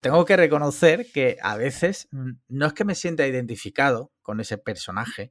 tengo 0.00 0.24
que 0.24 0.36
reconocer 0.36 1.10
que 1.12 1.36
a 1.42 1.56
veces 1.56 2.08
mm, 2.10 2.30
no 2.48 2.66
es 2.66 2.72
que 2.72 2.84
me 2.84 2.94
sienta 2.94 3.26
identificado 3.26 4.12
con 4.22 4.40
ese 4.40 4.58
personaje, 4.58 5.30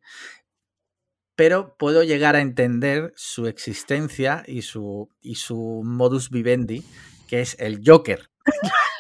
pero 1.35 1.75
puedo 1.77 2.03
llegar 2.03 2.35
a 2.35 2.41
entender 2.41 3.13
su 3.15 3.47
existencia 3.47 4.43
y 4.45 4.61
su, 4.61 5.09
y 5.21 5.35
su 5.35 5.81
modus 5.85 6.29
vivendi, 6.29 6.83
que 7.27 7.41
es 7.41 7.55
el 7.59 7.81
Joker. 7.85 8.29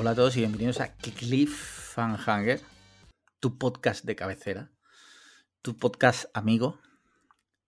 Hola 0.00 0.10
a 0.10 0.14
todos 0.14 0.36
y 0.36 0.40
bienvenidos 0.40 0.80
a 0.80 0.94
Cliffhanger, 0.94 2.60
tu 3.40 3.58
podcast 3.58 4.04
de 4.04 4.14
cabecera, 4.14 4.70
tu 5.60 5.76
podcast 5.76 6.26
amigo, 6.34 6.78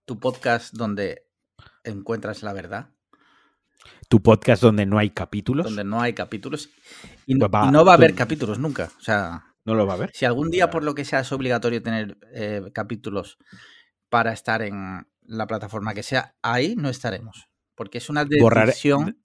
tu 0.05 0.17
podcast 0.17 0.73
donde 0.73 1.27
encuentras 1.83 2.41
la 2.41 2.53
verdad, 2.53 2.89
Tu 4.07 4.21
podcast 4.21 4.61
donde 4.63 4.85
no 4.85 4.97
hay 4.97 5.09
capítulos. 5.09 5.65
donde 5.65 5.83
no 5.83 5.99
hay 5.99 6.13
capítulos 6.13 6.69
y 7.25 7.35
no, 7.35 7.49
va- 7.49 7.65
y 7.67 7.71
no 7.71 7.83
va 7.83 7.91
a 7.93 7.95
haber 7.95 8.11
tú- 8.11 8.17
capítulos 8.17 8.59
nunca. 8.59 8.89
O 8.97 9.01
sea, 9.01 9.43
¿No 9.65 9.75
lo 9.75 9.85
va 9.85 9.95
a 9.95 9.97
ver? 9.97 10.11
si 10.13 10.23
algún 10.25 10.49
día 10.51 10.69
por 10.69 10.83
lo 10.83 10.95
que 10.95 11.03
sea 11.03 11.19
es 11.19 11.31
obligatorio 11.33 11.81
tener 11.83 12.17
eh, 12.33 12.61
capítulos 12.73 13.39
para 14.09 14.31
estar 14.31 14.61
en 14.61 15.05
la 15.23 15.47
plataforma 15.47 15.93
que 15.93 16.03
sea, 16.03 16.35
ahí 16.41 16.75
no 16.77 16.87
estaremos. 16.87 17.49
Porque 17.75 17.97
es 17.97 18.09
una 18.09 18.23
decisión 18.23 19.21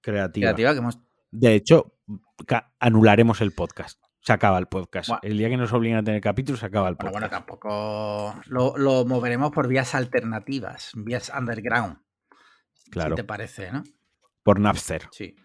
Creativa. 0.00 0.46
creativa 0.48 0.72
que 0.72 0.78
hemos 0.78 0.98
De 1.30 1.54
hecho, 1.54 1.92
anularemos 2.78 3.40
el 3.40 3.52
podcast. 3.52 4.00
Se 4.20 4.32
acaba 4.32 4.58
el 4.58 4.66
podcast. 4.66 5.10
El 5.22 5.38
día 5.38 5.48
que 5.48 5.56
nos 5.56 5.72
obliguen 5.72 5.98
a 5.98 6.02
tener 6.04 6.20
capítulos, 6.20 6.60
se 6.60 6.66
acaba 6.66 6.88
el 6.88 6.96
Bueno, 6.96 7.12
podcast. 7.12 7.30
bueno, 7.32 7.46
tampoco 7.46 8.40
lo, 8.46 8.76
lo 8.76 9.04
moveremos 9.04 9.52
por 9.52 9.68
vías 9.68 9.94
alternativas, 9.94 10.90
vías 10.96 11.30
underground. 11.36 11.98
Claro. 12.90 13.10
Si 13.10 13.16
te 13.22 13.24
parece, 13.24 13.70
¿no? 13.70 13.84
Por 14.42 14.58
Napster. 14.60 15.08
Sí. 15.12 15.36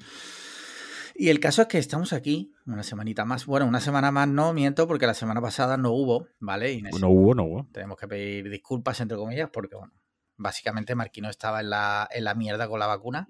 Y 1.14 1.30
el 1.30 1.40
caso 1.40 1.64
es 1.64 1.68
que 1.68 1.78
estamos 1.78 2.14
aquí 2.14 2.54
una 2.66 2.82
semanita 2.84 3.26
más. 3.26 3.46
Bueno, 3.46 3.68
una 3.68 3.80
semana 3.82 4.12
más 4.12 4.28
no 4.28 4.54
miento 4.54 4.88
porque 4.88 5.06
la 5.06 5.14
semana 5.14 5.42
pasada 5.42 5.78
no 5.78 5.92
hubo, 5.92 6.28
¿vale? 6.40 6.82
No 7.00 7.10
hubo, 7.10 7.36
no 7.36 7.44
hubo. 7.44 7.68
tenemos 7.72 7.98
que 7.98 8.08
pedir 8.08 8.50
disculpas 8.50 9.00
entre 9.02 9.18
comillas 9.18 9.50
porque, 9.52 9.76
bueno, 9.76 9.94
básicamente 10.38 10.96
Marquino 10.96 11.30
estaba 11.30 11.60
en 11.62 11.70
la, 11.70 12.08
en 12.12 12.24
la 12.24 12.34
mierda 12.34 12.68
con 12.68 12.80
la 12.80 12.88
vacuna 12.88 13.28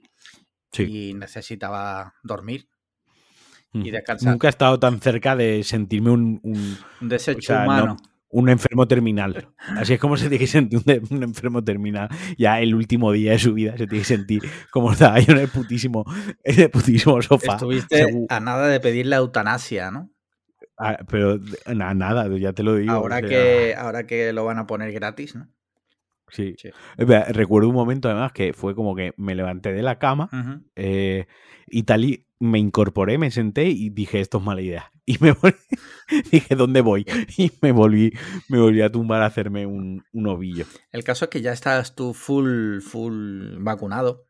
Sí. 0.72 1.10
y 1.10 1.14
necesitaba 1.16 2.16
dormir 2.24 2.70
y 3.74 3.92
descansar. 3.92 4.32
Nunca 4.32 4.48
he 4.48 4.50
estado 4.50 4.80
tan 4.80 5.00
cerca 5.00 5.36
de 5.36 5.64
sentirme 5.64 6.12
un, 6.12 6.40
un- 6.44 6.78
Un 7.02 7.10
desecho 7.10 7.40
o 7.40 7.56
sea, 7.56 7.64
humano. 7.64 7.86
no, 7.86 7.98
un 8.30 8.50
enfermo 8.50 8.88
terminal. 8.88 9.50
Así 9.78 9.94
es 9.94 10.00
como 10.00 10.18
se 10.18 10.24
tiene 10.30 10.40
que 10.40 10.48
sentir 10.48 10.80
un, 11.10 11.24
enfermo 11.24 11.64
terminal. 11.64 12.10
Ya 12.38 12.60
el 12.62 12.76
último 12.76 13.12
día 13.12 13.32
de 13.32 13.40
su 13.40 13.54
vida 13.54 13.72
se 13.78 13.88
tiene 13.88 14.00
que 14.00 14.04
sentir 14.06 14.42
como 14.72 14.92
estaba 14.94 15.20
yo 15.20 15.34
en 15.34 15.40
el 15.40 15.48
putísimo, 15.50 16.06
en 16.44 16.60
el 16.62 16.70
putísimo 16.70 17.22
sofá. 17.22 17.54
Estuviste 17.54 18.06
a 18.30 18.40
nada 18.40 18.68
de 18.68 18.80
pedir 18.80 19.06
la 19.08 19.18
eutanasia, 19.18 19.92
¿no? 19.92 20.10
Ah, 20.78 20.98
pero 21.10 21.40
na- 21.74 21.94
nada, 21.94 22.28
ya 22.38 22.54
te 22.54 22.64
lo 22.64 22.76
digo. 22.76 22.92
Ahora 22.92 23.18
o 23.18 23.20
sea, 23.20 23.30
que, 23.30 23.76
ahora 23.78 24.08
que 24.08 24.34
lo 24.34 24.46
van 24.46 24.58
a 24.58 24.66
poner 24.68 24.92
gratis, 24.92 25.36
¿no? 25.36 25.48
Sí. 26.30 26.56
Recuerdo 26.98 27.68
un 27.68 27.76
momento 27.76 28.08
además 28.10 28.32
que 28.32 28.54
fue 28.54 28.74
como 28.74 28.96
que 28.96 29.14
me 29.18 29.36
levanté 29.36 29.74
de 29.74 29.82
la 29.82 30.00
cama 30.00 30.30
eh, 30.76 31.28
y 31.68 31.84
tal 31.84 32.06
y 32.06 32.26
me 32.42 32.60
incorporé, 32.60 33.18
me 33.18 33.32
senté 33.32 33.66
y 33.70 33.90
dije 33.92 34.20
esto 34.20 34.40
es 34.40 34.44
mala 34.44 34.62
idea. 34.62 34.92
Y 35.06 35.18
me 35.20 35.32
volví, 35.34 35.56
dije 36.32 36.56
¿dónde 36.56 36.82
voy? 36.82 37.06
Y 37.38 37.52
me 37.62 37.72
volví, 37.72 38.12
me 38.50 38.60
volví 38.60 38.82
a 38.82 38.92
tumbar 38.92 39.22
a 39.22 39.28
hacerme 39.28 39.66
un, 39.66 40.04
un 40.12 40.28
ovillo. 40.28 40.66
El 40.92 41.04
caso 41.04 41.26
es 41.26 41.30
que 41.32 41.42
ya 41.42 41.52
estás 41.54 41.96
tú 41.96 42.14
full, 42.14 42.80
full 42.82 43.58
vacunado. 43.60 44.28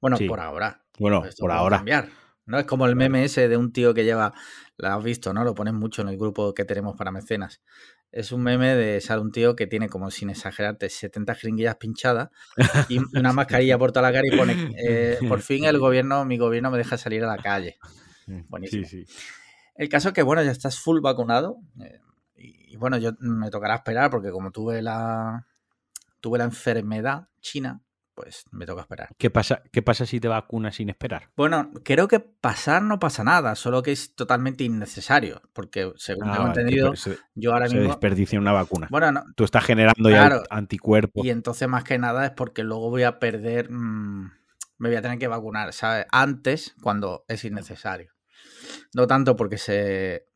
Bueno, 0.00 0.16
Sí. 0.16 0.26
por 0.26 0.40
ahora. 0.40 0.84
Bueno, 0.98 1.24
Esto 1.24 1.42
por 1.42 1.52
ahora. 1.52 1.78
cambiar. 1.78 2.08
No 2.46 2.58
es 2.58 2.64
como 2.66 2.86
el 2.86 2.94
meme 2.96 3.24
ese 3.24 3.48
de 3.48 3.56
un 3.56 3.72
tío 3.72 3.92
que 3.92 4.04
lleva, 4.04 4.32
lo 4.78 4.88
has 4.88 5.02
visto, 5.02 5.32
¿no? 5.34 5.42
Lo 5.44 5.54
ponen 5.54 5.74
mucho 5.74 6.02
en 6.02 6.08
el 6.08 6.16
grupo 6.16 6.54
que 6.54 6.64
tenemos 6.64 6.94
para 6.96 7.10
mecenas. 7.10 7.60
Es 8.16 8.32
un 8.32 8.42
meme 8.42 8.74
de 8.74 9.02
sale 9.02 9.20
un 9.20 9.30
tío 9.30 9.54
que 9.54 9.66
tiene 9.66 9.90
como 9.90 10.10
sin 10.10 10.30
exagerarte 10.30 10.88
70 10.88 11.34
jeringuillas 11.34 11.76
pinchadas 11.76 12.30
y 12.88 12.98
una 13.18 13.34
mascarilla 13.34 13.76
por 13.76 13.92
toda 13.92 14.10
la 14.10 14.12
cara 14.12 14.26
y 14.26 14.34
pone 14.34 14.74
eh, 14.78 15.18
por 15.28 15.42
fin 15.42 15.66
el 15.66 15.78
gobierno, 15.78 16.24
mi 16.24 16.38
gobierno 16.38 16.70
me 16.70 16.78
deja 16.78 16.96
salir 16.96 17.22
a 17.24 17.26
la 17.26 17.36
calle. 17.36 17.76
Buenísimo. 18.48 18.86
Sí, 18.86 19.04
sí. 19.04 19.14
El 19.74 19.90
caso 19.90 20.08
es 20.08 20.14
que, 20.14 20.22
bueno, 20.22 20.42
ya 20.42 20.50
estás 20.50 20.78
full 20.78 21.00
vacunado. 21.00 21.58
eh, 21.84 22.00
y, 22.36 22.72
y, 22.72 22.76
bueno, 22.76 22.96
yo 22.96 23.12
me 23.20 23.50
tocará 23.50 23.74
esperar 23.74 24.10
porque 24.10 24.30
como 24.30 24.50
tuve 24.50 24.80
la 24.80 25.46
tuve 26.20 26.38
la 26.38 26.44
enfermedad 26.44 27.28
china, 27.40 27.82
pues 28.16 28.46
me 28.50 28.64
toca 28.64 28.80
esperar. 28.80 29.10
¿Qué 29.18 29.28
pasa, 29.30 29.62
¿Qué 29.70 29.82
pasa 29.82 30.06
si 30.06 30.18
te 30.18 30.26
vacunas 30.26 30.74
sin 30.76 30.88
esperar? 30.88 31.30
Bueno, 31.36 31.70
creo 31.84 32.08
que 32.08 32.18
pasar 32.18 32.82
no 32.82 32.98
pasa 32.98 33.22
nada, 33.22 33.54
solo 33.54 33.82
que 33.82 33.92
es 33.92 34.14
totalmente 34.16 34.64
innecesario, 34.64 35.42
porque 35.52 35.92
según 35.96 36.28
Ah, 36.28 36.32
tengo 36.32 36.48
vale, 36.48 36.60
entendido, 36.62 36.96
se, 36.96 37.18
yo 37.34 37.52
ahora 37.52 37.68
se 37.68 37.74
mismo... 37.74 37.90
desperdicia 37.90 38.38
una 38.40 38.52
vacuna. 38.52 38.88
Bueno, 38.90 39.12
no, 39.12 39.24
Tú 39.36 39.44
estás 39.44 39.64
generando 39.66 40.08
Claro. 40.08 40.42
ya 40.48 40.56
anticuerpos. 40.56 41.24
y 41.26 41.30
entonces 41.30 41.68
más 41.68 41.84
que 41.84 41.98
nada 41.98 42.24
es 42.24 42.30
porque 42.32 42.64
luego 42.64 42.88
voy 42.88 43.02
a 43.02 43.18
perder, 43.18 43.70
mm, 43.70 44.32
me 44.78 44.88
voy 44.88 44.96
a 44.96 45.02
tener 45.02 45.18
que 45.18 45.28
vacunar, 45.28 45.72
¿sabes? 45.74 46.06
Antes, 46.10 46.74
cuando 46.82 47.24
es 47.28 47.44
innecesario. 47.44 48.12
No 48.94 49.06
tanto 49.06 49.36
porque 49.36 49.58
se 49.58 50.26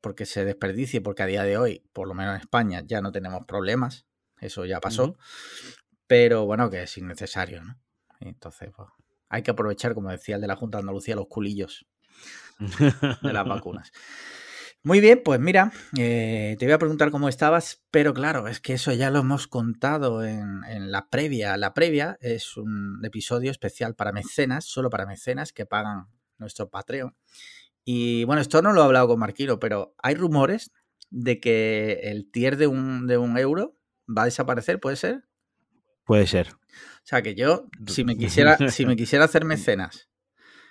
porque 0.00 0.26
se 0.26 0.44
desperdicie, 0.44 1.00
porque 1.00 1.22
a 1.22 1.26
día 1.26 1.44
de 1.44 1.58
hoy, 1.58 1.84
por 1.92 2.08
lo 2.08 2.14
menos 2.14 2.34
en 2.34 2.40
España, 2.40 2.82
ya 2.84 3.00
no 3.00 3.12
tenemos 3.12 3.44
problemas, 3.46 4.04
eso 4.40 4.64
ya 4.64 4.80
pasó. 4.80 5.16
Pero 6.06 6.46
bueno, 6.46 6.70
que 6.70 6.82
es 6.82 6.98
innecesario, 6.98 7.62
¿no? 7.62 7.78
Entonces, 8.20 8.70
pues, 8.74 8.88
hay 9.28 9.42
que 9.42 9.50
aprovechar, 9.50 9.94
como 9.94 10.10
decía 10.10 10.36
el 10.36 10.40
de 10.40 10.46
la 10.46 10.56
Junta 10.56 10.78
de 10.78 10.82
Andalucía, 10.82 11.16
los 11.16 11.28
culillos 11.28 11.86
de 12.58 13.32
las 13.32 13.46
vacunas. 13.48 13.92
Muy 14.82 15.00
bien, 15.00 15.20
pues 15.24 15.40
mira, 15.40 15.72
eh, 15.98 16.54
te 16.60 16.64
voy 16.64 16.72
a 16.72 16.78
preguntar 16.78 17.10
cómo 17.10 17.28
estabas, 17.28 17.84
pero 17.90 18.14
claro, 18.14 18.46
es 18.46 18.60
que 18.60 18.74
eso 18.74 18.92
ya 18.92 19.10
lo 19.10 19.18
hemos 19.18 19.48
contado 19.48 20.24
en, 20.24 20.62
en 20.68 20.92
la 20.92 21.10
previa. 21.10 21.56
La 21.56 21.74
previa 21.74 22.16
es 22.20 22.56
un 22.56 23.00
episodio 23.04 23.50
especial 23.50 23.96
para 23.96 24.12
mecenas, 24.12 24.64
solo 24.64 24.88
para 24.88 25.04
mecenas 25.04 25.52
que 25.52 25.66
pagan 25.66 26.06
nuestro 26.38 26.70
Patreon. 26.70 27.16
Y 27.84 28.24
bueno, 28.24 28.42
esto 28.42 28.62
no 28.62 28.72
lo 28.72 28.82
he 28.82 28.84
hablado 28.84 29.08
con 29.08 29.18
Marquino, 29.18 29.58
pero 29.58 29.94
hay 29.98 30.14
rumores 30.14 30.72
de 31.10 31.40
que 31.40 32.00
el 32.04 32.30
tier 32.30 32.56
de 32.56 32.66
un, 32.66 33.06
de 33.06 33.18
un 33.18 33.38
euro 33.38 33.76
va 34.06 34.22
a 34.22 34.26
desaparecer, 34.26 34.80
¿puede 34.80 34.96
ser? 34.96 35.24
Puede 36.06 36.26
ser. 36.26 36.48
O 36.54 37.08
sea 37.08 37.20
que 37.20 37.34
yo, 37.34 37.66
si 37.86 38.04
me 38.04 38.16
quisiera, 38.16 38.56
si 38.70 38.86
me 38.86 38.96
quisiera 38.96 39.26
hacer 39.26 39.44
mecenas 39.44 40.08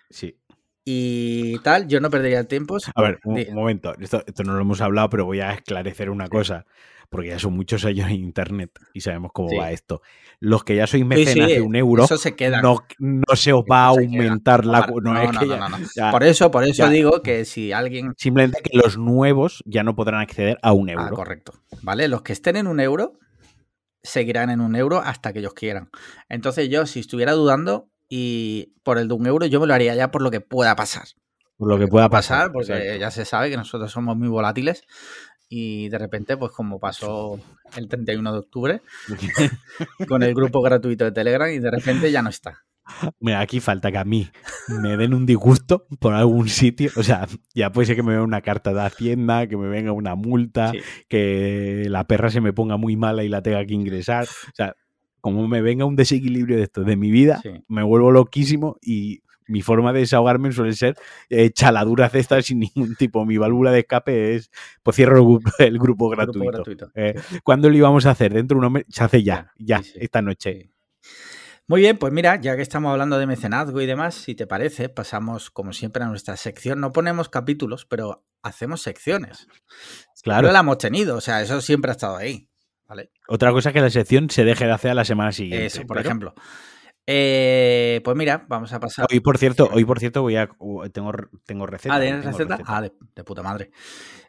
Sí. 0.09 0.38
y 0.84 1.59
tal, 1.59 1.88
yo 1.88 2.00
no 2.00 2.09
perdería 2.09 2.40
el 2.40 2.47
tiempo. 2.47 2.78
A 2.96 3.01
ver, 3.01 3.19
un, 3.23 3.45
momento. 3.53 3.94
Esto, 4.00 4.24
esto 4.25 4.44
no 4.44 4.53
lo 4.53 4.62
hemos 4.62 4.81
hablado, 4.81 5.09
pero 5.09 5.25
voy 5.25 5.40
a 5.41 5.51
esclarecer 5.53 6.09
una 6.09 6.28
cosa. 6.28 6.66
Porque 7.09 7.28
ya 7.29 7.38
son 7.40 7.53
muchos 7.53 7.85
años 7.85 8.07
en 8.09 8.16
internet 8.16 8.72
y 8.94 9.01
sabemos 9.01 9.31
cómo 9.31 9.50
Sí. 9.50 9.57
va 9.57 9.72
esto. 9.72 10.01
Los 10.40 10.63
que 10.63 10.75
ya 10.75 10.88
sois 10.88 11.06
mecenas 11.06 11.47
sí, 11.50 11.53
de 11.56 11.62
un 11.62 11.75
euro, 11.75 12.03
Eso 12.06 12.18
se 12.18 12.35
queda. 12.35 12.62
no, 12.63 12.79
no 12.97 13.35
se 13.35 13.53
os 13.53 13.63
va 13.63 13.90
a 13.90 13.94
se 13.94 14.01
queda. 14.07 14.24
aumentar 14.24 14.66
la. 14.66 14.88
No, 14.88 15.13
no, 15.13 15.22
es 15.22 15.31
no, 15.31 15.40
que 15.40 15.45
no, 15.45 15.56
ya- 15.56 15.79
ya- 15.95 16.12
Por 16.12 16.24
eso, 16.24 16.50
por 16.50 16.63
eso 16.63 16.74
ya. 16.85 16.90
digo 16.90 17.22
que 17.22 17.45
si 17.45 17.72
alguien. 17.72 18.13
Simplemente 18.18 18.59
que 18.63 18.75
los 18.75 18.97
nuevos 18.97 19.62
ya 19.68 19.84
no 19.84 19.95
podrán 19.95 20.19
acceder 20.22 20.57
a 20.63 20.74
un 20.74 20.90
Ah, 20.90 20.94
euro. 20.94 21.16
correcto. 21.16 21.53
¿Vale? 21.84 22.07
Los 22.07 22.24
que 22.24 22.34
estén 22.34 22.56
en 22.57 22.66
un 22.68 22.79
euro 22.79 23.19
seguirán 24.06 24.50
en 24.50 24.62
un 24.62 24.76
euro 24.76 25.00
hasta 25.00 25.34
que 25.34 25.40
ellos 25.40 25.54
quieran. 25.54 25.90
Entonces, 26.30 26.70
yo, 26.70 26.86
si 26.86 27.00
estuviera 27.00 27.34
dudando 27.34 27.90
y 28.10 28.74
por 28.84 28.98
el 28.98 29.08
de 29.08 29.14
un 29.16 29.25
euro, 29.25 29.46
yo 29.46 29.60
me 29.60 29.68
lo 29.68 29.74
haría 29.74 29.96
ya 29.96 30.12
por 30.12 30.22
lo 30.22 30.31
que 30.31 30.42
pueda 30.42 30.75
pasar. 30.75 31.07
por 31.57 31.69
lo 31.69 31.80
que 31.80 31.88
pueda 31.88 32.10
pasar. 32.10 32.52
porque 32.52 32.74
exacto. 32.74 33.00
ya 33.00 33.12
se 33.12 33.25
sabe 33.25 33.50
que 33.50 33.57
nosotros 33.57 33.92
somos 33.92 34.16
muy 34.16 34.28
volátiles. 34.28 34.84
Y 35.48 35.90
de 35.90 36.00
repente, 36.00 36.38
pues 36.38 36.52
como 36.52 36.80
pasó 36.80 37.40
el 37.75 37.88
31 37.88 38.31
de 38.31 38.40
octubre, 38.40 38.81
con 40.08 40.24
el 40.24 40.34
grupo 40.34 40.62
gratuito 40.62 41.06
de 41.06 41.12
Telegram, 41.12 41.50
y 41.50 41.60
de 41.60 41.72
repente 41.72 42.12
ya 42.12 42.22
no 42.22 42.30
está. 42.30 42.66
Mira, 43.20 43.40
aquí 43.40 43.60
falta 43.60 43.92
que 43.92 43.98
a 43.98 44.04
mí 44.06 44.28
me 44.82 44.96
den 44.98 45.14
un 45.14 45.26
disgusto 45.26 45.88
por 46.00 46.14
algún 46.14 46.50
sitio. 46.50 46.92
O 46.96 47.04
sea, 47.04 47.28
ya 47.54 47.72
puede 47.72 47.88
ser 47.88 47.96
que 47.96 48.04
me 48.04 48.12
venga 48.12 48.24
una 48.24 48.42
carta 48.42 48.74
de 48.74 48.82
Hacienda, 48.82 49.48
que 49.48 49.58
me 49.58 49.68
venga 49.68 49.92
una 49.92 50.16
multa, 50.16 50.72
Sí. 50.72 50.80
que 51.08 51.86
la 51.90 52.06
perra 52.08 52.30
se 52.30 52.42
me 52.42 52.54
ponga 52.54 52.78
muy 52.78 52.96
mala 52.96 53.24
y 53.24 53.30
la 53.30 53.42
tenga 53.42 53.66
que 53.66 53.74
ingresar. 53.74 54.26
O 54.26 54.56
sea, 54.56 54.76
como 55.22 55.48
me 55.48 55.62
venga 55.62 55.86
un 55.86 55.96
desequilibrio 55.96 56.58
de 56.58 56.64
esto 56.64 56.84
de 56.84 56.96
mi 56.96 57.10
vida, 57.12 57.40
Sí. 57.42 57.50
me 57.68 57.84
vuelvo 57.84 58.12
loquísimo 58.12 58.78
y 58.82 59.22
mi 59.48 59.62
forma 59.62 59.94
de 59.94 60.00
desahogarme 60.00 60.52
suele 60.52 60.74
ser 60.74 60.96
eh, 61.30 61.52
chaladuras 61.52 62.12
de 62.12 62.20
estas 62.20 62.46
sin 62.46 62.60
ningún 62.60 62.96
tipo. 62.96 63.26
Mi 63.26 63.38
válvula 63.38 63.72
de 63.72 63.80
escape 63.80 64.36
es, 64.36 64.50
pues 64.84 64.96
cierro 64.96 65.18
el 65.18 65.24
grupo, 65.24 65.52
el 65.60 65.78
grupo 65.80 66.10
gratuito. 66.10 66.40
Grupo 66.40 66.52
gratuito. 66.52 66.92
Eh, 66.96 67.16
¿Cuándo 67.44 67.70
lo 67.70 67.76
íbamos 67.78 68.06
a 68.06 68.12
hacer? 68.12 68.34
Dentro 68.34 68.56
de 68.56 68.60
unos 68.60 68.72
meses. 68.72 68.88
Se 68.94 69.04
hace 69.04 69.24
ya, 69.24 69.52
ya, 69.58 69.82
esta 69.96 70.22
noche. 70.22 70.72
Muy 71.67 71.81
bien, 71.81 71.97
pues 71.97 72.13
mira, 72.13 72.39
ya 72.39 72.56
que 72.56 72.62
estamos 72.62 72.91
hablando 72.91 73.17
de 73.17 73.25
mecenazgo 73.25 73.81
y 73.81 73.85
demás, 73.88 74.13
si 74.15 74.35
te 74.35 74.45
parece, 74.45 74.88
pasamos 74.89 75.50
como 75.50 75.73
siempre 75.73 76.03
a 76.03 76.07
nuestra 76.07 76.38
sección. 76.38 76.79
No 76.79 76.91
ponemos 76.91 77.27
capítulos, 77.29 77.85
pero 77.85 78.23
hacemos 78.44 78.81
secciones. 78.83 79.47
Claro. 80.21 80.47
No 80.47 80.53
la 80.53 80.59
hemos 80.59 80.77
tenido, 80.77 81.17
o 81.17 81.21
sea, 81.21 81.41
eso 81.41 81.62
siempre 81.62 81.89
ha 81.89 81.94
estado 81.94 82.17
ahí. 82.17 82.47
¿vale? 82.88 83.09
Otra 83.27 83.51
cosa 83.51 83.69
es 83.69 83.73
que 83.73 83.81
la 83.81 83.89
sección 83.89 84.29
se 84.29 84.44
deje 84.44 84.65
de 84.65 84.71
hacer 84.71 84.91
a 84.91 84.94
la 84.95 85.06
semana 85.06 85.31
siguiente. 85.31 85.65
Eso, 85.65 85.81
por 85.88 85.97
pero- 85.97 86.07
ejemplo. 86.07 86.35
Eh, 87.07 88.02
pues 88.04 88.18
mira, 88.18 88.46
vamos 88.48 88.74
a 88.74 88.80
pasar. 88.80 89.06
Hoy, 89.12 89.19
por 89.19 89.38
cierto, 89.38 89.69
hoy, 89.72 89.86
por 89.86 90.00
cierto, 90.00 90.22
voy 90.24 90.38
a. 90.38 90.50
Tengo, 90.92 91.12
tengo 91.46 91.68
receta. 91.68 91.96
Ah, 91.96 91.98
hoy 92.00 92.06
¿tienes 92.06 92.25
tengo 92.25 92.38
receta? 92.38 92.63
Ah, 92.66 92.81
de, 92.81 92.94
de 93.16 93.24
puta 93.24 93.44
madre. 93.44 93.72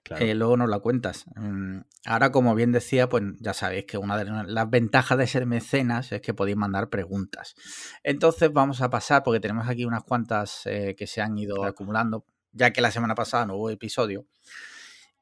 Claro. 0.03 0.25
Eh, 0.25 0.35
luego 0.35 0.57
nos 0.57 0.69
la 0.69 0.79
cuentas. 0.81 1.25
Mm, 1.37 1.81
Ahora, 2.07 2.31
como 2.31 2.55
bien 2.55 2.71
decía, 2.71 3.09
pues 3.09 3.25
ya 3.41 3.53
sabéis 3.53 3.85
que 3.87 3.99
una 3.99 4.17
de 4.17 4.25
las 4.47 4.71
ventajas 4.71 5.19
de 5.19 5.27
ser 5.27 5.45
mecenas 5.45 6.13
es 6.13 6.21
que 6.21 6.35
podéis 6.35 6.57
mandar 6.57 6.89
preguntas. 6.89 7.57
Entonces 8.05 8.53
vamos 8.53 8.81
a 8.81 8.91
pasar, 8.91 9.25
porque 9.25 9.41
tenemos 9.41 9.69
aquí 9.69 9.85
unas 9.85 10.05
cuantas 10.05 10.63
eh, 10.67 10.95
que 10.97 11.09
se 11.09 11.21
han 11.21 11.37
ido 11.37 11.65
acumulando, 11.65 12.25
ya 12.53 12.73
que 12.73 12.81
la 12.81 12.93
semana 12.93 13.17
pasada 13.17 13.47
no 13.47 13.57
hubo 13.57 13.71
episodio. 13.71 14.25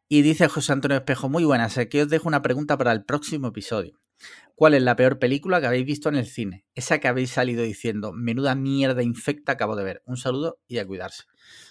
Y 0.09 0.21
dice 0.21 0.49
José 0.49 0.73
Antonio 0.73 0.99
Espejo, 0.99 1.31
muy 1.31 1.45
buenas, 1.45 1.79
aquí 1.79 2.01
os 2.01 2.09
dejo 2.11 2.29
una 2.29 2.43
pregunta 2.43 2.77
para 2.77 2.93
el 2.93 3.05
próximo 3.05 3.49
episodio. 3.49 3.99
¿Cuál 4.57 4.75
es 4.75 4.83
la 4.83 4.95
peor 4.95 5.19
película 5.19 5.61
que 5.61 5.67
habéis 5.67 5.85
visto 5.85 6.09
en 6.09 6.15
el 6.15 6.27
cine? 6.27 6.65
Esa 6.77 6.99
que 7.01 7.09
habéis 7.09 7.31
salido 7.31 7.63
diciendo, 7.65 8.13
menuda 8.13 8.55
mierda 8.55 9.03
infecta 9.03 9.53
acabo 9.53 9.75
de 9.75 9.83
ver. 9.85 10.03
Un 10.07 10.17
saludo 10.17 10.59
y 10.69 10.79
a 10.79 10.87
cuidarse. 10.87 11.25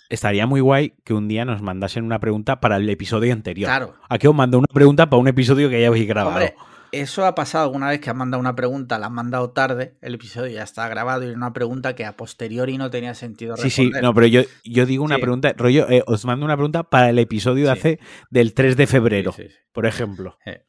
Estaría 0.09 0.45
muy 0.47 0.59
guay 0.59 0.93
que 1.05 1.13
un 1.13 1.27
día 1.29 1.45
nos 1.45 1.61
mandasen 1.61 2.03
una 2.03 2.19
pregunta 2.19 2.59
para 2.59 2.75
el 2.77 2.89
episodio 2.89 3.31
anterior. 3.31 3.67
Claro, 3.69 3.95
Aquí 4.09 4.27
os 4.27 4.35
mando 4.35 4.57
una 4.59 4.67
pregunta 4.71 5.09
para 5.09 5.19
un 5.21 5.27
episodio 5.29 5.69
que 5.69 5.79
ya 5.81 5.87
habéis 5.87 6.07
grabado. 6.07 6.35
Hombre, 6.35 6.55
eso 6.91 7.25
ha 7.25 7.33
pasado 7.33 7.63
alguna 7.63 7.89
vez 7.89 8.01
que 8.01 8.09
has 8.09 8.15
mandado 8.15 8.39
una 8.41 8.53
pregunta, 8.53 8.99
la 8.99 9.05
has 9.07 9.11
mandado 9.13 9.51
tarde, 9.51 9.95
el 10.01 10.13
episodio 10.15 10.53
ya 10.53 10.63
está 10.63 10.87
grabado 10.89 11.23
y 11.23 11.27
era 11.29 11.37
una 11.37 11.53
pregunta 11.53 11.95
que 11.95 12.05
a 12.05 12.15
posteriori 12.17 12.77
no 12.77 12.91
tenía 12.91 13.15
sentido 13.15 13.55
sí, 13.55 13.69
sí, 13.69 13.83
responder. 13.85 14.03
no, 14.03 14.13
pero 14.13 14.27
yo, 14.27 14.41
yo 14.65 14.85
digo 14.85 15.03
una 15.05 15.15
Sí. 15.15 15.21
pregunta, 15.21 15.53
rollo, 15.57 15.89
eh, 15.89 16.03
os 16.05 16.25
mando 16.25 16.45
una 16.45 16.55
pregunta 16.57 16.83
para 16.83 17.09
el 17.09 17.17
episodio 17.17 17.67
de 17.69 17.73
Sí. 17.73 17.79
hace 17.79 17.99
del 18.29 18.53
3 18.53 18.75
de 18.77 18.85
febrero, 18.87 19.31
Sí, 19.31 19.43
sí, 19.43 19.49
sí. 19.49 19.55
por 19.71 19.85
ejemplo. 19.87 20.37
Eh. 20.45 20.65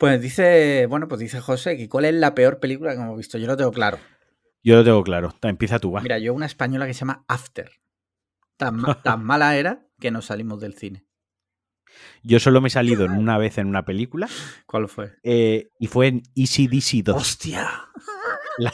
Pues 0.00 0.18
dice, 0.22 0.86
bueno, 0.86 1.08
pues 1.08 1.20
dice 1.20 1.40
José 1.40 1.76
que 1.76 1.86
cuál 1.86 2.06
es 2.06 2.14
la 2.14 2.34
peor 2.34 2.58
película 2.58 2.94
que 2.94 3.02
hemos 3.02 3.18
visto. 3.18 3.36
Yo 3.36 3.46
lo 3.46 3.54
tengo 3.58 3.70
claro. 3.70 3.98
Yo 4.64 4.76
lo 4.76 4.82
tengo 4.82 5.02
claro. 5.04 5.34
Empieza 5.42 5.78
tú, 5.78 5.92
va. 5.92 6.00
Mira, 6.00 6.18
yo 6.18 6.32
una 6.32 6.46
española 6.46 6.86
que 6.86 6.94
se 6.94 7.00
llama 7.00 7.22
After. 7.28 7.70
Tan, 8.56 8.80
tan 9.04 9.22
mala 9.22 9.56
era 9.58 9.86
que 10.00 10.10
nos 10.10 10.24
salimos 10.24 10.58
del 10.58 10.72
cine. 10.74 11.04
Yo 12.22 12.40
solo 12.40 12.62
me 12.62 12.68
he 12.68 12.70
salido 12.70 13.04
en 13.04 13.12
una 13.12 13.36
vez 13.36 13.58
en 13.58 13.66
una 13.66 13.84
película 13.84 14.26
¿Cuál 14.66 14.88
fue? 14.88 15.12
eh, 15.22 15.68
y 15.78 15.86
fue 15.88 16.06
en 16.06 16.22
Easy 16.34 16.66
DC 16.66 17.02
2. 17.02 17.16
¡Hostia! 17.16 17.68
La- 18.56 18.72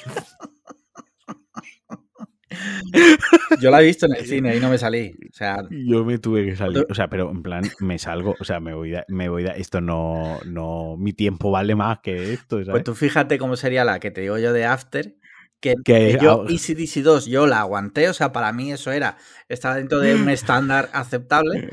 Yo 3.60 3.70
la 3.70 3.80
he 3.82 3.84
visto 3.86 4.06
en 4.06 4.14
el 4.16 4.26
cine 4.26 4.56
y 4.56 4.60
no 4.60 4.68
me 4.70 4.78
salí. 4.78 5.14
O 5.30 5.34
sea, 5.34 5.58
Yo 5.70 6.04
me 6.04 6.18
tuve 6.18 6.44
que 6.44 6.56
salir, 6.56 6.86
o 6.88 6.94
sea, 6.94 7.08
pero 7.08 7.30
en 7.30 7.42
plan 7.42 7.62
me 7.80 7.98
salgo, 7.98 8.34
o 8.38 8.44
sea, 8.44 8.60
me 8.60 8.74
voy, 8.74 8.90
da- 8.90 9.04
me 9.08 9.28
voy, 9.28 9.44
esto 9.56 9.80
no, 9.80 10.38
no, 10.46 10.96
mi 10.98 11.12
tiempo 11.12 11.50
vale 11.50 11.74
más 11.74 12.00
que 12.00 12.32
esto, 12.32 12.56
¿sabes? 12.58 12.70
Pues 12.70 12.84
tú 12.84 12.94
fíjate 12.94 13.38
cómo 13.38 13.56
sería 13.56 13.84
la 13.84 13.98
que 14.00 14.10
te 14.10 14.20
digo 14.22 14.38
yo 14.38 14.52
de 14.52 14.64
After. 14.64 15.16
Que, 15.58 15.74
Que- 15.84 16.18
yo, 16.20 16.44
ah, 16.46 16.52
ECDC 16.52 17.02
2, 17.02 17.26
yo 17.26 17.46
la 17.46 17.60
aguanté. 17.60 18.08
O 18.10 18.12
sea, 18.12 18.30
para 18.30 18.52
mí 18.52 18.72
eso 18.72 18.92
era. 18.92 19.16
Estaba 19.48 19.76
dentro 19.76 20.00
de 20.00 20.14
un 20.14 20.28
estándar 20.28 20.90
aceptable. 20.92 21.70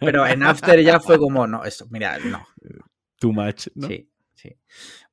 Pero 0.00 0.26
en 0.26 0.42
After 0.42 0.78
ya 0.82 1.00
fue 1.00 1.18
como, 1.18 1.46
no, 1.46 1.64
esto, 1.64 1.86
mira, 1.90 2.18
no. 2.18 2.46
Too 3.18 3.32
much, 3.32 3.68
¿no? 3.74 3.88
Sí, 3.88 4.10
sí. 4.34 4.54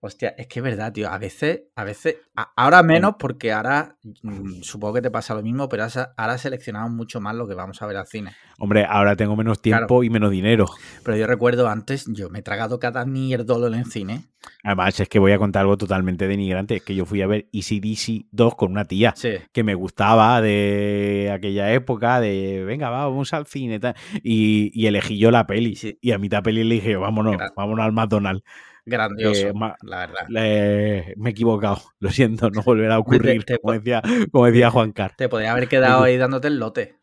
Hostia, 0.01 0.29
es 0.37 0.47
que 0.47 0.59
es 0.59 0.63
verdad, 0.63 0.93
tío. 0.93 1.09
A 1.09 1.17
veces, 1.17 1.63
a 1.75 1.83
veces, 1.83 2.15
a- 2.33 2.53
ahora 2.55 2.81
menos 2.83 3.15
porque 3.19 3.51
ahora 3.51 3.97
mm, 4.23 4.61
supongo 4.61 4.93
que 4.93 5.01
te 5.01 5.11
pasa 5.11 5.33
lo 5.35 5.41
mismo, 5.43 5.67
pero 5.67 5.85
ahora- 6.15 6.37
seleccionamos 6.37 6.91
mucho 6.91 7.19
más 7.19 7.35
lo 7.35 7.45
que 7.49 7.53
vamos 7.53 7.81
a 7.81 7.85
ver 7.85 7.97
al 7.97 8.07
cine. 8.07 8.31
Hombre, 8.59 8.85
ahora 8.87 9.17
tengo 9.17 9.35
menos 9.35 9.61
tiempo 9.61 9.87
Claro. 9.99 10.03
y 10.03 10.09
menos 10.09 10.31
dinero. 10.31 10.67
Pero 11.03 11.17
yo 11.17 11.27
recuerdo 11.27 11.67
antes, 11.67 12.05
yo 12.07 12.29
me 12.29 12.39
he 12.39 12.41
tragado 12.41 12.79
cada 12.79 13.05
mierdolo 13.05 13.67
en 13.67 13.73
el 13.73 13.85
cine. 13.85 14.23
Además, 14.63 14.97
es 15.01 15.09
que 15.09 15.19
voy 15.19 15.33
a 15.33 15.37
contar 15.37 15.61
algo 15.63 15.75
totalmente 15.75 16.27
denigrante, 16.29 16.77
es 16.77 16.81
que 16.83 16.95
yo 16.95 17.05
fui 17.05 17.21
a 17.21 17.27
ver 17.27 17.49
Easy 17.51 17.81
DC 17.81 18.25
2 18.31 18.55
con 18.55 18.71
una 18.71 18.85
tía. 18.85 19.13
Sí. 19.17 19.31
que 19.51 19.63
me 19.65 19.75
gustaba 19.75 20.41
de 20.41 21.29
aquella 21.33 21.73
época, 21.73 22.21
de 22.21 22.63
venga, 22.65 22.89
va, 22.89 23.05
vamos 23.05 23.33
al 23.33 23.45
cine 23.47 23.79
tal, 23.81 23.95
y, 24.23 24.71
y 24.73 24.87
elegí 24.87 25.17
yo 25.17 25.29
la 25.31 25.45
peli. 25.45 25.75
Sí. 25.75 25.97
Y 26.01 26.11
a 26.11 26.17
mitad 26.17 26.41
peli 26.41 26.63
le 26.63 26.75
dije, 26.75 26.95
vámonos, 26.95 27.35
vámonos 27.55 27.83
al 27.85 27.91
McDonald's. 27.91 28.43
Grandioso, 28.89 29.47
Eh, 29.47 29.53
ma- 29.53 29.75
la 29.83 29.99
verdad. 30.07 30.27
Me 30.29 30.99
he 31.13 31.29
equivocado, 31.29 31.81
lo 31.99 32.09
siento, 32.11 32.49
no 32.49 32.61
volverá 32.63 32.95
a 32.95 32.99
ocurrir, 32.99 33.43
te- 33.45 33.57
como, 33.59 33.73
decía, 33.73 34.01
como 34.31 34.45
decía 34.47 34.69
Juan 34.71 34.91
Car. 34.91 35.15
Te 35.15 35.29
podría 35.29 35.51
haber 35.51 35.67
quedado 35.67 36.03
ahí 36.03 36.17
dándote 36.17 36.47
el 36.47 36.57
lote. 36.59 36.97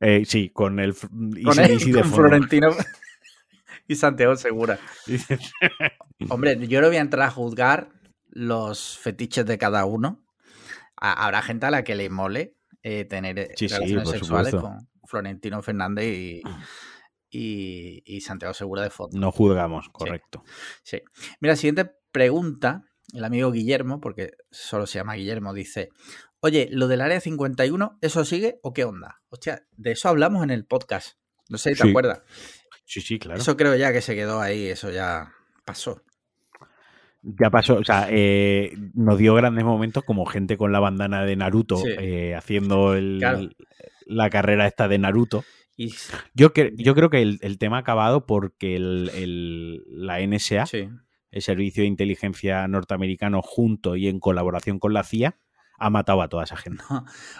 Eh, 0.00 0.24
sí, 0.24 0.48
con 0.50 0.78
el 0.80 0.94
fr- 0.94 1.08
Con, 1.44 1.56
de. 1.56 2.04
Florentino 2.04 2.70
y 3.88 3.94
Santiago 3.94 4.36
Segura. 4.36 4.78
Hombre, 6.30 6.56
yo 6.66 6.80
no 6.80 6.86
voy 6.88 6.96
a 6.96 7.00
entrar 7.00 7.28
a 7.28 7.30
juzgar 7.30 7.90
los 8.30 8.98
fetiches 8.98 9.44
de 9.46 9.58
cada 9.58 9.84
uno. 9.84 10.24
Ha- 10.96 11.24
Habrá 11.24 11.42
gente 11.42 11.66
a 11.66 11.70
la 11.70 11.84
que 11.84 11.94
le 11.94 12.08
mole 12.10 12.54
eh, 12.82 13.04
tener 13.04 13.52
Sí, 13.56 13.66
relaciones 13.68 14.08
sexuales 14.08 14.50
supuesto. 14.52 14.60
con 14.78 14.88
Florentino 15.08 15.62
Fernández 15.62 16.06
y, 16.06 16.42
y- 17.36 18.02
y 18.06 18.20
Santiago 18.20 18.54
Segura 18.54 18.82
de 18.82 18.90
fondo. 18.90 19.18
No 19.18 19.30
juzgamos, 19.32 19.88
correcto. 19.90 20.42
Sí. 20.82 21.00
Mira, 21.40 21.56
siguiente 21.56 21.90
pregunta. 22.12 22.84
El 23.12 23.24
amigo 23.24 23.52
Guillermo, 23.52 24.00
porque 24.00 24.32
solo 24.50 24.86
se 24.86 24.98
llama 24.98 25.14
Guillermo, 25.14 25.54
dice: 25.54 25.90
Oye, 26.40 26.68
lo 26.72 26.88
del 26.88 27.00
área 27.00 27.20
51, 27.20 27.98
¿eso 28.00 28.24
sigue 28.24 28.58
o 28.62 28.72
qué 28.72 28.84
onda? 28.84 29.20
Hostia, 29.28 29.62
de 29.76 29.92
eso 29.92 30.08
hablamos 30.08 30.42
en 30.42 30.50
el 30.50 30.64
podcast. 30.66 31.16
No 31.48 31.56
sé 31.58 31.70
si 31.74 31.76
te 31.80 31.84
Sí, 31.84 31.90
acuerdas. 31.90 32.22
Sí, 32.84 33.00
sí, 33.00 33.18
claro. 33.18 33.40
Eso 33.40 33.56
creo 33.56 33.76
ya 33.76 33.92
que 33.92 34.00
se 34.00 34.14
quedó 34.16 34.40
ahí, 34.40 34.66
eso 34.66 34.90
ya 34.90 35.32
pasó. 35.64 36.02
Ya 37.22 37.50
pasó, 37.50 37.74
o 37.76 37.84
sea, 37.84 38.06
eh, 38.10 38.72
nos 38.94 39.18
dio 39.18 39.34
grandes 39.34 39.64
momentos 39.64 40.04
como 40.04 40.26
gente 40.26 40.56
con 40.56 40.70
la 40.72 40.78
bandana 40.80 41.24
de 41.24 41.34
Naruto 41.36 41.76
Sí. 41.76 41.88
eh, 41.98 42.34
haciendo 42.36 42.94
el- 42.94 43.18
Claro. 43.18 43.48
la 44.06 44.30
carrera 44.30 44.66
esta 44.68 44.86
de 44.86 44.98
Naruto. 44.98 45.44
Y 45.76 45.90
Yo, 46.34 46.52
cre- 46.54 46.74
yo 46.76 46.94
creo 46.94 47.10
que 47.10 47.20
el, 47.22 47.38
el 47.42 47.58
tema 47.58 47.76
ha 47.76 47.80
acabado 47.80 48.26
porque 48.26 48.76
el, 48.76 49.10
el- 49.14 49.82
la 49.88 50.20
NSA, 50.20 50.66
sí, 50.66 50.88
el 51.30 51.42
Servicio 51.42 51.82
de 51.82 51.88
Inteligencia 51.88 52.66
Norteamericano, 52.66 53.42
junto 53.42 53.94
y 53.96 54.08
en 54.08 54.18
colaboración 54.20 54.78
con 54.78 54.94
la 54.94 55.04
CIA, 55.04 55.38
ha 55.78 55.90
matado 55.90 56.22
a 56.22 56.28
toda 56.30 56.44
esa 56.44 56.56
gente. 56.56 56.82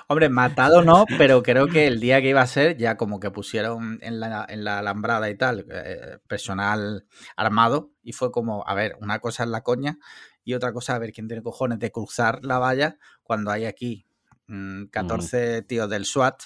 Hombre, 0.08 0.28
matado 0.28 0.82
no, 0.82 1.06
pero 1.16 1.42
creo 1.42 1.68
que 1.68 1.86
el 1.86 2.00
día 2.00 2.20
que 2.20 2.28
iba 2.28 2.42
a 2.42 2.46
ser, 2.46 2.76
ya 2.76 2.98
como 2.98 3.18
que 3.20 3.30
pusieron 3.30 3.98
en 4.02 4.20
la, 4.20 4.44
en 4.46 4.64
la 4.64 4.80
alambrada 4.80 5.30
y 5.30 5.38
tal, 5.38 5.64
eh, 5.70 6.18
personal 6.28 7.06
armado, 7.36 7.92
y 8.02 8.12
fue 8.12 8.30
como, 8.30 8.62
a 8.68 8.74
ver, 8.74 8.96
una 9.00 9.20
cosa 9.20 9.44
es 9.44 9.48
la 9.48 9.62
coña 9.62 9.96
y 10.44 10.52
otra 10.52 10.74
cosa 10.74 10.94
a 10.94 10.98
ver 10.98 11.12
quién 11.12 11.28
tiene 11.28 11.42
cojones 11.42 11.78
de 11.78 11.90
cruzar 11.90 12.44
la 12.44 12.58
valla 12.58 12.98
cuando 13.22 13.50
hay 13.50 13.64
aquí 13.64 14.04
mm, 14.48 14.84
14 14.86 15.62
tíos 15.62 15.88
del 15.88 16.04
SWAT 16.04 16.42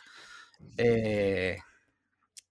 eh, 0.77 1.59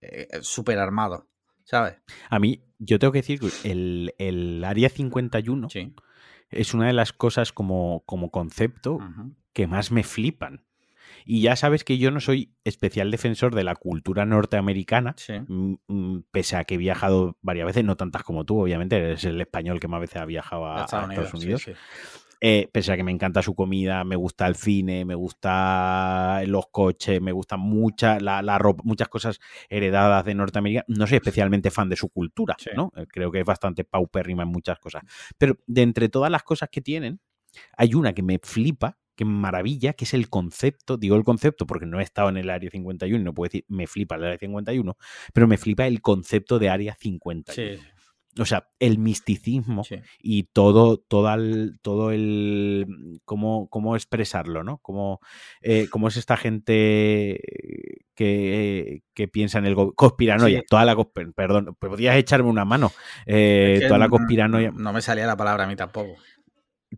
eh, 0.01 0.27
súper 0.41 0.79
armados, 0.79 1.24
¿sabes? 1.63 1.96
A 2.29 2.39
mí, 2.39 2.63
yo 2.79 3.00
tengo 3.00 3.12
que 3.12 3.20
decir 3.20 3.39
que 3.39 3.50
el, 3.70 4.13
el 4.18 4.63
Área 4.63 4.89
51 4.89 5.70
Sí. 5.70 5.94
es 6.50 6.74
una 6.74 6.88
de 6.88 6.94
las 6.94 7.13
cosas 7.13 7.51
como, 7.53 8.03
como 8.06 8.32
concepto 8.32 9.00
que 9.53 9.68
más 9.68 9.91
me 9.91 10.03
flipan. 10.03 10.63
Y 11.25 11.41
ya 11.41 11.56
sabes 11.56 11.84
que 11.84 11.98
yo 11.98 12.12
no 12.12 12.20
soy 12.22 12.53
especial 12.63 13.12
defensor 13.12 13.53
de 13.53 13.63
la 13.63 13.75
cultura 13.75 14.25
norteamericana, 14.25 15.15
Sí. 15.18 15.34
pese 16.32 16.56
a 16.56 16.63
que 16.63 16.75
he 16.75 16.77
viajado 16.77 17.38
varias 17.41 17.65
veces, 17.68 17.84
no 17.84 17.98
tantas 17.98 18.24
como 18.24 18.46
tú, 18.46 18.62
obviamente, 18.62 18.96
eres 18.98 19.24
el 19.25 19.39
español 19.41 19.79
que 19.79 19.88
más 19.88 20.00
veces 20.01 20.18
ha 20.22 20.25
viajado 20.25 20.65
a, 20.65 20.82
a 20.82 20.86
Estados 20.86 21.34
Unidos. 21.34 21.63
sí. 21.63 21.74
Eh, 22.41 22.69
pese 22.72 22.93
a 22.93 22.96
que 22.96 23.03
me 23.03 23.12
encanta 23.12 23.41
su 23.41 23.53
comida, 23.53 24.03
me 24.05 24.15
gusta 24.15 24.48
el 24.48 24.55
cine, 24.55 25.03
me 25.03 25.15
gusta 25.15 26.41
los 26.48 26.67
coches, 26.72 27.22
me 27.22 27.31
gustan 27.31 27.60
mucha, 27.60 28.19
la, 28.19 28.41
la 28.41 28.58
ropa, 28.58 28.81
muchas 28.86 29.10
cosas 29.10 29.39
heredadas 29.69 30.24
de 30.25 30.36
Norteamérica. 30.36 30.86
No 30.88 31.05
soy 31.08 31.17
especialmente 31.17 31.72
fan 31.72 31.89
de 31.89 31.96
su 31.96 32.10
cultura, 32.10 32.55
Sí. 32.58 32.69
¿no? 32.75 32.91
Eh, 32.96 33.05
Creo 33.08 33.31
que 33.31 33.39
es 33.41 33.46
bastante 33.46 33.84
paupérrima 33.84 34.43
en 34.43 34.50
muchas 34.50 34.79
cosas. 34.79 35.03
Pero 35.38 35.58
de 35.67 35.81
entre 35.81 36.08
todas 36.10 36.31
las 36.31 36.43
cosas 36.43 36.69
que 36.72 36.81
tienen, 36.81 37.19
hay 37.75 37.93
una 37.93 38.13
que 38.13 38.24
me 38.24 38.39
flipa, 38.41 38.98
que 39.15 39.25
me 39.25 39.31
maravilla, 39.34 39.91
que 39.93 40.05
es 40.05 40.13
el 40.13 40.29
concepto. 40.29 40.96
Digo 40.96 41.17
el 41.17 41.25
concepto 41.25 41.67
porque 41.67 41.86
no 41.86 42.00
he 42.00 42.03
estado 42.03 42.29
en 42.29 42.38
el 42.38 42.50
área 42.50 42.69
51, 42.72 43.22
no 43.22 43.34
puedo 43.34 43.50
decir 43.50 43.65
me 43.67 43.86
flipa 43.86 44.15
el 44.15 44.24
área 44.24 44.38
51, 44.38 44.96
pero 45.34 45.46
me 45.48 45.58
flipa 45.58 45.86
el 45.88 46.01
concepto 46.01 46.58
de 46.58 46.69
área 46.69 46.96
51. 46.96 47.53
Sí, 47.77 47.84
O 48.39 48.46
sea, 48.46 48.67
el 48.79 48.98
misticismo 48.98 49.84
sí. 49.84 49.98
y 50.19 50.43
todo, 50.43 50.98
todo 50.98 51.34
el, 51.34 51.79
todo 51.81 52.12
el 52.12 53.19
cómo, 53.25 53.67
cómo 53.69 53.96
expresarlo, 53.96 54.63
¿no? 54.63 54.77
Cómo, 54.79 55.19
eh, 55.62 55.88
cómo 55.89 56.08
es 56.08 56.17
esta 56.17 56.38
gente 56.38 57.41
que, 58.15 59.03
que 59.13 59.27
piensa 59.27 59.60
en 59.60 59.65
el 59.65 59.75
conspiranoia, 59.96 60.60
Sí. 60.60 60.65
toda 60.69 60.86
la 60.86 60.96
perdón, 61.36 61.75
podías 61.79 62.15
echarme 62.17 62.50
una 62.50 62.65
mano, 62.65 62.91
eh, 63.25 63.74
Es 63.75 63.79
que 63.81 63.88
toda 63.88 64.00
la 64.00 64.05
no- 64.05 64.12
conspiranoia. 64.12 64.72
No 64.72 64.93
me 64.93 65.01
salía 65.01 65.25
la 65.27 65.38
palabra 65.38 65.63
a 65.65 65.67
mí 65.67 65.75
tampoco. 65.75 66.15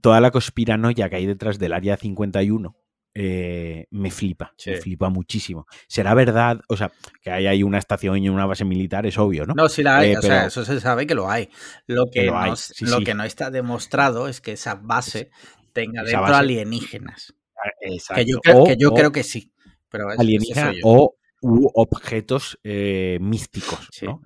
toda 0.02 0.22
la 0.22 0.32
conspiranoia 0.32 1.10
que 1.10 1.16
hay 1.18 1.26
detrás 1.26 1.60
del 1.60 1.74
área 1.74 1.98
51 1.98 2.76
eh, 3.14 3.86
me 3.92 4.10
flipa, 4.12 4.54
Sí. 4.58 4.70
me 4.72 4.78
flipa 4.78 5.10
muchísimo. 5.10 5.68
¿Será 5.88 6.14
verdad? 6.14 6.62
O 6.70 6.78
sea, 6.78 6.92
que 7.22 7.30
hay 7.32 7.48
ahí 7.48 7.64
una 7.64 7.78
estación 7.78 8.18
y 8.24 8.30
una 8.30 8.46
base 8.46 8.64
militar, 8.66 9.06
es 9.06 9.18
obvio, 9.18 9.46
¿no? 9.46 9.54
No, 9.56 9.68
sí 9.70 9.84
la 9.84 9.98
hay, 10.00 10.12
Eh, 10.12 10.18
o 10.18 10.22
sea, 10.22 10.46
eso 10.48 10.64
se 10.64 10.80
sabe 10.80 11.06
que 11.06 11.16
lo 11.16 11.30
hay. 11.30 11.50
Lo 11.88 12.06
que, 12.06 12.22
Que 12.22 12.26
lo 12.28 12.34
no, 12.34 12.40
hay, 12.40 12.52
s- 12.54 12.74
sí, 12.76 12.86
lo 12.86 12.98
sí. 13.00 13.04
que 13.04 13.14
no 13.14 13.24
está 13.24 13.50
demostrado 13.52 14.28
es 14.28 14.40
que 14.42 14.54
esa 14.54 14.76
base 14.76 15.30
tenga 15.74 16.02
Esa 16.02 16.12
dentro 16.12 16.22
base- 16.22 16.36
alienígenas. 16.36 17.34
Exacto. 17.82 18.24
Que 18.24 18.32
yo, 18.32 18.40
creo, 18.40 18.58
O- 18.60 18.66
que, 18.66 18.76
yo 18.78 18.90
o 18.90 18.94
creo 18.94 19.12
que 19.12 19.24
sí. 19.24 19.52
Pero 19.90 20.10
alienígenas 20.10 20.76
o 20.84 21.16
u 21.42 21.70
objetos 21.76 22.58
eh, 22.64 23.18
místicos. 23.20 23.90
¿no? 24.04 24.22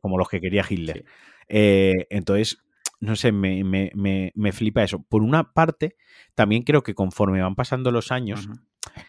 Como 0.00 0.16
los 0.18 0.28
que 0.28 0.40
quería 0.40 0.64
Hitler. 0.68 1.04
Entonces, 1.48 2.58
no 3.00 3.16
sé, 3.16 3.32
me, 3.32 3.64
me- 3.64 3.90
me- 3.94 4.32
me 4.34 4.52
flipa 4.52 4.82
eso. 4.82 5.02
Por 5.02 5.22
una 5.22 5.52
parte, 5.52 5.96
también 6.34 6.62
creo 6.62 6.82
que 6.82 6.94
conforme 6.94 7.40
van 7.42 7.54
pasando 7.54 7.90
los 7.90 8.12
años, 8.12 8.48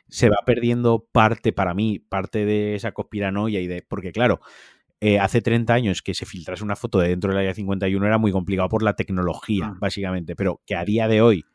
se 0.07 0.29
va 0.29 0.37
perdiendo 0.45 1.05
parte, 1.11 1.53
para 1.53 1.73
mí, 1.73 1.99
parte 1.99 2.45
de 2.45 2.75
esa 2.75 2.91
conspiranoia 2.93 3.59
y 3.59 3.67
de. 3.67 3.81
Porque, 3.87 4.11
claro, 4.11 4.39
eh, 4.99 5.19
hace 5.19 5.41
30 5.41 5.73
años 5.73 6.01
que 6.01 6.13
se 6.13 6.25
filtrase 6.25 6.63
una 6.63 6.75
foto 6.75 6.99
de 6.99 7.09
dentro 7.09 7.29
del 7.31 7.39
área 7.39 7.53
51 7.53 8.05
era 8.05 8.17
muy 8.17 8.31
complicado 8.31 8.69
por 8.69 8.83
la 8.83 8.95
tecnología, 8.95 9.67
Mm. 9.69 9.79
básicamente. 9.79 10.35
Pero 10.35 10.61
que 10.65 10.75
a 10.75 10.85
día 10.85 11.07
de 11.07 11.21
hoy, 11.21 11.45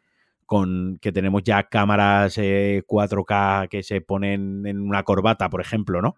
con 0.47 0.99
que 1.01 1.13
tenemos 1.13 1.43
ya 1.43 1.65
cámaras 1.65 2.39
eh, 2.39 2.83
4K 2.87 3.69
que 3.69 3.83
se 3.83 4.01
ponen 4.01 4.65
en 4.67 4.81
una 4.81 5.03
corbata, 5.03 5.49
por 5.51 5.61
ejemplo, 5.61 6.01
¿no? 6.03 6.17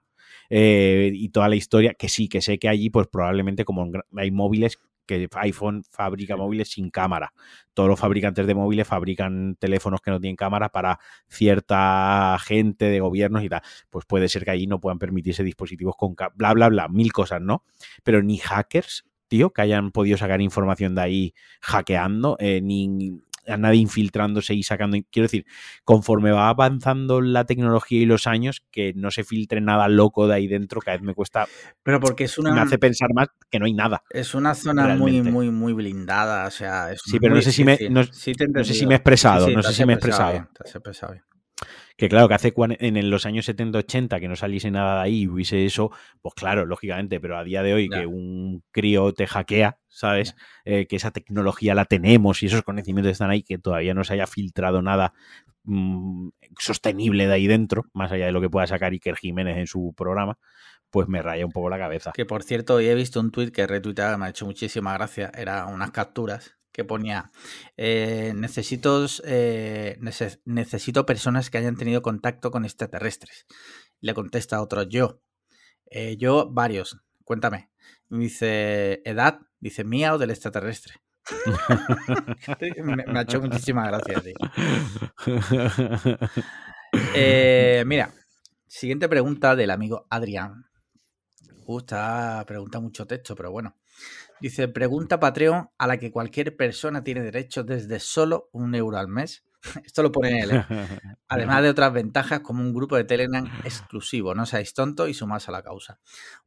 Eh, 0.51 1.11
y 1.15 1.29
toda 1.31 1.49
la 1.49 1.57
historia, 1.57 1.95
que 1.95 2.09
sí, 2.09 2.29
que 2.29 2.41
sé 2.41 2.59
que 2.59 2.69
allí, 2.69 2.91
pues 2.91 3.07
probablemente 3.09 3.65
como 3.65 3.91
hay 4.17 4.31
móviles 4.31 4.79
que 5.09 5.29
iPhone 5.33 5.83
fabrica 5.91 6.37
móviles 6.37 6.69
sin 6.69 6.91
cámara. 6.91 7.33
Todos 7.75 7.89
los 7.89 7.99
fabricantes 7.99 8.47
de 8.47 8.55
móviles 8.55 8.87
fabrican 8.87 9.57
teléfonos 9.59 10.01
que 10.01 10.11
no 10.13 10.21
tienen 10.21 10.37
cámara 10.37 10.69
para 10.69 11.01
cierta 11.29 12.39
gente 12.45 12.85
de 12.85 13.01
gobiernos 13.01 13.43
y 13.43 13.49
tal. 13.49 13.63
Pues 13.91 14.05
puede 14.05 14.29
ser 14.29 14.45
que 14.45 14.53
allí 14.53 14.67
no 14.67 14.79
puedan 14.79 14.99
permitirse 14.99 15.43
dispositivos 15.43 15.97
con 15.97 16.15
bla 16.35 16.53
bla 16.53 16.69
bla, 16.69 16.89
mil 16.89 17.13
cosas, 17.13 17.41
¿no? 17.41 17.65
Pero 18.05 18.23
ni 18.23 18.37
hackers, 18.39 19.07
tío, 19.27 19.51
que 19.51 19.63
hayan 19.63 19.91
podido 19.91 20.19
sacar 20.19 20.41
información 20.41 20.95
de 20.95 21.01
ahí 21.01 21.35
hackeando, 21.61 22.37
eh, 22.39 22.61
ni 22.61 23.21
a 23.49 23.57
nadie 23.57 23.81
infiltrándose 23.81 24.55
y 24.55 24.63
sacando. 24.63 24.97
Quiero 25.11 25.25
decir, 25.25 25.47
conforme 25.85 26.31
va 26.31 26.49
avanzando 26.49 27.21
la 27.21 27.45
tecnología 27.45 28.01
y 28.01 28.07
los 28.07 28.27
años, 28.27 28.63
que 28.71 28.93
no 28.95 29.11
se 29.11 29.25
filtre 29.25 29.61
nada 29.61 29.89
loco 29.89 30.27
de 30.29 30.35
ahí 30.35 30.47
dentro, 30.47 30.81
cada 30.81 30.97
vez 30.97 31.03
me 31.05 31.15
cuesta, 31.15 31.47
Pero 31.83 32.01
porque 32.01 32.25
es 32.25 32.39
una, 32.39 32.53
me 32.55 32.61
hace 32.61 32.79
pensar 32.79 33.09
más 33.15 33.29
que 33.51 33.59
no 33.59 33.67
hay 33.67 33.73
nada. 33.73 34.03
es 34.11 34.35
una 34.35 34.55
zona 34.55 34.83
muy, 34.97 35.13
realmente. 35.13 35.31
muy, 35.31 35.51
muy 35.51 35.73
blindada. 35.73 36.47
O 36.47 36.51
sea, 36.51 36.93
es 36.93 37.01
Sí, 37.05 37.19
pero 37.21 37.35
no 37.35 37.41
sé 37.43 37.53
si 37.53 37.65
me- 37.65 37.79
no- 37.91 38.05
Sí 38.05 38.33
no 38.55 38.65
sé 38.65 38.75
si 38.75 38.87
me 38.87 38.95
he 38.95 38.97
expresado, 38.97 39.47
Sí, 39.47 39.51
sí, 39.51 39.57
no 39.57 39.63
sé 39.63 39.73
si 39.73 39.85
me 39.85 39.93
he 39.93 39.97
expresado 39.97 40.31
expresado. 40.31 40.33
bien, 40.33 40.49
te 40.55 40.63
has 40.69 40.75
expresado 40.75 41.13
bien. 41.13 41.25
Que 41.99 42.09
claro, 42.09 42.29
que 42.29 42.35
hace 42.35 42.55
en 42.57 43.11
los 43.11 43.27
años 43.27 43.49
70-80 43.49 44.21
que 44.21 44.29
no 44.29 44.37
saliese 44.37 44.71
nada 44.71 44.95
de 44.95 45.01
ahí 45.03 45.23
y 45.23 45.27
hubiese 45.27 45.67
eso, 45.67 45.91
pues 46.23 46.33
claro, 46.37 46.65
lógicamente, 46.65 47.19
pero 47.19 47.37
a 47.37 47.43
día 47.43 47.65
de 47.65 47.75
hoy 47.75 47.89
que 47.89 48.07
un 48.07 48.63
crío 48.71 49.13
te 49.13 49.27
hackea, 49.27 49.81
¿sabes? 49.89 50.37
Eh, 50.65 50.87
que 50.87 50.95
esa 50.95 51.11
tecnología 51.11 51.75
la 51.75 51.87
tenemos 51.87 52.41
y 52.45 52.47
esos 52.47 52.63
conocimientos 52.63 53.11
están 53.11 53.31
ahí, 53.31 53.43
que 53.43 53.59
todavía 53.59 53.95
no 53.95 54.05
se 54.05 54.13
haya 54.13 54.29
filtrado 54.29 54.81
nada 54.81 55.13
mm, 55.65 56.29
sostenible 56.57 57.27
de 57.27 57.33
ahí 57.33 57.49
dentro, 57.49 57.87
más 57.95 58.13
allá 58.13 58.27
de 58.27 58.33
lo 58.33 58.41
que 58.41 58.49
pueda 58.49 58.69
sacar 58.69 58.93
Iker 58.93 59.17
Jiménez 59.17 59.57
en 59.57 59.67
su 59.67 59.93
programa, 59.97 60.39
pues 60.91 61.09
me 61.09 61.21
raya 61.21 61.45
un 61.45 61.51
poco 61.51 61.69
la 61.69 61.79
cabeza. 61.79 62.13
Que 62.15 62.27
por 62.27 62.45
cierto, 62.45 62.77
hoy 62.77 62.87
he 62.87 62.95
visto 62.95 63.19
un 63.19 63.33
tuit 63.33 63.53
que 63.53 63.63
he 63.63 63.67
retuiteado, 63.67 64.17
me 64.19 64.27
ha 64.27 64.29
hecho 64.29 64.47
muchísima 64.47 64.95
gracia. 64.95 65.33
Era 65.35 65.67
unas 65.67 65.91
capturas 65.91 66.58
que 66.79 66.85
ponía: 66.85 67.33
eh, 67.77 68.35
necesito, 68.37 69.05
eh, 69.25 69.99
neces- 70.01 70.41
necesito 70.45 71.07
personas 71.07 71.51
que 71.51 71.59
hayan 71.59 71.77
tenido 71.77 72.03
contacto 72.03 72.53
con 72.53 72.65
extraterrestres. 72.65 73.47
Le 74.01 74.15
contesta 74.15 74.63
otro: 74.63 74.85
Yo. 74.85 75.21
"Eh, 75.91 76.17
yo, 76.19 76.49
varios. 76.53 77.01
Cuéntame. 77.25 77.69
Dice: 78.09 79.03
¿Edad? 79.05 79.41
Dice: 79.59 79.83
¿Mía 79.83 80.15
o 80.15 80.19
del 80.19 80.31
extraterrestre? 80.31 80.95
me, 82.85 83.19
ha 83.19 83.23
hecho 83.23 83.41
muchísima 83.41 83.85
gracia, 83.89 84.21
tío. 84.21 84.35
Eh, 87.15 87.83
mira, 87.87 88.15
siguiente 88.69 89.09
pregunta 89.09 89.57
del 89.57 89.71
amigo 89.73 90.07
Adrián. 90.09 90.65
Uh, 91.67 91.79
esta 91.81 92.45
pregunta 92.47 92.81
mucho 92.81 93.05
texto, 93.07 93.35
pero 93.35 93.51
bueno. 93.51 93.77
Dice, 94.41 94.69
pregunta 94.69 95.21
Patreon 95.21 95.71
a 95.79 95.87
la 95.87 95.99
que 95.99 96.11
cualquier 96.11 96.57
persona 96.57 97.03
tiene 97.03 97.23
derecho 97.23 97.65
desde 97.65 98.01
solo 98.01 98.49
un 98.53 98.75
euro 98.75 98.99
al 98.99 99.09
mes. 99.09 99.45
Esto 99.85 100.03
lo 100.03 100.13
pone 100.13 100.41
él. 100.41 100.51
¿eh? 100.53 100.65
Además 101.29 101.63
de 101.63 101.71
otras 101.71 101.93
ventajas 101.93 102.41
como 102.41 102.63
un 102.63 102.73
grupo 102.73 102.97
de 102.97 103.05
Telegram 103.05 103.47
exclusivo. 103.65 104.35
No 104.35 104.47
seáis 104.47 104.75
tontos 104.75 105.09
y 105.09 105.15
sumáis 105.15 105.49
a 105.49 105.53
la 105.53 105.63
causa. 105.63 105.99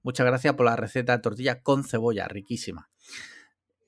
Muchas 0.03 0.25
gracias 0.25 0.53
por 0.55 0.65
la 0.65 0.75
receta 0.75 1.15
de 1.15 1.21
tortilla 1.21 1.61
con 1.61 1.83
cebolla, 1.83 2.27
riquísima. 2.27 2.89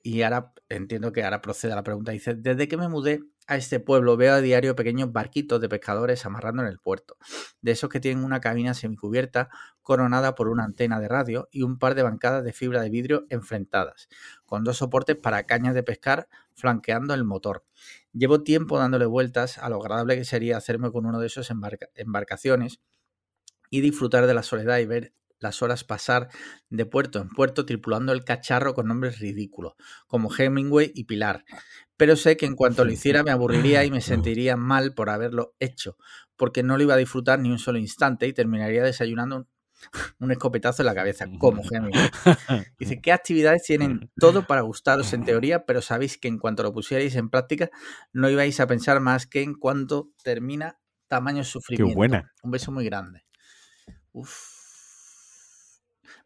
Y 0.02 0.20
ahora 0.20 0.52
entiendo 0.68 1.12
que 1.12 1.24
ahora 1.24 1.40
procede 1.40 1.72
a 1.72 1.76
la 1.76 1.82
pregunta. 1.82 2.12
Dice, 2.12 2.34
desde 2.34 2.68
que 2.68 2.76
me 2.76 2.88
mudé 2.88 3.22
a 3.46 3.56
este 3.56 3.80
pueblo 3.80 4.16
veo 4.16 4.34
a 4.34 4.40
diario 4.40 4.74
pequeños 4.74 5.12
barquitos 5.12 5.60
de 5.60 5.68
pescadores 5.68 6.24
amarrando 6.24 6.62
en 6.62 6.68
el 6.68 6.78
puerto. 6.78 7.16
De 7.60 7.72
esos 7.72 7.90
que 7.90 8.00
tienen 8.00 8.24
una 8.24 8.40
cabina 8.40 8.74
semicubierta 8.74 9.50
coronada 9.82 10.34
por 10.34 10.48
una 10.48 10.64
antena 10.64 11.00
de 11.00 11.08
radio 11.08 11.48
y 11.50 11.62
un 11.62 11.78
par 11.78 11.94
de 11.94 12.02
bancadas 12.02 12.44
de 12.44 12.52
fibra 12.52 12.80
de 12.80 12.90
vidrio 12.90 13.26
enfrentadas, 13.28 14.08
con 14.46 14.64
dos 14.64 14.78
soportes 14.78 15.16
para 15.16 15.44
cañas 15.44 15.74
de 15.74 15.82
pescar 15.82 16.28
flanqueando 16.54 17.14
el 17.14 17.24
motor. 17.24 17.64
Llevo 18.12 18.42
tiempo 18.42 18.78
dándole 18.78 19.06
vueltas 19.06 19.58
a 19.58 19.68
lo 19.68 19.76
agradable 19.76 20.16
que 20.16 20.24
sería 20.24 20.56
hacerme 20.56 20.90
con 20.90 21.06
uno 21.06 21.20
de 21.20 21.26
esos 21.26 21.50
embarca 21.50 21.88
embarcaciones 21.94 22.80
y 23.70 23.80
disfrutar 23.80 24.26
de 24.26 24.34
la 24.34 24.42
soledad 24.42 24.78
y 24.78 24.86
ver 24.86 25.12
las 25.44 25.62
horas 25.62 25.84
pasar 25.84 26.28
de 26.70 26.86
puerto 26.86 27.20
en 27.20 27.28
puerto 27.28 27.64
tripulando 27.64 28.12
el 28.12 28.24
cacharro 28.24 28.74
con 28.74 28.88
nombres 28.88 29.20
ridículos, 29.20 29.74
como 30.08 30.34
Hemingway 30.36 30.90
y 30.94 31.04
Pilar. 31.04 31.44
Pero 31.96 32.16
sé 32.16 32.36
que 32.36 32.46
en 32.46 32.56
cuanto 32.56 32.84
lo 32.84 32.90
hiciera 32.90 33.22
me 33.22 33.30
aburriría 33.30 33.84
y 33.84 33.90
me 33.90 34.00
sentiría 34.32 34.56
mal 34.56 34.94
por 34.94 35.10
haberlo 35.10 35.54
hecho, 35.60 35.96
porque 36.36 36.62
no 36.62 36.76
lo 36.76 36.82
iba 36.82 36.94
a 36.94 36.98
disfrutar 36.98 37.38
ni 37.38 37.50
un 37.50 37.58
solo 37.58 37.78
instante 37.78 38.26
y 38.26 38.32
terminaría 38.32 38.82
desayunando 38.82 39.36
un, 39.36 39.48
un 40.18 40.30
escopetazo 40.32 40.82
en 40.82 40.86
la 40.86 40.94
cabeza, 40.94 41.26
como 41.38 41.62
Hemingway. 41.62 42.10
Dice, 42.78 43.00
¿qué 43.00 43.12
actividades 43.12 43.62
tienen 43.62 44.10
todo 44.18 44.46
para 44.46 44.62
gustaros 44.62 45.12
en 45.12 45.24
teoría, 45.24 45.64
pero 45.64 45.82
sabéis 45.82 46.18
que 46.18 46.28
en 46.28 46.38
cuanto 46.38 46.62
lo 46.62 46.72
pusierais 46.72 47.14
en 47.16 47.30
práctica 47.30 47.70
no 48.12 48.28
ibais 48.28 48.58
a 48.60 48.66
pensar 48.66 49.00
más 49.00 49.26
que 49.26 49.42
en 49.42 49.54
cuanto 49.54 50.10
termina 50.22 50.78
tamaño 51.08 51.44
sufrimiento? 51.44 51.96
buena. 51.96 52.32
Un 52.42 52.50
beso 52.50 52.72
muy 52.72 52.84
grande. 52.84 53.24
Uf. 54.12 54.53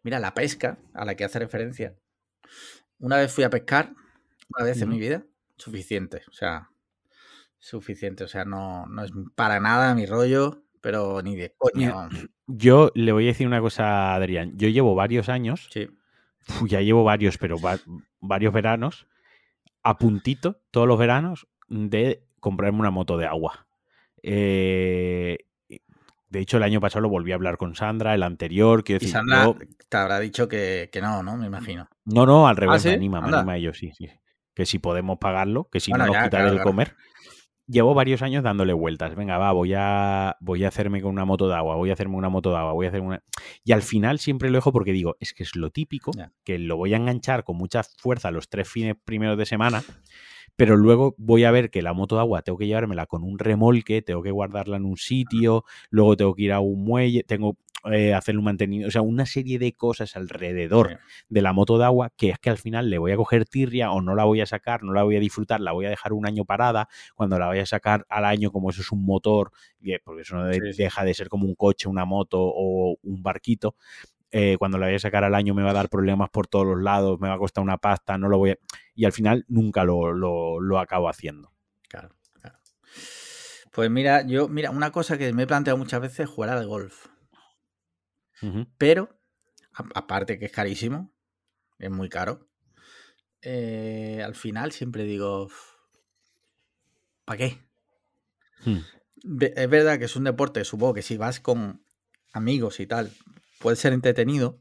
Mira, 0.03 0.19
la 0.21 0.35
pesca 0.35 0.79
a 0.95 1.05
la 1.05 1.15
que 1.15 1.25
hace 1.25 1.39
referencia. 1.39 1.95
Una 2.99 3.17
vez 3.17 3.33
fui 3.33 3.45
a 3.45 3.51
pescar, 3.51 3.95
una 4.57 4.65
vez 4.65 4.81
en 4.83 4.89
mi 4.89 4.99
vida, 4.99 5.25
suficiente. 5.57 6.23
O 6.29 6.33
sea, 6.33 6.71
suficiente. 7.59 8.25
O 8.25 8.29
sea, 8.29 8.45
no, 8.45 8.87
no 8.87 9.05
es 9.05 9.13
para 9.35 9.61
nada 9.61 9.95
mi 9.95 10.07
rollo, 10.07 10.63
pero 10.81 11.21
ni 11.23 11.37
de 11.37 11.55
coña. 11.57 12.09
Yo 12.47 12.91
le 12.95 13.13
voy 13.13 13.25
a 13.25 13.29
decir 13.29 13.47
una 13.47 13.61
cosa 13.61 14.13
a 14.13 14.15
Adrián. 14.15 14.53
Yo 14.57 14.69
llevo 14.69 14.95
varios 14.95 15.29
años, 15.29 15.69
Sí. 15.73 15.89
ya 16.67 16.81
llevo 16.81 17.05
varios, 17.05 17.37
pero 17.39 17.59
va- 17.61 17.81
varios 18.21 18.53
veranos, 18.53 19.07
a 19.83 19.99
puntito, 19.99 20.61
todos 20.71 20.89
los 20.89 20.99
veranos, 20.99 21.47
de 21.69 22.25
comprarme 22.41 22.79
una 22.81 22.91
moto 22.91 23.17
de 23.19 23.27
agua. 23.27 23.67
Eh, 24.23 25.39
de 26.29 26.41
hecho, 26.41 26.57
el 26.59 26.63
año 26.63 26.81
pasado 26.81 27.03
lo 27.03 27.09
volví 27.09 27.33
a 27.33 27.37
hablar 27.37 27.57
con 27.57 27.75
Sandra, 27.75 28.15
el 28.15 28.23
anterior, 28.23 28.85
quiero 28.85 28.97
Y 28.99 29.07
decir, 29.07 29.13
Sandra 29.13 29.45
yo- 29.45 29.57
te 29.89 29.97
habrá 29.97 30.21
dicho 30.21 30.49
que, 30.49 30.89
que 30.93 31.01
no, 31.01 31.23
¿no? 31.23 31.37
Me 31.37 31.47
imagino. 31.47 31.89
No, 32.05 32.27
no, 32.27 32.47
al 32.49 32.57
revés, 32.57 32.83
¿sí? 32.83 32.89
me 32.89 32.95
anima, 32.95 33.21
me 33.21 33.35
anima 33.37 33.57
ellos, 33.57 33.79
sí, 33.79 33.93
sí. 33.97 34.09
Que 34.55 34.67
si 34.67 34.79
podemos 34.79 35.19
pagarlo, 35.19 35.69
que 35.71 35.81
si 35.81 35.91
Bueno, 35.91 36.05
no 36.07 36.09
nos 36.09 36.17
ya, 36.17 36.23
quita 36.25 36.31
claro, 36.39 36.45
del 36.47 36.55
claro. 36.57 36.71
comer. 36.71 36.97
Llevo 37.71 37.93
varios 37.93 38.23
años 38.23 38.43
dándole 38.43 38.73
vueltas. 38.73 39.15
Venga, 39.15 39.37
va, 39.37 39.53
voy 39.53 39.75
a, 39.77 40.37
voy 40.41 40.65
a 40.65 40.69
hacerme 40.69 41.03
con 41.03 41.11
una 41.11 41.27
moto 41.27 41.49
de 41.49 41.55
agua, 41.55 41.77
voy 41.77 41.91
a 41.91 41.93
hacerme 41.93 42.17
una 42.17 42.31
moto 42.31 42.51
de 42.51 42.57
agua, 42.57 42.73
voy 42.73 42.87
a 42.87 42.89
hacer 42.89 43.03
una. 43.03 43.23
Y 43.63 43.73
al 43.73 43.83
final 43.83 44.19
siempre 44.19 44.49
lo 44.49 44.57
dejo 44.57 44.73
porque 44.73 44.93
digo, 44.93 45.17
es 45.21 45.35
que 45.35 45.43
es 45.43 45.55
lo 45.55 45.71
típico, 45.71 46.11
Ya. 46.17 46.33
que 46.45 46.59
lo 46.59 46.79
voy 46.79 46.95
a 46.95 46.97
enganchar 46.97 47.45
con 47.45 47.57
mucha 47.59 47.83
fuerza 47.83 48.31
los 48.31 48.49
tres 48.49 48.69
fines 48.71 48.97
primeros 49.05 49.37
de 49.37 49.45
semana, 49.45 49.83
pero 50.59 50.77
luego 50.77 51.15
voy 51.19 51.45
a 51.45 51.53
ver 51.53 51.71
que 51.71 51.83
la 51.83 51.93
moto 51.93 52.17
de 52.17 52.23
agua 52.23 52.43
tengo 52.43 52.59
que 52.59 52.67
llevármela 52.67 53.07
con 53.07 53.23
un 53.23 53.39
remolque, 53.39 54.03
tengo 54.03 54.25
que 54.25 54.33
guardarla 54.33 54.77
en 54.77 54.87
un 54.87 54.97
sitio, 54.97 55.65
luego 55.89 56.17
tengo 56.17 56.35
que 56.35 56.43
ir 56.43 56.53
a 56.53 56.59
un 56.59 56.85
muelle, 56.85 57.23
tengo 57.23 57.57
eh, 57.93 58.13
hacerle 58.13 58.41
un 58.41 58.47
mantenimiento, 58.47 58.89
o 58.89 58.91
sea, 58.91 59.03
una 59.03 59.25
serie 59.25 59.61
de 59.61 59.73
cosas 59.73 60.17
alrededor 60.17 60.89
Sí. 60.89 60.97
de 61.29 61.43
la 61.43 61.53
moto 61.53 61.79
de 61.79 61.85
agua 61.85 62.11
que 62.17 62.31
es 62.31 62.41
que 62.41 62.51
al 62.51 62.59
final 62.59 62.91
le 62.91 62.99
voy 62.99 63.13
a 63.13 63.17
coger 63.17 63.45
tirria 63.45 63.93
o 63.93 64.01
no 64.03 64.17
la 64.17 64.25
voy 64.25 64.41
a 64.41 64.47
sacar, 64.47 64.83
no 64.83 64.93
la 64.93 65.05
voy 65.05 65.15
a 65.15 65.21
disfrutar, 65.21 65.61
la 65.61 65.71
voy 65.71 65.87
a 65.87 65.91
dejar 65.91 66.13
un 66.13 66.27
año 66.27 66.45
parada, 66.45 66.89
cuando 67.15 67.39
la 67.39 67.47
vaya 67.47 67.63
a 67.63 67.67
sacar 67.67 68.05
al 68.09 68.25
año 68.25 68.51
como 68.51 68.71
eso 68.71 68.81
es 68.81 68.91
un 68.91 69.05
motor, 69.07 69.53
eh, 69.83 70.01
porque 70.05 70.23
eso 70.23 70.35
no 70.37 70.53
sí. 70.53 70.59
deja 70.77 71.05
de 71.05 71.15
ser 71.15 71.29
como 71.29 71.47
un 71.47 71.55
coche, 71.55 71.89
una 71.89 72.05
moto 72.05 72.41
o 72.41 72.97
un 73.01 73.23
barquito, 73.23 73.77
eh, 74.31 74.57
cuando 74.59 74.79
la 74.79 74.87
vaya 74.87 74.97
a 74.97 75.01
sacar 75.01 75.25
al 75.25 75.35
año 75.35 75.55
me 75.55 75.63
va 75.63 75.71
a 75.71 75.75
dar 75.75 75.89
problemas 75.89 76.31
por 76.31 76.47
todos 76.47 76.67
los 76.67 76.83
lados, 76.83 77.19
me 77.21 77.29
va 77.29 77.35
a 77.35 77.39
costar 77.39 77.63
una 77.65 77.79
pasta, 77.79 78.19
no 78.19 78.29
lo 78.29 78.39
voy 78.39 78.51
a... 78.51 78.57
Y 78.95 79.05
al 79.05 79.13
final 79.13 79.45
nunca 79.49 79.85
lo, 79.85 80.13
lo, 80.13 80.61
lo 80.61 80.79
acabo 80.79 81.09
haciendo. 81.09 81.53
Pues 83.73 83.91
mira, 83.91 84.27
yo, 84.27 84.49
mira, 84.49 84.71
una 84.71 84.91
cosa 84.91 85.19
que 85.19 85.33
me 85.33 85.45
he 85.45 85.47
planteado 85.47 85.77
muchas 85.79 86.01
veces 86.01 86.21
es 86.21 86.29
jugar 86.29 86.51
al 86.51 86.67
golf. 86.67 87.07
Pero, 88.79 89.09
a- 89.75 89.89
aparte 89.95 90.39
que 90.39 90.47
es 90.47 90.53
carísimo, 90.53 91.13
es 91.79 91.91
muy 91.91 92.09
caro. 92.09 92.49
eh, 93.43 94.21
al 94.25 94.35
final 94.35 94.73
siempre 94.73 95.05
digo, 95.05 95.49
¿para 97.25 97.39
qué? 97.39 97.59
Hmm. 98.65 98.79
Es 99.41 99.71
verdad 99.71 99.99
que 99.99 100.07
es 100.07 100.17
un 100.17 100.25
deporte, 100.25 100.65
supongo 100.65 100.95
que 100.95 101.03
si 101.03 101.17
vas 101.17 101.41
con 101.41 101.85
amigos 102.33 102.81
y 102.81 102.87
tal, 102.87 103.13
puede 103.59 103.77
ser 103.77 103.93
entretenido, 103.93 104.59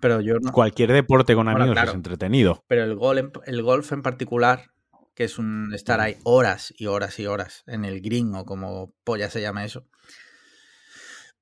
pero 0.00 0.20
yo 0.20 0.38
no. 0.40 0.52
Cualquier 0.52 0.92
deporte 0.92 1.34
con 1.34 1.48
amigos 1.48 1.72
claro. 1.72 1.90
es 1.90 1.94
entretenido. 1.94 2.64
Pero 2.68 2.84
el, 2.84 2.94
gol 2.94 3.18
en- 3.18 3.32
el 3.46 3.62
golf 3.62 3.92
en 3.92 4.02
particular, 4.02 4.70
que 5.14 5.24
es 5.24 5.38
un 5.38 5.72
estar 5.74 6.00
ahí 6.00 6.16
horas 6.24 6.72
y 6.78 6.86
horas 6.86 7.18
y 7.18 7.26
horas 7.26 7.62
en 7.66 7.84
el 7.84 8.00
green 8.00 8.34
o 8.34 8.44
como 8.44 8.94
polla 9.04 9.28
se 9.30 9.40
llama 9.42 9.64
eso, 9.64 9.86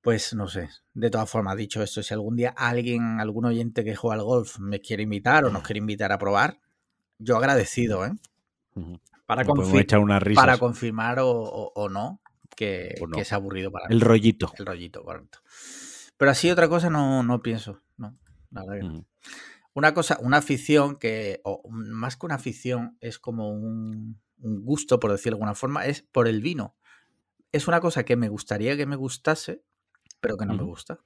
pues 0.00 0.32
no 0.34 0.48
sé. 0.48 0.68
De 0.94 1.10
todas 1.10 1.28
formas, 1.30 1.56
dicho 1.56 1.82
esto, 1.82 2.02
si 2.02 2.14
algún 2.14 2.36
día 2.36 2.54
alguien, 2.56 3.20
algún 3.20 3.44
oyente 3.44 3.84
que 3.84 3.94
juega 3.96 4.14
al 4.16 4.22
golf 4.22 4.58
me 4.58 4.80
quiere 4.80 5.02
invitar 5.02 5.44
o 5.44 5.50
nos 5.50 5.62
quiere 5.62 5.78
invitar 5.78 6.12
a 6.12 6.18
probar, 6.18 6.58
yo 7.18 7.36
agradecido, 7.36 8.06
¿eh? 8.06 8.12
Para, 9.26 9.42
echar 9.80 9.98
unas 9.98 10.22
risas. 10.22 10.42
para 10.42 10.56
confirmar 10.58 11.18
o, 11.18 11.28
o- 11.30 11.72
o 11.74 11.88
no, 11.88 12.20
que, 12.56 12.94
O 13.00 13.06
no. 13.06 13.16
que 13.16 13.22
es 13.22 13.32
aburrido 13.32 13.70
para 13.70 13.88
mí. 13.88 13.94
El 13.94 14.00
rollito. 14.00 14.52
El 14.58 14.66
rollito, 14.66 15.02
correcto. 15.02 15.40
Pero 16.18 16.30
así 16.30 16.50
otra 16.50 16.68
cosa 16.68 16.90
no, 16.90 17.22
no 17.22 17.40
pienso, 17.42 17.80
no, 17.96 18.18
la 18.50 18.62
verdad 18.66 18.74
que 18.80 18.82
no. 18.86 18.92
Ujú. 18.98 19.06
Una 19.74 19.94
cosa, 19.94 20.18
una 20.20 20.38
afición 20.38 20.96
que, 20.96 21.40
o 21.44 21.62
más 21.70 22.16
que 22.16 22.26
una 22.26 22.34
afición, 22.34 22.98
es 23.00 23.18
como 23.18 23.50
un, 23.50 24.20
un 24.38 24.64
gusto, 24.64 24.98
por 24.98 25.12
decirlo 25.12 25.36
de 25.36 25.40
alguna 25.42 25.54
forma, 25.54 25.86
es 25.86 26.02
por 26.02 26.26
el 26.28 26.42
vino. 26.42 26.76
Es 27.52 27.68
una 27.68 27.80
cosa 27.80 28.04
que 28.04 28.16
me 28.16 28.28
gustaría 28.28 28.76
que 28.76 28.86
me 28.86 28.96
gustase, 28.96 29.62
pero 30.20 30.36
que 30.36 30.46
no 30.46 30.54
me 30.54 30.64
gusta. 30.64 30.98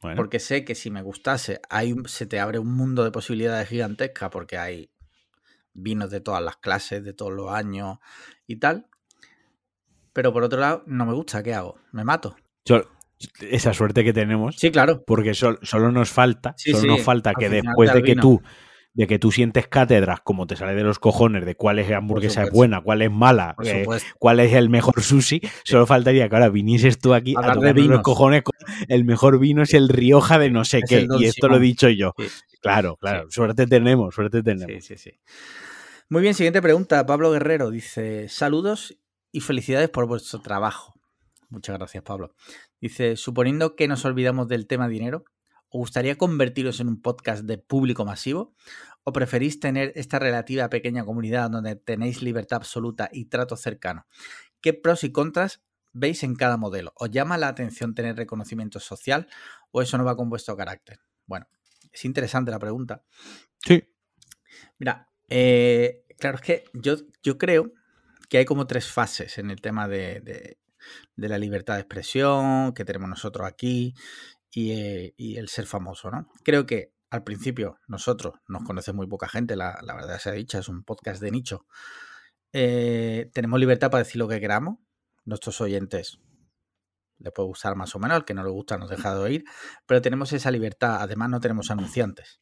Bueno, 0.00 0.16
Porque 0.16 0.38
sé 0.38 0.64
que 0.64 0.74
si 0.76 0.90
me 0.90 1.02
gustase, 1.02 1.60
hay 1.68 1.92
un- 1.92 2.08
se 2.08 2.26
te 2.26 2.38
abre 2.38 2.60
un 2.60 2.72
mundo 2.72 3.02
de 3.02 3.10
posibilidades 3.10 3.68
gigantescas, 3.68 4.30
porque 4.30 4.56
hay 4.56 4.90
vinos 5.72 6.10
de 6.10 6.20
todas 6.20 6.42
las 6.42 6.56
clases, 6.58 7.02
de 7.02 7.12
todos 7.12 7.32
los 7.32 7.50
años 7.50 7.98
y 8.46 8.56
tal. 8.56 8.88
Pero 10.12 10.32
por 10.32 10.44
otro 10.44 10.60
lado, 10.60 10.84
no 10.86 11.04
me 11.06 11.12
gusta, 11.12 11.42
¿qué 11.42 11.54
hago? 11.54 11.78
¿Me 11.92 12.04
mato? 12.04 12.36
yo- 12.64 12.88
esa 13.40 13.72
suerte 13.72 14.04
que 14.04 14.12
tenemos, 14.12 14.56
Sí, 14.56 14.70
claro. 14.70 15.02
porque 15.06 15.34
sol- 15.34 15.58
solo 15.62 15.90
nos 15.92 16.10
falta, 16.10 16.54
Sí, 16.56 16.70
solo 16.72 16.82
sí, 16.82 16.88
nos 16.88 17.02
falta 17.02 17.34
que 17.34 17.48
después 17.48 17.92
de 17.92 18.02
que 18.02 18.16
tú 18.16 18.42
de 18.92 19.06
que 19.06 19.18
tú 19.18 19.30
sientes 19.30 19.68
cátedras 19.68 20.20
como 20.22 20.46
te 20.46 20.56
sale 20.56 20.74
de 20.74 20.82
los 20.82 20.98
cojones 20.98 21.44
de 21.44 21.54
cuál 21.54 21.78
es 21.78 21.90
hamburguesa 21.92 22.44
es 22.44 22.50
buena, 22.50 22.80
cuál 22.80 23.02
es 23.02 23.10
mala, 23.10 23.54
eh, 23.62 23.84
cuál 24.18 24.40
es 24.40 24.54
el 24.54 24.70
mejor 24.70 25.02
sushi, 25.02 25.42
solo 25.64 25.84
faltaría 25.86 26.30
que 26.30 26.34
ahora 26.34 26.48
vinieses 26.48 26.98
tú 26.98 27.12
aquí 27.12 27.34
a 27.36 27.40
Hablar 27.40 27.56
tocarnos 27.56 27.86
los 27.88 28.00
cojones 28.00 28.42
con 28.42 28.54
el 28.88 29.04
mejor 29.04 29.38
vino 29.38 29.62
es 29.62 29.74
el 29.74 29.90
Rioja 29.90 30.38
de 30.38 30.48
no 30.48 30.64
sé 30.64 30.78
Es 30.78 30.84
qué, 30.88 31.06
y 31.18 31.26
esto 31.26 31.48
lo 31.48 31.56
he 31.56 31.60
dicho 31.60 31.90
yo. 31.90 32.14
Sí. 32.18 32.24
Claro, 32.62 32.96
claro, 32.96 33.26
suerte 33.30 33.66
tenemos, 33.66 34.14
suerte 34.14 34.42
tenemos. 34.42 34.82
Sí, 34.82 34.96
sí, 34.96 35.10
sí. 35.10 35.20
Muy 36.08 36.22
bien, 36.22 36.32
siguiente 36.32 36.62
pregunta. 36.62 37.04
Pablo 37.04 37.30
Guerrero 37.30 37.70
dice: 37.70 38.30
Saludos 38.30 38.96
y 39.30 39.40
felicidades 39.40 39.90
por 39.90 40.06
vuestro 40.06 40.40
trabajo. 40.40 40.94
Muchas 41.50 41.76
gracias, 41.76 42.02
Pablo. 42.02 42.34
Dice: 42.80 43.16
Suponiendo 43.16 43.76
que 43.76 43.88
nos 43.88 44.04
olvidamos 44.04 44.48
del 44.48 44.66
tema 44.66 44.88
dinero, 44.88 45.24
¿os 45.68 45.78
gustaría 45.80 46.16
convertiros 46.16 46.80
en 46.80 46.88
un 46.88 47.00
podcast 47.00 47.44
de 47.44 47.58
público 47.58 48.04
masivo? 48.04 48.54
¿O 49.04 49.12
preferís 49.12 49.60
tener 49.60 49.92
esta 49.94 50.18
relativa 50.18 50.68
pequeña 50.68 51.04
comunidad 51.04 51.50
donde 51.50 51.76
tenéis 51.76 52.22
libertad 52.22 52.56
absoluta 52.56 53.08
y 53.12 53.26
trato 53.26 53.56
cercano? 53.56 54.06
¿Qué 54.60 54.74
pros 54.74 55.04
y 55.04 55.12
contras 55.12 55.62
veis 55.92 56.22
en 56.24 56.34
cada 56.34 56.56
modelo? 56.56 56.92
¿Os 56.96 57.10
llama 57.10 57.38
la 57.38 57.48
atención 57.48 57.94
tener 57.94 58.16
reconocimiento 58.16 58.80
social 58.80 59.28
o 59.70 59.80
eso 59.80 59.96
no 59.96 60.04
va 60.04 60.16
con 60.16 60.28
vuestro 60.28 60.56
carácter? 60.56 60.98
Bueno, 61.24 61.46
es 61.92 62.04
interesante 62.04 62.50
la 62.50 62.58
pregunta. 62.58 63.04
Sí. 63.64 63.84
Mira, 64.78 65.08
eh, 65.28 66.04
claro, 66.18 66.36
es 66.36 66.42
que 66.42 66.64
yo, 66.74 66.96
yo 67.22 67.38
creo 67.38 67.72
que 68.28 68.38
hay 68.38 68.44
como 68.44 68.66
tres 68.66 68.86
fases 68.90 69.38
en 69.38 69.50
el 69.50 69.60
tema 69.60 69.88
de, 69.88 70.20
de- 70.20 70.58
de 71.16 71.28
la 71.28 71.38
libertad 71.38 71.74
de 71.74 71.80
expresión 71.80 72.72
que 72.74 72.84
tenemos 72.84 73.08
nosotros 73.08 73.46
aquí 73.46 73.94
y, 74.50 74.72
eh, 74.72 75.14
y 75.16 75.36
el 75.36 75.48
ser 75.48 75.66
famoso, 75.66 76.10
¿no? 76.10 76.28
Creo 76.44 76.66
que 76.66 76.92
al 77.10 77.22
principio 77.24 77.78
nosotros 77.86 78.34
nos 78.48 78.64
conoce 78.64 78.92
muy 78.92 79.06
poca 79.06 79.28
gente, 79.28 79.56
la, 79.56 79.78
la 79.82 79.94
verdad 79.94 80.18
sea 80.18 80.32
dicha, 80.32 80.58
es 80.58 80.68
un 80.68 80.82
podcast 80.82 81.20
de 81.22 81.30
nicho. 81.30 81.66
Eh, 82.52 83.30
tenemos 83.32 83.60
libertad 83.60 83.90
para 83.90 84.04
decir 84.04 84.18
lo 84.18 84.28
que 84.28 84.40
queramos. 84.40 84.78
Nuestros 85.24 85.60
oyentes 85.60 86.18
les 87.18 87.32
puede 87.32 87.48
gustar 87.48 87.76
más 87.76 87.94
o 87.94 87.98
menos, 87.98 88.16
al 88.16 88.24
que 88.24 88.34
no 88.34 88.44
le 88.44 88.50
gusta 88.50 88.78
nos 88.78 88.90
deja 88.90 89.14
de 89.14 89.20
oír, 89.20 89.44
pero 89.86 90.02
tenemos 90.02 90.32
esa 90.32 90.50
libertad. 90.50 90.98
Además, 91.00 91.30
no 91.30 91.40
tenemos 91.40 91.70
anunciantes. 91.70 92.40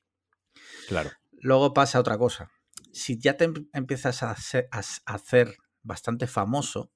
Claro. 0.88 1.10
Luego 1.32 1.74
pasa 1.74 2.00
otra 2.00 2.18
cosa. 2.18 2.50
Si 2.92 3.18
ya 3.18 3.36
te 3.36 3.44
em- 3.44 3.68
empiezas 3.72 4.22
a 4.22 4.30
hacer, 4.30 4.68
a 4.70 4.82
hacer 5.06 5.56
bastante 5.84 6.26
famoso, 6.26 6.90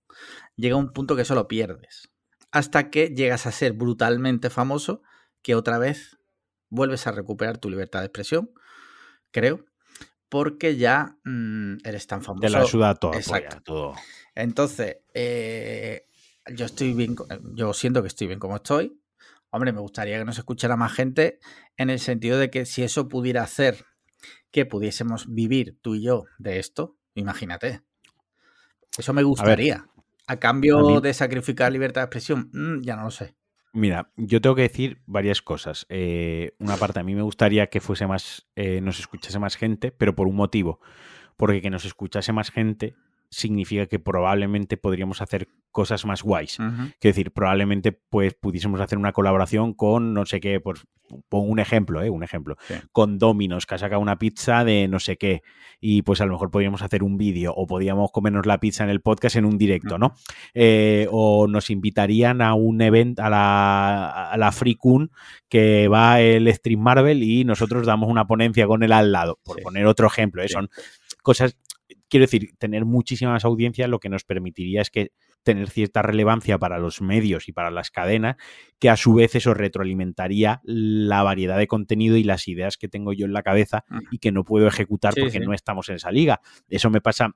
llega 0.56 0.76
un 0.76 0.92
punto 0.92 1.14
que 1.14 1.22
eso 1.22 1.34
lo 1.34 1.46
pierdes. 1.46 2.10
Hasta 2.50 2.90
que 2.90 3.08
llegas 3.08 3.46
a 3.46 3.52
ser 3.52 3.74
brutalmente 3.74 4.50
famoso, 4.50 5.02
que 5.42 5.54
otra 5.54 5.78
vez 5.78 6.18
vuelves 6.70 7.06
a 7.06 7.12
recuperar 7.12 7.58
tu 7.58 7.70
libertad 7.70 8.00
de 8.00 8.06
expresión, 8.06 8.50
creo, 9.30 9.64
porque 10.28 10.76
ya 10.76 11.16
mm, 11.24 11.78
eres 11.84 12.06
tan 12.06 12.22
famoso. 12.22 12.46
Te 12.46 12.50
la 12.50 12.64
suda 12.64 12.94
todo. 12.94 13.14
Exacto. 13.14 13.48
polla, 13.48 13.62
todo. 13.62 13.94
Entonces, 14.34 14.98
eh, 15.14 16.06
yo 16.54 16.66
estoy 16.66 16.92
bien, 16.94 17.16
yo 17.54 17.72
siento 17.72 18.02
que 18.02 18.08
estoy 18.08 18.26
bien 18.26 18.38
como 18.38 18.56
estoy. 18.56 19.00
Hombre, 19.50 19.72
me 19.72 19.80
gustaría 19.80 20.18
que 20.18 20.24
nos 20.24 20.38
escuchara 20.38 20.76
más 20.76 20.92
gente 20.92 21.38
en 21.76 21.90
el 21.90 22.00
sentido 22.00 22.38
de 22.38 22.50
que 22.50 22.66
si 22.66 22.82
eso 22.82 23.08
pudiera 23.08 23.42
hacer 23.42 23.86
que 24.50 24.66
pudiésemos 24.66 25.32
vivir 25.32 25.78
tú 25.80 25.94
y 25.94 26.02
yo 26.02 26.24
de 26.38 26.58
esto, 26.58 26.96
imagínate. 27.14 27.82
Eso 28.98 29.12
me 29.14 29.22
gustaría. 29.22 29.86
A, 30.26 30.36
cambio 30.36 30.78
a 30.78 30.82
mí- 30.96 31.00
de 31.00 31.14
sacrificar 31.14 31.72
libertad 31.72 32.02
de 32.02 32.04
expresión, 32.06 32.50
mm, 32.52 32.82
ya 32.82 32.96
no 32.96 33.04
lo 33.04 33.10
sé. 33.10 33.34
Mira, 33.72 34.10
yo 34.16 34.40
tengo 34.40 34.56
que 34.56 34.62
decir 34.62 35.00
varias 35.06 35.40
cosas. 35.40 35.86
Eh, 35.88 36.52
una 36.58 36.76
parte, 36.76 37.00
a 37.00 37.02
mí 37.02 37.14
me 37.14 37.22
gustaría 37.22 37.68
que 37.68 37.80
fuese 37.80 38.06
más, 38.06 38.46
eh, 38.56 38.80
nos 38.80 38.98
escuchase 38.98 39.38
más 39.38 39.56
gente, 39.56 39.92
pero 39.92 40.14
por 40.14 40.26
un 40.26 40.36
motivo. 40.36 40.80
Porque 41.36 41.60
que 41.62 41.70
nos 41.70 41.84
escuchase 41.84 42.32
más 42.32 42.50
gente 42.50 42.94
significa 43.30 43.86
que 43.86 43.98
probablemente 43.98 44.76
podríamos 44.78 45.20
hacer 45.22 45.48
cosas 45.78 46.04
más 46.04 46.24
guays. 46.24 46.58
Ujú. 46.58 46.70
Quiero 46.98 47.14
decir, 47.14 47.30
probablemente 47.30 47.92
pues 47.92 48.34
pudiésemos 48.34 48.80
hacer 48.80 48.98
una 48.98 49.12
colaboración 49.12 49.74
con 49.74 50.12
no 50.12 50.26
sé 50.26 50.40
qué, 50.40 50.58
pues 50.58 50.84
pongo 51.28 51.46
un 51.46 51.60
ejemplo, 51.60 52.02
¿eh? 52.02 52.10
Un 52.10 52.24
ejemplo. 52.24 52.56
Sí. 52.66 52.74
Con 52.90 53.16
Domino's, 53.16 53.64
que 53.64 53.76
ha 53.76 53.78
sacado 53.78 54.00
una 54.02 54.18
pizza 54.18 54.64
de 54.64 54.88
no 54.88 54.98
sé 54.98 55.16
qué. 55.16 55.42
Y 55.80 56.02
pues 56.02 56.20
a 56.20 56.26
lo 56.26 56.32
mejor 56.32 56.50
podríamos 56.50 56.82
hacer 56.82 57.04
un 57.04 57.16
vídeo 57.16 57.54
o 57.54 57.64
podríamos 57.68 58.10
comernos 58.10 58.44
la 58.44 58.58
pizza 58.58 58.82
en 58.82 58.90
el 58.90 59.00
podcast 59.00 59.36
en 59.36 59.44
un 59.44 59.56
directo, 59.56 59.98
¿no? 59.98 60.14
Eh, 60.52 61.06
o 61.12 61.46
nos 61.46 61.70
invitarían 61.70 62.42
a 62.42 62.54
un 62.54 62.82
evento, 62.82 63.22
a 63.22 63.30
la, 63.30 64.30
a 64.32 64.36
la 64.36 64.50
FreeCon, 64.50 65.12
que 65.48 65.86
va 65.86 66.20
el 66.20 66.52
Stream 66.52 66.80
Marvel 66.80 67.22
y 67.22 67.44
nosotros 67.44 67.86
damos 67.86 68.10
una 68.10 68.26
ponencia 68.26 68.66
con 68.66 68.82
él 68.82 68.90
al 68.90 69.12
lado, 69.12 69.38
por 69.44 69.58
Sí. 69.58 69.62
poner 69.62 69.86
otro 69.86 70.08
ejemplo. 70.08 70.42
¿eh? 70.42 70.48
Sí. 70.48 70.54
Son 70.54 70.68
cosas, 71.22 71.56
quiero 72.10 72.24
decir, 72.24 72.50
tener 72.58 72.84
muchísimas 72.84 73.44
audiencias 73.44 73.88
lo 73.88 73.98
que 74.00 74.08
nos 74.08 74.24
permitiría 74.24 74.82
es 74.82 74.90
que 74.90 75.12
tener 75.48 75.70
cierta 75.70 76.02
relevancia 76.02 76.58
para 76.58 76.78
los 76.78 77.00
medios 77.00 77.48
y 77.48 77.52
para 77.52 77.70
las 77.70 77.90
cadenas, 77.90 78.36
que 78.78 78.90
a 78.90 78.98
su 78.98 79.14
vez 79.14 79.34
eso 79.34 79.54
retroalimentaría 79.54 80.60
la 80.62 81.22
variedad 81.22 81.56
de 81.56 81.66
contenido 81.66 82.18
y 82.18 82.22
las 82.22 82.48
ideas 82.48 82.76
que 82.76 82.86
tengo 82.86 83.14
yo 83.14 83.24
en 83.24 83.32
la 83.32 83.42
cabeza 83.42 83.86
y 84.10 84.18
que 84.18 84.30
no 84.30 84.44
puedo 84.44 84.66
ejecutar 84.66 85.14
Sí, 85.14 85.20
porque 85.22 85.38
sí. 85.38 85.46
no 85.46 85.54
estamos 85.54 85.88
en 85.88 85.94
esa 85.94 86.10
liga. 86.10 86.42
Eso 86.68 86.90
me 86.90 87.00
pasa, 87.00 87.30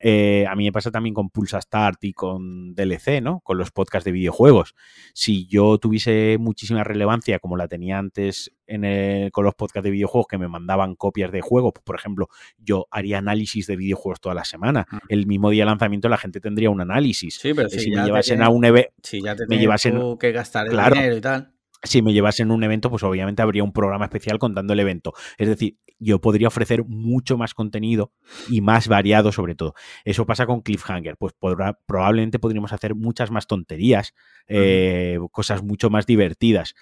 eh, 0.00 0.46
a 0.48 0.54
mí 0.54 0.64
me 0.64 0.72
pasa 0.72 0.90
también 0.90 1.14
con 1.14 1.30
Pulsa 1.30 1.60
Start 1.60 2.02
y 2.04 2.12
con 2.12 2.74
DLC, 2.74 3.20
¿no? 3.20 3.40
Con 3.40 3.58
los 3.58 3.70
podcasts 3.70 4.04
de 4.04 4.12
videojuegos. 4.12 4.74
Si 5.14 5.46
yo 5.46 5.78
tuviese 5.78 6.36
muchísima 6.38 6.84
relevancia 6.84 7.38
como 7.38 7.56
la 7.56 7.68
tenía 7.68 7.98
antes 7.98 8.52
en 8.66 8.84
el- 8.84 9.30
con 9.32 9.44
los 9.44 9.54
podcasts 9.54 9.84
de 9.84 9.90
videojuegos 9.90 10.26
que 10.28 10.38
me 10.38 10.46
mandaban 10.48 10.94
copias 10.94 11.32
de 11.32 11.40
juegos, 11.40 11.72
pues, 11.74 11.84
por 11.84 11.96
ejemplo, 11.96 12.28
yo 12.58 12.86
haría 12.90 13.18
análisis 13.18 13.66
de 13.66 13.76
videojuegos 13.76 14.20
toda 14.20 14.34
la 14.34 14.44
semana. 14.44 14.86
Mm. 14.90 14.96
El 15.08 15.26
mismo 15.26 15.50
día 15.50 15.62
de 15.64 15.70
lanzamiento 15.70 16.08
la 16.08 16.18
gente 16.18 16.40
tendría 16.40 16.70
un 16.70 16.80
análisis. 16.80 17.36
Sí, 17.40 17.52
pero 17.54 17.68
Eh, 17.68 17.70
si, 17.70 17.80
si 17.80 17.90
me 17.90 18.04
llevasen 18.04 18.42
a 18.42 18.48
un 18.50 18.64
evento 18.64 18.92
si 19.02 19.22
ya 19.22 19.34
te 19.34 19.46
me 19.46 19.58
llevasen- 19.58 20.18
que 20.18 20.32
gastar 20.32 20.66
el 20.66 20.72
Claro. 20.72 20.94
dinero 20.94 21.16
y 21.16 21.20
tal. 21.20 21.52
Si 21.82 22.02
me 22.02 22.12
llevasen 22.12 22.50
un 22.50 22.62
evento, 22.64 22.90
pues 22.90 23.02
obviamente 23.02 23.42
habría 23.42 23.62
un 23.64 23.72
programa 23.72 24.04
especial 24.06 24.38
contando 24.38 24.72
el 24.72 24.80
evento. 24.80 25.12
Es 25.38 25.48
decir, 25.48 25.78
yo 26.00 26.20
podría 26.20 26.48
ofrecer 26.48 26.84
mucho 26.84 27.36
más 27.36 27.54
contenido 27.54 28.12
y 28.48 28.60
más 28.60 28.88
variado 28.88 29.32
sobre 29.32 29.54
todo. 29.54 29.74
Eso 30.04 30.26
pasa 30.26 30.46
con 30.46 30.60
Cliffhanger, 30.62 31.16
pues 31.16 31.34
podrá- 31.38 31.78
probablemente 31.86 32.38
podríamos 32.38 32.72
hacer 32.72 32.94
muchas 32.94 33.30
más 33.30 33.46
tonterías, 33.46 34.14
eh, 34.46 35.18
cosas 35.32 35.62
mucho 35.62 35.90
más 35.90 36.06
divertidas. 36.06 36.74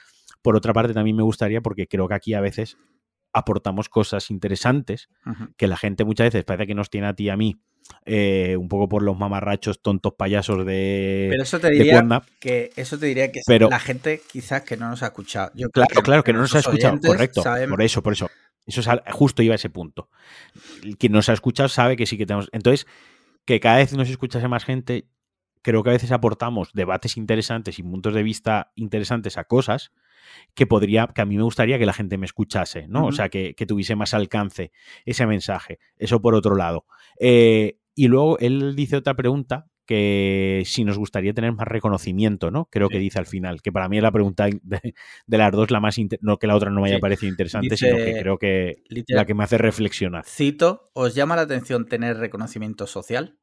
Por 0.42 0.56
otra 0.56 0.72
parte, 0.72 0.94
también 0.94 1.16
me 1.16 1.22
gustaría, 1.22 1.60
porque 1.60 1.86
creo 1.88 2.08
que 2.08 2.14
aquí 2.14 2.34
a 2.34 2.40
veces 2.40 2.76
aportamos 3.32 3.88
cosas 3.88 4.30
interesantes 4.30 5.08
que 5.56 5.66
la 5.66 5.76
gente 5.76 6.04
muchas 6.04 6.26
veces 6.28 6.44
parece 6.44 6.66
que 6.66 6.74
nos 6.74 6.88
tiene 6.90 7.06
a 7.08 7.14
ti 7.14 7.24
y 7.24 7.28
a 7.28 7.36
mí 7.36 7.56
eh, 8.04 8.56
un 8.56 8.68
poco 8.68 8.88
por 8.88 9.02
los 9.02 9.18
mamarrachos 9.18 9.80
tontos 9.80 10.14
payasos 10.14 10.64
de. 10.64 11.28
Pero 11.30 11.42
eso 11.42 11.58
te 11.58 11.70
diría 11.70 12.22
que 12.38 12.72
eso 12.76 12.98
te 12.98 13.06
diría 13.06 13.32
que 13.32 13.40
la 13.46 13.78
gente 13.78 14.22
quizás 14.30 14.62
que 14.62 14.76
no 14.76 14.88
nos 14.88 15.02
ha 15.02 15.06
escuchado. 15.06 15.52
claro, 15.72 16.02
claro, 16.02 16.24
que 16.24 16.32
no 16.32 16.40
nos 16.40 16.54
ha 16.54 16.60
escuchado, 16.60 16.98
correcto. 17.00 17.42
Por 17.68 17.82
eso, 17.82 18.02
por 18.02 18.12
eso. 18.12 18.30
Eso 18.66 18.80
es, 18.80 18.88
justo 19.12 19.42
iba 19.42 19.54
a 19.54 19.56
ese 19.56 19.70
punto. 19.70 20.08
Quien 20.98 21.12
nos 21.12 21.28
ha 21.28 21.32
escuchado 21.32 21.68
sabe 21.68 21.96
que 21.96 22.06
sí 22.06 22.18
que 22.18 22.26
tenemos. 22.26 22.48
Entonces, 22.52 22.86
que 23.44 23.60
cada 23.60 23.76
vez 23.76 23.92
nos 23.92 24.10
escuchase 24.10 24.48
más 24.48 24.64
gente, 24.64 25.08
creo 25.62 25.82
que 25.82 25.90
a 25.90 25.92
veces 25.92 26.10
aportamos 26.10 26.70
debates 26.72 27.16
interesantes 27.16 27.78
y 27.78 27.82
puntos 27.82 28.12
de 28.12 28.22
vista 28.24 28.72
interesantes 28.74 29.38
a 29.38 29.44
cosas 29.44 29.92
que 30.54 30.66
podría, 30.66 31.06
que 31.08 31.22
a 31.22 31.24
mí 31.24 31.36
me 31.36 31.42
gustaría 31.42 31.78
que 31.78 31.86
la 31.86 31.92
gente 31.92 32.18
me 32.18 32.26
escuchase, 32.26 32.86
¿no? 32.88 33.06
O 33.06 33.12
sea, 33.12 33.28
que, 33.28 33.54
tuviese 33.66 33.96
más 33.96 34.14
alcance 34.14 34.72
ese 35.04 35.26
mensaje. 35.26 35.78
Eso 35.96 36.20
por 36.20 36.34
otro 36.34 36.56
lado. 36.56 36.86
Eh, 37.18 37.78
y 37.94 38.08
luego 38.08 38.38
él 38.38 38.76
dice 38.76 38.96
otra 38.96 39.14
pregunta 39.14 39.66
que 39.86 40.64
si 40.66 40.84
nos 40.84 40.98
gustaría 40.98 41.32
tener 41.32 41.52
más 41.52 41.66
reconocimiento, 41.66 42.50
¿no? 42.50 42.66
Creo 42.66 42.88
que 42.88 42.98
dice 42.98 43.18
al 43.18 43.26
final, 43.26 43.62
que 43.62 43.72
para 43.72 43.88
mí 43.88 43.96
es 43.96 44.02
la 44.02 44.10
pregunta 44.10 44.48
de, 44.62 44.94
las 45.26 45.52
dos 45.52 45.70
la 45.70 45.80
más, 45.80 45.96
no 46.20 46.38
que 46.38 46.46
la 46.46 46.56
otra 46.56 46.70
no 46.70 46.82
me 46.82 46.88
haya 46.88 46.98
parecido 46.98 47.30
interesante, 47.30 47.76
sino 47.76 47.96
que 47.96 48.18
creo 48.20 48.38
que 48.38 48.82
la 49.08 49.24
que 49.24 49.34
me 49.34 49.44
hace 49.44 49.58
reflexionar. 49.58 50.24
Cito, 50.26 50.90
¿os 50.92 51.14
llama 51.14 51.36
la 51.36 51.42
atención 51.42 51.86
tener 51.86 52.18
reconocimiento 52.18 52.86
social? 52.86 53.38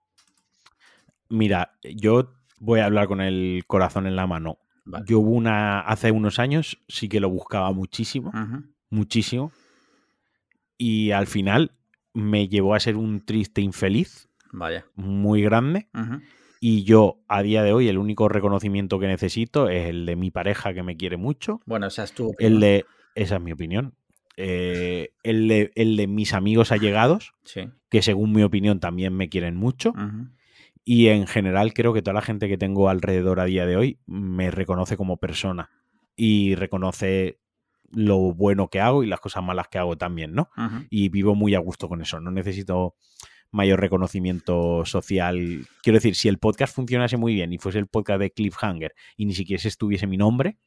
Mira, 1.29 1.77
yo 1.81 2.33
voy 2.59 2.81
a 2.81 2.85
hablar 2.85 3.07
con 3.07 3.21
el 3.21 3.63
corazón 3.65 4.05
en 4.05 4.15
la 4.15 4.27
mano. 4.27 4.59
Yo 5.05 5.19
hubo 5.19 5.31
una, 5.31 5.79
hace 5.81 6.11
unos 6.11 6.39
años, 6.39 6.77
sí 6.87 7.07
que 7.07 7.19
lo 7.19 7.29
buscaba 7.29 7.71
muchísimo, 7.71 8.31
muchísimo, 8.89 9.51
y 10.77 11.11
al 11.11 11.27
final 11.27 11.71
me 12.13 12.47
llevó 12.47 12.75
a 12.75 12.79
ser 12.79 12.97
un 12.97 13.25
triste 13.25 13.61
infeliz 13.61 14.29
Vaya. 14.51 14.85
muy 14.95 15.41
grande. 15.41 15.87
Y 16.59 16.83
yo, 16.83 17.19
a 17.27 17.41
día 17.41 17.63
de 17.63 17.73
hoy, 17.73 17.89
el 17.89 17.97
único 17.97 18.29
reconocimiento 18.29 18.99
que 18.99 19.07
necesito 19.07 19.67
es 19.67 19.89
el 19.89 20.05
de 20.05 20.15
mi 20.15 20.31
pareja 20.31 20.73
que 20.73 20.83
me 20.83 20.95
quiere 20.95 21.17
mucho. 21.17 21.59
Bueno, 21.65 21.87
esa 21.87 22.03
es 22.03 22.13
tu 22.13 22.29
opinión. 22.29 22.53
El 22.53 22.59
de, 22.61 22.85
esa 23.15 23.35
es 23.35 23.41
mi 23.41 23.51
opinión. 23.51 23.95
Eh, 24.37 25.13
el, 25.23 25.47
de, 25.47 25.71
el, 25.75 25.97
de, 25.97 26.07
mis 26.07 26.33
amigos 26.33 26.71
allegados, 26.71 27.33
que 27.89 28.01
según 28.01 28.31
mi 28.31 28.43
opinión 28.43 28.79
también 28.79 29.13
me 29.13 29.29
quieren 29.29 29.55
mucho. 29.55 29.93
Y 30.83 31.07
en 31.07 31.27
general 31.27 31.73
creo 31.73 31.93
que 31.93 32.01
toda 32.01 32.15
la 32.15 32.21
gente 32.21 32.49
que 32.49 32.57
tengo 32.57 32.89
alrededor 32.89 33.39
a 33.39 33.45
día 33.45 33.65
de 33.65 33.77
hoy 33.77 33.99
me 34.05 34.51
reconoce 34.51 34.97
como 34.97 35.17
persona 35.17 35.69
y 36.15 36.55
reconoce 36.55 37.39
lo 37.91 38.33
bueno 38.33 38.69
que 38.69 38.81
hago 38.81 39.03
y 39.03 39.07
las 39.07 39.19
cosas 39.19 39.43
malas 39.43 39.67
que 39.67 39.77
hago 39.77 39.97
también, 39.97 40.33
¿no? 40.33 40.49
Y 40.89 41.09
vivo 41.09 41.35
muy 41.35 41.55
a 41.55 41.59
gusto 41.59 41.87
con 41.87 42.01
eso. 42.01 42.19
No 42.19 42.31
necesito 42.31 42.95
mayor 43.51 43.79
reconocimiento 43.79 44.83
social. 44.83 45.67
Quiero 45.83 45.97
decir, 45.97 46.15
si 46.15 46.27
el 46.27 46.39
podcast 46.39 46.75
funcionase 46.75 47.17
muy 47.17 47.33
bien 47.35 47.53
y 47.53 47.59
fuese 47.59 47.79
el 47.79 47.87
podcast 47.87 48.19
de 48.19 48.31
Cliffhanger 48.31 48.93
y 49.15 49.25
ni 49.25 49.35
siquiera 49.35 49.61
estuviese 49.65 50.07
mi 50.07 50.17
nombre, 50.17 50.57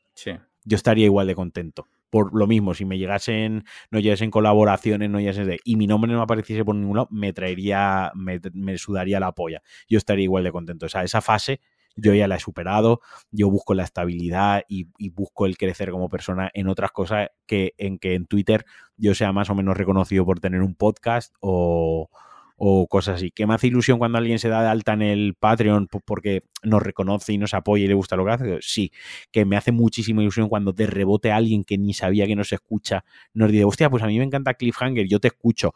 yo 0.65 0.77
estaría 0.77 1.05
igual 1.05 1.27
de 1.27 1.35
contento. 1.35 1.89
Por 2.11 2.35
lo 2.39 2.47
mismo, 2.47 2.75
si 2.75 2.85
me 2.85 2.99
llegasen, 2.99 3.65
no 3.91 3.99
llegasen 3.99 4.31
colaboraciones, 4.31 5.11
no 5.11 5.21
llegasen 5.21 5.47
de, 5.47 5.61
y 5.65 5.77
mi 5.77 5.87
nombre 5.87 6.13
no 6.13 6.23
apareciese 6.23 6.65
por 6.65 6.75
ningún 6.75 6.97
lado, 6.97 7.09
me 7.11 7.33
traería, 7.33 8.13
me, 8.15 8.79
sudaría 8.79 9.21
la 9.21 9.33
polla. 9.33 9.63
Yo 9.89 9.99
estaría 9.99 10.25
igual 10.25 10.45
de 10.45 10.53
contento. 10.53 10.87
O 10.87 10.89
sea, 10.89 11.03
esa 11.03 11.21
fase 11.21 11.61
yo 11.99 12.13
ya 12.13 12.29
la 12.29 12.37
he 12.37 12.41
superado, 12.41 13.01
yo 13.31 13.49
busco 13.51 13.73
la 13.73 13.85
estabilidad 13.85 14.65
y, 14.69 14.89
busco 15.11 15.47
el 15.47 15.57
crecer 15.57 15.91
como 15.91 16.11
persona 16.11 16.51
en 16.53 16.69
otras 16.69 16.93
cosas 16.93 17.31
que 17.47 17.73
en 17.79 17.99
que 17.99 18.15
en 18.15 18.27
Twitter 18.27 18.67
yo 18.99 19.15
sea 19.15 19.33
más 19.33 19.49
o 19.49 19.55
menos 19.55 19.79
reconocido 19.79 20.27
por 20.27 20.39
tener 20.39 20.61
un 20.61 20.75
podcast 20.75 21.35
o, 21.41 22.11
o 22.57 22.87
cosas 22.87 23.17
así. 23.17 23.31
¿Qué 23.31 23.47
me 23.47 23.55
hace 23.55 23.67
ilusión 23.67 23.99
cuando 23.99 24.19
alguien 24.19 24.39
se 24.39 24.49
da 24.49 24.63
de 24.63 24.69
alta 24.69 24.95
en 24.95 25.03
el 25.03 25.35
Patreon 25.35 25.89
porque 25.89 26.45
nos 26.63 26.83
reconoce 26.83 27.33
y 27.33 27.39
nos 27.39 27.55
apoya 27.55 27.85
y 27.85 27.89
le 27.89 27.95
gusta 27.95 28.17
lo 28.17 28.25
que 28.25 28.31
hace? 28.31 28.59
Sí, 28.61 28.93
que 29.31 29.45
me 29.45 29.57
hace 29.57 29.73
muchísima 29.73 30.23
ilusión 30.23 30.49
cuando 30.49 30.73
de 30.73 30.87
rebote 30.87 31.33
a 31.33 31.37
alguien 31.37 31.65
que 31.65 31.79
ni 31.79 31.95
sabía 31.95 32.27
que 32.27 32.37
nos 32.37 32.53
escucha, 32.53 33.05
nos 33.35 33.53
dice, 33.53 33.65
hostia, 33.65 33.91
pues 33.91 34.03
a 34.03 34.07
mí 34.07 34.19
me 34.19 34.25
encanta 34.25 34.55
Cliffhanger, 34.55 35.07
yo 35.07 35.21
te 35.21 35.29
escucho. 35.29 35.75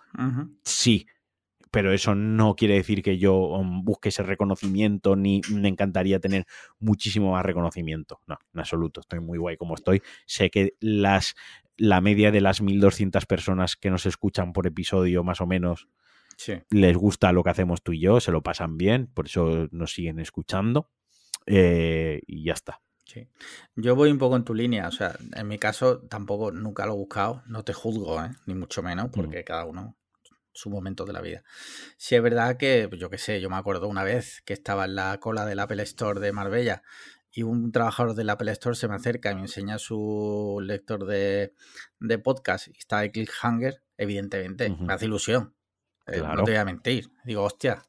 Sí, 0.65 1.07
pero 1.71 1.93
eso 1.93 2.15
no 2.15 2.57
quiere 2.57 2.75
decir 2.75 3.03
que 3.03 3.19
yo 3.19 3.37
um, 3.37 3.85
busque 3.85 4.09
ese 4.09 4.23
reconocimiento 4.23 5.17
ni 5.17 5.41
me 5.53 5.69
encantaría 5.69 6.19
tener 6.19 6.47
muchísimo 6.79 7.33
más 7.33 7.45
reconocimiento. 7.45 8.21
No, 8.27 8.39
en 8.53 8.61
absoluto, 8.61 9.01
estoy 9.01 9.21
muy 9.21 9.39
guay 9.39 9.57
como 9.57 9.75
estoy. 9.75 10.03
Sé 10.27 10.51
que 10.51 10.75
las 10.81 11.35
la 11.77 12.03
media 12.03 12.31
de 12.31 12.43
las 12.43 12.61
1200 12.61 13.25
personas 13.25 13.77
que 13.77 13.89
nos 13.89 14.05
escuchan 14.05 14.53
por 14.53 14.67
episodio 14.67 15.25
más 15.25 15.41
o 15.41 15.47
menos 15.47 15.89
les 16.71 16.97
gusta 16.97 17.33
lo 17.33 17.43
que 17.43 17.51
hacemos 17.51 17.83
tú 17.83 17.93
y 17.93 18.01
yo, 18.01 18.21
se 18.21 18.33
lo 18.33 18.43
pasan 18.43 18.77
bien, 18.77 19.07
por 19.07 19.27
eso 19.27 19.69
nos 19.71 19.93
siguen 19.93 20.19
escuchando 20.19 20.91
eh, 21.47 22.21
y 22.27 22.45
ya 22.45 22.53
está. 22.53 22.81
Yo 23.75 23.97
voy 23.97 24.11
un 24.11 24.19
poco 24.19 24.37
en 24.37 24.45
tu 24.45 24.55
línea, 24.55 24.87
o 24.87 24.93
sea, 24.93 25.17
en 25.35 25.49
mi 25.49 25.59
caso 25.59 26.01
tampoco 26.03 26.53
nunca 26.53 26.87
lo 26.87 26.93
he 26.93 26.97
buscado, 26.97 27.43
no 27.47 27.65
te 27.65 27.73
juzgo, 27.73 28.23
¿eh? 28.23 28.31
ni 28.47 28.55
mucho 28.55 28.83
menos, 28.83 29.09
mm. 29.09 29.11
porque 29.11 29.45
cada 29.45 29.65
uno 29.65 29.97
su 30.53 30.71
momento 30.71 31.05
de 31.05 31.13
la 31.13 31.21
vida. 31.21 31.43
Si 31.97 32.15
es 32.15 32.23
verdad 32.23 32.57
que, 32.57 32.87
pues, 32.89 33.01
yo 33.01 33.09
qué 33.09 33.19
sé, 33.19 33.41
yo 33.41 33.49
me 33.49 33.57
acuerdo 33.57 33.89
una 33.89 34.05
vez 34.05 34.43
que 34.45 34.53
estaba 34.53 34.85
en 34.85 34.95
la 34.97 35.19
cola 35.19 35.47
del 35.47 35.61
Apple 35.61 35.83
Store 35.85 36.21
de 36.21 36.33
Marbella 36.33 36.83
y 37.33 37.45
un 37.45 37.71
trabajador 37.73 38.15
del 38.15 38.31
Apple 38.31 38.51
Store 38.53 38.77
se 38.77 38.89
me 38.89 38.97
acerca 38.97 39.31
y 39.31 39.37
me 39.37 39.43
enseña 39.43 39.79
su 39.79 40.59
lector 40.63 41.07
de, 41.07 41.55
podcast 42.23 42.69
y 42.69 42.73
está 42.79 43.01
de 43.01 43.11
Clickhanger, 43.13 43.83
evidentemente, 43.97 44.69
me 44.69 44.93
hace 44.93 45.07
ilusión. 45.07 45.55
Eh, 46.07 46.21
no 46.21 46.45
te 46.45 46.53
voy 46.53 46.57
a 46.57 46.65
mentir. 46.65 47.11
Digo, 47.25 47.43
hostia, 47.43 47.83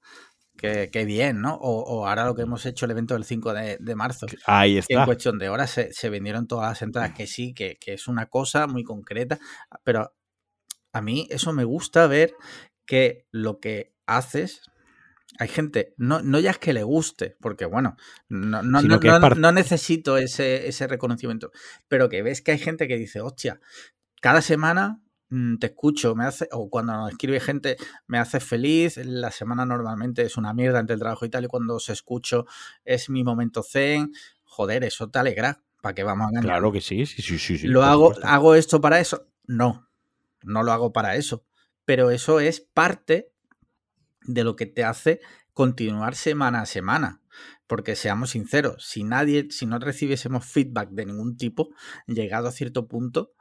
qué, 0.58 1.04
bien, 1.06 1.42
¿no? 1.42 1.56
O, 1.56 2.08
ahora 2.08 2.26
lo 2.26 2.36
que 2.36 2.44
hemos 2.44 2.66
hecho, 2.66 2.86
el 2.86 2.92
evento 2.92 3.14
del 3.14 3.26
5 3.26 3.54
de, 3.54 3.96
marzo. 3.96 4.28
Ahí 4.46 4.78
está. 4.78 5.00
en 5.00 5.06
cuestión 5.06 5.40
de 5.40 5.50
horas 5.50 5.80
se, 5.90 6.10
vendieron 6.10 6.48
todas 6.48 6.70
las 6.70 6.82
entradas, 6.82 7.14
que 7.14 7.28
sí, 7.28 7.54
que, 7.54 7.78
que, 7.80 7.94
es 7.94 8.08
una 8.08 8.28
cosa 8.28 8.68
muy 8.68 8.84
concreta, 8.84 9.40
pero 9.84 10.14
a 10.94 11.02
mí 11.02 11.28
eso 11.32 11.54
me 11.54 11.64
gusta 11.64 12.08
ver 12.08 12.34
que 12.86 13.26
lo 13.32 13.60
que 13.60 13.94
haces 14.06 14.62
hay 15.40 15.48
gente, 15.48 15.94
no, 15.98 16.22
no 16.22 16.40
ya 16.40 16.52
es 16.52 16.58
que 16.58 16.74
le 16.74 16.84
guste, 16.84 17.36
porque 17.40 17.66
bueno, 17.66 17.96
no, 18.28 18.62
no, 18.62 18.82
no, 18.82 19.52
necesito 19.52 20.18
ese, 20.18 20.68
ese, 20.68 20.88
reconocimiento, 20.88 21.52
pero 21.88 22.10
que 22.10 22.22
ves 22.22 22.42
que 22.42 22.52
hay 22.52 22.60
gente 22.60 22.88
que 22.88 22.98
dice, 22.98 23.22
hostia, 23.22 23.60
cada 24.22 24.42
semana 24.42 25.02
te 25.60 25.68
escucho, 25.68 26.14
me 26.14 26.26
hace, 26.26 26.50
o 26.52 26.70
cuando 26.70 26.94
nos 26.94 27.12
escribe 27.12 27.40
gente, 27.40 27.78
me 28.08 28.18
hace 28.18 28.40
feliz, 28.40 28.98
la 28.98 29.32
semana 29.32 29.66
normalmente 29.66 30.24
es 30.24 30.36
una 30.36 30.54
mierda 30.54 30.80
entre 30.80 30.96
el 30.96 31.00
trabajo 31.00 31.26
y 31.26 31.30
tal, 31.30 31.46
y 31.46 31.48
cuando 31.48 31.76
os 31.76 31.90
escucho 31.90 32.46
es 32.84 33.10
mi 33.10 33.24
momento 33.24 33.64
zen, 33.64 34.12
joder, 34.44 34.84
eso 34.84 35.10
te 35.10 35.20
alegra, 35.20 35.64
¿para 35.82 35.96
qué 35.96 36.04
vamos 36.04 36.28
a 36.28 36.32
ganar? 36.32 36.44
Claro 36.44 36.72
que 36.72 36.82
sí, 36.82 37.06
sí, 37.06 37.22
sí, 37.22 37.58
sí. 37.58 37.68
¿Lo 37.68 37.84
hago, 37.84 38.14
hago 38.24 38.56
esto 38.56 38.82
para 38.82 39.00
eso? 39.00 39.26
No, 39.48 39.88
no 40.44 40.64
lo 40.64 40.74
hago 40.74 40.92
para 40.92 41.16
eso, 41.16 41.46
pero 41.86 42.12
eso 42.12 42.40
es 42.42 42.60
parte 42.60 43.32
de 44.24 44.44
lo 44.44 44.56
que 44.56 44.66
te 44.66 44.84
hace 44.84 45.22
continuar 45.54 46.16
semana 46.16 46.62
a 46.62 46.66
semana. 46.66 47.22
Porque 47.68 47.96
seamos 47.96 48.32
sinceros, 48.32 48.86
si 48.86 49.04
nadie, 49.04 49.48
si 49.50 49.66
no 49.66 49.80
recibiésemos 49.80 50.46
feedback 50.46 50.90
de 50.90 51.06
ningún 51.06 51.38
tipo, 51.38 51.70
llegado 52.06 52.50
a 52.50 52.52
cierto 52.52 52.90
punto, 52.90 53.32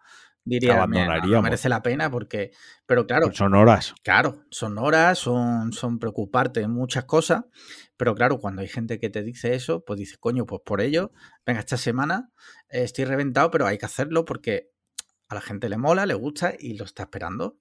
diría, 0.45 0.87
no, 0.87 1.43
merece 1.43 1.69
la 1.69 1.83
pena 1.83 2.11
porque, 2.11 2.53
pero 2.87 3.07
claro, 3.07 3.27
pues 3.27 3.39
son 3.39 3.55
horas. 3.55 3.95
Claro, 4.03 4.45
son 4.51 4.79
horas, 4.79 5.19
son, 5.19 5.73
son 5.73 5.99
preocuparte 5.99 6.61
de 6.61 6.69
muchas 6.69 7.05
cosas, 7.05 7.45
pero 7.97 8.15
claro, 8.15 8.39
cuando 8.39 8.63
hay 8.63 8.69
gente 8.69 8.99
que 8.99 9.11
te 9.11 9.23
dice 9.23 9.55
eso, 9.55 9.85
pues 9.85 9.99
dices, 9.99 10.19
coño, 10.19 10.47
pues 10.47 10.63
por 10.65 10.81
ello, 10.81 11.13
venga, 11.45 11.61
esta 11.61 11.77
semana 11.77 12.31
estoy 12.69 13.05
reventado, 13.05 13.51
pero 13.51 13.67
hay 13.67 13.79
que 13.79 13.87
hacerlo 13.87 14.25
porque 14.25 14.71
a 15.29 15.35
la 15.35 15.41
gente 15.41 15.69
le 15.69 15.79
mola, 15.79 16.07
le 16.07 16.15
gusta 16.15 16.55
y 16.59 16.75
lo 16.75 16.85
está 16.85 17.05
esperando. 17.05 17.59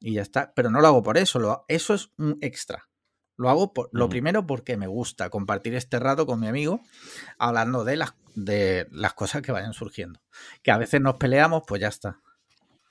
Y 0.00 0.14
ya 0.14 0.22
está. 0.22 0.52
Pero 0.54 0.70
no 0.70 0.80
lo 0.80 0.88
hago 0.88 1.02
por 1.02 1.18
eso. 1.18 1.38
Lo, 1.38 1.64
eso 1.68 1.94
es 1.94 2.10
un 2.16 2.38
extra. 2.40 2.88
Lo 3.36 3.50
hago 3.50 3.72
por, 3.72 3.88
lo 3.92 4.08
primero 4.08 4.46
porque 4.46 4.76
me 4.76 4.86
gusta 4.86 5.30
compartir 5.30 5.74
este 5.74 5.98
rato 5.98 6.26
con 6.26 6.40
mi 6.40 6.48
amigo 6.48 6.80
hablando 7.38 7.84
de 7.84 7.96
las, 7.96 8.14
de 8.34 8.86
las 8.90 9.14
cosas 9.14 9.42
que 9.42 9.52
vayan 9.52 9.74
surgiendo. 9.74 10.20
Que 10.62 10.70
a 10.70 10.78
veces 10.78 11.00
nos 11.00 11.16
peleamos, 11.16 11.62
pues 11.66 11.80
ya 11.80 11.88
está. 11.88 12.20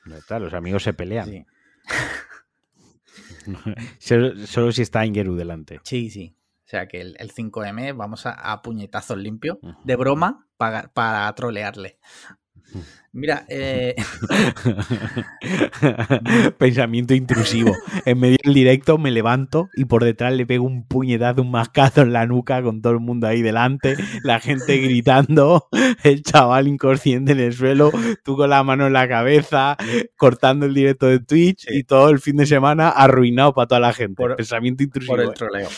los 0.04 0.54
amigos 0.54 0.84
se 0.84 0.94
pelean. 0.94 1.48
solo, 4.00 4.72
si 4.72 4.82
está 4.82 5.06
Ingeru 5.06 5.36
delante. 5.36 5.80
Sí, 5.84 6.10
sí. 6.10 6.36
O 6.66 6.68
sea 6.68 6.88
que 6.88 7.02
el, 7.02 7.18
5M 7.18 7.96
vamos 7.96 8.26
a, 8.26 8.62
puñetazos 8.64 9.18
limpios, 9.18 9.60
de 9.84 9.96
broma, 9.96 10.48
para, 10.58 10.88
para 10.90 11.34
trolearle. 11.36 12.00
Mira, 13.14 13.46
eh, 13.48 13.96
Pensamiento 16.58 17.14
intrusivo. 17.14 17.74
En 18.06 18.20
medio 18.20 18.38
del 18.44 18.54
directo 18.54 18.98
me 18.98 19.12
levanto 19.12 19.70
y 19.76 19.86
por 19.86 20.04
detrás 20.04 20.34
le 20.34 20.46
pego 20.46 20.66
un 20.66 20.84
puñetazo, 20.86 21.42
un 21.42 21.52
mascazo 21.52 22.02
en 22.02 22.14
la 22.14 22.26
nuca 22.26 22.62
con 22.62 22.82
todo 22.82 22.94
el 22.94 23.00
mundo 23.00 23.28
ahí 23.28 23.42
delante, 23.42 23.96
la 24.24 24.40
gente 24.40 24.78
gritando, 24.80 25.68
el 26.04 26.24
chaval 26.24 26.68
inconsciente 26.68 27.32
en 27.32 27.40
el 27.40 27.54
suelo, 27.54 27.92
tú 28.24 28.36
con 28.36 28.50
la 28.50 28.64
mano 28.64 28.88
en 28.88 28.94
la 28.94 29.08
cabeza, 29.08 29.78
cortando 30.18 30.66
el 30.66 30.74
directo 30.74 31.08
de 31.08 31.20
Twitch 31.20 31.66
y 31.72 31.84
todo 31.84 32.10
el 32.10 32.20
fin 32.20 32.38
de 32.38 32.46
semana 32.46 32.90
arruinado 32.90 33.54
para 33.54 33.68
toda 33.68 33.80
la 33.80 33.94
gente. 33.94 34.16
Por- 34.16 34.36
Pensamiento 34.36 34.84
intrusivo. 34.84 35.14
por 35.16 35.22
el 35.24 35.30
eh, 35.30 35.34
troleo. 35.36 35.70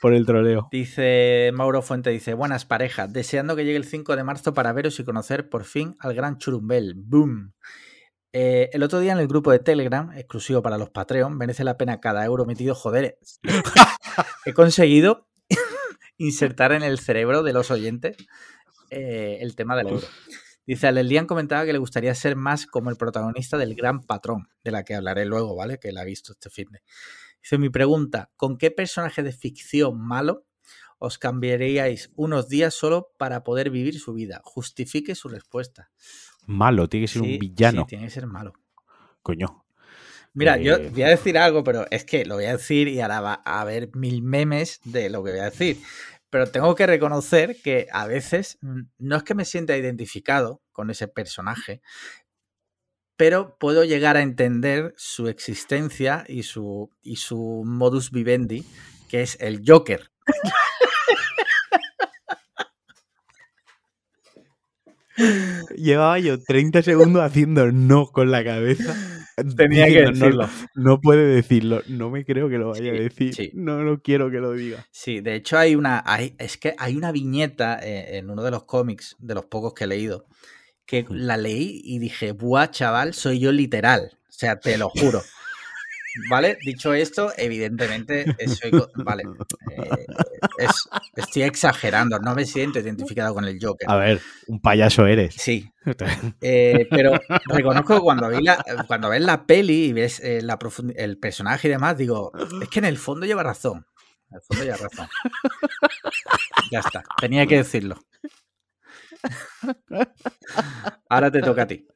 Por 0.00 0.14
el 0.14 0.26
troleo. 0.26 0.68
Dice 0.70 1.50
Mauro 1.54 1.82
Fuente, 1.82 2.10
dice, 2.10 2.34
buenas 2.34 2.64
parejas, 2.64 3.12
deseando 3.12 3.56
que 3.56 3.64
llegue 3.64 3.76
el 3.76 3.84
5 3.84 4.16
de 4.16 4.24
marzo 4.24 4.54
para 4.54 4.72
veros 4.72 4.98
y 5.00 5.04
conocer 5.04 5.48
por 5.48 5.64
fin 5.64 5.96
al 6.00 6.14
gran 6.14 6.38
Churumbel. 6.38 6.94
Boom. 6.96 7.54
Eh, 8.32 8.68
el 8.74 8.82
otro 8.82 9.00
día 9.00 9.12
en 9.12 9.18
el 9.18 9.28
grupo 9.28 9.50
de 9.50 9.58
Telegram, 9.58 10.12
exclusivo 10.12 10.60
para 10.60 10.76
los 10.76 10.90
Patreon, 10.90 11.38
merece 11.38 11.64
la 11.64 11.78
pena 11.78 12.00
cada 12.00 12.24
euro 12.24 12.44
metido. 12.44 12.74
Joder, 12.74 13.18
he 14.44 14.52
conseguido 14.52 15.26
insertar 16.18 16.72
en 16.72 16.82
el 16.82 16.98
cerebro 16.98 17.42
de 17.42 17.54
los 17.54 17.70
oyentes 17.70 18.16
eh, 18.90 19.38
el 19.40 19.56
tema 19.56 19.74
del 19.76 19.88
euro. 19.88 20.06
Dice, 20.66 20.88
Alelian 20.88 21.26
comentaba 21.26 21.64
que 21.64 21.72
le 21.72 21.78
gustaría 21.78 22.14
ser 22.14 22.34
más 22.36 22.66
como 22.66 22.90
el 22.90 22.96
protagonista 22.96 23.56
del 23.56 23.76
Gran 23.76 24.02
Patrón, 24.02 24.48
de 24.64 24.72
la 24.72 24.82
que 24.82 24.96
hablaré 24.96 25.24
luego, 25.24 25.54
¿vale? 25.54 25.78
Que 25.78 25.92
la 25.92 26.00
ha 26.02 26.04
visto 26.04 26.32
este 26.32 26.50
fin 26.50 26.66
de. 26.72 26.80
Dice, 27.46 27.58
mi 27.58 27.70
pregunta, 27.70 28.28
¿con 28.36 28.58
qué 28.58 28.72
personaje 28.72 29.22
de 29.22 29.30
ficción 29.30 30.00
malo 30.04 30.44
os 30.98 31.16
cambiaríais 31.16 32.10
unos 32.16 32.48
días 32.48 32.74
solo 32.74 33.12
para 33.18 33.44
poder 33.44 33.70
vivir 33.70 34.00
su 34.00 34.14
vida? 34.14 34.40
Justifique 34.42 35.14
su 35.14 35.28
respuesta. 35.28 35.92
Malo, 36.48 36.88
tiene 36.88 37.06
que 37.06 37.12
ser 37.12 37.22
Sí, 37.22 37.34
un 37.34 37.38
villano. 37.38 37.82
Sí, 37.82 37.86
tiene 37.90 38.04
que 38.06 38.10
ser 38.10 38.26
malo. 38.26 38.52
Coño. 39.22 39.64
Mira, 40.34 40.56
yo 40.56 40.74
Eh, 40.74 40.90
voy 40.90 41.02
a 41.04 41.08
decir 41.10 41.38
algo, 41.38 41.62
pero 41.62 41.86
es 41.92 42.04
que 42.04 42.24
lo 42.24 42.34
voy 42.34 42.46
a 42.46 42.56
decir 42.56 42.88
y 42.88 43.00
ahora 43.00 43.20
va 43.20 43.42
a 43.44 43.60
haber 43.60 43.94
mil 43.94 44.24
memes 44.24 44.80
de 44.82 45.08
lo 45.08 45.22
que 45.22 45.30
voy 45.30 45.38
a 45.38 45.44
decir. 45.44 45.78
Pero 46.30 46.48
tengo 46.48 46.74
que 46.74 46.88
reconocer 46.88 47.58
que 47.62 47.86
a 47.92 48.08
veces 48.08 48.58
mm, 48.60 48.80
no 48.98 49.16
es 49.18 49.22
que 49.22 49.36
me 49.36 49.44
sienta 49.44 49.76
identificado 49.76 50.62
con 50.72 50.90
ese 50.90 51.06
personaje, 51.06 51.80
pero 53.16 53.56
puedo 53.58 53.84
llegar 53.84 54.16
a 54.16 54.22
entender 54.22 54.94
su 54.96 55.28
existencia 55.28 56.24
y 56.28 56.42
su, 56.44 56.90
y 57.02 57.16
su 57.16 57.62
modus 57.66 58.10
vivendi, 58.10 58.64
que 59.08 59.22
es 59.22 59.36
el 59.40 59.62
Joker. 59.66 60.10
Llevaba 65.76 66.18
yo 66.18 66.42
30 66.42 66.82
segundos 66.82 67.22
haciendo 67.22 67.70
no 67.72 68.06
con 68.06 68.30
la 68.30 68.44
cabeza. 68.44 68.94
Tenía 69.56 69.86
que 69.92 70.06
Diciendo, 70.06 70.10
decirlo. 70.10 70.48
No 70.74 71.00
puede 71.00 71.26
decirlo. 71.26 71.82
No 71.88 72.10
me 72.10 72.24
creo 72.24 72.48
que 72.48 72.58
lo 72.58 72.70
vaya 72.70 72.82
Sí, 72.82 72.88
a 72.90 72.92
decir. 72.92 73.34
sí. 73.34 73.50
No, 73.54 73.82
no 73.82 74.00
quiero 74.00 74.30
que 74.30 74.38
lo 74.38 74.52
diga. 74.52 74.86
Sí, 74.90 75.20
de 75.20 75.34
hecho 75.34 75.58
hay 75.58 75.74
una, 75.74 76.02
hay, 76.06 76.34
es 76.38 76.56
que 76.56 76.74
hay 76.78 76.96
una 76.96 77.12
viñeta 77.12 77.78
eh, 77.82 78.18
en 78.18 78.30
uno 78.30 78.42
de 78.42 78.50
los 78.50 78.64
cómics, 78.64 79.16
de 79.18 79.34
los 79.34 79.44
pocos 79.46 79.74
que 79.74 79.84
he 79.84 79.86
leído, 79.86 80.26
que 80.86 81.04
la 81.10 81.36
leí 81.36 81.80
y 81.84 81.98
dije, 81.98 82.32
buah, 82.32 82.68
chaval, 82.70 83.12
soy 83.14 83.38
yo 83.40 83.52
literal. 83.52 84.18
O 84.28 84.32
sea, 84.32 84.58
te 84.58 84.78
lo 84.78 84.88
juro. 84.88 85.22
¿Vale? 86.30 86.56
Dicho 86.64 86.94
esto, 86.94 87.30
evidentemente, 87.36 88.24
soy 88.46 88.70
vale, 88.94 89.24
eh, 89.76 90.06
es- 90.58 90.88
estoy 91.14 91.42
exagerando, 91.42 92.18
no 92.18 92.34
me 92.34 92.46
siento 92.46 92.78
identificado 92.78 93.34
con 93.34 93.44
el 93.44 93.58
Joker. 93.60 93.90
A 93.90 93.96
ver, 93.96 94.20
un 94.46 94.60
payaso 94.60 95.06
eres. 95.06 95.34
Sí, 95.34 95.70
eh, 96.40 96.86
pero 96.90 97.20
reconozco 97.46 97.96
que 97.96 98.00
cuando, 98.00 98.30
vi 98.30 98.42
la, 98.42 98.64
cuando 98.86 99.10
ves 99.10 99.20
la 99.20 99.44
peli 99.44 99.86
y 99.86 99.92
ves 99.92 100.20
eh, 100.20 100.40
la 100.42 100.58
el 100.96 101.18
personaje 101.18 101.68
y 101.68 101.70
demás, 101.72 101.98
digo, 101.98 102.32
es 102.62 102.68
que 102.70 102.78
en 102.78 102.86
el 102.86 102.96
fondo 102.96 103.26
lleva 103.26 103.42
razón. 103.42 103.86
En 104.30 104.36
el 104.36 104.42
fondo 104.42 104.64
lleva 104.64 104.76
razón. 104.78 105.08
Ya 106.70 106.80
está, 106.80 107.04
tenía 107.20 107.46
que 107.46 107.56
decirlo. 107.58 108.00
Ahora 111.08 111.30
te 111.30 111.40
toca 111.40 111.62
a 111.62 111.66
ti. 111.66 111.86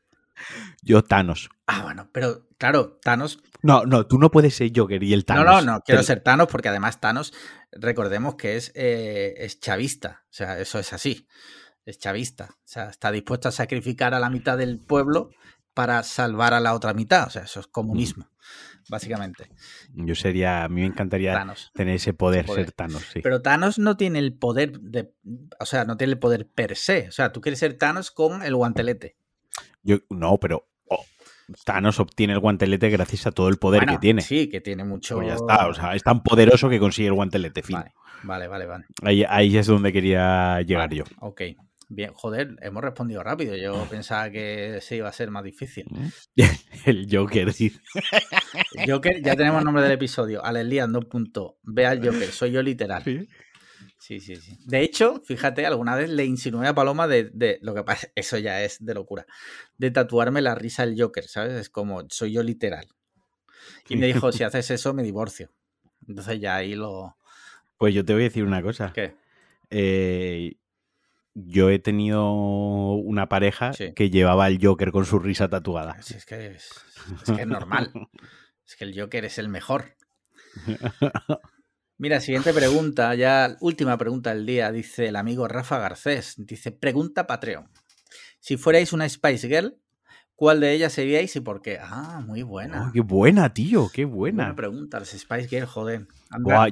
Yo, 0.83 1.03
Thanos. 1.05 1.51
Ah, 1.67 1.83
bueno, 1.83 2.09
pero 2.13 2.47
claro, 2.59 2.99
Thanos. 3.03 3.41
No, 3.63 3.85
no, 3.85 4.07
tú 4.07 4.19
no 4.19 4.31
puedes 4.31 4.55
ser 4.55 4.73
Joker 4.75 5.03
y 5.03 5.13
el 5.13 5.25
Thanos. 5.25 5.45
No, 5.45 5.53
no, 5.61 5.61
no, 5.61 5.81
quiero 5.83 5.99
Pero- 5.99 6.03
ser 6.03 6.23
Thanos 6.23 6.49
porque 6.49 6.69
además 6.71 6.99
Thanos, 7.01 7.33
recordemos 7.73 8.37
que 8.37 8.57
es, 8.57 8.73
eh, 8.75 9.35
es 9.37 9.61
chavista. 9.61 10.23
O 10.25 10.33
sea, 10.33 10.59
eso 10.59 10.79
es 10.79 10.93
así. 10.93 11.27
Es 11.85 11.99
chavista. 11.99 12.49
O 12.53 12.63
sea, 12.65 12.89
está 12.89 13.11
dispuesto 13.13 13.49
a 13.49 13.53
sacrificar 13.53 14.15
a 14.15 14.21
la 14.21 14.31
mitad 14.31 14.57
del 14.57 14.79
pueblo 14.79 15.31
para 15.75 16.03
salvar 16.03 16.55
a 16.55 16.61
la 16.61 16.75
otra 16.75 16.95
mitad. 16.95 17.27
O 17.27 17.31
sea, 17.31 17.43
eso 17.43 17.61
es 17.61 17.67
comunismo, 17.67 18.31
básicamente. 18.88 19.49
Yo 19.95 20.14
sería. 20.14 20.64
A 20.64 20.69
mí 20.69 20.81
me 20.81 20.87
encantaría 20.87 21.35
Thanos. 21.35 21.71
tener 21.75 21.97
ese 21.97 22.12
poder, 22.14 22.40
Ese 22.45 22.49
poder. 22.49 22.64
ser 22.66 22.73
Thanos, 22.73 23.03
sí. 23.12 23.21
Pero 23.23 23.43
Thanos 23.43 23.79
no 23.79 23.97
tiene 23.97 24.19
el 24.19 24.33
poder 24.35 24.81
de. 24.81 25.12
O 25.59 25.66
sea, 25.66 25.85
no 25.85 25.97
tiene 25.97 26.12
el 26.12 26.19
poder 26.19 26.49
per 26.49 26.77
se. 26.77 27.09
O 27.09 27.12
sea, 27.12 27.33
tú 27.33 27.40
quieres 27.40 27.59
ser 27.59 27.77
Thanos 27.79 28.11
con 28.11 28.43
el 28.43 28.55
guantelete. 28.55 29.16
Yo, 29.83 29.99
no, 30.11 30.38
pero 30.38 30.69
oh, 30.88 31.05
Thanos 31.64 32.01
obtiene 32.01 32.33
el 32.33 32.38
guantelete 32.40 32.90
gracias 32.90 33.27
a 33.27 33.33
todo 33.33 33.49
el 33.49 33.57
poder 33.59 33.81
Bueno, 33.83 33.93
que 33.95 33.99
tiene. 33.99 34.23
Sí, 34.23 34.49
que 34.49 34.61
tiene 34.61 34.85
mucho. 34.85 35.16
Pues 35.16 35.29
ya 35.29 35.35
está. 35.35 35.69
O 35.69 35.75
sea, 35.75 35.95
es 35.95 36.03
tan 36.03 36.23
poderoso 36.23 36.69
que 36.69 36.79
consigue 36.79 37.09
el 37.09 37.14
guantelete. 37.14 37.62
Fin. 37.62 37.77
Vale, 38.23 38.49
vale, 38.49 38.49
vale. 38.49 38.66
vale. 38.66 38.85
Ahí, 39.03 39.25
ahí 39.29 39.57
es 39.57 39.66
donde 39.66 39.93
quería 39.93 40.61
llegar 40.62 40.88
Vale, 40.88 40.97
yo. 40.97 41.05
Ok. 41.21 41.43
Bien, 41.92 42.12
joder, 42.14 42.57
hemos 42.62 42.83
respondido 42.83 43.22
rápido. 43.22 43.57
Yo 43.57 43.72
pensaba 43.90 44.31
que 44.31 44.79
sí 44.81 44.96
iba 44.96 45.09
a 45.09 45.12
ser 45.12 45.31
más 45.31 45.44
difícil. 45.44 45.87
El 46.87 47.07
Joker, 47.11 47.53
sí. 47.53 47.72
Joker, 48.88 49.20
ya 49.22 49.37
tenemos 49.37 49.62
nombre 49.64 49.83
del 49.83 49.92
episodio. 49.92 50.44
Alelian, 50.44 50.92
dos 50.92 51.07
puntos. 51.07 51.55
Ve 51.62 51.87
al 51.87 51.98
Joker, 51.98 52.31
soy 52.31 52.53
yo 52.53 52.62
literal. 52.62 53.03
Sí, 53.98 54.20
sí, 54.20 54.37
sí. 54.37 54.57
De 54.66 54.81
hecho, 54.83 55.20
fíjate, 55.24 55.66
alguna 55.66 55.96
vez 55.96 56.09
le 56.09 56.24
insinué 56.24 56.68
a 56.68 56.74
Paloma 56.74 57.09
de, 57.09 57.31
de- 57.35 57.59
lo 57.61 57.74
que 57.74 57.83
pasa, 57.83 58.09
eso 58.14 58.38
ya 58.38 58.62
es 58.62 58.85
de 58.85 58.94
locura, 58.94 59.26
de 59.76 59.90
tatuarme 59.90 60.40
la 60.40 60.55
risa 60.55 60.87
del 60.87 61.00
Joker, 61.00 61.26
¿sabes? 61.29 61.55
Es 61.55 61.68
como, 61.70 62.05
soy 62.09 62.33
yo 62.33 62.42
literal. 62.42 62.87
Y 63.88 63.96
me 63.96 64.07
dijo, 64.07 64.33
si 64.33 64.44
haces 64.44 64.70
eso, 64.70 64.94
me 64.94 65.03
divorcio. 65.03 65.53
Entonces 66.07 66.40
ya 66.40 66.57
ahí 66.57 66.74
lo... 66.74 67.16
Pues 67.76 67.94
yo 67.94 68.05
te 68.05 68.12
voy 68.12 68.22
a 68.22 68.24
decir 68.24 68.44
una 68.44 68.62
cosa. 68.62 68.92
¿Qué? 68.94 69.14
Eh, 69.70 70.57
yo 71.35 71.71
he 71.71 71.79
tenido 71.79 72.33
una 72.95 73.29
pareja 73.29 73.73
Sí. 73.73 73.93
que 73.95 74.11
llevaba 74.11 74.45
al 74.47 74.59
Joker 74.64 74.90
con 74.93 75.05
su 75.07 75.19
risa 75.19 75.49
tatuada. 75.49 75.97
Es 75.99 76.25
que 76.27 76.47
es, 76.49 76.71
es 77.27 77.33
que 77.35 77.43
es 77.43 77.47
normal. 77.49 77.93
Es 78.66 78.77
que 78.77 78.85
el 78.85 78.97
Joker 79.01 79.25
es 79.25 79.38
el 79.38 79.49
mejor. 79.49 79.97
Mira, 81.99 82.21
siguiente 82.21 82.55
pregunta, 82.55 83.14
ya 83.14 83.57
última 83.61 83.99
pregunta 83.99 84.33
del 84.33 84.47
día, 84.47 84.73
dice 84.73 85.09
el 85.09 85.16
amigo 85.16 85.49
Rafa 85.49 85.79
Garcés. 85.79 86.35
Dice, 86.38 86.73
pregunta 86.73 87.27
Patreon. 87.27 87.69
Si 88.38 88.57
fuerais 88.57 88.93
una 88.93 89.09
Spice 89.09 89.49
Girl, 89.49 89.77
¿cuál 90.35 90.61
de 90.61 90.73
ellas 90.73 90.93
seríais 90.93 91.35
y 91.37 91.40
por 91.40 91.61
qué? 91.62 91.79
Ah, 91.83 92.23
muy 92.25 92.43
buena. 92.43 92.87
Oh, 92.88 92.93
qué 92.93 93.01
buena, 93.03 93.53
tío, 93.53 93.90
qué 93.93 94.05
buena. 94.07 94.45
buena. 94.45 94.57
pregunta, 94.57 94.99
las 95.01 95.09
Spice 95.11 95.49
Girl, 95.49 95.66
joder. 95.66 96.07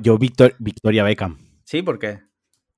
Yo 0.01 0.19
Victor- 0.19 0.55
Victoria 0.59 1.03
Beckham. 1.03 1.37
Sí, 1.65 1.83
¿por 1.83 1.99
qué? 1.99 2.21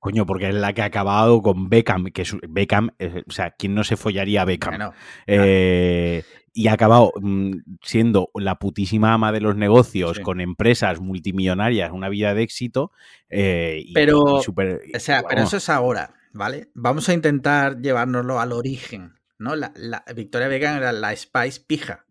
Coño, 0.01 0.25
porque 0.25 0.49
es 0.49 0.55
la 0.55 0.73
que 0.73 0.81
ha 0.81 0.85
acabado 0.85 1.43
con 1.43 1.69
Beckham, 1.69 2.05
que 2.05 2.23
es, 2.23 2.35
Beckham, 2.49 2.89
eh, 2.97 3.21
o 3.27 3.31
sea, 3.31 3.51
¿quién 3.51 3.75
no 3.75 3.83
se 3.83 3.97
follaría 3.97 4.41
a 4.41 4.45
Beckham? 4.45 4.91
Eh, 5.27 6.23
y 6.53 6.67
ha 6.67 6.73
acabado 6.73 7.13
mm, 7.21 7.51
siendo 7.83 8.31
la 8.33 8.55
putísima 8.55 9.13
ama 9.13 9.31
de 9.31 9.41
los 9.41 9.55
negocios 9.55 10.17
Sí. 10.17 10.23
con 10.23 10.41
empresas 10.41 10.99
multimillonarias, 10.99 11.91
una 11.91 12.09
vida 12.09 12.33
de 12.33 12.41
éxito. 12.41 12.91
eh, 13.29 13.85
Pero, 13.93 14.41
y 14.41 14.95
o 14.97 14.99
sea, 14.99 15.23
pero 15.29 15.43
eso 15.43 15.57
es 15.57 15.69
ahora, 15.69 16.15
¿vale? 16.33 16.69
Vamos 16.73 17.07
a 17.07 17.13
intentar 17.13 17.79
llevárnoslo 17.79 18.39
al 18.39 18.53
origen, 18.53 19.19
¿no? 19.37 19.55
La, 19.55 19.71
la- 19.75 20.03
Victoria 20.15 20.47
Beckham 20.47 20.77
era 20.77 20.91
la 20.91 21.15
Spice 21.15 21.61
pija. 21.67 22.05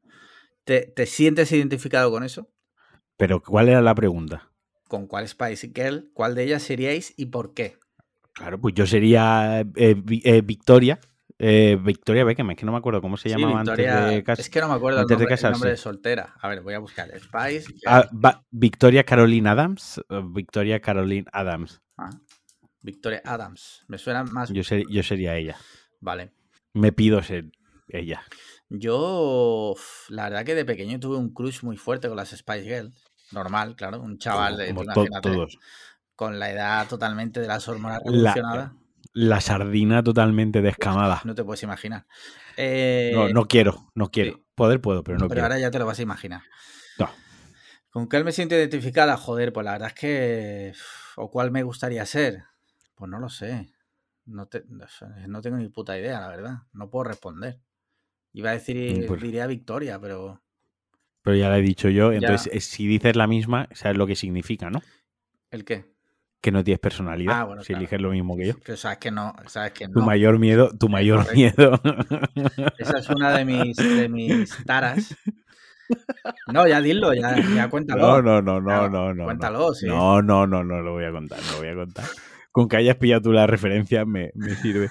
¿Te, 0.65 0.83
te 0.83 1.07
sientes 1.07 1.51
identificado 1.51 2.13
con 2.13 2.23
eso? 2.23 2.49
Pero 3.17 3.43
¿cuál 3.43 3.69
era 3.69 3.83
la 3.83 3.95
pregunta? 3.97 4.50
¿Con 4.91 5.07
cuál 5.07 5.29
Spice 5.29 5.71
Girl? 5.73 6.11
¿Cuál 6.13 6.35
de 6.35 6.43
ellas 6.43 6.65
seríais 6.65 7.15
y 7.17 7.27
por 7.27 7.55
qué? 7.55 7.77
Claro, 8.33 8.61
pues 8.61 8.75
yo 8.75 8.87
sería 8.87 9.61
eh, 9.77 10.03
eh, 10.25 10.43
Victoria. 10.43 10.99
eh, 11.39 11.79
Victoria 11.81 12.25
Beckham, 12.25 12.51
es 12.51 12.57
que 12.57 12.67
no 12.67 12.73
me 12.73 12.79
acuerdo 12.79 13.01
cómo 13.01 13.17
se 13.17 13.29
Sí, 13.29 13.35
llamaba 13.37 13.61
Victoria- 13.63 13.93
antes 13.99 14.15
de 14.17 14.23
casarse. 14.25 14.43
Es 14.43 14.51
que 14.51 14.61
no 14.61 14.69
me 14.69 14.75
acuerdo 14.75 14.99
el 14.99 15.03
antes 15.03 15.17
de 15.17 15.25
nombre, 15.27 15.35
el 15.47 15.51
nombre 15.53 15.71
de 15.71 15.77
soltera. 15.77 16.35
A 16.41 16.49
ver, 16.49 16.61
voy 16.63 16.75
a 16.75 16.81
buscar. 16.81 17.09
Spice. 17.21 17.73
Ah, 17.87 18.05
va- 18.13 18.43
Victoria 18.51 19.05
Caroline 19.05 19.49
Adams. 19.49 20.01
Victoria 20.35 20.81
Caroline 20.81 21.27
Adams. 21.33 21.81
Ah, 21.97 22.11
Victoria 22.83 23.23
Adams. 23.25 23.85
Me 23.87 23.97
suena 23.97 24.25
más. 24.25 24.53
Yo, 24.53 24.65
ser- 24.65 24.89
yo 24.91 25.05
sería 25.05 25.37
ella. 25.37 25.57
Vale. 26.01 26.33
Me 26.75 26.91
pido 26.91 27.23
ser 27.23 27.53
ella. 27.89 28.23
Yo, 28.69 29.77
la 30.09 30.25
verdad 30.25 30.45
que 30.45 30.55
de 30.57 30.65
pequeño 30.65 30.99
tuve 30.99 31.17
un 31.17 31.33
crush 31.33 31.63
muy 31.63 31.77
fuerte 31.77 32.09
con 32.09 32.17
las 32.17 32.31
Spice 32.31 32.65
Girls. 32.65 33.10
Normal, 33.33 33.77
claro. 33.77 34.01
Un 34.01 34.19
chaval 34.19 34.57
de, 34.57 34.69
Como 34.69 34.81
tú 34.85 34.87
to- 34.93 35.01
imagínate, 35.07 35.31
todos. 35.31 35.59
con 36.17 36.39
la 36.39 36.51
edad 36.51 36.89
totalmente 36.89 37.41
de 37.41 37.47
las 37.47 37.67
hormonas 37.69 38.01
revolucionadas. 38.05 38.73
La 39.13 39.41
sardina 39.41 40.03
totalmente 40.03 40.63
descamada. 40.63 41.21
No 41.25 41.35
te 41.35 41.43
puedes 41.45 41.63
imaginar. 41.63 42.07
no, 42.07 42.15
Eh, 42.57 43.31
no 43.33 43.47
quiero, 43.47 43.91
no 43.95 44.11
quiero. 44.11 44.35
sí. 44.37 44.45
Poder 44.55 44.81
puedo, 44.81 45.03
pero 45.03 45.17
no 45.19 45.25
pero 45.29 45.37
quiero. 45.37 45.45
ahora 45.47 45.59
ya 45.59 45.71
te 45.71 45.79
lo 45.79 45.87
vas 45.87 45.99
a 45.99 46.03
imaginar. 46.03 46.43
No. 46.99 47.09
¿Con 47.91 48.07
cuál 48.09 48.25
me 48.25 48.33
siento 48.33 48.55
identificada? 48.55 49.17
Joder, 49.17 49.53
pues 49.53 49.65
la 49.65 49.73
verdad 49.73 49.89
es 49.89 49.95
que. 49.95 50.73
¿O 51.17 51.31
cuál 51.31 51.51
me 51.51 51.63
gustaría 51.63 52.05
ser? 52.07 52.45
Pues 52.95 53.11
no 53.11 53.19
lo 53.19 53.29
sé. 53.31 53.73
No, 54.27 54.47
te- 54.47 54.65
no 55.27 55.41
tengo 55.41 55.57
ni 55.57 55.69
puta 55.71 55.99
idea, 55.99 56.21
la 56.21 56.29
verdad. 56.29 56.55
No 56.73 56.89
puedo 56.91 57.05
responder. 57.05 57.59
Iba 58.33 58.51
a 58.51 58.53
decir, 58.53 59.05
Mm, 59.05 59.07
pues- 59.09 59.23
diría 59.23 59.47
Victoria, 59.47 59.99
pero. 59.99 60.43
Pero 61.23 61.37
ya 61.37 61.49
la 61.51 61.59
he 61.59 61.63
dicho 61.63 61.89
yo. 61.89 62.13
Entonces, 62.13 62.51
eh, 62.53 62.61
si 62.61 62.87
dices 62.87 63.17
la 63.17 63.27
misma, 63.27 63.69
sabes 63.73 63.97
lo 63.99 64.07
que 64.07 64.17
significa, 64.17 64.71
¿no? 64.71 64.81
¿El 65.51 65.65
qué? 65.65 65.85
Que 66.41 66.51
no 66.51 66.65
tienes 66.65 66.81
personalidad. 66.81 67.41
Ah, 67.41 67.45
bueno, 67.45 67.63
si 67.63 67.69
claro. 67.69 67.81
eliges 67.81 68.01
lo 68.01 68.11
mismo 68.11 68.37
que 68.37 68.47
yo. 68.47 68.55
Que 68.61 68.77
sabes 68.77 68.99
que 68.99 69.11
no. 69.11 69.35
Sabes 69.47 69.73
que 69.73 69.87
Tu 69.89 69.99
no. 70.01 70.07
mayor 70.07 70.39
miedo, 70.39 70.71
tu 70.79 70.89
mayor 70.89 71.27
correcto. 71.27 71.37
miedo. 71.37 71.81
Esa 72.79 72.99
es 72.99 73.09
una 73.11 73.37
de 73.37 73.45
mis, 73.45 73.77
de 73.77 74.09
mis 74.09 74.65
taras. 74.65 75.15
No, 76.53 76.67
ya 76.69 76.81
dilo, 76.81 77.13
ya, 77.13 77.37
ya 77.55 77.69
cuéntalo. 77.69 78.23
No, 78.23 78.23
no, 78.23 78.43
no, 78.43 78.61
no, 78.61 78.89
no, 78.89 79.13
no. 79.15 79.25
cuéntalo, 79.25 79.75
sí. 79.75 79.87
No, 79.87 80.23
no, 80.23 80.47
no, 80.47 80.63
no 80.65 80.81
lo 80.81 80.93
voy 80.93 81.05
a 81.05 81.11
contar, 81.13 81.41
no 81.45 81.53
lo 81.53 81.59
voy 81.59 81.69
a 81.69 81.75
contar. 81.75 82.05
Con 82.53 82.69
que 82.69 82.77
hayas 82.77 82.97
pillado 82.97 83.23
tú 83.23 83.33
la 83.33 83.47
referencia 83.47 84.05
me, 84.05 84.31
me 84.35 84.55
sirve. 84.55 84.89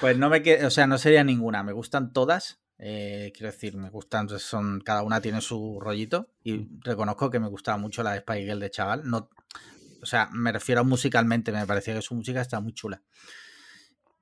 Pues 0.00 0.18
no 0.18 0.28
me 0.28 0.42
que, 0.42 0.64
o 0.64 0.70
sea, 0.70 0.86
no 0.86 0.98
sería 0.98 1.24
ninguna. 1.24 1.62
Me 1.62 1.72
gustan 1.72 2.12
todas. 2.12 2.60
Eh, 2.82 3.30
quiero 3.34 3.52
decir, 3.52 3.76
me 3.76 3.90
gustan, 3.90 4.28
son, 4.38 4.80
cada 4.80 5.02
una 5.02 5.20
tiene 5.20 5.42
su 5.42 5.78
rollito. 5.80 6.30
Y 6.42 6.66
reconozco 6.80 7.30
que 7.30 7.38
me 7.38 7.48
gustaba 7.48 7.76
mucho 7.76 8.02
la 8.02 8.12
de 8.12 8.20
Spy 8.20 8.44
Girl 8.44 8.58
de 8.58 8.70
chaval. 8.70 9.02
No, 9.04 9.28
o 10.02 10.06
sea, 10.06 10.30
me 10.32 10.50
refiero 10.50 10.80
a 10.80 10.84
musicalmente, 10.84 11.52
me 11.52 11.66
parecía 11.66 11.94
que 11.94 12.02
su 12.02 12.14
música 12.14 12.40
está 12.40 12.58
muy 12.60 12.72
chula. 12.72 13.02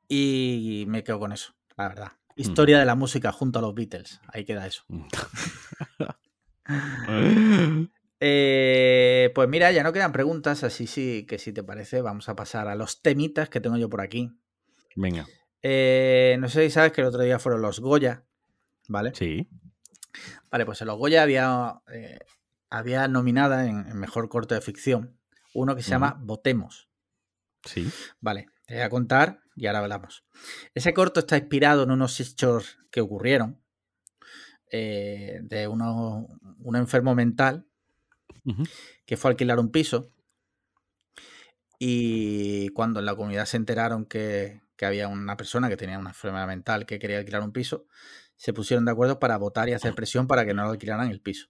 Y 0.09 0.85
me 0.89 1.05
quedo 1.05 1.21
con 1.21 1.33
eso, 1.33 1.55
la 1.77 1.89
verdad. 1.89 2.13
Historia 2.35 2.79
de 2.79 2.85
la 2.85 2.95
música 2.95 3.31
junto 3.31 3.61
a 3.61 3.63
los 3.63 3.75
Beatles. 3.75 4.21
Ahí 4.33 4.45
queda 4.45 4.67
eso. 4.67 4.85
Eh, 8.21 9.31
pues 9.35 9.49
mira, 9.49 9.71
ya 9.71 9.85
no 9.85 9.93
quedan 9.93 10.11
preguntas, 10.11 10.65
así 10.65 10.89
sí 10.89 11.25
que 11.27 11.39
si 11.39 11.53
te 11.53 11.63
parece, 11.63 12.03
vamos 12.03 12.29
a 12.29 12.35
pasar 12.35 12.67
a 12.67 12.75
los 12.75 13.01
temitas 13.01 13.49
que 13.49 13.61
tengo 13.61 13.77
yo 13.77 13.89
por 13.89 14.01
aquí. 14.01 14.33
Venga, 14.97 15.27
Eh, 15.63 16.37
no 16.41 16.49
sé 16.49 16.65
si 16.65 16.71
sabes 16.71 16.93
que 16.93 17.01
el 17.01 17.07
otro 17.07 17.23
día 17.23 17.39
fueron 17.39 17.63
los 17.63 17.79
Goya, 17.79 18.25
¿vale? 18.89 19.13
sí. 19.15 19.49
Vale, 20.51 20.65
pues 20.65 20.81
en 20.81 20.89
los 20.89 20.97
Goya 20.97 21.23
había, 21.23 21.81
eh, 21.93 22.19
había 22.71 23.07
nominada 23.07 23.67
en, 23.67 23.87
en 23.87 23.99
Mejor 23.99 24.29
Corto 24.29 24.55
de 24.55 24.61
Ficción 24.61 25.19
uno 25.55 25.75
que 25.77 25.83
se 25.83 25.91
llama 25.91 26.19
Votemos. 26.21 26.89
Sí. 27.65 27.91
Vale, 28.21 28.47
te 28.67 28.75
voy 28.75 28.83
a 28.83 28.91
contar 28.91 29.41
y 29.57 29.67
ahora 29.67 29.81
hablamos. 29.81 30.25
Ese 30.75 30.95
corto 30.95 31.21
está 31.21 31.37
inspirado 31.37 31.83
en 31.83 31.91
unos 31.91 32.19
hechos 32.21 32.79
que 32.91 33.01
ocurrieron 33.01 33.61
eh, 34.71 35.41
de 35.43 35.67
uno, 35.67 36.27
un 36.61 36.77
enfermo 36.77 37.15
mental 37.15 37.67
que 39.05 39.19
fue 39.19 39.31
a 39.31 39.33
alquilar 39.33 39.59
un 39.59 39.71
piso 39.71 40.11
y 41.79 42.69
cuando 42.71 43.01
en 43.01 43.07
la 43.07 43.15
comunidad 43.15 43.45
se 43.45 43.59
enteraron 43.59 44.07
que, 44.07 44.63
que 44.75 44.87
había 44.87 45.07
una 45.09 45.37
persona 45.37 45.69
que 45.69 45.77
tenía 45.77 45.99
una 45.99 46.11
enfermedad 46.11 46.47
mental 46.47 46.87
que 46.87 46.99
quería 46.99 47.19
alquilar 47.19 47.43
un 47.43 47.53
piso, 47.53 47.87
se 48.39 48.53
pusieron 48.53 48.85
de 48.85 48.93
acuerdo 48.93 49.19
para 49.19 49.37
votar 49.37 49.69
y 49.69 49.73
hacer 49.73 49.95
presión 49.95 50.27
para 50.27 50.47
que 50.47 50.55
no 50.55 50.63
lo 50.63 50.71
alquilaran 50.71 51.11
el 51.11 51.21
piso. 51.21 51.49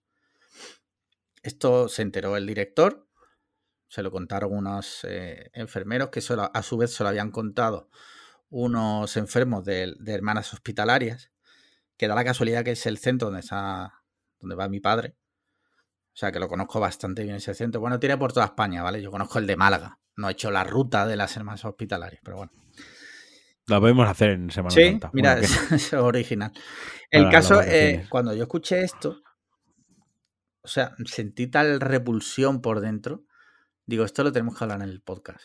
Esto 1.43 1.89
se 1.89 2.03
enteró 2.03 2.37
el 2.37 2.47
director, 2.47 3.07
se 3.89 4.03
lo 4.03 4.11
contaron 4.11 4.53
unos 4.53 5.05
eh, 5.05 5.51
enfermeros 5.53 6.09
que 6.09 6.21
solo- 6.21 6.51
a 6.53 6.63
su 6.63 6.79
vez 6.79 6.93
se 6.93 7.03
lo 7.03 7.11
habían 7.11 7.31
contado 7.31 7.91
unos 8.51 9.17
enfermos 9.19 9.65
de, 9.65 9.95
hermanas 10.07 10.53
hospitalarias, 10.55 11.31
que 11.99 12.09
da 12.09 12.15
la 12.15 12.25
casualidad 12.25 12.65
que 12.65 12.73
es 12.73 12.87
el 12.87 12.97
centro 12.97 13.27
donde, 13.27 13.41
está, 13.41 14.03
donde 14.41 14.57
va 14.57 14.69
mi 14.69 14.81
padre. 14.81 15.15
O 16.15 16.17
sea, 16.19 16.33
que 16.33 16.41
lo 16.41 16.49
conozco 16.49 16.81
bastante 16.81 17.23
bien 17.23 17.37
ese 17.37 17.53
centro. 17.55 17.81
Bueno, 17.81 18.01
tiene 18.01 18.17
por 18.17 18.33
toda 18.33 18.47
España, 18.47 18.83
¿vale? 18.83 19.03
Yo 19.03 19.11
conozco 19.11 19.39
el 19.39 19.47
de 19.47 19.57
Málaga. 19.57 20.01
No 20.17 20.29
he 20.29 20.33
hecho 20.33 20.51
la 20.51 20.65
ruta 20.65 21.07
de 21.07 21.17
las 21.17 21.37
hermanas 21.37 21.65
hospitalarias, 21.65 22.23
pero 22.25 22.39
bueno. 22.39 22.53
La 23.69 23.81
podemos 23.81 24.09
hacer 24.09 24.31
en 24.31 24.51
Semana 24.51 24.75
Sí, 24.75 24.91
Santa. 24.91 25.11
mira, 25.13 25.39
es, 25.39 25.73
es 25.73 25.93
original. 25.95 26.53
El 27.11 27.31
caso, 27.31 27.63
eh, 27.63 28.07
cuando 28.09 28.35
yo 28.35 28.43
escuché 28.43 28.83
esto, 28.83 29.23
o 30.63 30.69
sea, 30.69 30.95
sentí 31.07 31.47
tal 31.47 31.81
repulsión 31.81 32.61
por 32.61 32.81
dentro. 32.81 33.25
Digo, 33.87 34.05
esto 34.05 34.23
lo 34.23 34.33
tenemos 34.33 34.57
que 34.59 34.65
hablar 34.65 34.83
en 34.83 34.89
el 34.91 35.01
podcast. 35.01 35.45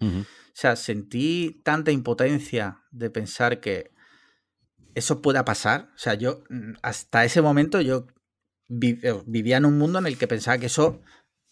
O 0.00 0.24
sea, 0.54 0.76
sentí 0.76 1.60
tanta 1.64 1.90
impotencia 1.90 2.82
de 2.90 3.10
pensar 3.10 3.60
que 3.60 3.90
eso 4.94 5.20
pueda 5.20 5.44
pasar. 5.44 5.90
O 5.94 5.98
sea, 5.98 6.14
yo 6.14 6.44
mm, 6.48 6.72
hasta 6.82 7.24
ese 7.24 7.42
momento 7.42 7.80
yo 7.82 8.06
eh, 8.70 9.22
vivía 9.26 9.58
en 9.58 9.66
un 9.66 9.76
mundo 9.78 9.98
en 9.98 10.06
el 10.06 10.16
que 10.18 10.28
pensaba 10.28 10.58
que 10.58 10.66
eso 10.66 11.02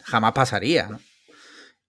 jamás 0.02 0.32
pasaría. 0.32 0.88
¿no? 0.88 1.00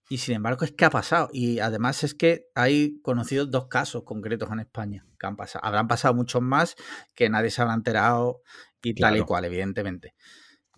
Y 0.08 0.18
sin 0.18 0.36
embargo 0.36 0.64
es 0.64 0.72
que 0.72 0.84
ha 0.84 0.90
pasado. 0.90 1.28
Y 1.32 1.58
además 1.58 2.04
es 2.04 2.14
que 2.14 2.48
hay 2.54 3.00
conocidos 3.02 3.50
dos 3.50 3.66
casos 3.66 4.04
concretos 4.04 4.50
en 4.52 4.60
España 4.60 5.04
que 5.18 5.26
han 5.26 5.36
pasado. 5.36 5.64
Habrán 5.64 5.88
pasado 5.88 6.14
muchos 6.14 6.42
más 6.42 6.76
que 7.14 7.28
nadie 7.28 7.50
se 7.50 7.62
habrá 7.62 7.74
enterado 7.74 8.42
y 8.82 8.94
tal 8.94 9.16
y 9.16 9.22
cual, 9.22 9.44
evidentemente. 9.44 10.14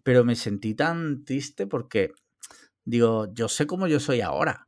Pero 0.03 0.25
me 0.25 0.35
sentí 0.35 0.75
tan 0.75 1.25
triste 1.25 1.67
porque 1.67 2.12
digo, 2.85 3.33
yo 3.35 3.49
sé 3.49 3.67
cómo 3.67 3.87
yo 3.87 4.01
soy 4.01 4.23
ahora. 4.23 4.67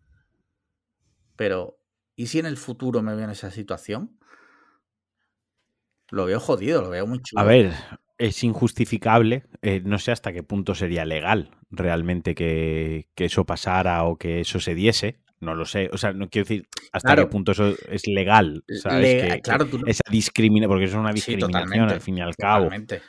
Pero, 1.36 1.78
¿y 2.16 2.26
si 2.26 2.38
en 2.38 2.46
el 2.46 2.58
futuro 2.58 3.00
me 3.00 3.14
veo 3.14 3.24
en 3.24 3.30
esa 3.30 3.50
situación? 3.50 4.18
Lo 6.10 6.26
veo 6.26 6.38
jodido, 6.38 6.82
lo 6.82 6.90
veo 6.90 7.06
muy 7.06 7.22
chulo. 7.22 7.40
A 7.40 7.44
ver, 7.44 7.72
es 8.20 8.44
injustificable. 8.44 9.42
eh, 9.62 9.80
no 9.84 9.98
sé 9.98 10.12
hasta 10.12 10.32
qué 10.32 10.42
punto 10.42 10.74
sería 10.74 11.04
legal 11.04 11.50
realmente 11.70 12.34
que, 12.34 13.08
que 13.14 13.24
eso 13.26 13.44
pasara 13.44 14.04
o 14.04 14.16
que 14.16 14.40
eso 14.40 14.60
se 14.60 14.74
diese. 14.74 15.18
No 15.40 15.54
lo 15.54 15.64
sé. 15.64 15.88
O 15.92 15.96
sea, 15.98 16.12
no 16.12 16.28
quiero 16.28 16.46
decir 16.46 16.68
hasta 16.92 17.08
Claro. 17.14 17.22
qué 17.28 17.32
punto 17.32 17.52
eso 17.52 17.74
es 17.90 18.06
legal. 18.06 18.62
¿sabes? 18.82 19.02
Le- 19.02 19.28
Que- 19.36 19.40
claro, 19.40 19.66
tú 19.66 19.80
esa 19.86 20.02
discriminación, 20.10 20.68
porque 20.70 20.84
eso 20.84 20.96
es 20.96 21.00
una 21.00 21.12
discriminación 21.12 21.88
al 21.90 22.00
fin 22.00 22.18
y 22.18 22.20
al 22.20 22.36
cabo. 22.36 22.64
Totalmente. 22.64 23.00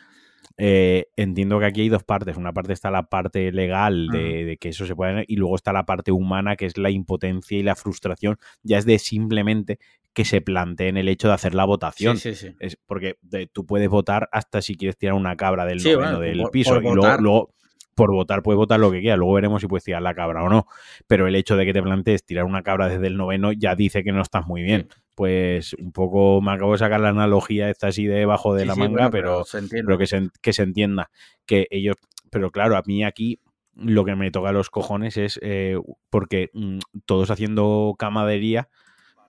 Eh, 0.58 1.08
entiendo 1.16 1.60
que 1.60 1.66
aquí 1.66 1.82
hay 1.82 1.90
dos 1.90 2.04
partes. 2.04 2.38
Una 2.38 2.54
parte 2.54 2.74
está 2.74 2.92
la 2.92 3.04
parte 3.04 3.52
legal 3.52 4.08
de 4.08 4.58
que 4.60 4.70
eso 4.70 4.86
se 4.86 4.96
puede 4.96 5.26
y 5.28 5.36
luego 5.38 5.56
está 5.56 5.74
la 5.74 5.86
parte 5.86 6.12
humana 6.12 6.56
que 6.56 6.66
es 6.68 6.78
la 6.78 6.90
impotencia 6.92 7.58
y 7.58 7.64
la 7.64 7.76
frustración. 7.76 8.38
Ya 8.64 8.78
es 8.78 8.86
de 8.86 9.00
simplemente 9.00 9.80
que 10.14 10.26
se 10.26 10.42
planteen 10.42 10.98
el 10.98 11.08
hecho 11.08 11.28
de 11.30 11.34
hacer 11.36 11.56
la 11.56 11.64
votación. 11.66 12.18
Sí, 12.18 12.34
sí, 12.36 12.48
sí. 12.50 12.56
Es 12.60 12.78
porque 12.86 13.18
de- 13.22 13.48
tú 13.48 13.66
puedes 13.66 13.88
votar 13.90 14.28
hasta 14.32 14.62
si 14.62 14.76
quieres 14.76 14.98
tirar 14.98 15.16
una 15.16 15.36
cabra 15.38 15.66
del 15.66 15.78
noveno 15.82 16.00
bueno, 16.00 16.20
del 16.20 16.42
por- 16.42 16.52
piso. 16.52 16.74
por 16.74 16.84
y 16.84 16.96
luego, 17.22 17.54
por 17.96 18.12
votar, 18.12 18.42
puedes 18.42 18.58
votar 18.58 18.80
lo 18.80 18.92
que 18.92 19.00
quieras. 19.02 19.18
Luego 19.20 19.34
veremos 19.34 19.62
si 19.62 19.68
puedes 19.68 19.84
tirar 19.84 20.02
la 20.02 20.14
cabra 20.14 20.44
o 20.44 20.50
no. 20.50 20.66
Pero 21.08 21.28
el 21.28 21.36
hecho 21.36 21.56
de 21.56 21.66
que 21.66 21.74
te 21.74 21.82
plantees 21.84 22.26
tirar 22.26 22.46
una 22.46 22.64
cabra 22.64 22.90
desde 22.90 23.08
el 23.08 23.16
noveno 23.18 23.52
ya 23.52 23.76
dice 23.76 24.04
que 24.04 24.12
no 24.12 24.22
estás 24.22 24.48
muy 24.48 24.64
bien. 24.64 24.88
Pues 25.16 25.74
un 25.76 25.92
poco 25.92 26.42
me 26.42 26.52
acabo 26.54 26.72
de 26.72 26.78
sacar 26.80 27.00
la 27.02 27.10
analogía 27.10 27.70
esta 27.70 27.88
así 27.88 28.06
debajo 28.06 28.54
de 28.56 28.66
la 28.66 28.76
manga, 28.76 28.94
bueno, 29.10 29.12
pero, 29.12 29.44
se 29.46 29.62
pero 29.70 29.98
que, 29.98 30.08
se, 30.08 30.30
que 30.42 30.54
se 30.54 30.64
entienda 30.64 31.10
que 31.46 31.68
ellos. 31.70 31.96
Pero 32.32 32.50
claro, 32.50 32.76
a 32.78 32.82
mí 32.86 33.04
aquí 33.04 33.40
lo 33.76 34.04
que 34.06 34.16
me 34.16 34.32
toca 34.32 34.52
los 34.52 34.70
cojones 34.70 35.18
es 35.18 35.38
eh, 35.42 35.78
porque 36.10 36.50
mm, 36.54 36.80
todos 37.06 37.30
haciendo 37.30 37.96
camadería 38.00 38.70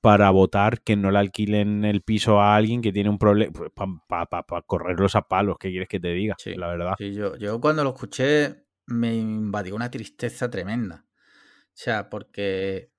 para 0.03 0.31
votar 0.31 0.83
que 0.83 0.97
no 0.97 1.11
le 1.11 1.19
alquilen 1.21 1.87
el 1.87 2.03
piso 2.03 2.41
a 2.41 2.57
alguien 2.57 2.83
que 2.83 2.93
tiene 2.93 3.09
un 3.09 3.19
problema, 3.19 3.53
pues 3.53 3.71
para 4.09 4.63
correrlos 4.67 5.15
a 5.17 5.29
palos, 5.29 5.57
¿qué 5.59 5.71
quieres 5.71 5.89
que 5.89 6.01
te 6.01 6.09
diga? 6.09 6.35
Sí, 6.39 6.55
la 6.57 6.67
verdad. 6.67 6.95
Sí, 6.99 7.15
yo, 7.15 7.37
yo 7.37 7.61
cuando 7.61 7.85
lo 7.85 7.91
escuché 7.91 8.67
me 8.87 9.15
invadió 9.15 9.77
una 9.77 9.91
tristeza 9.91 10.51
tremenda. 10.51 11.07
O 11.07 11.75
sea, 11.75 12.11
porque, 12.11 12.91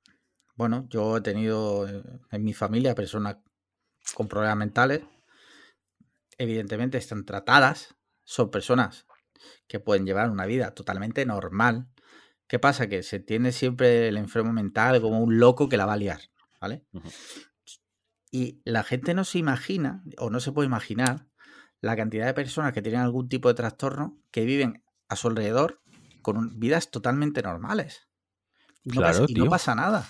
bueno, 0.55 0.87
yo 0.89 1.17
he 1.17 1.21
tenido 1.21 1.87
en 1.87 2.43
mi 2.43 2.53
familia 2.53 2.95
personas 2.95 3.37
con 4.15 4.27
problemas 4.27 4.57
mentales. 4.57 5.03
Evidentemente 6.37 6.97
están 6.97 7.25
tratadas. 7.25 7.95
Son 8.23 8.49
personas 8.49 9.05
que 9.67 9.79
pueden 9.79 10.05
llevar 10.05 10.31
una 10.31 10.45
vida 10.45 10.71
totalmente 10.73 11.25
normal. 11.25 11.89
¿Qué 12.47 12.59
pasa? 12.59 12.87
Que 12.87 13.03
se 13.03 13.19
tiene 13.19 13.51
siempre 13.51 14.07
el 14.07 14.15
enfermo 14.17 14.53
mental 14.53 15.01
como 15.01 15.19
un 15.19 15.37
loco 15.37 15.67
que 15.67 15.77
la 15.77 15.85
va 15.85 15.93
a 15.93 15.97
liar, 15.97 16.21
¿vale? 16.63 16.85
Y 18.31 18.61
la 18.63 18.83
gente 18.83 19.13
no 19.13 19.25
se 19.25 19.37
imagina, 19.37 20.01
o 20.17 20.29
no 20.29 20.39
se 20.39 20.53
puede 20.53 20.65
imaginar, 20.67 21.27
la 21.81 21.97
cantidad 21.97 22.25
de 22.25 22.33
personas 22.33 22.71
que 22.71 22.81
tienen 22.81 23.01
algún 23.01 23.27
tipo 23.27 23.49
de 23.49 23.53
trastorno 23.53 24.17
que 24.31 24.45
viven 24.45 24.81
a 25.09 25.17
su 25.17 25.27
alrededor 25.27 25.81
con 26.21 26.37
un- 26.37 26.57
vidas 26.59 26.89
totalmente 26.89 27.41
normales. 27.41 28.07
Y 28.83 28.91
no, 28.91 28.95
Claro, 29.01 29.19
pasa, 29.19 29.25
y 29.27 29.33
no 29.35 29.43
tío. 29.43 29.49
pasa 29.51 29.75
nada. 29.75 30.07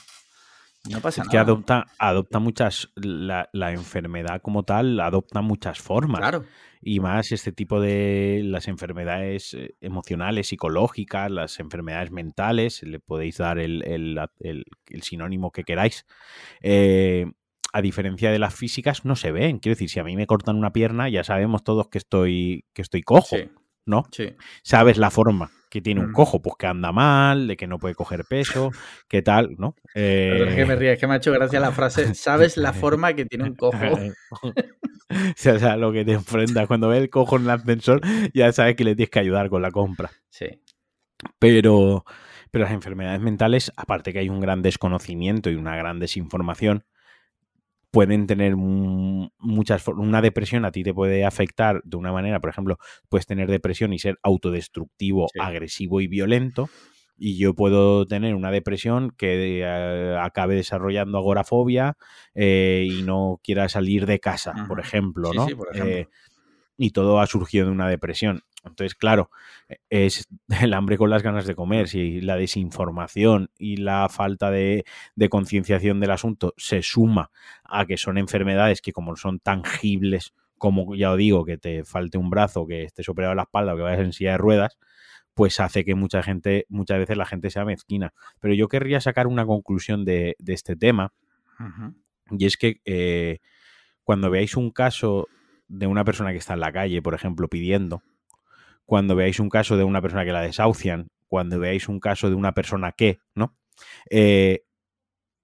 Y 0.87 0.93
no 0.93 0.99
pasa 0.99 1.21
Es 1.21 1.29
que 1.29 1.37
adopta, 1.37 1.87
adopta 1.97 2.39
muchas, 2.39 2.89
la, 2.95 3.49
la 3.53 3.71
enfermedad 3.71 4.41
como 4.41 4.63
tal 4.63 4.99
adopta 4.99 5.41
muchas 5.41 5.79
formas. 5.79 6.19
Claro, 6.19 6.45
Y 6.81 6.99
más 6.99 7.31
este 7.31 7.53
tipo 7.53 7.79
de 7.79 8.41
las 8.43 8.67
enfermedades 8.67 9.53
eh, 9.53 9.75
emocionales, 9.79 10.47
psicológicas, 10.49 11.31
las 11.31 11.59
enfermedades 11.61 12.11
mentales, 12.11 12.83
le 12.83 12.99
podéis 12.99 13.37
dar 13.37 13.59
el, 13.59 13.81
el- 13.87 14.19
el- 14.41 14.65
el 14.89 15.01
sinónimo 15.03 15.51
que 15.51 15.63
queráis. 15.63 16.05
Eh, 16.61 17.31
a 17.71 17.81
diferencia 17.81 18.29
de 18.31 18.39
las 18.39 18.53
físicas, 18.53 19.05
no 19.05 19.15
se 19.15 19.31
ven. 19.31 19.59
Quiero 19.59 19.75
decir, 19.75 19.89
si 19.89 19.99
a 19.99 20.03
mí 20.03 20.15
me 20.17 20.27
cortan 20.27 20.57
una 20.57 20.73
pierna, 20.73 21.07
ya 21.09 21.23
sabemos 21.23 21.63
todos 21.63 21.87
que 21.87 21.97
estoy, 21.97 22.65
que 22.73 22.81
estoy 22.81 23.01
cojo, 23.03 23.37
Sí, 23.37 23.49
¿no? 23.85 24.03
sí. 24.11 24.35
Sabes 24.63 24.97
la 24.97 25.09
forma 25.09 25.49
que 25.73 25.81
tiene 25.81 26.01
un 26.01 26.09
Mm. 26.11 26.13
cojo, 26.13 26.39
pues 26.39 26.55
que 26.59 26.67
anda 26.67 26.91
mal, 26.91 27.47
de 27.47 27.57
que 27.57 27.65
no 27.65 27.79
puede 27.79 27.95
coger 27.95 28.25
peso, 28.25 28.69
que 29.07 29.23
tal, 29.23 29.55
¿no? 29.57 29.73
Perdona 29.91 30.55
que 30.55 30.65
me 30.65 30.73
Eh, 30.73 30.75
ríe, 30.77 30.93
es 30.93 30.99
que 30.99 31.07
me 31.07 31.15
ha 31.15 31.17
hecho 31.17 31.31
gracia 31.31 31.59
la 31.59 31.71
frase, 31.71 32.13
¿sabes 32.15 32.57
la 32.57 32.73
forma 32.73 33.13
que 33.15 33.25
tiene 33.25 33.45
un 33.45 33.55
cojo? 33.55 33.73
o 35.09 35.33
sea, 35.35 35.55
o 35.55 35.59
sea, 35.59 35.75
lo 35.75 35.91
que 35.91 36.05
te 36.05 36.11
enfrentas 36.11 36.67
cuando 36.67 36.89
ves 36.89 37.01
el 37.01 37.09
cojo 37.09 37.37
en 37.37 37.43
el 37.45 37.49
ascensor, 37.49 38.01
ya 38.35 38.51
sabes 38.51 38.75
que 38.75 38.83
le 38.83 38.95
tienes 38.95 39.09
que 39.09 39.17
ayudar 39.19 39.49
con 39.49 39.63
la 39.63 39.71
compra. 39.71 40.11
Sí, 40.29 40.45
Pero, 41.39 42.05
pero 42.51 42.65
las 42.65 42.73
enfermedades 42.73 43.19
mentales, 43.21 43.73
aparte 43.75 44.13
que 44.13 44.19
hay 44.19 44.29
un 44.29 44.39
gran 44.39 44.61
desconocimiento 44.61 45.49
y 45.49 45.55
una 45.55 45.75
gran 45.75 45.99
desinformación, 45.99 46.83
pueden 47.93 48.27
tener 48.27 48.57
mu- 48.57 49.29
muchas 49.39 49.87
una 49.87 50.21
depresión 50.21 50.65
a 50.65 50.71
ti 50.71 50.83
te 50.83 50.93
puede 50.95 51.25
afectar 51.25 51.81
de 51.85 51.97
una 51.97 52.11
manera, 52.11 52.41
por 52.41 52.49
ejemplo, 52.49 52.77
puedes 53.09 53.27
tener 53.27 53.49
depresión 53.51 53.93
y 53.93 53.99
ser 53.99 54.17
autodestructivo, 54.23 55.27
Sí. 55.31 55.39
agresivo 55.39 56.01
y 56.01 56.07
violento. 56.07 56.67
Y 57.15 57.37
yo 57.37 57.53
puedo 57.53 58.07
tener 58.07 58.33
una 58.35 58.49
depresión 58.51 59.11
que 59.15 59.59
eh, 59.61 60.17
acabe 60.19 60.55
desarrollando 60.55 61.19
agorafobia 61.19 61.95
eh, 62.33 62.85
y 62.87 63.03
no 63.03 63.39
quiera 63.43 63.69
salir 63.69 64.07
de 64.07 64.19
casa, 64.19 64.57
por 64.67 64.79
ejemplo, 64.79 65.29
Sí, 65.31 65.37
¿no? 65.37 65.45
sí, 65.45 65.55
por 65.55 65.67
ejemplo. 65.69 65.95
Eh, 65.99 66.07
y 66.83 66.91
todo 66.91 67.21
ha 67.21 67.27
surgido 67.27 67.67
de 67.67 67.71
una 67.71 67.87
depresión. 67.87 68.43
Entonces, 68.65 68.93
claro, 68.93 69.29
e, 69.69 69.77
es 69.89 70.27
el 70.61 70.73
hambre 70.73 70.97
con 70.97 71.09
las 71.09 71.23
ganas 71.23 71.47
de 71.47 71.55
comer, 71.55 71.87
si 71.87 72.19
la 72.19 72.35
desinformación 72.35 73.49
y 73.57 73.77
la 73.77 74.09
falta 74.09 74.51
de, 74.51 74.83
de 75.15 75.29
concienciación 75.29 76.01
del 76.01 76.11
asunto 76.11 76.53
se 76.57 76.81
suma 76.81 77.31
a 77.63 77.85
que 77.85 77.95
son 77.95 78.17
enfermedades 78.17 78.81
que 78.81 78.91
como 78.91 79.15
son 79.15 79.39
tangibles, 79.39 80.33
como 80.57 80.93
ya 80.93 81.11
os 81.11 81.17
digo, 81.17 81.45
que 81.45 81.57
te 81.57 81.85
falte 81.85 82.17
un 82.17 82.29
brazo, 82.29 82.67
que 82.67 82.83
estés 82.83 83.07
operado 83.07 83.31
en 83.31 83.37
la 83.37 83.43
espalda 83.43 83.73
o 83.73 83.77
que 83.77 83.83
vayas 83.83 84.01
en 84.01 84.11
silla 84.11 84.31
de 84.31 84.37
ruedas, 84.37 84.77
pues 85.33 85.61
hace 85.61 85.85
que 85.85 85.95
mucha 85.95 86.21
gente, 86.21 86.65
muchas 86.67 86.99
veces 86.99 87.15
la 87.15 87.25
gente 87.25 87.49
sea 87.49 87.63
mezquina. 87.63 88.13
Pero 88.41 88.53
yo 88.55 88.67
querría 88.67 88.99
sacar 88.99 89.27
una 89.27 89.45
conclusión 89.45 90.03
de, 90.03 90.35
de 90.37 90.53
este 90.53 90.75
tema, 90.75 91.13
y 92.29 92.45
es 92.45 92.57
que 92.57 92.81
eh, 92.83 93.39
cuando 94.03 94.29
veáis 94.29 94.57
un 94.57 94.71
caso 94.71 95.29
de 95.67 95.87
una 95.87 96.03
persona 96.03 96.31
que 96.31 96.37
está 96.37 96.53
en 96.53 96.59
la 96.59 96.71
calle, 96.71 97.01
por 97.01 97.13
ejemplo, 97.13 97.47
pidiendo, 97.47 98.03
cuando 98.85 99.15
veáis 99.15 99.39
un 99.39 99.49
caso 99.49 99.77
de 99.77 99.83
una 99.83 100.01
persona 100.01 100.25
que 100.25 100.31
la 100.31 100.41
desahucian, 100.41 101.09
cuando 101.27 101.59
veáis 101.59 101.87
un 101.89 101.99
caso 101.99 102.29
de 102.29 102.35
una 102.35 102.53
persona 102.53 102.91
que, 102.91 103.19
¿no? 103.33 103.55
Eh, 104.09 104.65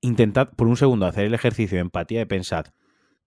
intentad 0.02 0.50
por 0.56 0.68
un 0.68 0.78
segundo 0.78 1.06
hacer 1.06 1.26
el 1.26 1.34
ejercicio 1.34 1.78
de 1.78 1.82
empatía 1.82 2.22
y 2.22 2.26
pensad, 2.26 2.68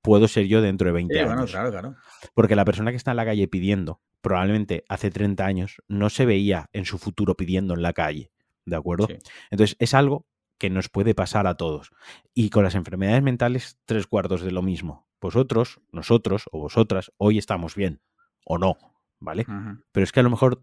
puedo 0.01 0.29
ser 0.29 0.47
yo 0.47 0.61
dentro 0.63 0.87
de 0.87 0.93
20 0.93 1.15
Sí, 1.15 1.21
años. 1.21 1.33
bueno, 1.33 1.47
claro, 1.47 1.71
claro. 1.71 1.97
Porque 2.35 2.57
la 2.57 2.65
persona 2.65 2.91
que 2.91 2.97
está 2.97 3.11
en 3.13 3.17
la 3.17 3.25
calle 3.25 3.49
pidiendo, 3.49 4.01
probablemente 4.21 4.85
hace 4.89 5.11
30 5.11 5.45
años, 5.45 5.83
no 5.89 6.11
se 6.11 6.27
veía 6.27 6.69
en 6.73 6.85
su 6.85 6.99
futuro 6.99 7.37
pidiendo 7.37 7.75
en 7.75 7.83
la 7.83 7.93
calle. 7.93 8.31
¿De 8.65 8.77
acuerdo? 8.77 9.07
Sí. 9.09 9.17
Entonces, 9.51 9.77
es 9.81 9.95
algo 9.95 10.27
que 10.59 10.71
nos 10.71 10.89
puede 10.89 11.15
pasar 11.15 11.49
a 11.49 11.57
todos. 11.57 11.91
Y 12.33 12.51
con 12.51 12.63
las 12.63 12.77
enfermedades 12.77 13.23
mentales, 13.23 13.79
tres 13.85 14.07
cuartos 14.07 14.43
de 14.43 14.53
lo 14.53 14.63
mismo. 14.63 15.09
Vosotros, 15.23 15.81
nosotros 15.93 16.47
o 16.51 16.59
vosotras, 16.59 17.13
hoy 17.17 17.39
estamos 17.39 17.77
bien. 17.77 18.03
O 18.45 18.59
no, 18.59 18.77
¿vale? 19.21 19.47
Pero 19.93 20.03
es 20.03 20.11
que 20.11 20.19
a 20.19 20.25
lo 20.25 20.31
mejor 20.31 20.61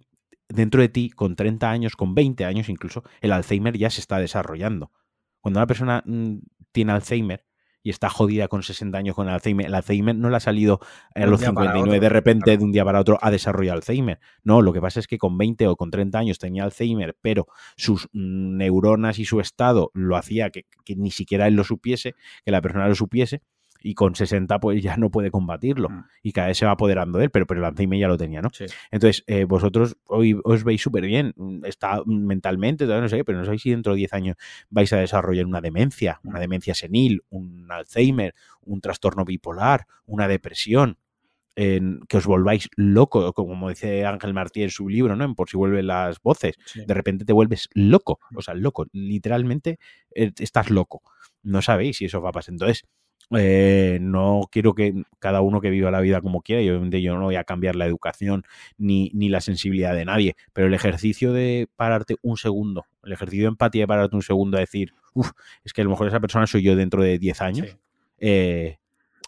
dentro 0.50 0.82
de 0.82 0.90
ti, 0.90 1.10
con 1.10 1.38
30 1.38 1.72
años, 1.72 1.96
con 1.96 2.14
20 2.14 2.44
años 2.44 2.68
incluso, 2.68 3.04
el 3.22 3.32
Alzheimer 3.32 3.78
ya 3.78 3.90
se 3.90 4.02
está 4.02 4.18
desarrollando. 4.18 4.92
Cuando 5.40 5.60
una 5.60 5.68
persona 5.68 6.04
mm, 6.06 6.40
tiene 6.74 6.92
Alzheimer 6.92 7.46
y 7.82 7.90
está 7.90 8.10
jodida 8.10 8.50
con 8.50 8.62
60 8.62 8.98
años 8.98 9.16
con 9.16 9.30
Alzheimer, 9.30 9.68
el 9.68 9.74
Alzheimer 9.74 10.14
no 10.14 10.30
le 10.30 10.36
ha 10.36 10.42
salido 10.42 10.82
a 11.16 11.26
los 11.26 11.40
día 11.40 11.54
para 11.54 11.72
59 11.72 11.80
otro, 11.80 12.02
de 12.02 12.10
repente 12.10 12.44
claro. 12.44 12.60
de 12.60 12.66
un 12.66 12.72
día 12.74 12.84
para 12.84 13.00
otro 13.00 13.18
a 13.22 13.32
desarrollar 13.32 13.78
Alzheimer. 13.78 14.20
No, 14.44 14.62
lo 14.62 14.74
que 14.74 14.82
pasa 14.82 15.00
es 15.00 15.08
que 15.08 15.18
con 15.18 15.38
20 15.38 15.68
o 15.68 15.78
con 15.78 15.90
30 15.90 16.20
años 16.20 16.38
tenía 16.38 16.66
Alzheimer, 16.66 17.16
pero 17.22 17.48
sus 17.78 18.10
mm, 18.12 18.58
neuronas 18.58 19.20
y 19.20 19.24
su 19.24 19.40
estado 19.40 19.92
lo 19.94 20.18
hacía 20.18 20.50
que, 20.50 20.66
que 20.84 20.98
ni 20.98 21.12
siquiera 21.12 21.48
él 21.48 21.54
lo 21.54 21.64
supiese, 21.64 22.16
que 22.44 22.52
la 22.52 22.62
persona 22.62 22.90
lo 22.90 22.96
supiese, 22.96 23.44
y 23.82 23.94
con 23.94 24.16
60 24.16 24.60
pues 24.60 24.82
ya 24.84 24.98
no 24.98 25.10
puede 25.10 25.32
combatirlo 25.32 25.90
Mm. 25.90 26.04
y 26.24 26.32
cada 26.34 26.48
vez 26.48 26.58
se 26.58 26.66
va 26.66 26.72
apoderando 26.74 27.18
de 27.18 27.26
él, 27.26 27.32
pero, 27.32 27.46
pero 27.48 27.60
el 27.62 27.66
Alzheimer 27.66 28.00
ya 28.00 28.08
lo 28.08 28.18
tenía, 28.18 28.42
¿no? 28.42 28.50
Sí. 28.54 28.66
Entonces, 28.92 29.24
eh, 29.28 29.46
vosotros 29.46 29.98
hoy 30.08 30.40
os 30.44 30.64
veis 30.64 30.82
súper 30.82 31.06
bien, 31.06 31.34
está 31.64 32.02
mentalmente, 32.06 32.86
todavía 32.86 33.04
no 33.04 33.10
sé, 33.10 33.24
pero 33.24 33.38
no 33.38 33.46
sabéis 33.46 33.62
si 33.62 33.70
dentro 33.72 33.94
de 33.94 33.98
10 34.00 34.14
años 34.14 34.36
vais 34.70 34.92
a 34.94 34.98
desarrollar 34.98 35.46
una 35.46 35.62
demencia, 35.62 36.20
una 36.24 36.40
Mm. 36.40 36.42
demencia 36.42 36.74
senil, 36.76 37.24
un 37.30 37.68
Alzheimer, 37.72 38.34
un 38.62 38.82
trastorno 38.82 39.24
bipolar, 39.26 39.86
una 40.06 40.28
depresión, 40.28 40.98
en 41.56 42.00
que 42.08 42.18
os 42.18 42.26
volváis 42.26 42.70
loco, 42.78 43.34
como 43.34 43.68
dice 43.70 44.06
Ángel 44.06 44.34
Martí 44.34 44.64
en 44.64 44.70
su 44.70 44.88
libro, 44.88 45.16
¿no? 45.18 45.26
En 45.26 45.36
Por 45.36 45.50
si 45.50 45.58
vuelven 45.58 45.88
las 45.88 46.22
voces. 46.22 46.56
Sí. 46.66 46.84
De 46.86 46.94
repente 46.94 47.26
te 47.26 47.34
vuelves 47.34 47.68
loco, 47.74 48.20
o 48.34 48.42
sea, 48.42 48.54
loco, 48.54 48.86
literalmente 48.94 49.78
eh, 50.16 50.32
estás 50.40 50.70
loco. 50.70 51.02
No 51.44 51.62
sabéis 51.62 51.98
si 51.98 52.06
eso 52.06 52.22
va 52.22 52.30
a 52.30 52.32
pasar. 52.32 52.54
Entonces, 52.54 52.86
eh, 53.38 54.00
no 54.02 54.42
quiero 54.52 54.74
que 54.74 55.04
cada 55.20 55.42
uno 55.42 55.62
que 55.62 55.70
viva 55.70 55.92
la 55.92 56.02
vida 56.02 56.22
como 56.22 56.42
quiera, 56.42 56.62
y 56.62 56.70
obviamente 56.70 57.02
yo 57.02 57.16
no 57.16 57.26
voy 57.26 57.36
a 57.36 57.44
cambiar 57.44 57.76
la 57.76 57.86
educación 57.86 58.44
ni, 58.78 59.12
ni 59.14 59.30
la 59.30 59.42
sensibilidad 59.42 59.94
de 59.96 60.06
nadie, 60.06 60.36
pero 60.54 60.68
el 60.68 60.74
ejercicio 60.74 61.32
de 61.34 61.68
pararte 61.76 62.16
un 62.22 62.38
segundo, 62.38 62.86
el 63.04 63.14
ejercicio 63.14 63.46
de 63.46 63.50
empatía 63.50 63.84
de 63.84 63.88
pararte 63.88 64.16
un 64.16 64.22
segundo 64.24 64.58
a 64.58 64.62
decir, 64.62 64.94
uff, 65.14 65.32
es 65.64 65.74
que 65.74 65.82
a 65.82 65.84
lo 65.84 65.92
mejor 65.92 66.08
esa 66.08 66.20
persona 66.20 66.48
soy 66.48 66.64
yo 66.64 66.76
dentro 66.76 67.04
de 67.04 67.20
10 67.20 67.42
años, 67.42 67.68
Sí, 67.68 67.76
eh, 68.20 68.78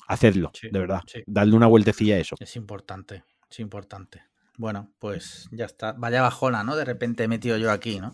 hacedlo, 0.07 0.51
Sí, 0.53 0.69
de 0.71 0.79
verdad, 0.79 1.01
sí. 1.07 1.23
dadle 1.27 1.55
una 1.55 1.67
vueltecilla 1.67 2.15
a 2.15 2.19
eso. 2.19 2.35
es 2.39 2.55
importante, 2.55 3.23
es 3.49 3.59
importante. 3.59 4.23
Bueno, 4.57 4.91
pues 4.99 5.47
ya 5.51 5.65
está. 5.65 5.93
Vaya 5.93 6.21
bajona, 6.21 6.63
¿no? 6.63 6.75
De 6.75 6.85
repente 6.85 7.23
he 7.23 7.27
metido 7.27 7.57
yo 7.57 7.71
aquí, 7.71 7.99
¿no? 7.99 8.13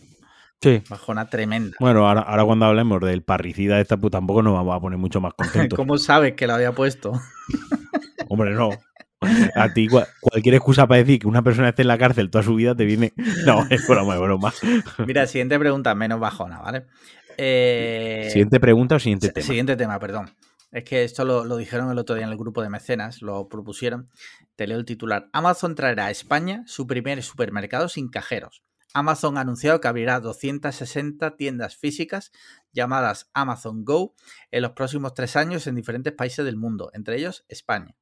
Sí. 0.61 0.81
Bajona 0.89 1.29
tremenda. 1.29 1.75
Bueno, 1.79 2.07
ahora, 2.07 2.21
ahora 2.21 2.43
cuando 2.45 2.65
hablemos 2.65 2.99
del 3.01 3.23
parricida 3.23 3.79
esta, 3.79 3.97
pues 3.97 4.11
tampoco 4.11 4.41
nos 4.41 4.53
vamos 4.53 4.75
a 4.75 4.79
poner 4.79 4.97
mucho 4.97 5.21
más 5.21 5.33
contentos. 5.33 5.75
¿Cómo 5.77 5.97
sabes 5.97 6.33
que 6.33 6.47
lo 6.47 6.53
había 6.53 6.71
puesto? 6.71 7.13
Hombre, 8.29 8.51
no. 8.51 8.69
A 9.55 9.73
ti 9.73 9.87
cua- 9.87 10.07
cualquier 10.21 10.55
excusa 10.55 10.85
para 10.87 10.99
decir 10.99 11.19
que 11.19 11.27
una 11.27 11.41
persona 11.41 11.69
esté 11.69 11.81
en 11.83 11.87
la 11.87 11.97
cárcel 11.97 12.29
toda 12.29 12.43
su 12.43 12.55
vida 12.55 12.75
te 12.75 12.85
viene... 12.85 13.13
No, 13.45 13.65
es 13.69 13.87
broma, 13.87 14.15
es 14.15 14.21
broma. 14.21 14.53
Mira, 15.05 15.25
siguiente 15.27 15.57
pregunta, 15.59 15.93
menos 15.95 16.19
bajona, 16.19 16.59
¿vale? 16.59 16.85
Eh, 17.37 18.27
Siguiente 18.31 18.59
pregunta 18.59 18.95
o 18.95 18.99
siguiente 18.99 19.27
si- 19.27 19.33
tema. 19.33 19.45
Siguiente 19.47 19.75
tema, 19.75 19.99
perdón. 19.99 20.31
Es 20.71 20.83
que 20.83 21.03
esto 21.03 21.23
lo, 21.23 21.45
lo 21.45 21.55
dijeron 21.57 21.89
el 21.91 21.97
otro 21.97 22.15
día 22.15 22.25
en 22.25 22.31
el 22.31 22.37
grupo 22.37 22.61
de 22.61 22.69
mecenas, 22.69 23.21
lo 23.21 23.47
propusieron. 23.47 24.09
Te 24.55 24.67
leo 24.67 24.77
el 24.77 24.85
titular. 24.85 25.29
Amazon 25.33 25.75
traerá 25.75 26.07
a 26.07 26.11
España 26.11 26.63
su 26.67 26.85
primer 26.87 27.23
supermercado 27.23 27.89
sin 27.89 28.09
cajeros. 28.09 28.63
Amazon 28.93 29.37
ha 29.37 29.41
anunciado 29.41 29.79
que 29.79 29.87
abrirá 29.87 30.19
260 30.19 31.35
tiendas 31.35 31.75
físicas 31.75 32.31
llamadas 32.71 33.29
Amazon 33.33 33.83
Go 33.85 34.15
en 34.51 34.61
los 34.61 34.71
próximos 34.71 35.13
tres 35.13 35.35
años 35.35 35.67
en 35.67 35.75
diferentes 35.75 36.13
países 36.13 36.45
del 36.45 36.57
mundo, 36.57 36.89
entre 36.93 37.17
ellos 37.17 37.45
España. 37.47 37.95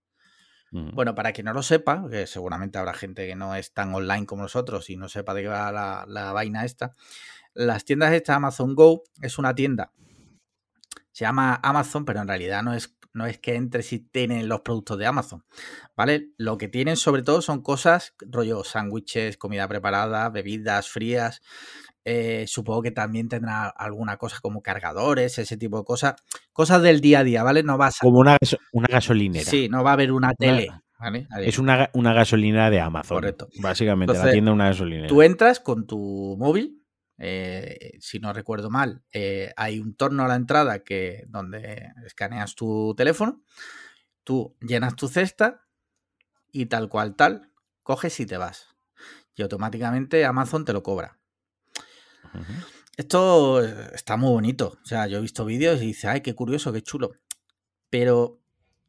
Mm. 0.72 0.96
Bueno, 0.96 1.16
para 1.16 1.32
quien 1.32 1.46
no 1.46 1.54
lo 1.54 1.64
sepa, 1.64 2.06
que 2.10 2.28
seguramente 2.28 2.78
habrá 2.78 2.94
gente 2.94 3.28
que 3.28 3.36
no 3.36 3.56
es 3.56 3.74
tan 3.74 3.94
online 3.94 4.26
como 4.26 4.44
nosotros 4.44 4.90
y 4.90 4.98
no 4.98 5.10
sepa 5.10 5.34
de 5.34 5.44
qué 5.44 5.48
va 5.48 5.72
la, 5.72 6.06
la 6.08 6.34
vaina 6.34 6.66
esta, 6.66 6.96
las 7.54 7.86
tiendas 7.86 8.14
esta 8.14 8.36
Amazon 8.36 8.76
Go 8.76 9.04
es 9.22 9.38
una 9.38 9.56
tienda, 9.56 9.92
se 11.16 11.24
llama 11.24 11.62
Amazon, 11.64 12.04
pero 12.04 12.20
en 12.20 12.28
realidad 12.28 12.62
no 12.62 12.74
es, 12.74 12.94
no 13.16 13.26
es 13.26 13.40
que 13.40 13.56
entre 13.56 13.82
si 13.82 14.00
tienen 14.00 14.50
los 14.50 14.60
productos 14.60 14.98
de 14.98 15.06
Amazon, 15.06 15.46
¿vale? 15.96 16.32
Lo 16.38 16.58
que 16.58 16.68
tienen 16.68 16.98
sobre 16.98 17.24
todo 17.24 17.42
son 17.42 17.62
cosas, 17.62 18.14
rollo 18.20 18.64
sándwiches, 18.64 19.38
comida 19.38 19.68
preparada, 19.70 20.30
bebidas 20.30 20.90
frías, 20.90 21.42
eh, 22.04 22.44
supongo 22.48 22.84
que 22.84 22.92
también 22.92 23.30
tendrá 23.30 23.68
alguna 23.68 24.18
cosa 24.18 24.38
como 24.42 24.62
cargadores, 24.62 25.40
ese 25.40 25.56
tipo 25.56 25.80
de 25.80 25.86
cosas, 25.86 26.16
cosas 26.52 26.82
del 26.82 27.00
día 27.00 27.20
a 27.20 27.24
día, 27.24 27.42
¿vale? 27.42 27.64
No 27.64 27.78
vas 27.78 27.96
a... 27.96 28.00
Como 28.02 28.20
una, 28.20 28.38
una 28.74 28.88
gasolinera. 28.88 29.50
Sí, 29.50 29.70
no 29.70 29.84
va 29.84 29.92
a 29.92 29.94
haber 29.94 30.12
una 30.12 30.34
tele, 30.34 30.70
¿vale? 31.00 31.28
Es 31.40 31.58
una, 31.58 31.90
una 31.94 32.14
gasolinera 32.14 32.70
de 32.70 32.82
Amazon. 32.82 33.16
Correcto. 33.16 33.48
Básicamente, 33.60 34.14
la 34.14 34.30
tienda 34.30 34.52
una 34.52 34.68
gasolinera. 34.68 35.08
Tú 35.08 35.22
entras 35.22 35.62
con 35.62 35.88
tu 35.88 36.36
móvil, 36.38 36.85
eh, 37.18 37.98
si 38.00 38.20
no 38.20 38.34
recuerdo 38.34 38.70
mal, 38.70 39.04
eh, 39.12 39.54
hay 39.56 39.80
un 39.80 39.96
torno 39.96 40.24
a 40.24 40.28
la 40.28 40.36
entrada 40.36 40.84
que 40.84 41.26
donde 41.28 41.92
escaneas 42.06 42.56
tu 42.56 42.94
teléfono, 42.96 43.42
tú 44.24 44.56
llenas 44.62 44.96
tu 44.96 45.08
cesta 45.08 45.66
y 46.52 46.66
tal 46.66 46.90
cual 46.90 47.16
tal, 47.16 47.52
coges 47.84 48.20
y 48.20 48.26
te 48.26 48.38
vas. 48.38 48.76
Y 49.36 49.42
automáticamente 49.42 50.26
Amazon 50.26 50.66
te 50.66 50.74
lo 50.74 50.84
cobra. 50.84 51.20
Esto 52.98 53.64
eh, 53.64 53.92
está 53.94 54.18
muy 54.18 54.32
bonito. 54.32 54.78
O 54.82 54.86
sea, 54.86 55.08
yo 55.08 55.18
he 55.18 55.22
visto 55.22 55.46
vídeos 55.46 55.82
y 55.82 55.88
dice, 55.88 56.08
ay, 56.08 56.22
qué 56.22 56.34
curioso, 56.34 56.72
qué 56.72 56.82
chulo. 56.82 57.14
Pero 57.90 58.42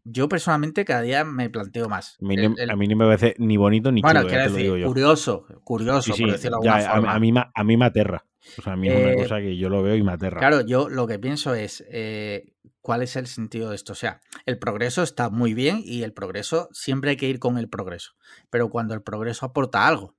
yo 0.09 0.29
personalmente 0.29 0.85
cada 0.85 1.03
día 1.03 1.25
me 1.25 1.51
planteo 1.51 1.89
más. 1.89 2.17
A 2.21 2.25
mí, 2.25 2.35
El- 2.37 2.51
no- 2.51 2.57
el- 2.59 2.71
a 2.71 2.77
mí 2.77 2.87
no 2.89 2.97
me 2.97 3.05
parece 3.07 3.35
ni 3.39 3.57
bonito 3.57 3.91
ni 3.91 4.01
bueno, 4.03 4.21
chulo, 4.21 4.29
quiero 4.31 4.45
decir, 4.45 4.63
digo 4.63 4.77
yo. 4.77 4.87
curioso, 4.87 5.47
curioso, 5.65 6.03
Sí, 6.03 6.13
sí, 6.13 6.23
por 6.23 6.33
decirlo 6.33 6.59
de 6.61 6.65
ya, 6.67 6.75
alguna 6.75 6.91
a, 6.91 6.95
forma. 6.95 7.15
a 7.15 7.21
mí, 7.21 7.33
a 7.55 7.65
mí 7.65 7.77
me 7.77 7.85
aterra. 7.85 8.25
O 8.59 8.63
sea, 8.63 8.75
a 8.75 8.77
mí 8.77 8.89
es 8.89 8.95
una 8.95 9.13
Eh, 9.13 9.17
cosa 9.17 9.41
que 9.41 9.57
yo 9.57 9.69
lo 9.69 9.83
veo 9.83 9.97
y 9.97 10.03
me 10.05 10.13
aterra. 10.13 10.39
Claro, 10.39 10.61
yo 10.61 10.89
lo 10.89 11.07
que 11.09 11.19
pienso 11.19 11.55
es, 11.55 11.85
eh, 11.91 12.53
¿cuál 12.81 13.03
es 13.03 13.17
el 13.17 13.27
sentido 13.27 13.71
de 13.71 13.75
esto? 13.77 13.93
O 13.93 13.97
sea, 13.97 14.21
el 14.45 14.59
progreso 14.59 15.03
está 15.03 15.31
muy 15.31 15.53
bien 15.53 15.81
y 15.85 16.05
el 16.05 16.13
progreso 16.13 16.69
siempre 16.73 17.11
hay 17.11 17.17
que 17.17 17.27
ir 17.29 17.41
con 17.41 17.59
el 17.59 17.69
progreso. 17.69 18.13
Pero 18.49 18.71
cuando 18.71 18.95
el 18.95 19.03
progreso 19.03 19.47
aporta 19.47 19.89
algo, 19.89 20.15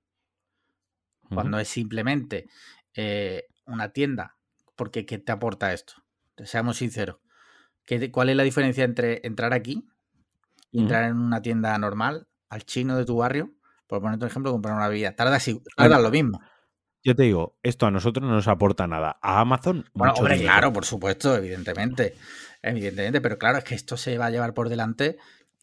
cuando 1.33 1.59
es 1.59 1.67
simplemente 1.67 2.47
eh, 2.95 3.43
una 3.65 3.89
tienda, 3.89 4.35
porque 4.75 5.05
¿qué 5.05 5.17
te 5.17 5.31
aporta 5.31 5.73
esto? 5.73 5.93
Seamos 6.43 6.77
sinceros. 6.77 7.17
¿Qué, 7.88 8.11
¿Cuál 8.11 8.29
es 8.29 8.35
la 8.35 8.43
diferencia 8.43 8.83
entre 8.83 9.21
entrar 9.23 9.53
aquí 9.53 9.88
y 10.71 10.81
entrar 10.81 11.05
en 11.05 11.17
una 11.17 11.41
tienda 11.41 11.75
normal, 11.77 12.27
al 12.49 12.65
chino 12.65 12.97
de 12.97 13.05
tu 13.05 13.15
barrio, 13.15 13.53
por 13.88 14.01
ponerte 14.01 14.25
un 14.25 14.29
ejemplo, 14.29 14.51
comprar 14.51 14.75
una 14.75 14.89
bebida? 14.89 15.15
Tarda, 15.15 15.39
tarda 15.75 15.99
lo 15.99 16.11
mismo. 16.11 16.41
Yo 17.01 17.15
te 17.15 17.23
digo, 17.23 17.57
esto 17.63 17.85
a 17.85 17.91
nosotros 17.91 18.27
no 18.27 18.35
nos 18.35 18.49
aporta 18.49 18.85
nada. 18.85 19.17
A 19.21 19.39
Amazon. 19.39 19.89
Bueno, 19.93 20.13
hombre, 20.15 20.38
claro, 20.41 20.73
por 20.73 20.83
supuesto, 20.83 21.38
evidentemente. 21.38 22.15
Evidentemente, 22.61 23.21
pero 23.21 23.38
claro, 23.38 23.59
es 23.59 23.63
que 23.63 23.75
esto 23.75 23.95
se 23.95 24.17
va 24.17 24.25
a 24.25 24.31
llevar 24.31 24.53
por 24.53 24.67
delante. 24.67 25.17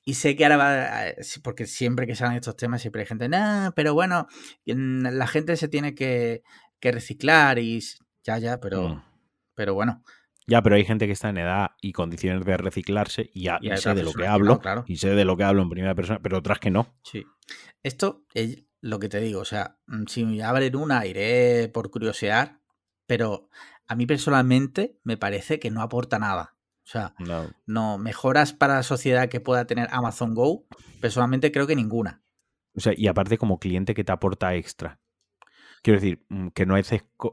Y 0.07 0.14
sé 0.14 0.37
que 0.37 0.45
ahora 0.47 0.57
va. 0.57 1.05
Porque 1.43 1.66
siempre 1.66 2.07
que 2.07 2.14
salen 2.14 2.37
estos 2.37 2.57
temas, 2.57 2.81
siempre 2.81 3.03
hay 3.03 3.07
gente. 3.07 3.29
No, 3.29 3.75
pero 3.77 3.93
bueno, 3.93 4.27
la 4.64 5.27
gente 5.27 5.57
se 5.57 5.68
tiene 5.68 5.95
que, 5.95 6.43
reciclar 6.81 7.59
y. 7.59 7.83
Ya, 8.22 8.39
ya, 8.39 8.59
pero. 8.59 8.89
Mm. 8.89 9.03
Pero 9.55 9.75
bueno. 9.75 10.03
Ya, 10.47 10.63
pero 10.63 10.77
hay 10.77 10.85
gente 10.85 11.07
que 11.07 11.13
está 11.13 11.31
en 11.31 11.39
edad 11.39 11.71
y 11.81 11.93
condiciones 11.93 12.45
de 12.45 12.57
reciclarse 12.57 13.31
y 13.33 13.45
ya 13.45 13.59
sé 13.77 13.95
de 13.95 14.03
lo 14.03 14.13
que 14.13 14.27
hablo. 14.27 14.61
Y 14.87 14.97
sé 14.99 15.11
de 15.11 15.25
lo 15.25 15.37
que 15.37 15.45
hablo 15.45 15.63
en 15.63 15.71
primera 15.71 15.95
persona, 15.95 16.21
pero 16.23 16.39
otras 16.39 16.59
que 16.59 16.71
no. 16.71 16.95
Sí. 17.03 17.25
Esto, 17.83 18.25
lo 18.81 18.99
que 18.99 19.09
te 19.09 19.21
digo, 19.21 19.41
o 19.41 19.45
sea, 19.47 19.79
mm, 19.87 20.05
si 20.07 20.25
me 20.25 20.43
abren 20.43 20.77
una, 20.77 21.07
iré 21.07 21.69
por 21.69 21.91
curiosear, 21.91 22.61
pero 23.07 23.49
a 23.87 23.95
mí 23.95 24.07
personalmente 24.07 24.99
me 25.05 25.17
parece 25.17 25.59
que 25.59 25.71
no 25.71 25.81
aporta 25.81 26.19
nada. 26.19 26.57
O 26.85 26.87
sea, 26.87 27.15
no. 27.67 27.97
mejoras 27.97 28.53
para 28.53 28.75
la 28.75 28.83
sociedad 28.83 29.31
que 29.31 29.41
pueda 29.41 29.67
tener 29.67 29.89
Amazon 29.91 30.35
Go, 30.35 30.67
personalmente 31.01 31.51
creo 31.51 31.67
que 31.67 31.75
ninguna. 31.75 32.23
O 32.77 32.81
sea, 32.81 32.93
y 32.95 33.07
aparte 33.07 33.39
como 33.39 33.59
cliente 33.59 33.95
que 33.95 34.05
te 34.05 34.13
aporta 34.13 34.55
extra. 34.55 35.01
Quiero 35.83 36.01
decir, 36.01 36.25
mm, 36.29 36.49
que 36.49 36.67
no 36.67 36.77
es 36.77 36.91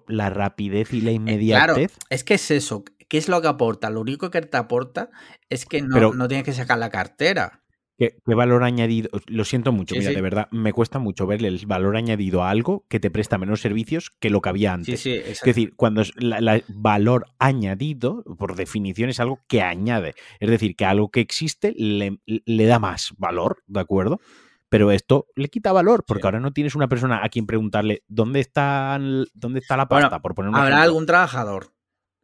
la 0.07 0.29
rapidez 0.29 0.93
y 0.93 1.01
la 1.01 1.11
eh, 1.11 1.15
inmediatez. 1.15 1.65
claro, 1.65 2.05
es 2.09 2.23
que 2.23 2.35
es 2.35 2.51
eso. 2.51 2.85
¿Qué 3.11 3.17
es 3.17 3.27
lo 3.27 3.41
que 3.41 3.49
aporta? 3.49 3.89
Lo 3.89 3.99
único 3.99 4.31
que 4.31 4.39
te 4.39 4.55
aporta 4.55 5.09
es 5.49 5.65
que 5.65 5.81
no, 5.81 6.13
no 6.13 6.27
tienes 6.29 6.45
que 6.45 6.53
sacar 6.53 6.77
la 6.77 6.89
cartera. 6.89 7.61
¿Qué, 7.97 8.15
valor 8.25 8.63
añadido? 8.63 9.09
Lo 9.27 9.43
siento 9.43 9.73
mucho, 9.73 9.95
mira, 9.95 10.11
de 10.11 10.21
verdad, 10.21 10.47
me 10.51 10.71
cuesta 10.71 10.97
mucho 10.97 11.27
verle 11.27 11.49
el 11.49 11.65
valor 11.65 11.97
añadido 11.97 12.41
a 12.41 12.49
algo 12.49 12.85
que 12.87 13.01
te 13.01 13.11
presta 13.11 13.37
menos 13.37 13.59
servicios 13.59 14.11
que 14.21 14.29
lo 14.29 14.39
que 14.39 14.47
había 14.47 14.71
antes. 14.71 15.05
es 15.05 15.41
decir, 15.41 15.75
cuando 15.75 15.99
es 15.99 16.13
el 16.15 16.63
valor 16.69 17.25
añadido, 17.37 18.23
por 18.39 18.55
definición, 18.55 19.09
es 19.09 19.19
algo 19.19 19.41
que 19.49 19.61
añade. 19.61 20.13
Es 20.39 20.49
decir, 20.49 20.77
que 20.77 20.85
algo 20.85 21.11
que 21.11 21.19
existe 21.19 21.73
le, 21.75 22.65
da 22.65 22.79
más 22.79 23.13
valor, 23.17 23.61
¿de 23.67 23.81
acuerdo? 23.81 24.21
Pero 24.69 24.89
esto 24.91 25.25
le 25.35 25.49
quita 25.49 25.73
valor, 25.73 26.05
porque 26.07 26.25
ahora 26.25 26.39
no 26.39 26.53
tienes 26.53 26.75
una 26.75 26.87
persona 26.87 27.25
a 27.25 27.27
quien 27.27 27.45
preguntarle 27.45 28.03
dónde 28.07 28.39
está, 28.39 28.97
dónde 29.33 29.59
está 29.59 29.75
la 29.75 29.89
pasta, 29.89 30.21
por 30.21 30.33
poner 30.33 30.55
Habrá 30.55 30.81
algún 30.81 31.05
trabajador. 31.05 31.73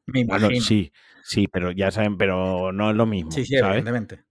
Me 0.07 0.21
imagino. 0.21 0.61
sí, 0.61 0.91
sí, 1.23 1.47
pero 1.47 1.71
ya 1.71 1.91
saben, 1.91 2.17
pero 2.17 2.71
no 2.71 2.89
es 2.89 2.95
lo 2.95 3.05
mismo. 3.05 3.31
Sí, 3.31 3.45
sí, 3.45 3.55
evidentemente. 3.55 4.27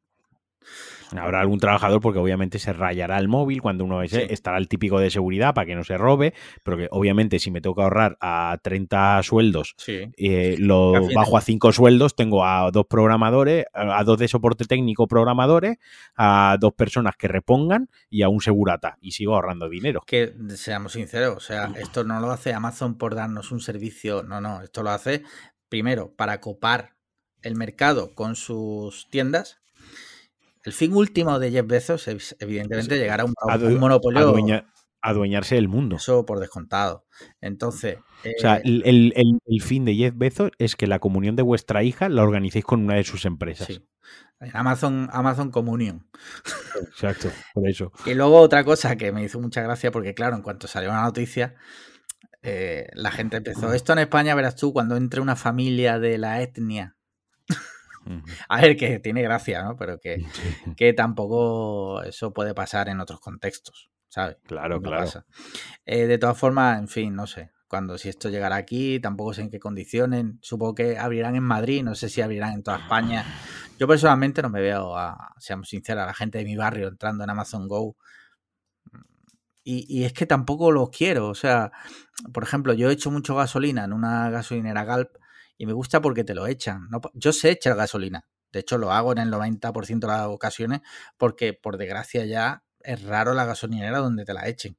Habrá 1.14 1.40
algún 1.40 1.60
trabajador 1.60 2.00
porque 2.00 2.18
obviamente 2.18 2.58
se 2.58 2.72
rayará 2.72 3.18
el 3.18 3.28
móvil 3.28 3.62
cuando 3.62 3.84
uno 3.84 4.02
estará 4.02 4.58
el 4.58 4.68
típico 4.68 4.98
de 4.98 5.10
seguridad 5.10 5.54
para 5.54 5.66
que 5.66 5.74
no 5.74 5.84
se 5.84 5.96
robe, 5.96 6.34
pero 6.62 6.76
que 6.76 6.88
obviamente 6.90 7.38
si 7.38 7.50
me 7.50 7.60
toca 7.60 7.82
ahorrar 7.82 8.16
a 8.20 8.58
30 8.62 9.22
sueldos, 9.22 9.74
eh, 9.86 10.56
lo 10.58 11.08
bajo 11.14 11.36
a 11.36 11.40
5 11.40 11.72
sueldos, 11.72 12.16
tengo 12.16 12.44
a 12.44 12.70
dos 12.70 12.86
programadores, 12.86 13.66
a 13.72 14.02
dos 14.04 14.18
de 14.18 14.28
soporte 14.28 14.64
técnico 14.64 15.06
programadores, 15.06 15.78
a 16.16 16.56
dos 16.58 16.72
personas 16.74 17.16
que 17.16 17.28
repongan 17.28 17.88
y 18.10 18.22
a 18.22 18.28
un 18.28 18.40
segurata 18.40 18.98
y 19.00 19.12
sigo 19.12 19.34
ahorrando 19.34 19.68
dinero. 19.68 20.02
Que 20.06 20.34
seamos 20.56 20.92
sinceros, 20.92 21.36
o 21.36 21.40
sea, 21.40 21.72
esto 21.76 22.04
no 22.04 22.20
lo 22.20 22.30
hace 22.30 22.52
Amazon 22.52 22.98
por 22.98 23.14
darnos 23.14 23.52
un 23.52 23.60
servicio, 23.60 24.22
no, 24.22 24.40
no, 24.40 24.62
esto 24.62 24.82
lo 24.82 24.90
hace 24.90 25.22
primero 25.68 26.14
para 26.14 26.40
copar 26.40 26.96
el 27.42 27.54
mercado 27.54 28.14
con 28.14 28.36
sus 28.36 29.08
tiendas 29.10 29.60
el 30.66 30.72
fin 30.72 30.92
último 30.94 31.38
de 31.38 31.52
Jeff 31.52 31.64
Bezos 31.64 32.08
es, 32.08 32.36
evidentemente, 32.40 32.98
llegar 32.98 33.20
a 33.20 33.24
un, 33.24 33.34
monopolio. 33.78 34.34
adueñarse 35.00 35.54
del 35.54 35.68
mundo. 35.68 35.94
Eso 35.94 36.26
por 36.26 36.40
descontado. 36.40 37.06
Entonces. 37.40 37.98
o 38.24 38.40
sea, 38.40 38.56
eh, 38.56 39.12
el, 39.14 39.62
fin 39.62 39.84
de 39.84 39.94
Jeff 39.94 40.14
Bezos 40.16 40.50
es 40.58 40.74
que 40.74 40.88
la 40.88 40.98
comunión 40.98 41.36
de 41.36 41.44
vuestra 41.44 41.84
hija 41.84 42.08
la 42.08 42.24
organicéis 42.24 42.64
con 42.64 42.82
una 42.82 42.96
de 42.96 43.04
sus 43.04 43.26
empresas. 43.26 43.68
Sí. 43.68 43.86
Amazon, 44.52 45.08
Amazon 45.12 45.52
Communion. 45.52 46.04
Exacto, 46.80 47.30
por 47.54 47.68
eso. 47.68 47.92
Y 48.04 48.14
luego 48.14 48.40
otra 48.40 48.64
cosa 48.64 48.96
que 48.96 49.12
me 49.12 49.22
hizo 49.22 49.38
mucha 49.38 49.62
gracia, 49.62 49.92
porque 49.92 50.14
claro, 50.14 50.34
en 50.34 50.42
cuanto 50.42 50.66
salió 50.66 50.88
la 50.88 51.02
noticia, 51.02 51.54
eh, 52.46 52.88
la 52.94 53.10
gente 53.10 53.38
empezó. 53.38 53.72
Esto 53.72 53.92
en 53.92 54.00
España, 54.00 54.34
verás 54.34 54.56
tú, 54.56 54.72
cuando 54.72 54.96
entre 54.96 55.20
una 55.20 55.36
familia 55.36 55.98
de 55.98 56.18
la 56.18 56.40
etnia 56.42 56.96
a 58.48 58.60
ver, 58.60 58.76
que 58.76 58.98
tiene 58.98 59.22
gracia, 59.22 59.62
¿no? 59.62 59.76
Pero 59.76 59.98
que, 59.98 60.24
que, 60.76 60.92
tampoco 60.92 62.02
eso 62.02 62.32
puede 62.32 62.54
pasar 62.54 62.88
en 62.88 63.00
otros 63.00 63.20
contextos, 63.20 63.90
¿sabes? 64.08 64.36
Claro, 64.44 64.80
claro. 64.80 65.24
Eh, 65.84 66.06
de 66.06 66.18
todas 66.18 66.38
formas, 66.38 66.78
en 66.78 66.88
fin, 66.88 67.14
no 67.14 67.26
sé. 67.26 67.50
Cuando 67.68 67.98
si 67.98 68.08
esto 68.08 68.28
llegará 68.28 68.56
aquí, 68.56 69.00
tampoco 69.00 69.34
sé 69.34 69.42
en 69.42 69.50
qué 69.50 69.58
condiciones. 69.58 70.24
Supongo 70.40 70.76
que 70.76 70.98
abrirán 70.98 71.34
en 71.34 71.42
Madrid, 71.42 71.82
no 71.82 71.96
sé 71.96 72.08
si 72.08 72.20
abrirán 72.20 72.52
en 72.52 72.62
toda 72.62 72.78
España. 72.78 73.24
Yo 73.78 73.88
personalmente 73.88 74.40
no 74.40 74.50
me 74.50 74.60
veo, 74.60 74.96
a, 74.96 75.34
seamos 75.38 75.68
sinceros, 75.68 76.04
a 76.04 76.06
la 76.06 76.14
gente 76.14 76.38
de 76.38 76.44
mi 76.44 76.56
barrio 76.56 76.86
entrando 76.88 77.24
en 77.24 77.30
Amazon 77.30 77.66
Go. 77.66 77.96
Y, 79.68 79.84
y, 79.88 80.04
es 80.04 80.12
que 80.12 80.26
tampoco 80.26 80.70
los 80.70 80.90
quiero. 80.90 81.26
O 81.28 81.34
sea, 81.34 81.72
por 82.32 82.44
ejemplo, 82.44 82.72
yo 82.72 82.88
he 82.88 82.92
hecho 82.92 83.10
mucho 83.10 83.34
gasolina 83.34 83.82
en 83.82 83.92
una 83.92 84.30
gasolinera 84.30 84.84
Galp 84.84 85.16
y 85.58 85.66
me 85.66 85.72
gusta 85.72 86.00
porque 86.00 86.22
te 86.22 86.36
lo 86.36 86.46
echan. 86.46 86.88
¿no? 86.88 87.00
Yo 87.14 87.32
sé 87.32 87.50
echar 87.50 87.74
gasolina. 87.74 88.24
De 88.52 88.60
hecho, 88.60 88.78
lo 88.78 88.92
hago 88.92 89.10
en 89.10 89.18
el 89.18 89.28
90% 89.28 89.98
de 89.98 90.06
las 90.06 90.26
ocasiones 90.28 90.82
porque, 91.16 91.52
por 91.52 91.78
desgracia, 91.78 92.24
ya 92.24 92.62
es 92.78 93.02
raro 93.02 93.34
la 93.34 93.44
gasolinera 93.44 93.98
donde 93.98 94.24
te 94.24 94.34
la 94.34 94.46
echen. 94.46 94.78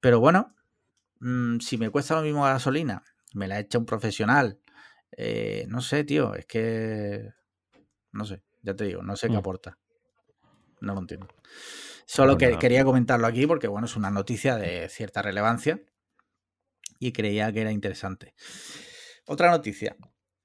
Pero 0.00 0.20
bueno, 0.20 0.54
mm, 1.20 1.58
si 1.58 1.76
me 1.76 1.90
cuesta 1.90 2.14
lo 2.14 2.22
mismo 2.22 2.44
gasolina, 2.44 3.04
me 3.34 3.46
la 3.46 3.58
echa 3.60 3.78
un 3.78 3.84
profesional. 3.84 4.58
Eh, 5.18 5.66
no 5.68 5.82
sé, 5.82 6.04
tío, 6.04 6.34
es 6.34 6.46
que. 6.46 7.30
No 8.12 8.24
sé, 8.24 8.42
ya 8.62 8.74
te 8.74 8.84
digo, 8.84 9.02
no 9.02 9.16
sé 9.16 9.26
qué 9.26 9.34
mm. 9.34 9.38
aporta. 9.38 9.78
No 10.80 10.94
lo 10.94 11.00
entiendo. 11.00 11.28
Solo 12.04 12.38
que 12.38 12.56
quería 12.58 12.84
comentarlo 12.84 13.26
aquí 13.26 13.46
porque, 13.46 13.66
bueno, 13.66 13.86
es 13.86 13.96
una 13.96 14.10
noticia 14.10 14.56
de 14.56 14.88
cierta 14.88 15.22
relevancia 15.22 15.80
y 16.98 17.12
creía 17.12 17.52
que 17.52 17.62
era 17.62 17.72
interesante. 17.72 18.34
Otra 19.26 19.50
noticia. 19.50 19.96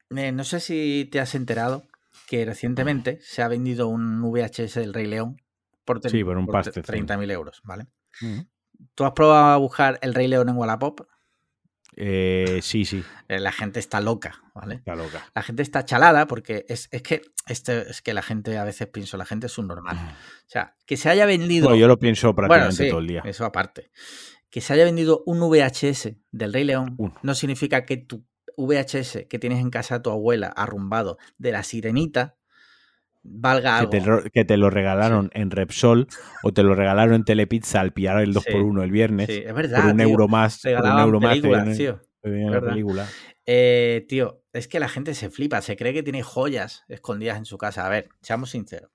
Eh, 0.10 0.32
no 0.32 0.44
sé 0.44 0.60
si 0.60 1.08
te 1.12 1.20
has 1.20 1.36
enterado 1.36 1.88
que 2.28 2.46
recientemente 2.46 3.20
se 3.22 3.42
ha 3.42 3.48
vendido 3.48 3.88
un 3.88 4.22
VHS 4.22 4.76
del 4.76 4.94
Rey 4.94 5.06
León 5.06 5.38
por, 5.86 6.02
sí, 6.10 6.24
por 6.24 6.38
un 6.38 6.46
por 6.46 6.64
30.000 6.64 7.32
euros, 7.32 7.62
¿vale? 7.64 7.88
¿Tú 8.96 9.06
has 9.06 9.12
probado 9.14 9.54
a 9.54 9.58
buscar 9.58 10.00
el 10.02 10.14
Rey 10.14 10.28
León 10.28 10.50
en 10.50 10.58
Wallapop? 10.58 11.02
Eh, 11.96 12.60
sí, 12.62 12.86
sí. 12.86 13.04
Eh, 13.28 13.40
la 13.40 13.52
gente 13.52 13.80
está 13.80 14.00
loca, 14.00 14.42
¿vale? 14.54 14.76
Está 14.76 14.96
loca. 14.96 15.30
La 15.36 15.44
gente 15.44 15.62
está 15.62 15.84
chalada 15.84 16.28
porque 16.28 16.66
es, 16.70 16.88
que 16.88 17.22
este, 17.52 17.90
es 17.90 18.02
que 18.02 18.14
la 18.14 18.22
gente 18.22 18.58
a 18.58 18.64
veces 18.64 18.88
pienso, 18.88 19.18
la 19.18 19.26
gente 19.26 19.48
es 19.48 19.58
un 19.58 19.68
normal. 19.68 19.98
O 19.98 20.50
sea, 20.50 20.76
que 20.86 20.98
se 20.98 21.10
haya 21.10 21.26
vendido. 21.26 21.76
yo 21.76 21.88
lo 21.88 22.00
pienso 22.00 22.34
prácticamente 22.34 22.90
todo 22.90 23.00
el 23.00 23.08
día. 23.08 23.22
Eso 23.26 23.46
aparte. 23.46 23.92
Que 24.50 24.62
se 24.62 24.74
haya 24.74 24.86
vendido 24.86 25.24
un 25.26 25.40
VHS 25.40 26.14
del 26.32 26.54
Rey 26.54 26.64
León 26.64 26.98
no 27.22 27.36
significa 27.36 27.86
que 27.86 27.98
tu 27.98 28.26
VHS 28.58 29.26
que 29.30 29.40
tienes 29.40 29.60
en 29.60 29.70
casa 29.70 29.96
de 29.96 30.02
tu 30.02 30.10
abuela 30.10 30.48
arrumbado 30.48 31.18
de 31.38 31.52
la 31.52 31.64
sirenita 31.64 32.36
valga 33.24 33.78
algo. 33.78 33.92
Que 34.34 34.46
te, 34.46 34.58
lo 34.58 34.70
regalaron 34.70 35.30
en 35.34 35.52
Repsol 35.52 36.08
o 36.44 36.52
te 36.52 36.64
lo 36.64 36.76
regalaron 36.76 37.16
en 37.16 37.24
Telepizza 37.24 37.80
al 37.80 37.94
pillar 37.94 38.22
el 38.22 38.34
2x1 38.34 38.84
el 38.84 38.92
viernes. 38.92 39.28
Sí, 39.28 39.44
es 39.46 39.54
verdad. 39.54 39.84
Por 39.84 39.94
un 39.94 40.02
euro 40.02 40.28
más. 40.28 40.62
Por 40.62 40.86
un 40.86 41.00
euro 41.00 41.20
más. 41.20 41.40
tío. 41.78 42.02
película. 42.22 43.08
Eh, 43.46 44.06
tío, 44.08 44.41
es 44.54 44.68
que 44.68 44.80
la 44.80 44.90
gente 44.90 45.14
se 45.14 45.30
flipa, 45.30 45.62
se 45.62 45.78
cree 45.78 45.94
que 45.94 46.04
tiene 46.04 46.24
joyas 46.24 46.84
escondidas 46.90 47.38
en 47.38 47.46
su 47.46 47.58
casa. 47.58 47.86
A 47.86 47.90
ver, 47.90 48.10
seamos 48.22 48.52
sinceros. 48.52 48.92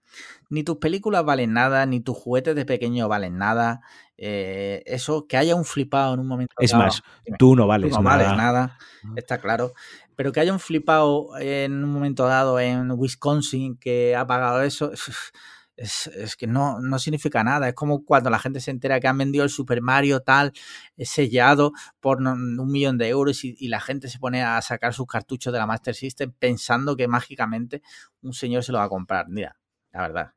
Ni 0.51 0.65
tus 0.65 0.77
películas 0.77 1.25
valen 1.25 1.53
nada, 1.53 1.87
ni 1.87 2.01
tus 2.01 2.17
juguetes 2.17 2.55
de 2.55 2.67
pequeño 2.67 3.09
valen 3.09 3.39
nada. 3.39 3.81
Eh, 4.19 4.83
eso, 4.87 5.27
que 5.27 5.37
haya 5.37 5.55
un 5.55 5.65
flipado 5.65 6.15
en 6.15 6.21
un 6.21 6.27
momento. 6.27 6.55
Es 6.59 6.75
más, 6.75 7.03
tú 7.39 7.57
no 7.57 7.67
vales 7.67 7.93
no 7.93 8.03
nada. 8.03 8.17
Vales 8.17 8.37
nada, 8.37 8.79
está 9.17 9.39
claro. 9.41 9.73
Pero 10.15 10.33
que 10.33 10.41
haya 10.41 10.53
un 10.53 10.61
flipado 10.61 11.31
en 11.39 11.85
un 11.85 11.91
momento 11.91 12.27
dado 12.27 12.61
en 12.61 12.91
Wisconsin 12.93 13.77
que 13.77 14.15
ha 14.15 14.27
pagado 14.27 14.63
eso, 14.63 14.91
es, 15.77 16.07
es 16.09 16.37
que 16.37 16.47
no, 16.47 16.81
no 16.81 16.99
significa 16.99 17.45
nada. 17.45 17.69
Es 17.69 17.75
como 17.75 18.05
cuando 18.05 18.31
la 18.31 18.39
gente 18.39 18.61
se 18.61 18.71
entera 18.71 19.01
que 19.01 19.09
han 19.09 19.19
vendido 19.19 19.45
el 19.45 19.51
Super 19.51 19.83
Mario 19.83 20.21
tal 20.21 20.53
eh, 20.97 21.05
sellado 21.07 21.73
por 22.01 22.21
un 22.21 22.71
millón 22.71 22.99
de 22.99 23.09
euros 23.09 23.45
y, 23.45 23.55
y 23.59 23.69
la 23.69 23.81
gente 23.81 24.09
se 24.09 24.19
pone 24.19 24.43
a 24.43 24.61
sacar 24.63 24.95
sus 24.95 25.07
cartuchos 25.07 25.53
de 25.53 25.59
la 25.59 25.67
Master 25.67 25.95
System 25.95 26.33
pensando 26.39 26.97
que 26.97 27.09
mágicamente 27.09 27.83
un 28.23 28.33
señor 28.33 28.65
se 28.65 28.73
lo 28.73 28.79
va 28.79 28.85
a 28.85 28.89
comprar. 28.89 29.29
Mira, 29.29 29.57
la 29.93 30.01
verdad. 30.03 30.33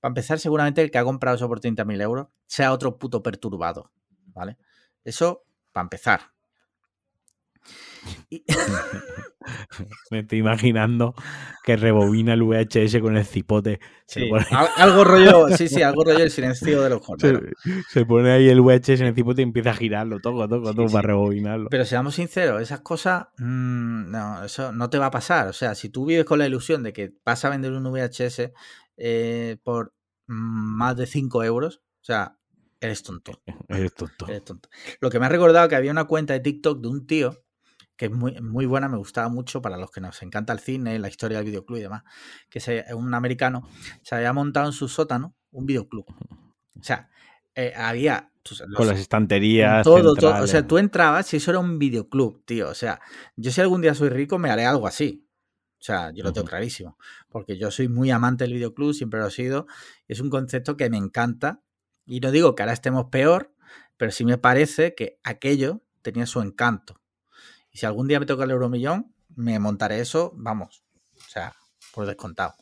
Para 0.00 0.10
empezar, 0.10 0.38
seguramente 0.38 0.82
el 0.82 0.90
que 0.90 0.98
ha 0.98 1.04
comprado 1.04 1.36
eso 1.36 1.48
por 1.48 1.60
30.000 1.60 2.00
euros 2.00 2.28
sea 2.46 2.72
otro 2.72 2.98
puto 2.98 3.22
perturbado. 3.22 3.90
¿Vale? 4.26 4.56
Eso, 5.04 5.44
para 5.72 5.82
empezar. 5.82 6.37
Y- 8.30 8.44
Me 10.10 10.20
estoy 10.20 10.38
imaginando 10.38 11.14
que 11.64 11.76
rebobina 11.76 12.34
el 12.34 12.42
VHS 12.42 13.00
con 13.00 13.16
el 13.16 13.24
cipote. 13.24 13.80
Sí, 14.06 14.26
pone, 14.28 14.44
algo 14.76 15.04
rollo, 15.04 15.48
sí, 15.56 15.68
sí, 15.68 15.82
algo 15.82 16.04
rollo 16.04 16.22
el 16.24 16.30
silencio 16.30 16.82
de 16.82 16.90
los 16.90 17.00
se- 17.00 17.04
corderos. 17.06 17.42
se 17.88 18.04
pone 18.06 18.30
ahí 18.30 18.48
el 18.48 18.60
VHS 18.60 19.00
en 19.02 19.06
el 19.08 19.14
cipote 19.14 19.42
y 19.42 19.44
empieza 19.44 19.70
a 19.70 19.74
girarlo, 19.74 20.20
toco, 20.20 20.48
toco, 20.48 20.70
Sí, 20.70 20.76
toco 20.76 20.88
sí. 20.88 20.92
para 20.94 21.08
rebobinarlo. 21.08 21.68
Pero 21.70 21.84
seamos 21.84 22.14
sinceros, 22.14 22.60
esas 22.62 22.80
cosas, 22.80 23.26
mm, 23.38 24.10
no, 24.10 24.44
eso 24.44 24.72
no 24.72 24.90
te 24.90 24.98
va 24.98 25.06
a 25.06 25.10
pasar. 25.10 25.48
O 25.48 25.52
sea, 25.52 25.74
si 25.74 25.88
tú 25.88 26.04
vives 26.06 26.24
con 26.24 26.38
la 26.38 26.46
ilusión 26.46 26.82
de 26.82 26.92
que 26.92 27.14
vas 27.24 27.44
a 27.44 27.50
vender 27.50 27.72
un 27.72 27.84
VHS 27.84 28.52
eh, 28.96 29.56
por 29.62 29.94
mm, 30.26 30.76
más 30.76 30.96
de 30.96 31.06
5 31.06 31.42
euros, 31.44 31.82
o 32.00 32.04
sea, 32.04 32.36
eres 32.80 33.02
tonto. 33.02 33.40
Eres 33.68 33.94
tonto. 33.94 34.26
Eres 34.28 34.44
tonto. 34.44 34.68
Lo 35.00 35.10
que 35.10 35.18
me 35.20 35.26
ha 35.26 35.30
recordado 35.30 35.68
que 35.68 35.76
había 35.76 35.90
una 35.92 36.04
cuenta 36.04 36.32
de 36.34 36.40
TikTok 36.40 36.80
de 36.80 36.88
un 36.88 37.06
tío 37.06 37.36
que 37.98 38.06
es 38.06 38.12
muy, 38.12 38.40
muy 38.40 38.64
buena, 38.64 38.88
me 38.88 38.96
gustaba 38.96 39.28
mucho 39.28 39.60
para 39.60 39.76
los 39.76 39.90
que 39.90 40.00
nos 40.00 40.22
encanta 40.22 40.52
el 40.52 40.60
cine, 40.60 40.98
la 41.00 41.08
historia 41.08 41.38
del 41.38 41.46
videoclub 41.46 41.78
y 41.78 41.82
demás, 41.82 42.04
que 42.48 42.60
es 42.60 42.68
un 42.94 43.12
americano, 43.12 43.68
se 44.02 44.14
había 44.14 44.32
montado 44.32 44.66
en 44.66 44.72
su 44.72 44.88
sótano 44.88 45.34
un 45.50 45.66
videoclub. 45.66 46.06
O 46.78 46.82
sea, 46.82 47.10
eh, 47.54 47.74
había... 47.76 48.30
Con 48.74 48.86
las 48.86 48.98
estanterías. 48.98 49.84
todo, 49.84 50.14
todo. 50.14 50.42
O 50.42 50.46
sea, 50.46 50.66
tú 50.66 50.78
entrabas 50.78 51.34
y 51.34 51.36
eso 51.36 51.50
era 51.50 51.60
un 51.60 51.78
videoclub, 51.78 52.42
tío. 52.46 52.70
O 52.70 52.74
sea, 52.74 52.98
yo 53.36 53.50
si 53.50 53.60
algún 53.60 53.82
día 53.82 53.94
soy 53.94 54.08
rico 54.08 54.38
me 54.38 54.48
haré 54.48 54.64
algo 54.64 54.86
así. 54.86 55.28
O 55.78 55.82
sea, 55.82 56.12
yo 56.14 56.24
lo 56.24 56.32
tengo 56.32 56.46
clarísimo. 56.46 56.96
Porque 57.28 57.58
yo 57.58 57.70
soy 57.70 57.88
muy 57.88 58.10
amante 58.10 58.44
del 58.44 58.54
videoclub, 58.54 58.94
siempre 58.94 59.20
lo 59.20 59.26
he 59.26 59.30
sido. 59.30 59.66
Es 60.06 60.20
un 60.20 60.30
concepto 60.30 60.78
que 60.78 60.88
me 60.88 60.96
encanta. 60.96 61.60
Y 62.06 62.20
no 62.20 62.30
digo 62.30 62.54
que 62.54 62.62
ahora 62.62 62.72
estemos 62.72 63.06
peor, 63.10 63.52
pero 63.98 64.12
sí 64.12 64.24
me 64.24 64.38
parece 64.38 64.94
que 64.94 65.18
aquello 65.24 65.82
tenía 66.00 66.24
su 66.24 66.40
encanto. 66.40 66.97
Y 67.78 67.80
si 67.80 67.86
algún 67.86 68.08
día 68.08 68.18
me 68.18 68.26
toca 68.26 68.42
el 68.42 68.50
euromillón, 68.50 69.14
me 69.36 69.60
montaré 69.60 70.00
eso, 70.00 70.32
vamos. 70.34 70.82
O 71.16 71.30
sea, 71.30 71.54
por 71.94 72.06
descontado. 72.06 72.56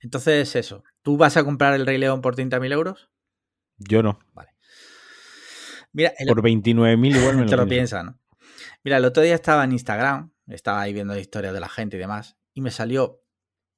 Entonces, 0.00 0.56
eso. 0.56 0.82
¿Tú 1.02 1.16
vas 1.16 1.36
a 1.36 1.44
comprar 1.44 1.74
el 1.74 1.86
Rey 1.86 1.96
León 1.96 2.20
por 2.20 2.34
30.000 2.34 2.72
euros? 2.72 3.10
Yo 3.78 4.02
no. 4.02 4.18
Mira, 5.92 6.12
el, 6.18 6.26
Por 6.26 6.42
29.000 6.42 7.16
igual 7.16 7.36
me 7.36 7.46
te 7.46 7.56
lo 7.56 7.68
piensas, 7.68 8.04
¿no? 8.04 8.18
Mira, 8.82 8.96
el 8.96 9.04
otro 9.04 9.22
día 9.22 9.36
estaba 9.36 9.62
en 9.62 9.70
Instagram, 9.70 10.32
estaba 10.48 10.80
ahí 10.80 10.92
viendo 10.92 11.16
historias 11.16 11.54
de 11.54 11.60
la 11.60 11.68
gente 11.68 11.96
y 11.96 12.00
demás, 12.00 12.36
y 12.52 12.62
me 12.62 12.72
salió 12.72 13.22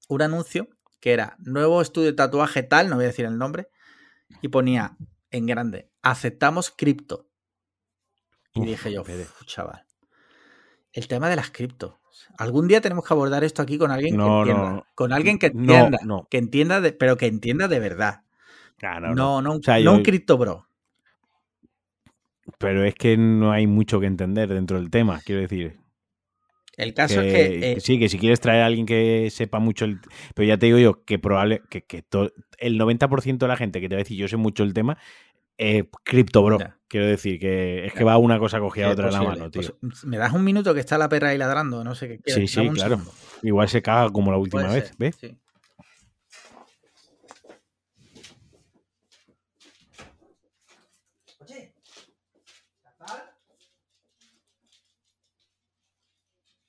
un 0.09 0.23
anuncio 0.23 0.71
que 1.01 1.13
era 1.13 1.37
nuevo 1.39 1.83
estudio 1.83 2.07
de 2.07 2.15
tatuaje 2.15 2.63
tal, 2.63 2.89
no 2.89 2.97
voy 2.97 3.05
a 3.05 3.09
decir 3.09 3.27
el 3.27 3.37
nombre, 3.37 3.69
y 4.41 4.49
ponía 4.49 4.97
en 5.31 5.45
grande, 5.45 5.91
aceptamos 6.01 6.71
cripto. 6.71 7.29
Y 8.55 8.65
dije 8.65 8.93
yo, 8.93 9.05
Fede. 9.05 9.23
"Uf, 9.23 9.47
chaval, 9.47 9.85
el 10.93 11.09
tema 11.09 11.29
de 11.31 11.37
las 11.37 11.51
criptos. 11.51 11.95
Algún 12.39 12.69
día 12.69 12.81
tenemos 12.81 13.07
que 13.07 13.15
abordar 13.15 13.43
esto 13.45 13.63
aquí 13.63 13.79
con 13.79 13.91
alguien 13.91 14.17
No, 14.17 14.45
que 14.45 14.51
entienda. 14.51 14.71
no. 14.73 14.87
Con 14.95 15.13
alguien 15.13 15.39
que 15.39 15.47
entienda, 15.47 15.99
no. 16.05 16.27
que 16.31 16.39
entienda, 16.39 16.81
de, 16.81 16.93
pero 16.93 17.17
que 17.17 17.27
entienda 17.27 17.69
de 17.69 17.79
verdad. 17.81 18.23
Ah, 18.83 19.01
No, 19.01 19.41
no, 19.41 19.53
un- 19.53 19.61
O 19.61 19.63
sea, 19.63 19.77
no 19.77 19.81
yo- 19.81 19.93
un 19.95 20.03
cripto 20.03 20.37
bro. 20.39 20.67
Pero 22.59 22.85
es 22.85 22.95
que 22.95 23.17
no 23.17 23.53
hay 23.53 23.67
mucho 23.67 24.01
que 24.01 24.07
entender 24.07 24.53
dentro 24.53 24.77
del 24.79 24.91
tema, 24.91 25.21
quiero 25.25 25.41
decir. 25.41 25.79
El 26.77 26.95
caso 26.95 27.21
que, 27.21 27.29
es 27.29 27.33
que 27.61 27.71
eh, 27.71 27.75
que 27.75 27.81
sí, 27.81 27.99
que 27.99 28.09
si 28.09 28.19
quieres 28.19 28.41
traer 28.41 28.63
a 28.63 28.67
alguien 28.67 28.87
que 28.87 29.29
sepa 29.31 29.59
mucho 29.59 29.85
el... 29.85 30.01
Pero 30.35 30.49
ya 30.49 30.57
te 30.59 30.67
digo 30.67 30.79
yo 30.79 31.05
que 31.05 31.19
probable 31.19 31.63
que, 31.71 31.83
que 31.85 32.03
to- 32.03 32.33
el 32.59 32.79
90% 32.79 33.39
de 33.47 33.49
la 33.49 33.57
gente 33.57 33.81
que 33.81 33.89
te 33.89 33.95
va 33.95 33.99
a 34.01 34.05
decir 34.05 34.17
yo 34.17 34.27
sé 34.27 34.37
mucho 34.37 34.63
el 34.63 34.73
tema, 34.73 34.99
eh, 35.59 35.85
cripto 36.03 36.43
bro. 36.43 36.59
Ya. 36.59 36.79
Quiero 36.93 37.07
decir 37.07 37.41
que 37.41 37.87
es 37.87 37.95
que 37.95 38.05
va 38.05 38.19
una 38.19 38.39
cosa 38.39 38.61
cogida 38.61 38.85
a 38.85 38.89
es 38.91 38.93
otra 38.93 39.07
en 39.07 39.13
la 39.15 39.23
mano, 39.23 39.51
tío. 39.51 39.79
pues, 39.81 40.05
¿Me 40.05 40.19
das 40.19 40.35
un 40.35 40.45
minuto 40.45 40.75
que 40.75 40.81
está 40.81 40.99
la 40.99 41.09
perra 41.09 41.29
ahí 41.31 41.39
ladrando? 41.39 41.83
No 41.83 41.95
sé 41.95 42.07
qué 42.07 42.17
Sí, 42.17 42.23
quieres. 42.23 42.51
sí, 42.51 42.69
claro. 42.75 42.97
segundo. 42.99 43.15
Igual 43.41 43.69
se 43.71 43.81
caga 43.81 44.11
como 44.13 44.31
la 44.31 44.37
última 44.37 44.65
Puede 44.65 44.75
vez, 44.75 44.89
ser, 44.89 44.97
¿ves? 44.99 45.17
sí. 45.19 45.39
Oye, 51.39 51.73
¿Natal? 52.85 53.23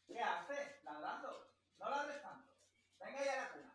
¿Qué 0.07 0.19
haces? 0.19 0.83
¿Ladrando? 0.85 1.27
No 1.81 1.89
ladres 1.89 2.21
tanto. 2.21 2.49
Venga 3.01 3.25
ya 3.25 3.33
a 3.33 3.41
la 3.43 3.51
cuna. 3.51 3.73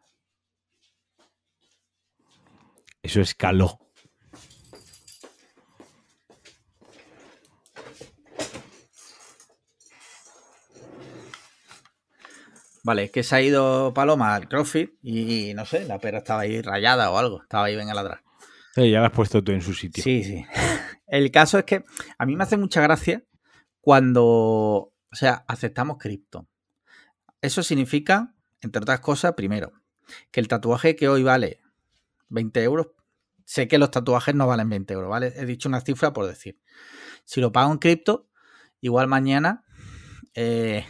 Eso 3.03 3.21
escaló. 3.21 3.79
Vale, 12.89 13.05
es 13.05 13.11
que 13.11 13.23
se 13.23 13.37
ha 13.37 13.43
ido 13.43 13.93
Paloma 13.93 14.35
al 14.35 14.49
CrossFit 14.49 14.95
y 15.03 15.53
no 15.53 15.67
sé, 15.67 15.85
la 15.85 15.99
perra 15.99 16.19
estaba 16.19 16.41
ahí 16.41 16.63
rayada 16.63 17.11
o 17.11 17.19
algo. 17.19 17.43
Estaba 17.43 17.67
ahí, 17.67 17.77
venga 17.77 17.93
a 17.93 17.97
ladrar. 17.97 18.23
Sí, 18.75 18.91
ya 18.91 19.01
lo 19.01 19.05
has 19.05 19.13
puesto 19.13 19.45
tú 19.45 19.53
en 19.53 19.61
su 19.61 19.75
sitio. 19.75 20.03
Sí, 20.03 20.25
sí. 20.25 20.47
El 21.07 21.31
caso 21.31 21.59
es 21.59 21.67
que 21.67 21.85
a 22.17 22.25
mí 22.25 22.35
me 22.35 22.45
hace 22.45 22.57
mucha 22.57 22.81
gracia 22.81 23.23
cuando, 23.83 24.25
o 24.25 24.95
sea, 25.13 25.45
aceptamos 25.49 25.99
cripto. 25.99 26.49
Eso 27.43 27.63
significa, 27.63 28.35
entre 28.63 28.81
otras 28.81 29.01
cosas, 29.01 29.35
primero, 29.35 29.75
que 30.31 30.41
el 30.41 30.49
tatuaje 30.49 30.97
que 30.97 31.11
hoy 31.11 31.23
vale 31.23 31.61
20 32.31 32.63
euros, 32.63 32.87
sé 33.45 33.69
que 33.69 33.77
los 33.77 33.91
tatuajes 33.91 34.35
no 34.35 34.47
valen 34.47 34.71
20 34.71 34.95
euros, 34.95 35.11
¿vale? 35.11 35.35
He 35.37 35.45
dicho 35.45 35.69
una 35.69 35.83
cifra 35.83 36.15
por 36.15 36.27
decir. 36.27 36.59
Si 37.27 37.43
lo 37.43 37.53
pago 37.53 37.71
en 37.71 37.77
cripto, 37.77 38.31
igual 38.81 39.09
mañana 39.09 39.67
eh, 40.33 40.87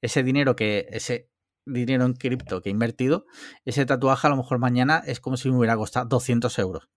ese 0.00 0.22
dinero 0.22 0.54
que, 0.54 0.86
ese 0.92 1.31
dinero 1.66 2.04
en 2.04 2.14
cripto 2.14 2.62
que 2.62 2.68
he 2.68 2.72
invertido, 2.72 3.26
ese 3.64 3.86
tatuaje 3.86 4.26
a 4.26 4.30
lo 4.30 4.36
mejor 4.36 4.58
mañana 4.58 5.02
es 5.06 5.20
como 5.20 5.36
si 5.36 5.50
me 5.50 5.56
hubiera 5.56 5.76
costado 5.76 6.06
200 6.06 6.58
euros. 6.58 6.88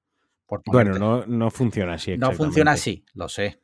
por 0.45 0.61
Bueno, 0.65 0.97
no, 0.97 1.25
no 1.25 1.51
funciona 1.51 1.93
así. 1.93 2.17
No 2.17 2.31
funciona 2.31 2.71
así, 2.71 3.05
lo 3.13 3.29
sé. 3.29 3.59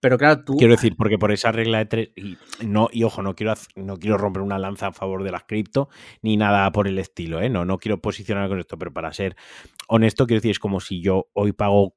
Pero 0.00 0.18
claro, 0.18 0.44
tú. 0.44 0.56
Quiero 0.56 0.74
decir, 0.74 0.94
porque 0.96 1.18
por 1.18 1.32
esa 1.32 1.52
regla 1.52 1.78
de 1.78 1.86
tres. 1.86 2.08
Y, 2.16 2.36
no, 2.64 2.88
y 2.92 3.02
ojo, 3.02 3.22
no 3.22 3.34
quiero, 3.34 3.54
no 3.76 3.96
quiero 3.96 4.18
romper 4.18 4.42
una 4.42 4.58
lanza 4.58 4.88
a 4.88 4.92
favor 4.92 5.24
de 5.24 5.30
las 5.30 5.44
cripto 5.44 5.88
ni 6.22 6.36
nada 6.36 6.70
por 6.70 6.86
el 6.86 6.98
estilo, 6.98 7.40
¿eh? 7.40 7.48
No, 7.48 7.64
no 7.64 7.78
quiero 7.78 8.00
posicionarme 8.00 8.48
con 8.48 8.60
esto, 8.60 8.78
pero 8.78 8.92
para 8.92 9.12
ser 9.12 9.36
honesto, 9.88 10.26
quiero 10.26 10.38
decir, 10.38 10.50
es 10.52 10.58
como 10.58 10.80
si 10.80 11.00
yo 11.00 11.28
hoy 11.32 11.52
pago 11.52 11.96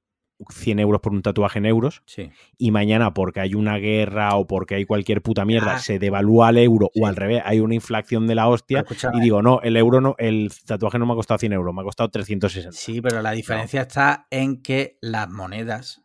100 0.50 0.80
euros 0.80 1.02
por 1.02 1.12
un 1.14 1.22
tatuaje 1.22 1.60
en 1.60 1.66
euros 1.66 2.02
Sí. 2.06 2.30
y 2.58 2.72
mañana, 2.72 3.14
porque 3.14 3.40
hay 3.42 3.54
una 3.56 3.78
guerra 3.78 4.36
o 4.36 4.48
porque 4.48 4.76
hay 4.76 4.86
cualquier 4.86 5.22
puta 5.22 5.44
mierda, 5.46 5.76
Ah. 5.76 5.80
se 5.80 6.00
devalúa 6.00 6.50
el 6.50 6.58
euro 6.60 6.90
Sí. 6.94 7.02
o 7.02 7.08
al 7.08 7.16
revés, 7.16 7.42
hay 7.46 7.60
una 7.60 7.76
inflación 7.76 8.28
de 8.28 8.36
la 8.36 8.48
hostia. 8.48 8.86
Y 9.14 9.20
digo, 9.20 9.42
no, 9.42 9.60
el 9.62 9.76
euro 9.78 10.00
no, 10.02 10.16
el 10.18 10.52
tatuaje 10.66 10.98
no 11.00 11.06
me 11.06 11.14
ha 11.14 11.16
costado 11.16 11.38
100 11.38 11.54
euros, 11.54 11.74
me 11.76 11.82
ha 11.82 11.84
costado 11.84 12.10
360. 12.10 12.72
Sí, 12.72 13.02
pero 13.02 13.22
la 13.22 13.32
diferencia 13.32 13.82
está 13.82 14.28
en 14.30 14.62
que 14.62 14.98
las 15.02 15.30
monedas 15.30 16.02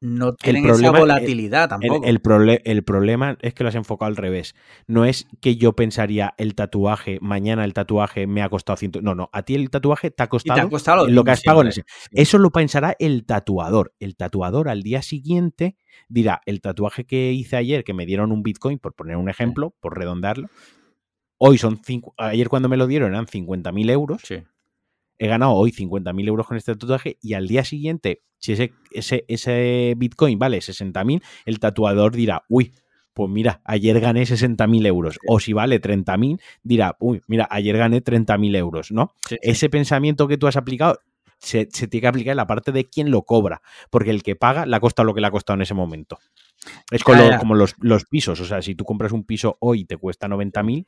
no 0.00 0.28
El 0.30 0.36
tienen 0.36 0.64
problema- 0.64 0.88
esa 0.88 0.98
volatilidad 0.98 1.62
El, 1.64 1.68
tampoco. 1.68 2.06
el 2.06 2.60
el 2.64 2.84
problema 2.84 3.36
es 3.42 3.52
que 3.54 3.62
lo 3.64 3.68
has 3.68 3.74
enfocado 3.74 4.08
al 4.08 4.16
revés. 4.16 4.54
No 4.86 5.04
es 5.04 5.26
que 5.40 5.56
yo 5.56 5.74
pensaría 5.74 6.34
el 6.38 6.54
tatuaje, 6.54 7.18
mañana 7.20 7.64
el 7.64 7.74
tatuaje 7.74 8.26
me 8.26 8.42
ha 8.42 8.48
costado 8.48 8.76
100. 8.78 8.92
No, 9.02 9.14
no, 9.14 9.28
a 9.32 9.42
ti 9.42 9.54
el 9.54 9.68
tatuaje 9.70 10.10
te 10.10 10.22
ha 10.22 10.28
costado, 10.28 10.58
te 10.60 10.66
ha 10.66 10.70
costado 10.70 11.06
lo 11.06 11.22
que 11.24 11.30
has 11.32 11.42
pagado 11.42 11.62
en 11.62 11.68
ese. 11.68 11.84
Eso 12.12 12.38
lo 12.38 12.50
pensará 12.50 12.96
el 12.98 13.24
tatuador. 13.26 13.92
El 14.00 14.16
tatuador 14.16 14.68
al 14.68 14.82
día 14.82 15.02
siguiente 15.02 15.76
dirá, 16.08 16.40
el 16.46 16.60
tatuaje 16.60 17.04
que 17.04 17.32
hice 17.32 17.56
ayer, 17.56 17.84
que 17.84 17.92
me 17.94 18.06
dieron 18.06 18.32
un 18.32 18.42
Bitcoin, 18.42 18.78
por 18.78 18.94
poner 18.94 19.16
un 19.16 19.28
ejemplo, 19.28 19.74
por 19.80 19.98
redondarlo, 19.98 20.48
hoy 21.38 21.58
son 21.58 21.80
cinco, 21.84 22.14
ayer 22.16 22.48
cuando 22.48 22.68
me 22.68 22.76
lo 22.76 22.86
dieron 22.86 23.12
eran 23.12 23.26
50.000 23.26 23.90
euros, 23.90 24.22
Sí. 24.24 24.42
He 25.20 25.28
ganado 25.28 25.52
hoy 25.52 25.70
50.000 25.70 26.26
euros 26.26 26.46
con 26.46 26.56
este 26.56 26.74
tatuaje 26.74 27.18
y 27.22 27.34
al 27.34 27.46
día 27.46 27.62
siguiente, 27.64 28.22
si 28.38 28.52
ese, 28.54 28.72
ese, 28.90 29.24
ese 29.28 29.94
Bitcoin 29.96 30.38
vale 30.38 30.58
60.000, 30.58 31.22
el 31.44 31.60
tatuador 31.60 32.12
dirá, 32.16 32.42
uy, 32.48 32.72
pues 33.12 33.28
mira, 33.30 33.60
ayer 33.64 34.00
gané 34.00 34.22
60.000 34.24 34.86
euros. 34.86 35.18
O 35.28 35.38
si 35.40 35.52
vale 35.52 35.78
30.000, 35.80 36.40
dirá, 36.62 36.96
uy, 37.00 37.20
mira, 37.28 37.46
ayer 37.50 37.76
gané 37.76 38.00
30.000 38.00 38.56
euros, 38.56 38.90
¿no? 38.92 39.12
Sí, 39.28 39.34
sí. 39.34 39.38
Ese 39.42 39.68
pensamiento 39.68 40.26
que 40.26 40.38
tú 40.38 40.46
has 40.46 40.56
aplicado 40.56 40.98
se, 41.38 41.68
se 41.70 41.86
tiene 41.86 42.02
que 42.02 42.06
aplicar 42.08 42.30
en 42.32 42.36
la 42.38 42.46
parte 42.46 42.72
de 42.72 42.88
quien 42.88 43.10
lo 43.10 43.22
cobra, 43.22 43.60
porque 43.90 44.10
el 44.10 44.22
que 44.22 44.36
paga 44.36 44.64
le 44.64 44.74
ha 44.76 44.80
costado 44.80 45.04
lo 45.06 45.14
que 45.14 45.20
le 45.20 45.26
ha 45.26 45.30
costado 45.30 45.56
en 45.56 45.62
ese 45.62 45.74
momento. 45.74 46.18
Es 46.90 47.02
con 47.04 47.16
lo- 47.18 47.38
como 47.38 47.54
los, 47.54 47.74
los 47.80 48.04
pisos, 48.06 48.40
o 48.40 48.44
sea, 48.46 48.62
si 48.62 48.74
tú 48.74 48.84
compras 48.84 49.12
un 49.12 49.24
piso 49.24 49.56
hoy 49.60 49.80
y 49.80 49.84
te 49.84 49.96
cuesta 49.96 50.28
90.000, 50.28 50.86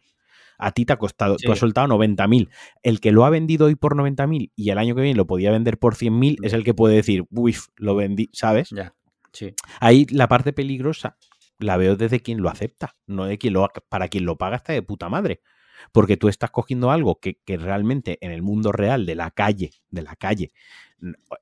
A 0.64 0.70
ti 0.70 0.84
te 0.84 0.92
ha 0.92 0.96
costado, 0.96 1.36
tú 1.36 1.50
has 1.50 1.58
soltado 1.58 1.88
90.000. 1.88 2.48
El 2.82 3.00
que 3.00 3.10
lo 3.10 3.24
ha 3.24 3.30
vendido 3.30 3.66
hoy 3.66 3.74
por 3.74 3.96
90.000 3.96 4.52
y 4.54 4.70
el 4.70 4.78
año 4.78 4.94
que 4.94 5.02
viene 5.02 5.16
lo 5.16 5.26
podía 5.26 5.50
vender 5.50 5.78
por 5.78 5.96
100.000 5.96 6.36
es 6.42 6.52
el 6.52 6.62
que 6.62 6.72
puede 6.72 6.94
decir, 6.94 7.24
uy, 7.30 7.56
lo 7.76 7.96
vendí, 7.96 8.30
¿sabes? 8.32 8.70
Ya, 8.70 8.94
sí. 9.32 9.54
Ahí 9.80 10.06
la 10.10 10.28
parte 10.28 10.52
peligrosa 10.52 11.16
la 11.58 11.76
veo 11.76 11.96
desde 11.96 12.20
quien 12.20 12.42
lo 12.42 12.48
acepta, 12.48 12.96
no 13.06 13.24
de 13.24 13.38
quien 13.38 13.54
lo 13.54 13.68
para 13.88 14.06
quien 14.06 14.24
lo 14.24 14.38
paga 14.38 14.56
está 14.56 14.72
de 14.72 14.82
puta 14.82 15.08
madre. 15.08 15.40
Porque 15.90 16.16
tú 16.16 16.28
estás 16.28 16.52
cogiendo 16.52 16.92
algo 16.92 17.18
que, 17.18 17.40
que 17.44 17.56
realmente 17.56 18.18
en 18.20 18.30
el 18.30 18.42
mundo 18.42 18.70
real 18.70 19.04
de 19.04 19.16
la 19.16 19.32
calle, 19.32 19.72
de 19.90 20.02
la 20.02 20.14
calle, 20.14 20.52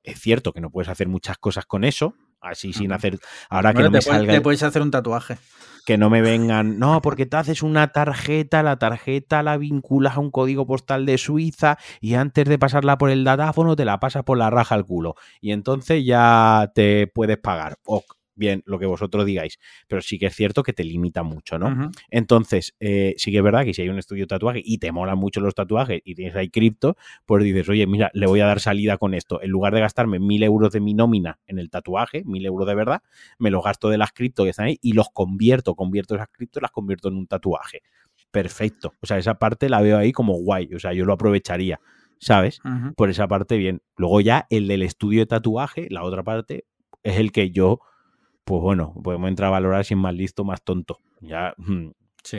es 0.02 0.18
cierto 0.18 0.54
que 0.54 0.62
no 0.62 0.70
puedes 0.70 0.88
hacer 0.88 1.08
muchas 1.08 1.36
cosas 1.36 1.66
con 1.66 1.84
eso, 1.84 2.14
así 2.41 2.72
sin 2.72 2.93
hacer. 2.93 3.18
Ahora 3.49 3.74
que 3.74 3.82
no 3.82 3.91
me 3.91 4.03
salga. 4.03 4.32
Te 4.32 4.41
puedes 4.41 4.62
hacer 4.62 4.82
un 4.82 4.91
tatuaje. 4.91 5.38
Que 5.86 5.97
no 5.97 6.11
me 6.11 6.20
vengan. 6.20 6.78
No, 6.78 7.01
porque 7.01 7.26
te 7.26 7.36
haces 7.36 7.62
una 7.62 7.88
tarjeta, 7.88 8.62
la 8.62 8.78
tarjeta 8.78 9.43
la 9.43 9.57
vinculas 9.57 10.16
a 10.16 10.20
un 10.20 10.30
código 10.30 10.66
postal 10.66 11.07
de 11.07 11.18
Suiza 11.18 11.78
y 12.01 12.14
antes 12.14 12.45
de 12.47 12.59
pasarla 12.59 12.99
por 12.99 13.11
el 13.11 13.24
datáfono 13.24 13.76
te 13.76 13.84
la 13.84 13.99
pasas 13.99 14.22
por 14.24 14.38
la 14.38 14.51
raja 14.51 14.74
al 14.74 14.84
culo. 14.84 15.14
Y 15.41 15.53
entonces 15.53 16.05
ya 16.05 16.70
te 16.74 17.07
puedes 17.07 17.38
pagar 17.38 17.78
bien 18.34 18.62
lo 18.66 18.78
que 18.78 18.86
vosotros 18.86 19.26
digáis, 19.26 19.58
pero 19.88 20.00
sí 20.00 20.18
que 20.18 20.26
es 20.26 20.34
cierto 20.34 20.62
que 20.62 20.72
te 20.72 20.84
limita 20.84 21.22
mucho, 21.22 21.58
¿no? 21.58 21.90
Entonces, 22.10 22.74
eh, 22.80 23.14
sí 23.16 23.30
que 23.30 23.38
es 23.38 23.42
verdad 23.42 23.64
que 23.64 23.74
si 23.74 23.82
hay 23.82 23.88
un 23.88 23.98
estudio 23.98 24.24
de 24.24 24.28
tatuaje 24.28 24.62
y 24.64 24.78
te 24.78 24.92
molan 24.92 25.18
mucho 25.18 25.40
los 25.40 25.54
tatuajes 25.54 26.00
y 26.04 26.14
tienes 26.14 26.34
ahí 26.36 26.48
cripto, 26.48 26.96
pues 27.26 27.44
dices, 27.44 27.68
oye, 27.68 27.86
mira, 27.86 28.10
le 28.14 28.26
voy 28.26 28.40
a 28.40 28.46
dar 28.46 28.60
salida 28.60 28.96
con 28.96 29.14
esto. 29.14 29.42
En 29.42 29.50
lugar 29.50 29.74
de 29.74 29.80
gastarme 29.80 30.18
mil 30.18 30.42
euros 30.42 30.72
de 30.72 30.80
mi 30.80 30.94
nómina 30.94 31.38
en 31.46 31.58
el 31.58 31.70
tatuaje, 31.70 32.22
mil 32.24 32.44
euros 32.46 32.66
de 32.66 32.74
verdad, 32.74 33.02
me 33.38 33.50
los 33.50 33.62
gasto 33.62 33.88
de 33.88 33.98
las 33.98 34.12
cripto 34.12 34.44
que 34.44 34.50
están 34.50 34.66
ahí 34.66 34.78
y 34.80 34.92
los 34.92 35.10
convierto, 35.10 35.74
convierto 35.74 36.14
esas 36.14 36.28
cripto, 36.28 36.60
las 36.60 36.70
convierto 36.70 37.08
en 37.08 37.16
un 37.16 37.26
tatuaje. 37.26 37.82
Perfecto. 38.30 38.94
O 39.00 39.06
sea, 39.06 39.18
esa 39.18 39.34
parte 39.34 39.68
la 39.68 39.80
veo 39.80 39.98
ahí 39.98 40.12
como 40.12 40.34
guay. 40.34 40.72
O 40.74 40.78
sea, 40.78 40.92
yo 40.92 41.04
lo 41.04 41.12
aprovecharía. 41.12 41.80
¿Sabes? 42.22 42.60
Por 42.96 43.08
esa 43.08 43.26
parte, 43.28 43.56
bien. 43.56 43.80
Luego 43.96 44.20
ya 44.20 44.46
el 44.50 44.68
del 44.68 44.82
estudio 44.82 45.20
de 45.20 45.26
tatuaje, 45.26 45.86
la 45.88 46.04
otra 46.04 46.22
parte, 46.22 46.66
es 47.02 47.16
el 47.16 47.32
que 47.32 47.50
yo 47.50 47.80
pues 48.51 48.62
bueno, 48.62 48.92
podemos 49.05 49.28
entrar 49.28 49.46
a 49.46 49.51
valorar 49.51 49.84
si 49.84 49.94
es 49.94 50.01
más 50.01 50.12
listo, 50.12 50.42
más 50.42 50.61
tonto. 50.61 50.98
Ya, 51.20 51.55
mm, 51.57 51.90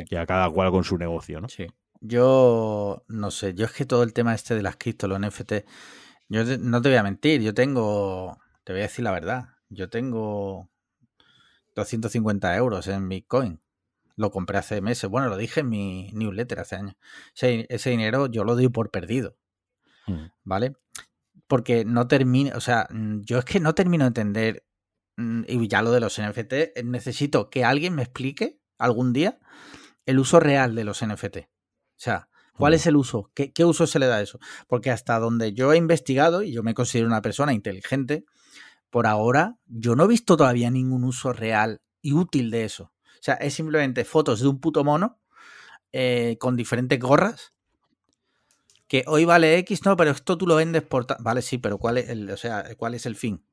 ya 0.10 0.26
cada 0.26 0.50
cual 0.50 0.70
con 0.70 0.84
su 0.84 0.98
negocio, 0.98 1.40
¿no? 1.40 1.48
Sí. 1.48 1.68
Yo 2.02 3.06
no 3.08 3.32
sé, 3.32 3.54
yo 3.54 3.64
es 3.64 3.72
que 3.72 3.86
todo 3.86 4.04
el 4.04 4.12
tema 4.12 4.36
este 4.36 4.54
de 4.54 4.62
las 4.62 4.76
cripto, 4.76 5.08
los 5.08 5.22
NFT, 5.22 5.54
yo 6.28 6.44
no 6.60 6.82
te 6.82 6.90
voy 6.90 6.98
a 6.98 7.04
mentir, 7.04 7.42
yo 7.42 7.54
tengo, 7.54 8.38
te 8.66 8.74
voy 8.74 8.82
a 8.82 8.84
decir 8.84 9.06
la 9.06 9.12
verdad, 9.12 9.52
yo 9.70 9.90
tengo 9.90 10.70
250 11.76 12.58
euros 12.58 12.88
en 12.88 13.08
Bitcoin. 13.08 13.62
Lo 14.18 14.32
compré 14.32 14.58
hace 14.58 14.82
meses, 14.82 15.10
bueno, 15.10 15.30
lo 15.30 15.38
dije 15.38 15.62
en 15.62 15.70
mi 15.70 16.10
newsletter 16.12 16.60
hace 16.60 16.76
años. 16.76 16.96
Ese, 17.40 17.90
dinero 17.90 18.28
yo 18.28 18.44
lo 18.44 18.56
doy 18.56 18.68
por 18.68 18.92
perdido, 18.92 19.38
mm. 20.08 20.26
¿vale? 20.44 20.76
Porque 21.48 21.86
no 21.86 22.10
termino, 22.10 22.58
o 22.58 22.60
sea, 22.60 22.90
yo 22.92 23.40
es 23.40 23.46
que 23.46 23.62
no 23.62 23.74
termino 23.74 24.04
de 24.04 24.08
entender 24.10 24.64
Mm, 24.64 24.71
y 25.18 25.68
ya 25.68 25.82
lo 25.82 25.92
de 25.92 26.00
los 26.00 26.20
NFT, 26.20 26.54
eh, 26.54 26.74
necesito 26.84 27.50
que 27.50 27.64
alguien 27.64 27.96
me 27.96 28.04
explique 28.04 28.60
algún 28.78 29.14
día 29.14 29.40
el 30.06 30.20
uso 30.20 30.40
real 30.40 30.76
de 30.76 30.84
los 30.84 31.06
NFT. 31.06 31.38
O 31.38 32.04
sea, 32.04 32.30
¿cuál 32.58 32.74
es 32.74 32.88
el 32.88 32.96
uso? 32.96 33.32
¿Qué, 33.34 33.66
uso 33.66 33.86
se 33.88 34.00
le 34.00 34.08
da 34.08 34.18
a 34.18 34.22
eso? 34.22 34.40
Porque 34.68 34.90
hasta 34.90 35.20
donde 35.20 35.54
yo 35.54 35.74
he 35.74 35.78
investigado, 35.78 36.42
y 36.42 36.52
yo 36.52 36.64
me 36.64 36.74
considero 36.74 37.08
una 37.08 37.22
persona 37.22 37.54
inteligente, 37.54 38.26
por 38.90 39.08
ahora 39.08 39.58
yo 39.66 39.96
no 39.96 40.06
he 40.06 40.08
visto 40.08 40.36
todavía 40.36 40.72
ningún 40.72 41.04
uso 41.04 41.34
real 41.34 41.82
y 42.02 42.14
útil 42.14 42.50
de 42.52 42.66
eso. 42.66 42.92
O 43.06 43.24
sea, 43.24 43.36
es 43.36 43.54
simplemente 43.54 44.04
fotos 44.04 44.42
de 44.42 44.48
un 44.48 44.60
puto 44.60 44.84
mono 44.84 45.20
eh, 45.92 46.38
con 46.40 46.56
diferentes 46.56 47.00
gorras. 47.00 47.54
Que 48.88 49.04
hoy 49.08 49.24
vale 49.24 49.58
X, 49.60 49.86
no, 49.86 49.96
pero 49.96 50.12
esto 50.12 50.38
tú 50.38 50.48
lo 50.48 50.56
vendes 50.56 50.82
por... 50.82 51.06
Vale, 51.20 51.42
sí, 51.42 51.60
pero 51.60 51.78
¿cuál 51.78 52.00
es 52.00 52.10
el, 52.10 52.30
o 52.30 52.36
sea, 52.36 52.66
¿cuál 52.76 52.96
es 52.96 53.06
el 53.06 53.16
fin? 53.16 53.46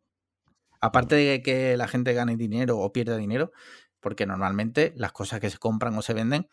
Aparte 0.81 1.17
de 1.17 1.43
que 1.43 1.77
la 1.77 1.89
gente 1.89 2.13
gane 2.13 2.37
dinero 2.37 2.79
o 2.79 2.93
pierda 2.93 3.17
dinero, 3.17 3.53
porque 4.01 4.27
normalmente 4.27 4.93
las 4.97 5.13
cosas 5.13 5.41
que 5.41 5.51
se 5.51 5.59
compran 5.59 5.97
o 5.97 6.03
se 6.03 6.15
venden, 6.15 6.49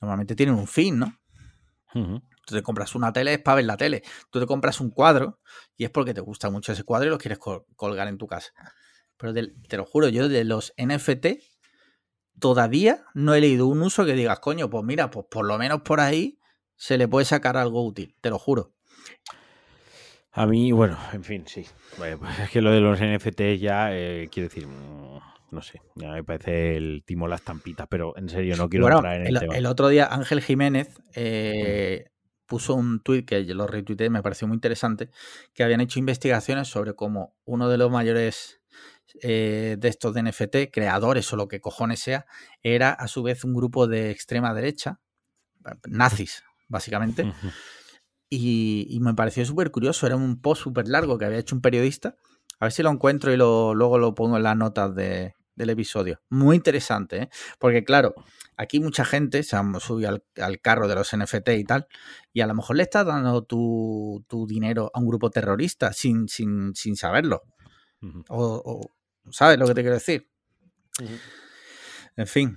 normalmente 0.00 0.34
tienen 0.34 0.54
un 0.54 0.66
fin, 0.66 0.98
¿no? 0.98 1.18
Tú 2.46 2.54
te 2.54 2.62
compras 2.62 2.94
una 2.94 3.12
tele 3.12 3.34
es 3.34 3.38
para 3.40 3.56
ver 3.56 3.64
la 3.64 3.76
tele. 3.76 4.02
Tú 4.30 4.38
te 4.38 4.46
compras 4.46 4.80
un 4.80 4.90
cuadro 4.90 5.40
y 5.76 5.84
es 5.84 5.90
porque 5.90 6.14
te 6.14 6.20
gusta 6.20 6.50
mucho 6.50 6.72
ese 6.72 6.84
cuadro 6.84 7.08
y 7.08 7.10
lo 7.10 7.18
quieres 7.18 7.38
colgar 7.38 8.08
en 8.08 8.18
tu 8.18 8.26
casa. 8.26 8.52
Pero 9.16 9.32
te 9.34 9.76
lo 9.76 9.84
juro, 9.84 10.08
yo 10.08 10.28
de 10.28 10.44
los 10.44 10.72
NFT 10.76 11.26
todavía 12.38 13.04
no 13.14 13.34
he 13.34 13.40
leído 13.40 13.66
un 13.66 13.82
uso 13.82 14.04
que 14.04 14.12
digas, 14.12 14.40
coño, 14.40 14.68
pues 14.70 14.84
mira, 14.84 15.10
pues 15.10 15.26
por 15.30 15.46
lo 15.46 15.58
menos 15.58 15.80
por 15.82 16.00
ahí 16.00 16.38
se 16.76 16.98
le 16.98 17.08
puede 17.08 17.24
sacar 17.24 17.56
algo 17.56 17.84
útil, 17.84 18.14
te 18.20 18.30
lo 18.30 18.38
juro. 18.38 18.74
A 20.36 20.46
mí, 20.46 20.70
bueno, 20.70 20.98
en 21.14 21.24
fin, 21.24 21.44
sí. 21.46 21.64
pues 21.96 22.18
es 22.42 22.50
que 22.50 22.60
lo 22.60 22.70
de 22.70 22.80
los 22.80 23.00
NFT 23.00 23.58
ya, 23.58 23.96
eh, 23.96 24.28
quiero 24.30 24.50
decir, 24.50 24.66
mm, 24.66 25.18
no 25.50 25.62
sé, 25.62 25.80
ya 25.94 26.10
me 26.10 26.22
parece 26.24 26.76
el 26.76 27.02
timo 27.06 27.26
las 27.26 27.40
tampitas, 27.40 27.86
pero 27.88 28.14
en 28.18 28.28
serio 28.28 28.54
no 28.56 28.68
quiero 28.68 28.86
entrar 28.86 29.16
en 29.16 29.26
el, 29.28 29.38
tema. 29.38 29.56
El 29.56 29.64
otro 29.64 29.88
día 29.88 30.06
Ángel 30.12 30.42
Jiménez 30.42 31.00
eh, 31.14 32.10
puso 32.44 32.74
un 32.74 33.00
tuit 33.00 33.26
que 33.26 33.46
yo 33.46 33.54
lo 33.54 33.66
retuiteé, 33.66 34.10
me 34.10 34.22
pareció 34.22 34.46
muy 34.46 34.56
interesante, 34.56 35.08
que 35.54 35.64
habían 35.64 35.80
hecho 35.80 35.98
investigaciones 35.98 36.68
sobre 36.68 36.92
cómo 36.94 37.34
uno 37.46 37.70
de 37.70 37.78
los 37.78 37.90
mayores 37.90 38.60
eh, 39.22 39.76
de 39.78 39.88
estos 39.88 40.12
de 40.12 40.22
NFT, 40.22 40.70
creadores 40.70 41.32
o 41.32 41.36
lo 41.36 41.48
que 41.48 41.62
cojones 41.62 42.00
sea, 42.00 42.26
era 42.62 42.90
a 42.90 43.08
su 43.08 43.22
vez 43.22 43.42
un 43.42 43.54
grupo 43.54 43.86
de 43.86 44.10
extrema 44.10 44.52
derecha, 44.52 45.00
nazis, 45.88 46.44
básicamente. 46.68 47.32
Y, 48.28 48.98
me 49.00 49.14
pareció 49.14 49.44
súper 49.44 49.70
curioso. 49.70 50.06
Era 50.06 50.16
un 50.16 50.40
post 50.40 50.62
súper 50.62 50.88
largo 50.88 51.18
que 51.18 51.24
había 51.26 51.38
hecho 51.38 51.54
un 51.54 51.62
periodista. 51.62 52.16
A 52.58 52.66
ver 52.66 52.72
si 52.72 52.82
lo 52.82 52.90
encuentro 52.90 53.32
y 53.32 53.36
lo, 53.36 53.74
luego 53.74 53.98
lo 53.98 54.14
pongo 54.14 54.36
en 54.36 54.42
las 54.42 54.56
notas 54.56 54.94
de, 54.94 55.34
del 55.56 55.70
episodio. 55.70 56.20
Muy 56.28 56.56
interesante, 56.56 57.22
¿eh? 57.22 57.28
porque 57.58 57.84
claro, 57.84 58.14
aquí 58.56 58.80
mucha 58.80 59.04
gente 59.04 59.42
se 59.42 59.56
ha 59.56 59.64
subido 59.80 60.20
al, 60.36 60.60
carro 60.60 60.88
de 60.88 60.94
los 60.94 61.14
NFT 61.16 61.48
y 61.50 61.64
tal, 61.64 61.86
y 62.32 62.40
a 62.42 62.46
lo 62.46 62.54
mejor 62.54 62.76
le 62.76 62.84
estás 62.84 63.06
dando 63.06 63.42
tu, 63.44 64.24
dinero 64.48 64.90
a 64.94 65.00
un 65.00 65.06
grupo 65.06 65.30
terrorista 65.30 65.92
sin, 65.92 66.28
sin, 66.28 66.74
sin 66.74 66.96
saberlo. 66.96 67.42
o, 68.28 68.90
¿Sabes 69.30 69.58
lo 69.58 69.66
que 69.66 69.74
te 69.74 69.80
quiero 69.80 69.96
decir? 69.96 70.30
En 72.16 72.26
fin. 72.26 72.56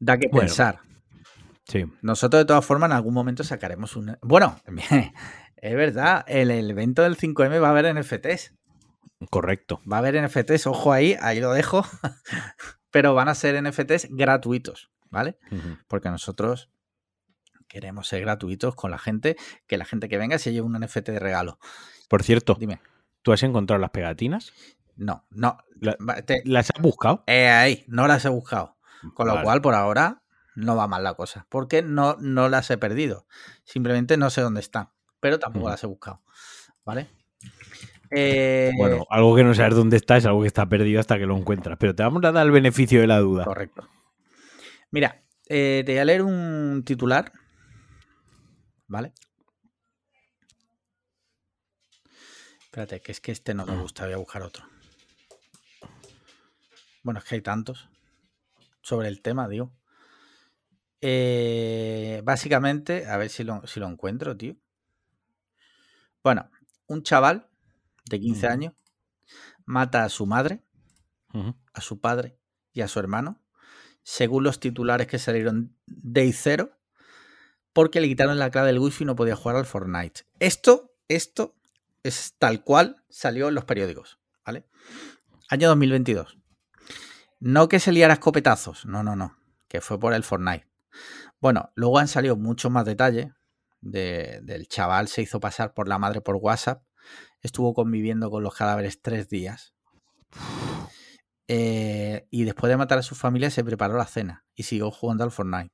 Da 0.00 0.18
que 0.18 0.28
pensar. 0.28 0.80
Nosotros 2.02 2.40
de 2.40 2.44
todas 2.44 2.64
formas 2.64 2.90
en 2.90 2.96
algún 2.96 3.14
momento 3.14 3.44
sacaremos 3.44 3.96
un... 3.96 4.16
Bueno, 4.22 4.60
es 5.56 5.74
verdad, 5.74 6.24
el, 6.28 6.50
evento 6.50 7.02
del 7.02 7.16
5M 7.16 7.62
va 7.62 7.68
a 7.68 7.70
haber 7.70 7.94
NFTs. 7.94 8.54
Correcto. 9.30 9.80
Va 9.90 9.96
a 9.96 10.00
haber 10.00 10.22
NFTs, 10.22 10.66
ojo 10.66 10.92
ahí, 10.92 11.16
ahí 11.20 11.40
lo 11.40 11.52
dejo. 11.52 11.84
Pero 12.90 13.14
van 13.14 13.28
a 13.28 13.34
ser 13.34 13.60
NFTs 13.62 14.08
gratuitos, 14.10 14.90
¿vale? 15.10 15.38
Porque 15.88 16.10
nosotros 16.10 16.70
queremos 17.66 18.06
ser 18.06 18.20
gratuitos 18.20 18.74
con 18.76 18.90
la 18.90 18.98
gente, 18.98 19.36
que 19.66 19.78
la 19.78 19.84
gente 19.84 20.08
que 20.08 20.18
venga 20.18 20.38
se 20.38 20.52
lleve 20.52 20.66
un 20.66 20.78
NFT 20.78 21.08
de 21.08 21.18
regalo. 21.18 21.58
Por 22.08 22.22
cierto, 22.22 22.56
dime. 22.58 22.80
¿Tú 23.22 23.32
has 23.32 23.42
encontrado 23.42 23.80
las 23.80 23.90
pegatinas? 23.90 24.52
No, 24.96 25.26
no. 25.30 25.58
¿Las 25.80 26.70
has 26.70 26.80
buscado? 26.80 27.24
Eh, 27.26 27.48
ahí, 27.48 27.84
no 27.88 28.06
las 28.06 28.24
he 28.26 28.28
buscado. 28.28 28.76
Con 29.14 29.26
lo 29.26 29.42
cual, 29.42 29.60
por 29.60 29.74
ahora, 29.74 30.22
no 30.54 30.76
va 30.76 30.88
mal 30.88 31.02
la 31.02 31.14
cosa. 31.14 31.46
Porque 31.48 31.82
no, 31.82 32.16
no 32.20 32.48
las 32.48 32.70
he 32.70 32.78
perdido. 32.78 33.26
Simplemente 33.64 34.16
no 34.16 34.30
sé 34.30 34.40
dónde 34.40 34.60
están. 34.60 34.90
Pero 35.20 35.38
tampoco 35.38 35.68
las 35.68 35.82
he 35.82 35.86
buscado. 35.86 36.22
¿Vale? 36.84 37.08
Eh, 38.10 38.72
bueno, 38.76 39.06
algo 39.10 39.34
que 39.34 39.42
no 39.42 39.54
sabes 39.54 39.74
dónde 39.74 39.96
está 39.96 40.16
es 40.16 40.26
algo 40.26 40.42
que 40.42 40.46
está 40.46 40.68
perdido 40.68 41.00
hasta 41.00 41.18
que 41.18 41.26
lo 41.26 41.36
encuentras. 41.36 41.78
Pero 41.78 41.94
te 41.94 42.02
vamos 42.02 42.24
a 42.24 42.32
dar 42.32 42.46
el 42.46 42.52
beneficio 42.52 43.00
de 43.00 43.06
la 43.06 43.18
duda. 43.18 43.44
Correcto. 43.44 43.88
Mira, 44.90 45.24
eh, 45.48 45.82
te 45.84 45.92
voy 45.92 45.98
a 45.98 46.04
leer 46.04 46.22
un 46.22 46.82
titular. 46.84 47.32
¿Vale? 48.86 49.12
Espérate, 52.64 53.00
que 53.00 53.12
es 53.12 53.20
que 53.20 53.32
este 53.32 53.54
no 53.54 53.66
me 53.66 53.76
gusta. 53.76 54.04
Voy 54.04 54.14
a 54.14 54.18
buscar 54.18 54.42
otro. 54.42 54.64
Bueno, 57.02 57.20
es 57.20 57.24
que 57.24 57.36
hay 57.36 57.40
tantos 57.40 57.88
sobre 58.82 59.08
el 59.08 59.22
tema, 59.22 59.48
digo. 59.48 59.72
Eh, 61.06 62.22
básicamente, 62.24 63.06
a 63.06 63.18
ver 63.18 63.28
si 63.28 63.44
lo, 63.44 63.66
si 63.66 63.78
lo 63.78 63.86
encuentro, 63.86 64.38
tío. 64.38 64.56
Bueno, 66.22 66.50
un 66.86 67.02
chaval 67.02 67.50
de 68.06 68.20
15 68.20 68.46
años 68.46 68.72
mata 69.66 70.04
a 70.04 70.08
su 70.08 70.24
madre, 70.24 70.64
a 71.74 71.82
su 71.82 72.00
padre 72.00 72.38
y 72.72 72.80
a 72.80 72.88
su 72.88 73.00
hermano, 73.00 73.42
según 74.02 74.44
los 74.44 74.60
titulares 74.60 75.06
que 75.06 75.18
salieron 75.18 75.76
de 75.84 76.32
cero, 76.32 76.70
porque 77.74 78.00
le 78.00 78.08
quitaron 78.08 78.38
la 78.38 78.50
clave 78.50 78.68
del 78.68 78.78
wifi 78.78 79.04
y 79.04 79.06
no 79.06 79.14
podía 79.14 79.36
jugar 79.36 79.56
al 79.56 79.66
Fortnite. 79.66 80.22
Esto, 80.38 80.96
esto 81.08 81.54
es 82.02 82.34
tal 82.38 82.64
cual 82.64 83.04
salió 83.10 83.48
en 83.48 83.54
los 83.56 83.66
periódicos, 83.66 84.18
¿vale? 84.46 84.64
Año 85.50 85.68
2022. 85.68 86.38
No 87.40 87.68
que 87.68 87.78
se 87.78 87.92
liara 87.92 88.14
escopetazos, 88.14 88.86
no, 88.86 89.02
no, 89.02 89.16
no, 89.16 89.36
que 89.68 89.82
fue 89.82 90.00
por 90.00 90.14
el 90.14 90.24
Fortnite. 90.24 90.73
Bueno, 91.40 91.70
luego 91.74 91.98
han 91.98 92.08
salido 92.08 92.36
muchos 92.36 92.70
más 92.70 92.84
detalles. 92.84 93.28
de- 93.86 94.40
del 94.42 94.66
chaval 94.66 95.08
se 95.08 95.20
hizo 95.20 95.40
pasar 95.40 95.74
por 95.74 95.88
la 95.88 95.98
madre 95.98 96.22
por 96.22 96.36
WhatsApp. 96.36 96.82
Estuvo 97.42 97.74
conviviendo 97.74 98.30
con 98.30 98.42
los 98.42 98.54
cadáveres 98.54 99.02
tres 99.02 99.28
días. 99.28 99.74
Eh, 101.48 102.26
y 102.30 102.44
después 102.44 102.70
de 102.70 102.78
matar 102.78 102.96
a 102.98 103.02
su 103.02 103.14
familia 103.14 103.50
se 103.50 103.62
preparó 103.62 103.98
la 103.98 104.06
cena 104.06 104.44
y 104.54 104.62
siguió 104.62 104.90
jugando 104.90 105.24
al 105.24 105.30
Fortnite. 105.30 105.70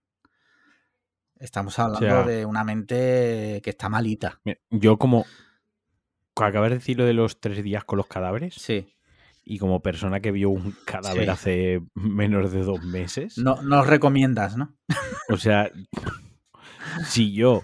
Estamos 1.39 1.79
hablando 1.79 2.01
sea- 2.07 2.23
de 2.25 2.45
una 2.45 2.65
mente 2.65 3.61
que 3.63 3.71
está 3.71 3.89
malita. 3.89 4.41
Yo 4.71 4.99
como 4.99 5.25
acabas 6.35 6.71
de 6.71 6.79
decir 6.79 6.99
lo 6.99 7.05
de 7.05 7.13
los 7.13 7.39
tres 7.41 7.63
días 7.63 7.85
con 7.85 7.99
los 7.99 8.07
cadáveres 8.09 8.55
Sí. 8.57 8.93
Y 9.43 9.59
como 9.59 9.81
persona 9.83 10.21
que 10.21 10.33
vio 10.33 10.51
un 10.51 10.75
cadáver 10.85 11.25
Sí. 11.25 11.31
hace 11.31 11.81
menos 11.95 12.53
de 12.53 12.63
dos 12.63 12.83
meses, 12.83 13.39
No, 13.39 13.63
no 13.63 13.81
os 13.81 13.87
recomiendas, 13.87 14.57
¿no? 14.57 14.77
o 15.29 15.37
sea, 15.37 15.71
si 17.05 17.33
yo 17.33 17.63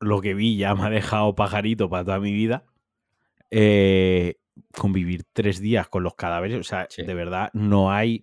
lo 0.00 0.20
que 0.20 0.34
vi 0.34 0.56
ya 0.56 0.74
me 0.74 0.84
ha 0.86 0.90
dejado 0.90 1.34
pajarito 1.34 1.88
para 1.88 2.04
toda 2.04 2.20
mi 2.20 2.32
vida, 2.32 2.64
eh, 3.50 4.36
convivir 4.76 5.24
tres 5.32 5.60
días 5.60 5.88
con 5.88 6.02
los 6.02 6.14
cadáveres, 6.14 6.58
o 6.58 6.64
sea, 6.64 6.86
Sí. 6.90 7.02
de 7.02 7.14
verdad 7.14 7.50
no 7.54 7.90
hay... 7.92 8.22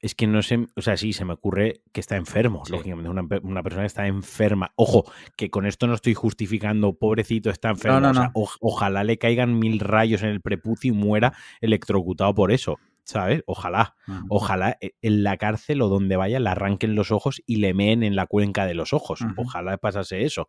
Es 0.00 0.14
que 0.14 0.26
no 0.28 0.42
sé, 0.42 0.66
o 0.76 0.80
sea, 0.80 0.96
sí, 0.96 1.12
se 1.12 1.24
me 1.24 1.32
ocurre 1.32 1.80
que 1.92 1.98
está 2.00 2.16
enfermo, 2.16 2.62
Sí. 2.64 2.72
lógicamente, 2.72 3.10
una, 3.10 3.26
una 3.42 3.62
persona 3.64 3.82
que 3.82 3.88
está 3.88 4.06
enferma. 4.06 4.72
Ojo, 4.76 5.10
que 5.36 5.50
con 5.50 5.66
esto 5.66 5.86
no 5.88 5.94
estoy 5.94 6.14
justificando, 6.14 6.92
pobrecito, 6.92 7.50
está 7.50 7.70
enfermo. 7.70 7.98
no, 8.00 8.10
o 8.10 8.14
sea, 8.14 8.30
o- 8.34 8.48
ojalá 8.60 9.02
le 9.02 9.18
caigan 9.18 9.58
mil 9.58 9.80
rayos 9.80 10.22
en 10.22 10.28
el 10.28 10.40
prepucio 10.40 10.92
y 10.92 10.94
muera 10.94 11.32
electrocutado 11.60 12.32
por 12.32 12.52
eso, 12.52 12.78
¿sabes? 13.02 13.42
Ojalá. 13.46 13.96
Ojalá 14.28 14.76
eh, 14.80 14.92
en 15.02 15.24
la 15.24 15.36
cárcel 15.36 15.82
o 15.82 15.88
donde 15.88 16.14
vaya 16.16 16.38
le 16.38 16.48
arranquen 16.48 16.94
los 16.94 17.10
ojos 17.10 17.42
y 17.44 17.56
le 17.56 17.74
meen 17.74 18.04
en 18.04 18.14
la 18.14 18.26
cuenca 18.26 18.66
de 18.66 18.74
los 18.74 18.92
ojos. 18.92 19.20
Ojalá 19.36 19.78
pasase 19.78 20.22
eso. 20.24 20.48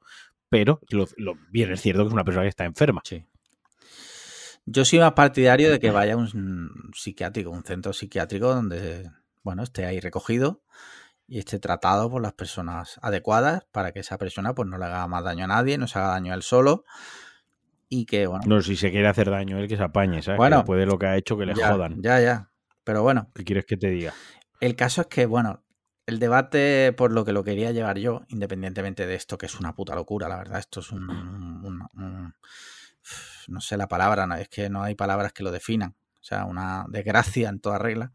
Pero 0.49 0.79
lo, 0.91 1.07
lo- 1.17 1.37
bien 1.49 1.71
es 1.71 1.81
cierto 1.81 2.03
que 2.03 2.07
es 2.09 2.13
una 2.13 2.23
persona 2.23 2.43
que 2.43 2.49
está 2.49 2.65
enferma. 2.65 3.01
Sí. 3.03 3.25
Yo 4.65 4.85
soy 4.85 4.99
más 4.99 5.13
partidario 5.13 5.71
de 5.71 5.79
que 5.79 5.89
vaya 5.91 6.13
a 6.13 6.17
un 6.17 6.69
psiquiátrico, 6.93 7.49
un 7.49 7.63
centro 7.63 7.93
psiquiátrico 7.93 8.53
donde, 8.53 9.09
bueno, 9.49 9.63
esté 9.63 9.85
ahí 9.87 9.99
recogido 9.99 10.61
y 11.27 11.39
esté 11.39 11.57
tratado 11.59 12.09
por 12.11 12.21
las 12.21 12.33
personas 12.33 12.99
adecuadas 13.01 13.65
para 13.71 13.91
que 13.93 14.01
esa 14.01 14.19
persona 14.19 14.53
pues 14.53 14.69
no 14.69 14.77
le 14.77 14.85
haga 14.85 15.07
más 15.07 15.23
daño 15.23 15.45
a 15.45 15.47
nadie, 15.47 15.79
no 15.79 15.87
se 15.87 15.97
haga 15.97 16.09
daño 16.09 16.33
a 16.33 16.35
él 16.35 16.43
solo 16.43 16.83
y 17.89 18.05
que, 18.05 18.27
bueno, 18.27 18.45
No, 18.45 18.61
si 18.61 18.75
se 18.75 18.91
quiere 18.91 19.07
hacer 19.07 19.29
daño 19.31 19.57
él, 19.57 19.67
que 19.67 19.75
se 19.77 19.83
apañe, 19.83 20.21
¿sabes? 20.21 20.37
Bueno, 20.37 20.57
que 20.57 20.59
después 20.61 20.79
de 20.79 20.85
lo 20.85 20.99
que 20.99 21.07
ha 21.07 21.17
hecho, 21.17 21.37
que 21.37 21.45
le 21.47 21.55
ya, 21.55 21.71
jodan. 21.71 21.99
ya, 22.03 22.19
ya. 22.21 22.51
Pero 22.83 23.01
bueno, 23.01 23.31
¿Qué 23.33 23.43
quieres 23.43 23.65
que 23.65 23.77
te 23.77 23.89
diga? 23.89 24.13
el 24.59 24.75
caso 24.75 25.01
es 25.01 25.07
que, 25.07 25.25
bueno, 25.25 25.63
el 26.05 26.19
debate 26.19 26.93
por 26.93 27.11
lo 27.11 27.25
que 27.25 27.33
lo 27.33 27.43
quería 27.43 27.71
llevar 27.71 27.97
yo, 27.97 28.21
independientemente 28.29 29.07
de 29.07 29.15
esto, 29.15 29.37
que 29.37 29.45
es 29.47 29.59
una 29.59 29.73
puta 29.73 29.95
locura, 29.95 30.27
la 30.29 30.37
verdad, 30.37 30.59
esto 30.59 30.79
es 30.81 30.91
un... 30.91 31.09
un- 31.09 31.87
un- 31.93 32.33
no 33.47 33.61
sé 33.61 33.77
la 33.77 33.87
palabra, 33.87 34.27
no, 34.27 34.35
es 34.35 34.49
que 34.49 34.69
no 34.69 34.83
hay 34.83 34.95
palabras 34.95 35.33
que 35.33 35.43
lo 35.43 35.51
definan. 35.51 35.95
O 36.21 36.23
sea, 36.23 36.45
una 36.45 36.85
desgracia 36.89 37.49
en 37.49 37.59
toda 37.59 37.79
regla. 37.79 38.11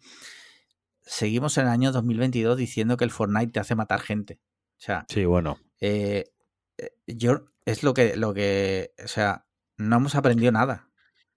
Seguimos 1.04 1.56
en 1.58 1.64
el 1.64 1.70
año 1.70 1.92
2022 1.92 2.56
diciendo 2.56 2.96
que 2.96 3.04
el 3.04 3.10
Fortnite 3.10 3.52
te 3.52 3.60
hace 3.60 3.74
matar 3.74 4.00
gente. 4.00 4.40
O 4.78 4.80
sea, 4.80 5.04
Sí, 5.08 5.24
bueno. 5.24 5.58
eh, 5.80 6.24
eh, 6.78 6.90
yo 7.06 7.46
es 7.66 7.82
lo 7.82 7.94
que, 7.94 8.16
lo 8.16 8.34
que, 8.34 8.92
o 9.02 9.08
sea, 9.08 9.46
no 9.76 9.96
hemos 9.96 10.14
aprendido 10.14 10.50
nada. 10.52 10.90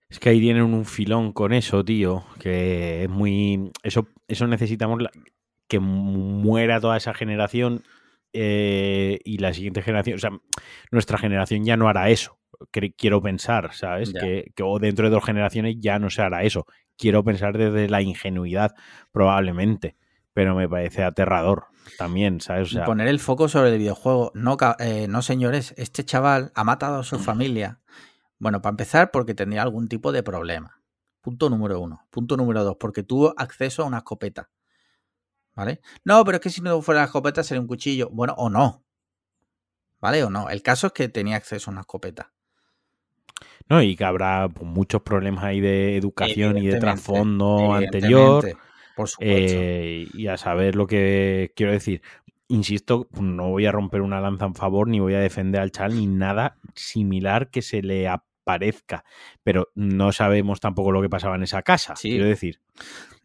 Es 0.10 0.20
que 0.20 0.30
ahí 0.30 0.40
tienen 0.40 0.64
un 0.64 0.86
filón 0.86 1.34
con 1.34 1.52
eso, 1.54 1.84
tío, 1.84 2.26
que 2.40 3.04
es 3.04 3.10
muy... 3.10 3.72
Eso, 3.84 4.08
eso 4.28 4.48
necesitamos 4.48 5.02
la- 5.02 5.12
que 5.68 5.80
mu- 5.80 6.42
muera 6.42 6.80
toda 6.80 6.96
esa 6.96 7.14
generación 7.14 7.84
eh, 8.34 9.20
y 9.26 9.38
la 9.40 9.54
siguiente 9.54 9.82
generación, 9.82 10.16
o 10.16 10.20
sea, 10.20 10.32
nuestra 10.92 11.18
generación 11.18 11.66
ya 11.66 11.76
no 11.76 11.90
hará 11.90 12.10
eso. 12.10 12.40
Quiero 12.98 13.22
pensar, 13.22 13.74
¿sabes? 13.74 14.14
Que, 14.14 14.52
que 14.56 14.64
o 14.64 14.80
dentro 14.80 15.06
de 15.06 15.16
dos 15.16 15.24
generaciones 15.24 15.76
ya 15.80 16.00
no 16.00 16.10
se 16.10 16.22
hará 16.22 16.44
eso. 16.44 16.66
Quiero 16.98 17.24
pensar 17.24 17.58
desde 17.58 17.90
la 17.90 18.02
ingenuidad, 18.02 18.74
probablemente, 19.12 19.96
pero 20.34 20.56
me 20.56 20.68
parece 20.68 21.04
aterrador 21.04 21.68
también, 21.98 22.42
¿sabes? 22.42 22.70
O 22.70 22.74
sea, 22.74 22.86
poner 22.86 23.08
el 23.08 23.20
foco 23.20 23.48
sobre 23.48 23.72
el 23.72 23.78
videojuego. 23.78 24.32
No, 24.34 24.58
eh, 24.80 25.08
no, 25.08 25.22
señores, 25.22 25.74
este 25.78 26.04
chaval 26.04 26.52
ha 26.56 26.64
matado 26.64 27.00
a 27.00 27.04
su 27.04 27.20
familia. 27.20 27.80
Bueno, 28.40 28.62
para 28.62 28.72
empezar, 28.72 29.12
porque 29.12 29.34
tendría 29.34 29.62
algún 29.62 29.88
tipo 29.88 30.12
de 30.12 30.24
problema. 30.24 30.82
Punto 31.22 31.50
número 31.50 31.80
uno. 31.80 32.08
Punto 32.10 32.38
número 32.38 32.64
dos, 32.64 32.78
porque 32.80 33.04
tuvo 33.04 33.34
acceso 33.38 33.84
a 33.84 33.86
una 33.86 33.98
escopeta. 33.98 34.50
¿Vale? 35.56 35.82
No, 36.04 36.24
pero 36.24 36.38
es 36.38 36.42
que 36.42 36.50
si 36.52 36.62
no 36.62 36.82
fuera 36.82 37.02
la 37.02 37.06
escopeta 37.06 37.44
sería 37.44 37.62
un 37.62 37.68
cuchillo. 37.68 38.10
Bueno, 38.12 38.34
o 38.38 38.50
no. 38.50 38.86
¿Vale? 40.00 40.24
O 40.24 40.30
no. 40.30 40.50
El 40.50 40.62
caso 40.62 40.88
es 40.88 40.94
que 40.94 41.10
tenía 41.10 41.36
acceso 41.36 41.70
a 41.70 41.74
una 41.74 41.82
escopeta. 41.82 42.32
No, 43.70 43.82
y 43.82 43.96
que 43.96 44.06
habrá 44.06 44.50
pues, 44.50 44.70
muchos 44.70 45.02
problemas 45.02 45.44
ahí 45.44 45.60
de 45.60 45.98
educación 45.98 46.58
y 46.58 46.68
de 46.68 46.80
trasfondo 46.80 47.74
anterior. 47.74 48.58
Por 48.96 49.10
supuesto. 49.10 49.58
Eh, 49.60 50.08
y 50.14 50.28
a 50.28 50.38
saber 50.38 50.76
lo 50.76 50.88
que 50.88 51.52
quiero 51.56 51.72
decir. 51.72 52.02
Insisto, 52.50 53.10
no 53.20 53.50
voy 53.50 53.66
a 53.66 53.74
romper 53.74 54.02
una 54.02 54.22
lanza 54.22 54.46
en 54.46 54.56
favor, 54.56 54.88
ni 54.88 55.02
voy 55.02 55.14
a 55.14 55.20
defender 55.20 55.60
al 55.60 55.72
chaval, 55.72 55.98
ni 55.98 56.08
nada 56.08 56.58
similar 56.76 57.50
que 57.52 57.62
se 57.62 57.82
le 57.82 58.08
aparezca. 58.08 59.04
Pero 59.44 59.68
no 59.76 60.14
sabemos 60.14 60.62
tampoco 60.62 60.94
lo 60.94 61.02
que 61.02 61.10
pasaba 61.10 61.36
en 61.36 61.44
esa 61.44 61.62
casa. 61.62 61.96
Sí. 61.98 62.12
Quiero 62.12 62.26
decir, 62.26 62.62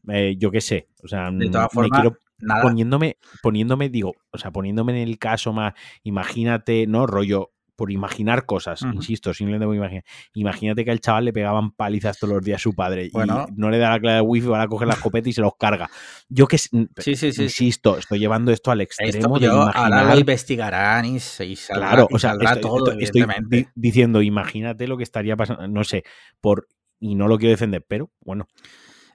Eh, 0.08 0.34
yo 0.36 0.50
qué 0.50 0.60
sé. 0.60 0.88
O 1.04 1.08
sea, 1.08 1.30
de 1.30 1.48
todas 1.48 1.68
me 1.72 1.74
formas, 1.74 2.00
quiero 2.00 2.18
nada. 2.38 2.62
poniéndome, 2.62 3.16
poniéndome, 3.42 3.88
digo, 3.88 4.14
o 4.32 4.38
sea, 4.38 4.50
poniéndome 4.50 5.00
en 5.00 5.08
el 5.08 5.18
caso 5.18 5.52
más, 5.52 5.74
imagínate, 6.02 6.86
no, 6.88 7.06
rollo, 7.06 7.52
por 7.82 7.90
imaginar 7.90 8.46
cosas, 8.46 8.80
Ujú. 8.82 8.92
insisto, 8.94 9.34
simplemente 9.34 9.66
a 9.66 9.74
imaginar. 9.74 10.04
Imagínate 10.34 10.84
que 10.84 10.92
al 10.92 11.00
chaval 11.00 11.24
le 11.24 11.32
pegaban 11.32 11.72
palizas 11.72 12.16
todos 12.16 12.34
los 12.34 12.44
días 12.44 12.60
a 12.60 12.62
su 12.62 12.76
padre 12.76 13.10
Bueno. 13.12 13.44
y 13.48 13.60
no 13.60 13.70
le 13.70 13.78
da 13.78 13.90
la 13.90 13.98
clave 13.98 14.16
de 14.18 14.20
wifi, 14.22 14.46
van 14.46 14.60
a 14.60 14.68
coger 14.68 14.86
la 14.86 14.94
escopeta 14.94 15.28
y 15.28 15.32
se 15.32 15.40
los 15.40 15.56
carga. 15.58 15.90
Yo 16.28 16.46
que 16.46 16.58
Sí, 16.58 16.78
sí, 17.16 17.32
sí. 17.32 17.42
insisto, 17.42 17.98
estoy 17.98 18.20
llevando 18.20 18.52
esto 18.52 18.70
al 18.70 18.82
Esto 18.82 19.02
extremo 19.02 19.40
de 19.40 19.46
yo, 19.46 19.52
ahora 19.62 19.66
imaginar. 19.88 20.14
lo 20.14 20.20
investigarán 20.20 21.04
y, 21.06 21.18
se, 21.18 21.44
y 21.44 21.56
saldrá, 21.56 21.88
Claro, 21.88 22.06
y 22.08 22.14
o 22.14 22.18
sea, 22.20 22.34
estoy, 22.40 22.60
todo, 22.60 22.92
estoy- 22.92 23.24
estoy 23.24 23.66
diciendo, 23.74 24.22
imagínate 24.22 24.86
lo 24.86 24.96
que 24.96 25.02
estaría 25.02 25.34
pasando, 25.36 25.66
no 25.66 25.82
sé, 25.82 26.04
por 26.40 26.68
y 27.00 27.16
no 27.16 27.26
lo 27.26 27.36
quiero 27.38 27.50
defender, 27.50 27.84
pero 27.88 28.12
bueno, 28.20 28.46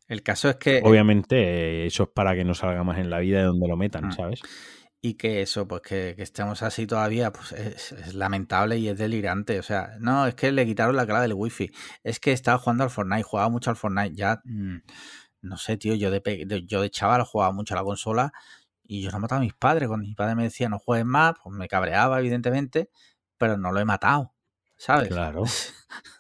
El 0.10 0.24
caso 0.24 0.50
es 0.50 0.56
que 0.58 0.82
obviamente 0.84 1.36
eh, 1.38 1.86
eso 1.86 2.04
es 2.04 2.10
para 2.10 2.36
que 2.36 2.44
no 2.44 2.54
salga 2.54 2.84
más 2.84 2.98
en 2.98 3.10
la 3.10 3.20
vida 3.20 3.38
de 3.40 3.46
donde 3.46 3.66
lo 3.68 3.78
metan, 3.78 4.08
Mm. 4.08 4.12
¿sabes? 4.12 4.42
Y 5.02 5.14
que 5.14 5.42
eso, 5.44 5.68
pues 5.68 5.82
que, 5.84 6.14
que 6.16 6.24
estemos 6.24 6.64
así 6.64 6.88
todavía, 6.88 7.32
pues 7.32 7.52
es, 7.52 7.92
es 7.92 8.16
lamentable 8.16 8.78
y 8.80 8.90
es 8.90 8.98
delirante. 8.98 9.60
O 9.60 9.64
sea, 9.64 9.92
no, 10.00 10.26
es 10.28 10.34
que 10.36 10.52
le 10.52 10.66
quitaron 10.66 10.96
la 10.96 11.06
clave 11.06 11.24
del 11.24 11.34
wifi. 11.36 11.72
Es 12.04 12.20
que 12.20 12.32
estaba 12.32 12.58
jugando 12.58 12.84
al 12.84 12.90
Fortnite, 12.90 13.24
jugaba 13.24 13.50
mucho 13.50 13.70
al 13.70 13.76
Fortnite. 13.76 14.16
Ya, 14.16 14.42
mm, 14.44 14.78
no 15.42 15.58
sé, 15.58 15.78
tío, 15.78 15.94
yo 15.96 16.10
de, 16.12 16.20
de- 16.48 16.66
yo 16.66 16.82
de 16.82 16.90
chaval 16.90 17.24
jugaba 17.24 17.52
mucho 17.54 17.74
a 17.76 17.78
la 17.78 17.84
consola 17.84 18.32
y 18.84 19.04
yo 19.04 19.12
no 19.12 19.20
mataba 19.20 19.40
a 19.42 19.44
mis 19.44 19.54
padres. 19.54 19.88
Cuando 19.88 20.08
mi 20.08 20.16
padre 20.16 20.36
me 20.36 20.44
decía 20.44 20.68
no 20.70 20.80
juegues 20.80 21.06
más, 21.06 21.34
pues 21.44 21.56
me 21.56 21.68
cabreaba, 21.68 22.20
evidentemente, 22.20 22.90
pero 23.38 23.58
no 23.58 23.72
lo 23.72 23.80
he 23.80 23.86
matado, 23.86 24.34
¿sabes? 24.78 25.10
Claro. 25.10 25.44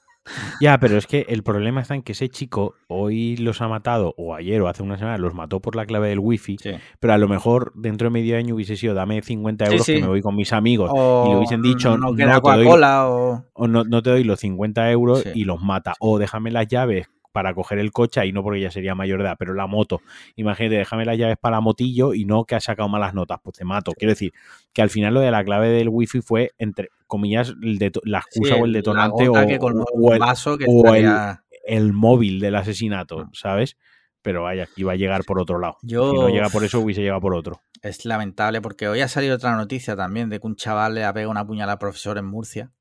Ya, 0.62 0.80
pero 0.80 0.98
es 0.98 1.08
que 1.08 1.26
el 1.30 1.44
problema 1.44 1.82
está 1.82 1.96
en 1.96 2.02
que 2.04 2.12
ese 2.14 2.30
chico 2.30 2.76
hoy 2.88 3.38
los 3.38 3.62
ha 3.62 3.68
matado, 3.68 4.14
o 4.18 4.36
ayer 4.36 4.62
o 4.62 4.68
hace 4.68 4.84
una 4.84 4.98
semana 4.98 5.18
los 5.18 5.34
mató 5.34 5.60
por 5.62 5.76
la 5.76 5.86
clave 5.86 6.10
del 6.10 6.20
wifi, 6.20 6.58
Sí. 6.60 6.72
pero 7.00 7.14
a 7.14 7.18
lo 7.18 7.28
mejor 7.28 7.72
dentro 7.76 8.06
de 8.08 8.12
medio 8.12 8.38
año 8.38 8.56
hubiese 8.56 8.76
sido 8.76 8.94
dame 8.94 9.22
50 9.22 9.66
Sí, 9.66 9.72
euros 9.72 9.86
sí. 9.86 9.94
que 9.96 10.02
me 10.02 10.08
voy 10.08 10.22
con 10.22 10.36
mis 10.36 10.54
amigos 10.54 10.90
O 10.94 11.26
y 11.28 11.30
le 11.32 11.38
hubiesen 11.38 11.62
dicho 11.62 11.98
no 11.98 12.12
no, 12.12 12.16
queda 12.16 12.42
te 12.42 12.50
doy, 12.52 12.64
Coca-Cola 12.66 13.10
o... 13.10 13.46
o 13.54 13.68
no, 13.68 13.84
no 13.84 14.02
te 14.02 14.10
doy 14.10 14.24
los 14.24 14.40
50 14.40 14.92
euros 14.92 15.24
y 15.34 15.44
los 15.46 15.62
mata. 15.62 15.94
O 16.00 16.18
déjame 16.20 16.52
las 16.52 16.68
llaves 16.68 17.08
para 17.38 17.54
coger 17.54 17.78
el 17.78 17.92
coche, 17.92 18.26
y 18.26 18.32
no 18.32 18.42
porque 18.42 18.60
ya 18.60 18.72
sería 18.72 18.96
mayor 18.96 19.20
de 19.20 19.26
edad, 19.26 19.36
pero 19.38 19.54
la 19.54 19.68
moto. 19.68 20.02
Imagínate, 20.38 20.78
déjame 20.78 21.06
las 21.06 21.20
llaves 21.20 21.38
para 21.40 21.58
la 21.58 21.62
motillo 21.62 22.16
y 22.16 22.26
no 22.26 22.46
que 22.46 22.56
has 22.56 22.64
sacado 22.64 22.90
malas 22.90 23.14
notas, 23.14 23.38
pues 23.44 23.58
te 23.58 23.64
mato. 23.64 23.92
Quiero 23.92 24.14
decir, 24.14 24.34
que 24.74 24.82
al 24.82 24.90
final 24.90 25.14
lo 25.14 25.20
de 25.20 25.30
la 25.30 25.44
clave 25.44 25.70
del 25.70 25.88
wifi 25.88 26.22
fue, 26.22 26.54
entre 26.58 26.90
comillas, 27.06 27.50
el 27.62 27.78
deto- 27.78 28.02
la 28.06 28.18
excusa 28.18 28.56
Sí, 28.56 28.60
o 28.62 28.66
el 28.66 28.74
detonante 28.74 29.30
o, 29.30 29.38
el, 29.38 30.20
vaso 30.20 30.58
que 30.58 30.66
o 30.68 30.80
el- 30.96 31.06
estaría- 31.06 31.44
el 31.64 31.94
móvil 31.94 32.40
del 32.40 32.56
asesinato, 32.56 33.26
Mm. 33.26 33.30
¿sabes? 33.34 33.78
Pero 34.24 34.42
vaya, 34.42 34.68
iba 34.76 34.94
a 34.94 34.96
llegar 34.96 35.24
por 35.24 35.40
otro 35.40 35.60
lado. 35.60 35.78
Yo- 35.84 36.10
Si 36.10 36.18
no 36.18 36.30
llega 36.30 36.50
por 36.50 36.64
eso, 36.64 36.80
hubiese 36.80 37.02
llegado 37.02 37.22
por 37.22 37.36
otro. 37.36 37.62
Es 37.84 38.04
lamentable 38.04 38.62
porque 38.62 38.88
hoy 38.88 39.02
ha 39.02 39.08
salido 39.08 39.36
otra 39.36 39.56
noticia 39.56 39.96
también 39.96 40.30
de 40.30 40.40
que 40.40 40.48
un 40.48 40.56
chaval 40.56 40.96
le 40.96 41.06
ha 41.06 41.14
pegado 41.14 41.30
una 41.30 41.46
puñalada 41.46 41.74
al 41.74 41.78
profesor 41.80 42.18
en 42.18 42.26
Murcia. 42.26 42.72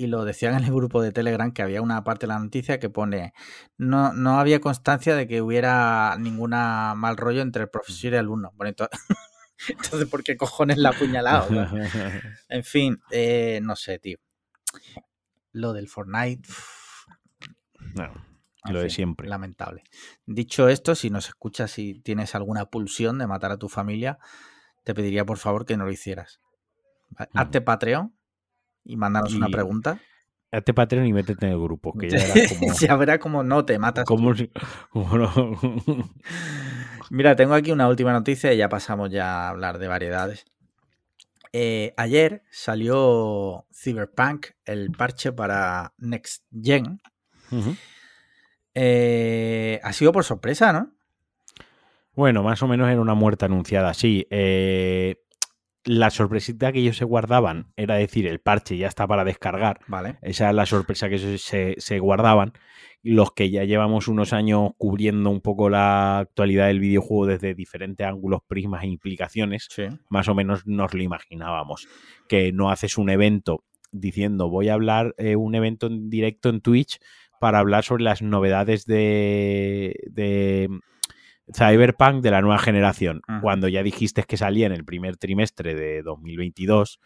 Y 0.00 0.06
lo 0.06 0.24
decían 0.24 0.54
en 0.54 0.62
el 0.62 0.72
grupo 0.72 1.02
de 1.02 1.10
Telegram 1.10 1.50
que 1.50 1.60
había 1.60 1.82
una 1.82 2.04
parte 2.04 2.26
de 2.26 2.32
la 2.32 2.38
noticia 2.38 2.78
que 2.78 2.88
pone 2.88 3.34
no, 3.78 4.12
no 4.12 4.38
había 4.38 4.60
constancia 4.60 5.16
de 5.16 5.26
que 5.26 5.42
hubiera 5.42 6.16
ninguna 6.20 6.94
mal 6.94 7.16
rollo 7.16 7.42
entre 7.42 7.64
el 7.64 7.68
profesor 7.68 8.04
y 8.04 8.14
el 8.14 8.20
alumno. 8.20 8.52
Bueno, 8.54 8.68
entonces, 8.68 8.96
entonces 9.68 10.08
¿por 10.08 10.22
qué 10.22 10.36
cojones 10.36 10.78
la 10.78 10.90
apuñalado? 10.90 11.50
no? 11.50 11.68
En 12.48 12.62
fin, 12.62 13.00
eh, 13.10 13.58
no 13.60 13.74
sé, 13.74 13.98
tío. 13.98 14.18
Lo 15.50 15.72
del 15.72 15.88
Fortnite. 15.88 16.48
No, 17.96 18.14
lo 18.70 18.80
de 18.80 18.90
siempre. 18.90 19.26
Lamentable. 19.26 19.82
Dicho 20.26 20.68
esto, 20.68 20.94
si 20.94 21.10
nos 21.10 21.26
escuchas 21.26 21.76
y 21.80 21.98
tienes 21.98 22.36
alguna 22.36 22.66
pulsión 22.66 23.18
de 23.18 23.26
matar 23.26 23.50
a 23.50 23.56
tu 23.56 23.68
familia, 23.68 24.20
te 24.84 24.94
pediría 24.94 25.24
por 25.24 25.38
favor 25.38 25.66
que 25.66 25.76
no 25.76 25.86
lo 25.86 25.90
hicieras. 25.90 26.40
Hazte 27.34 27.60
Patreon 27.60 28.16
y 28.88 28.96
mándanos 28.96 29.34
una 29.34 29.48
pregunta. 29.48 30.00
Hazte 30.50 30.72
Patreon 30.74 31.06
y 31.06 31.12
métete 31.12 31.44
en 31.46 31.52
el 31.52 31.58
grupo, 31.60 31.92
que 31.96 32.08
ya 32.08 32.16
verás 32.16 32.48
como... 32.58 32.72
ya 32.74 32.96
verás 32.96 33.18
cómo 33.18 33.42
no 33.44 33.64
te 33.64 33.78
matas. 33.78 34.04
como 34.06 34.32
como 34.90 35.16
no- 35.18 35.56
Mira, 37.10 37.36
tengo 37.36 37.54
aquí 37.54 37.70
una 37.70 37.86
última 37.88 38.12
noticia 38.12 38.52
y 38.52 38.56
ya 38.56 38.68
pasamos 38.68 39.10
ya 39.10 39.46
a 39.46 39.48
hablar 39.50 39.78
de 39.78 39.88
variedades. 39.88 40.46
Eh, 41.52 41.92
ayer 41.96 42.42
salió 42.50 43.66
Cyberpunk, 43.72 44.46
el 44.64 44.90
parche 44.90 45.32
para 45.32 45.92
Next 45.98 46.44
Gen. 46.62 47.00
Eh, 48.74 49.80
ha 49.82 49.92
sido 49.92 50.12
por 50.12 50.24
sorpresa, 50.24 50.72
¿no? 50.72 50.92
Bueno, 52.14 52.42
más 52.42 52.62
o 52.62 52.68
menos 52.68 52.88
era 52.90 53.00
una 53.00 53.14
muerte 53.14 53.44
anunciada, 53.44 53.94
sí. 53.94 54.26
eh, 54.30 55.16
la 55.88 56.10
sorpresita 56.10 56.70
que 56.70 56.80
ellos 56.80 56.98
se 56.98 57.04
guardaban 57.04 57.72
era 57.76 57.94
decir, 57.96 58.26
el 58.26 58.40
parche 58.40 58.76
ya 58.76 58.88
está 58.88 59.06
para 59.06 59.24
descargar. 59.24 59.80
Vale. 59.88 60.18
Esa 60.22 60.50
es 60.50 60.54
la 60.54 60.66
sorpresa 60.66 61.08
que 61.08 61.18
se, 61.18 61.38
se- 61.38 61.74
se 61.78 61.98
guardaban. 61.98 62.52
Los 63.02 63.32
que 63.32 63.48
ya 63.50 63.64
llevamos 63.64 64.06
unos 64.08 64.32
años 64.32 64.72
cubriendo 64.76 65.30
un 65.30 65.40
poco 65.40 65.70
la 65.70 66.18
actualidad 66.18 66.66
del 66.66 66.80
videojuego 66.80 67.26
desde 67.26 67.54
diferentes 67.54 68.06
ángulos, 68.06 68.40
prismas 68.46 68.82
e 68.84 68.88
implicaciones, 68.88 69.66
Sí. 69.70 69.84
más 70.10 70.28
o 70.28 70.34
menos 70.34 70.66
nos 70.66 70.92
lo 70.92 71.02
imaginábamos. 71.02 71.88
Que 72.28 72.52
no 72.52 72.70
haces 72.70 72.98
un 72.98 73.08
evento 73.08 73.64
diciendo 73.90 74.50
voy 74.50 74.68
a 74.68 74.74
hablar 74.74 75.14
eh, 75.16 75.36
un 75.36 75.54
evento 75.54 75.86
en 75.86 76.10
directo 76.10 76.50
en 76.50 76.60
Twitch 76.60 76.98
para 77.40 77.60
hablar 77.60 77.84
sobre 77.84 78.04
las 78.04 78.20
novedades 78.20 78.84
de, 78.84 79.94
de 80.10 80.68
Cyberpunk 81.54 82.22
de 82.22 82.30
la 82.30 82.40
nueva 82.40 82.58
generación. 82.58 83.22
Cuando 83.40 83.68
ya 83.68 83.82
dijiste 83.82 84.22
que 84.24 84.36
salía 84.36 84.66
en 84.66 84.72
el 84.72 84.84
primer 84.84 85.16
trimestre 85.16 85.74
de 85.74 86.02
2022 86.02 87.00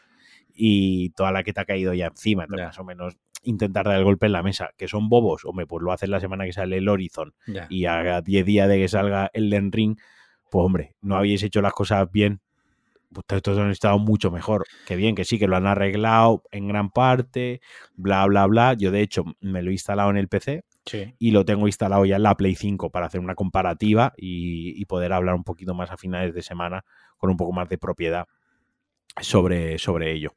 y 0.54 1.10
toda 1.10 1.32
la 1.32 1.42
que 1.42 1.52
te 1.52 1.60
ha 1.60 1.64
caído 1.64 1.94
ya 1.94 2.06
encima. 2.06 2.44
Entonces, 2.44 2.66
más 2.66 2.78
o 2.78 2.84
menos 2.84 3.16
intentar 3.44 3.86
dar 3.86 3.98
el 3.98 4.04
golpe 4.04 4.26
en 4.26 4.32
la 4.32 4.42
mesa. 4.42 4.70
Que 4.76 4.88
son 4.88 5.08
bobos, 5.08 5.44
hombre, 5.44 5.66
pues 5.66 5.82
lo 5.82 5.92
haces 5.92 6.08
la 6.08 6.20
semana 6.20 6.44
que 6.44 6.52
sale 6.52 6.78
el 6.78 6.88
Horizon 6.88 7.34
y 7.68 7.86
a 7.86 8.20
10 8.20 8.46
días 8.46 8.68
de 8.68 8.78
que 8.78 8.88
salga 8.88 9.30
el 9.32 9.50
Den 9.50 9.72
Ring, 9.72 9.96
pues 10.50 10.64
hombre, 10.64 10.94
no 11.00 11.16
habéis 11.16 11.42
hecho 11.42 11.62
las 11.62 11.72
cosas 11.72 12.10
bien. 12.10 12.40
Pues 13.12 13.26
Ustedes 13.30 13.58
han 13.58 13.70
estado 13.70 13.98
mucho 13.98 14.30
mejor. 14.30 14.64
Que 14.86 14.96
bien, 14.96 15.14
que 15.14 15.24
sí, 15.24 15.38
que 15.38 15.46
lo 15.46 15.56
han 15.56 15.66
arreglado 15.66 16.44
en 16.50 16.68
gran 16.68 16.90
parte, 16.90 17.60
bla, 17.94 18.24
bla, 18.26 18.46
bla. 18.46 18.72
Yo, 18.74 18.90
de 18.90 19.02
hecho, 19.02 19.24
me 19.40 19.62
lo 19.62 19.70
he 19.70 19.74
instalado 19.74 20.10
en 20.10 20.16
el 20.16 20.28
PC 20.28 20.64
Sí. 20.84 21.14
y 21.18 21.30
lo 21.30 21.44
tengo 21.44 21.66
instalado 21.68 22.04
ya 22.04 22.16
en 22.16 22.24
la 22.24 22.36
Play 22.36 22.54
5 22.56 22.90
para 22.90 23.06
hacer 23.06 23.20
una 23.20 23.34
comparativa 23.34 24.12
y, 24.16 24.80
y 24.80 24.84
poder 24.86 25.12
hablar 25.12 25.34
un 25.36 25.44
poquito 25.44 25.74
más 25.74 25.90
a 25.90 25.96
finales 25.96 26.34
de 26.34 26.42
semana 26.42 26.84
con 27.18 27.30
un 27.30 27.36
poco 27.36 27.52
más 27.52 27.68
de 27.68 27.78
propiedad 27.78 28.26
sobre, 29.20 29.78
sobre 29.78 30.12
ello. 30.12 30.34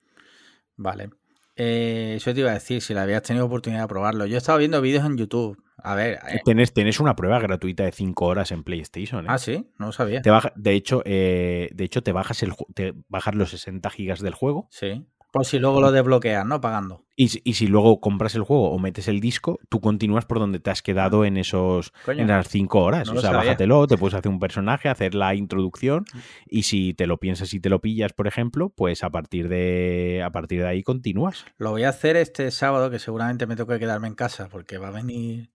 Vale. 0.75 1.09
Eh, 1.55 2.15
eso 2.17 2.33
te 2.33 2.41
iba 2.41 2.51
a 2.51 2.55
decir, 2.55 2.81
si 2.81 2.93
la 2.93 3.03
habías 3.03 3.23
tenido 3.23 3.45
oportunidad 3.45 3.81
de 3.83 3.87
probarlo. 3.87 4.25
Yo 4.25 4.35
he 4.35 4.37
estado 4.37 4.57
viendo 4.59 4.81
vídeos 4.81 5.05
en 5.05 5.17
YouTube. 5.17 5.57
A 5.77 5.95
ver. 5.95 6.19
eh, 6.27 6.39
Tenés, 6.43 6.73
tenés 6.73 6.99
una 6.99 7.15
prueba 7.15 7.39
gratuita 7.39 7.83
de 7.85 7.91
5 7.91 8.25
horas 8.25 8.51
en 8.51 8.63
PlayStation. 8.63 9.23
¿eh? 9.25 9.27
Ah, 9.29 9.37
sí, 9.37 9.69
no 9.79 9.87
lo 9.87 9.91
sabía. 9.93 10.21
Te 10.21 10.29
baja- 10.31 10.51
de 10.55 10.73
hecho, 10.73 11.01
eh, 11.05 11.69
de 11.73 11.83
hecho, 11.85 12.03
te 12.03 12.11
bajas 12.11 12.43
el 12.43 12.53
te 12.73 12.93
bajas 13.07 13.35
los 13.35 13.49
60 13.51 13.89
gigas 13.89 14.19
del 14.19 14.33
juego 14.33 14.67
Sí. 14.69 15.05
Por 15.35 15.45
si 15.45 15.59
luego 15.59 15.81
lo 15.81 15.91
desbloqueas, 15.91 16.45
¿no? 16.45 16.61
Pagando. 16.61 17.03
y, 17.17 17.27
si- 17.27 17.41
y 17.43 17.53
si 17.55 17.67
luego 17.67 17.99
compras 17.99 18.35
el 18.35 18.43
juego 18.43 18.71
o 18.71 18.79
metes 18.79 19.07
el 19.09 19.19
disco, 19.19 19.59
tú 19.69 19.79
continúas 19.81 20.25
por 20.25 20.39
donde 20.39 20.59
te 20.59 20.69
has 20.69 20.81
quedado 20.81 21.25
en 21.25 21.35
esos 21.37 21.91
Coño. 22.05 22.21
en 22.21 22.27
las 22.29 22.47
5 22.47 22.81
horas. 22.83 23.05
No 23.07 23.13
o 23.13 23.21
sea, 23.21 23.31
sabía. 23.31 23.39
bájatelo, 23.39 23.85
te 23.87 23.97
puedes 23.97 24.13
hacer 24.15 24.29
un 24.31 24.39
personaje, 24.39 24.87
hacer 24.89 25.13
la 25.13 25.35
introducción 25.35 26.05
y 26.47 26.63
si 26.63 26.93
te 26.93 27.05
lo 27.05 27.17
piensas 27.19 27.53
y 27.53 27.59
te 27.59 27.69
lo 27.69 27.81
pillas, 27.81 28.13
por 28.13 28.27
ejemplo, 28.27 28.69
pues 28.69 29.03
a 29.03 29.09
partir 29.09 29.49
de 29.49 30.21
a 30.25 30.29
partir 30.31 30.61
de 30.61 30.67
ahí 30.67 30.83
continúas. 30.83 31.45
Lo 31.57 31.71
voy 31.71 31.83
a 31.83 31.89
hacer 31.89 32.15
este 32.15 32.49
sábado, 32.51 32.89
que 32.89 32.99
seguramente 32.99 33.45
me 33.45 33.55
toque 33.57 33.77
quedarme 33.77 34.07
en 34.07 34.15
casa, 34.15 34.47
porque 34.49 34.77
va 34.77 34.87
a 34.87 34.91
venir 34.91 35.51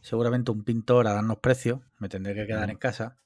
seguramente 0.00 0.50
un 0.50 0.64
pintor 0.64 1.06
a 1.06 1.12
darnos 1.12 1.38
precio. 1.38 1.82
Me 2.00 2.08
tendré 2.08 2.34
que 2.34 2.46
quedar 2.46 2.68
en 2.70 2.78
casa. 2.78 3.16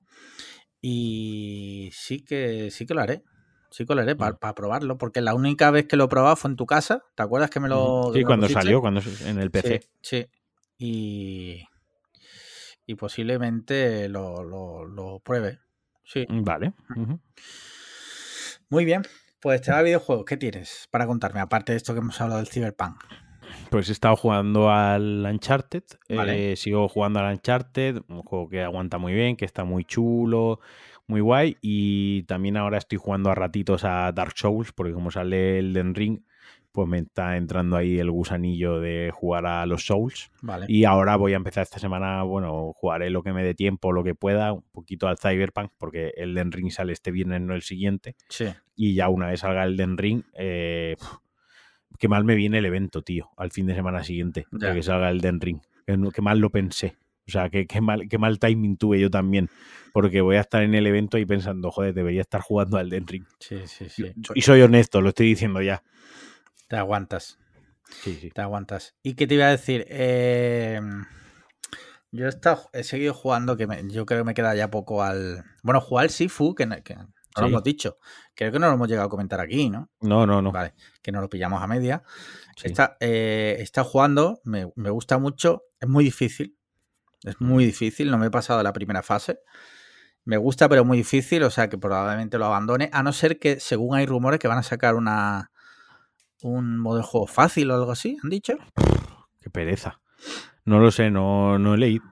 Y 0.81 1.91
sí 1.93 2.25
que 2.25 2.71
sí 2.71 2.85
que 2.87 2.95
lo 2.95 3.01
haré. 3.01 3.23
Sí 3.73 3.85
haré 3.89 4.15
para 4.17 4.33
Ujú. 4.33 4.55
probarlo, 4.55 4.99
porque 4.99 5.21
la 5.21 5.35
única 5.35 5.71
vez 5.71 5.87
que 5.87 5.97
lo 5.97 6.05
he 6.05 6.09
probado 6.09 6.37
fue 6.37 6.51
en 6.51 6.57
tu 6.57 6.67
casa. 6.67 7.03
¿Te 7.15 7.23
acuerdas 7.23 7.51
que 7.51 7.59
me 7.59 7.69
lo. 7.69 8.11
Sí, 8.13 8.19
me 8.21 8.25
cuando 8.25 8.47
pusiste? 8.47 8.63
salió, 8.63 8.81
cuando 8.81 9.01
en 9.27 9.39
el 9.39 9.51
PC. 9.51 9.81
Sí, 10.03 10.27
sí. 10.27 10.27
Y, 10.79 11.65
y 12.87 12.95
posiblemente 12.95 14.09
lo, 14.09 14.43
lo, 14.45 14.85
lo 14.85 15.21
pruebe. 15.21 15.59
Sí. 16.05 16.27
Vale. 16.29 16.75
ujú. 16.95 17.19
Muy 18.69 18.85
bien. 18.85 19.03
Pues 19.41 19.61
tema 19.61 19.79
de 19.79 19.85
videojuegos, 19.85 20.25
¿qué 20.25 20.37
tienes 20.37 20.89
para 20.91 21.07
contarme? 21.07 21.41
Aparte 21.41 21.73
de 21.73 21.77
esto 21.79 21.95
que 21.95 21.99
hemos 22.01 22.21
hablado 22.21 22.41
del 22.41 22.49
Cyberpunk. 22.49 23.03
Pues 23.71 23.89
he 23.89 23.93
estado 23.93 24.17
jugando 24.17 24.71
al 24.71 25.25
Uncharted. 25.27 25.83
Vale. 26.09 26.53
eh, 26.53 26.57
sigo 26.57 26.89
jugando 26.89 27.21
al 27.21 27.33
Uncharted, 27.35 28.03
un 28.09 28.23
juego 28.23 28.49
que 28.49 28.63
aguanta 28.63 28.99
muy 28.99 29.13
bien, 29.15 29.37
que 29.37 29.45
está 29.45 29.65
muy 29.65 29.85
chulo, 29.85 30.61
muy 31.13 31.21
guay. 31.21 31.57
Y 31.61 32.23
también 32.25 32.57
ahora 32.57 32.79
estoy 32.79 32.99
jugando 32.99 33.31
a 33.31 33.35
ratitos 33.35 33.85
a 33.85 34.11
Dark 34.13 34.33
Souls, 34.37 34.73
porque 34.73 34.93
como 34.93 35.11
sale 35.11 35.59
el 35.59 35.73
Den 35.73 35.95
Ring, 35.95 36.21
pues 36.73 36.89
me 36.89 36.99
está 37.01 37.37
entrando 37.37 37.77
ahí 37.77 37.99
el 37.99 38.11
gusanillo 38.11 38.81
de 38.81 39.11
jugar 39.13 39.45
a 39.45 39.67
los 39.67 39.85
Souls. 39.85 40.31
Vale. 40.41 40.65
Y 40.69 40.85
ahora 40.85 41.17
voy 41.17 41.35
a 41.35 41.37
empezar 41.37 41.63
esta 41.65 41.79
semana, 41.79 42.23
bueno, 42.23 42.73
jugaré 42.75 43.11
lo 43.11 43.23
que 43.23 43.35
me 43.35 43.45
dé 43.45 43.55
tiempo, 43.55 43.93
lo 43.93 44.03
que 44.03 44.15
pueda, 44.15 44.55
un 44.55 44.65
poquito 44.73 45.07
al 45.07 45.19
Cyberpunk, 45.19 45.71
porque 45.77 46.15
el 46.17 46.35
Den 46.35 46.51
Ring 46.51 46.71
sale 46.71 46.95
este 46.95 47.11
viernes, 47.11 47.43
no 47.43 47.55
el 47.55 47.61
siguiente. 47.63 48.17
Sí. 48.31 48.47
Y 48.75 48.95
ya 48.95 49.09
una 49.11 49.29
vez 49.29 49.41
salga 49.41 49.65
el 49.65 49.77
Den 49.77 49.99
Ring, 49.99 50.23
eh, 50.35 50.97
qué 51.99 52.09
mal 52.09 52.25
me 52.25 52.35
viene 52.35 52.59
el 52.59 52.65
evento, 52.65 53.03
tío, 53.03 53.29
al 53.37 53.51
fin 53.51 53.67
de 53.67 53.75
semana 53.75 54.03
siguiente, 54.03 54.47
Ya. 54.51 54.69
de 54.71 54.75
que 54.77 54.83
salga 54.83 55.11
el 55.11 55.21
Den 55.21 55.41
Ring. 55.43 55.61
Qué 56.15 56.23
mal 56.23 56.39
lo 56.39 56.49
pensé. 56.49 56.97
O 57.29 57.31
sea, 57.31 57.49
qué, 57.51 57.67
qué 57.67 57.81
mal, 57.81 58.09
qué 58.09 58.19
mal 58.19 58.39
timing 58.39 58.77
tuve 58.77 58.99
yo 59.01 59.11
también. 59.11 59.49
Porque 59.93 60.21
voy 60.23 60.37
a 60.37 60.41
estar 60.41 60.63
en 60.63 60.75
el 60.75 60.87
evento 60.87 61.19
y 61.19 61.27
pensando, 61.27 61.71
joder, 61.71 61.95
debería 61.95 62.23
estar 62.23 62.41
jugando 62.41 62.79
al 62.79 62.89
Den 62.91 63.07
Ring. 63.07 63.25
Sí, 63.39 63.59
sí, 63.67 63.89
sí. 63.89 64.13
Y 64.35 64.41
soy 64.43 64.63
honesto, 64.63 65.01
lo 65.01 65.11
estoy 65.11 65.27
diciendo 65.27 65.61
ya. 65.63 65.83
Te 66.69 66.77
aguantas. 66.77 67.39
Sí, 68.03 68.17
sí. 68.21 68.31
Te 68.31 68.41
aguantas. 68.41 68.95
¿Y 69.03 69.15
qué 69.15 69.27
te 69.27 69.35
iba 69.35 69.47
a 69.47 69.51
decir? 69.51 69.85
Eh, 69.89 70.81
yo 72.11 72.27
he, 72.27 72.29
estado- 72.29 72.69
he 72.73 72.85
seguido 72.85 73.15
jugando, 73.15 73.57
que 73.57 73.67
me- 73.67 73.83
yo 73.89 74.05
creo 74.07 74.21
que 74.21 74.25
me 74.25 74.35
queda 74.35 74.55
ya 74.55 74.71
poco 74.71 75.03
al. 75.03 75.45
Bueno, 75.63 75.81
jugar 75.81 76.05
al 76.05 76.11
Sifu, 76.11 76.55
que, 76.55 76.67
no- 76.67 76.83
que 76.83 76.95
no 76.97 77.03
lo 77.37 77.47
hemos 77.49 77.63
dicho. 77.63 77.99
Creo 78.35 78.53
que 78.53 78.59
no 78.59 78.67
lo 78.69 78.75
hemos 78.75 78.89
llegado 78.89 79.07
a 79.07 79.11
comentar 79.11 79.41
aquí, 79.41 79.71
¿no? 79.71 79.91
No, 80.01 80.27
no, 80.27 80.43
no. 80.43 80.53
Vale, 80.53 80.75
que 81.03 81.13
nos 81.13 81.23
lo 81.23 81.29
pillamos 81.29 81.63
a 81.63 81.67
media. 81.67 82.03
Está, 82.63 82.97
eh, 83.01 83.57
está 83.61 83.85
jugando, 83.85 84.41
me, 84.45 84.71
me 84.77 84.91
gusta 84.91 85.19
mucho. 85.19 85.65
Es 85.81 85.89
muy 85.89 86.05
difícil. 86.05 86.57
Es 87.25 87.41
muy 87.41 87.65
difícil. 87.65 88.11
No 88.11 88.19
me 88.19 88.27
he 88.27 88.31
pasado 88.31 88.63
la 88.63 88.73
primera 88.73 89.03
fase. 89.03 89.39
Me 90.25 90.37
gusta, 90.37 90.69
pero 90.69 90.85
muy 90.85 90.99
difícil. 90.99 91.43
O 91.45 91.51
sea 91.51 91.69
que 91.69 91.79
probablemente 91.79 92.39
lo 92.39 92.47
abandone. 92.47 92.91
A 92.93 93.03
no 93.03 93.13
ser 93.13 93.39
que, 93.39 93.61
según 93.61 93.97
hay 93.97 94.07
rumores, 94.07 94.39
que 94.41 94.49
van 94.49 94.59
a 94.59 94.63
sacar 94.63 94.95
una 94.95 95.51
un 96.43 96.77
modo 96.79 96.97
de 96.97 97.03
juego 97.05 97.29
fácil 97.29 97.71
o 97.71 97.75
algo 97.75 97.93
así, 97.93 98.19
¿han 98.23 98.29
dicho? 98.31 98.55
Qué 99.41 99.49
pereza. 99.49 100.01
No 100.65 100.81
lo 100.81 100.91
sé, 100.91 101.09
no, 101.11 101.57
no 101.59 101.75
he 101.75 101.79
leído. 101.79 102.05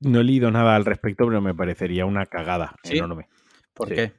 No 0.00 0.20
he 0.20 0.24
leído 0.24 0.50
nada 0.50 0.76
al 0.76 0.84
respecto, 0.84 1.24
pero 1.26 1.40
me 1.40 1.54
parecería 1.54 2.04
una 2.04 2.26
cagada 2.26 2.74
¿Sí? 2.82 2.98
enorme. 2.98 3.28
¿Por 3.72 3.88
Sí. 3.88 3.94
qué? 3.94 4.12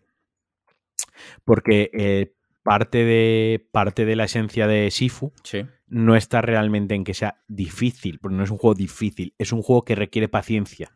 Porque 1.44 1.92
eh, 1.94 2.34
parte, 2.64 3.00
de, 3.04 3.68
parte 3.72 4.06
de 4.06 4.16
la 4.16 4.24
esencia 4.26 4.66
de 4.68 4.90
Sifu 4.92 5.34
Sí. 5.44 5.66
No 5.94 6.16
está 6.16 6.41
realmente 6.41 6.96
en 6.96 7.04
que 7.04 7.14
sea 7.14 7.41
difícil, 7.48 8.20
porque 8.20 8.36
no 8.36 8.44
es 8.44 8.50
un 8.50 8.58
juego 8.58 8.74
difícil, 8.74 9.36
es 9.38 9.52
un 9.52 9.62
juego 9.62 9.86
que 9.86 9.96
requiere 9.96 10.28
paciencia 10.28 10.91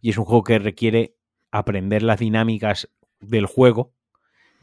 y 0.00 0.10
es 0.10 0.18
un 0.18 0.24
juego 0.24 0.44
que 0.44 0.58
requiere 0.58 1.16
aprender 1.50 2.02
las 2.02 2.20
dinámicas 2.20 2.88
del 3.20 3.46
juego 3.46 3.92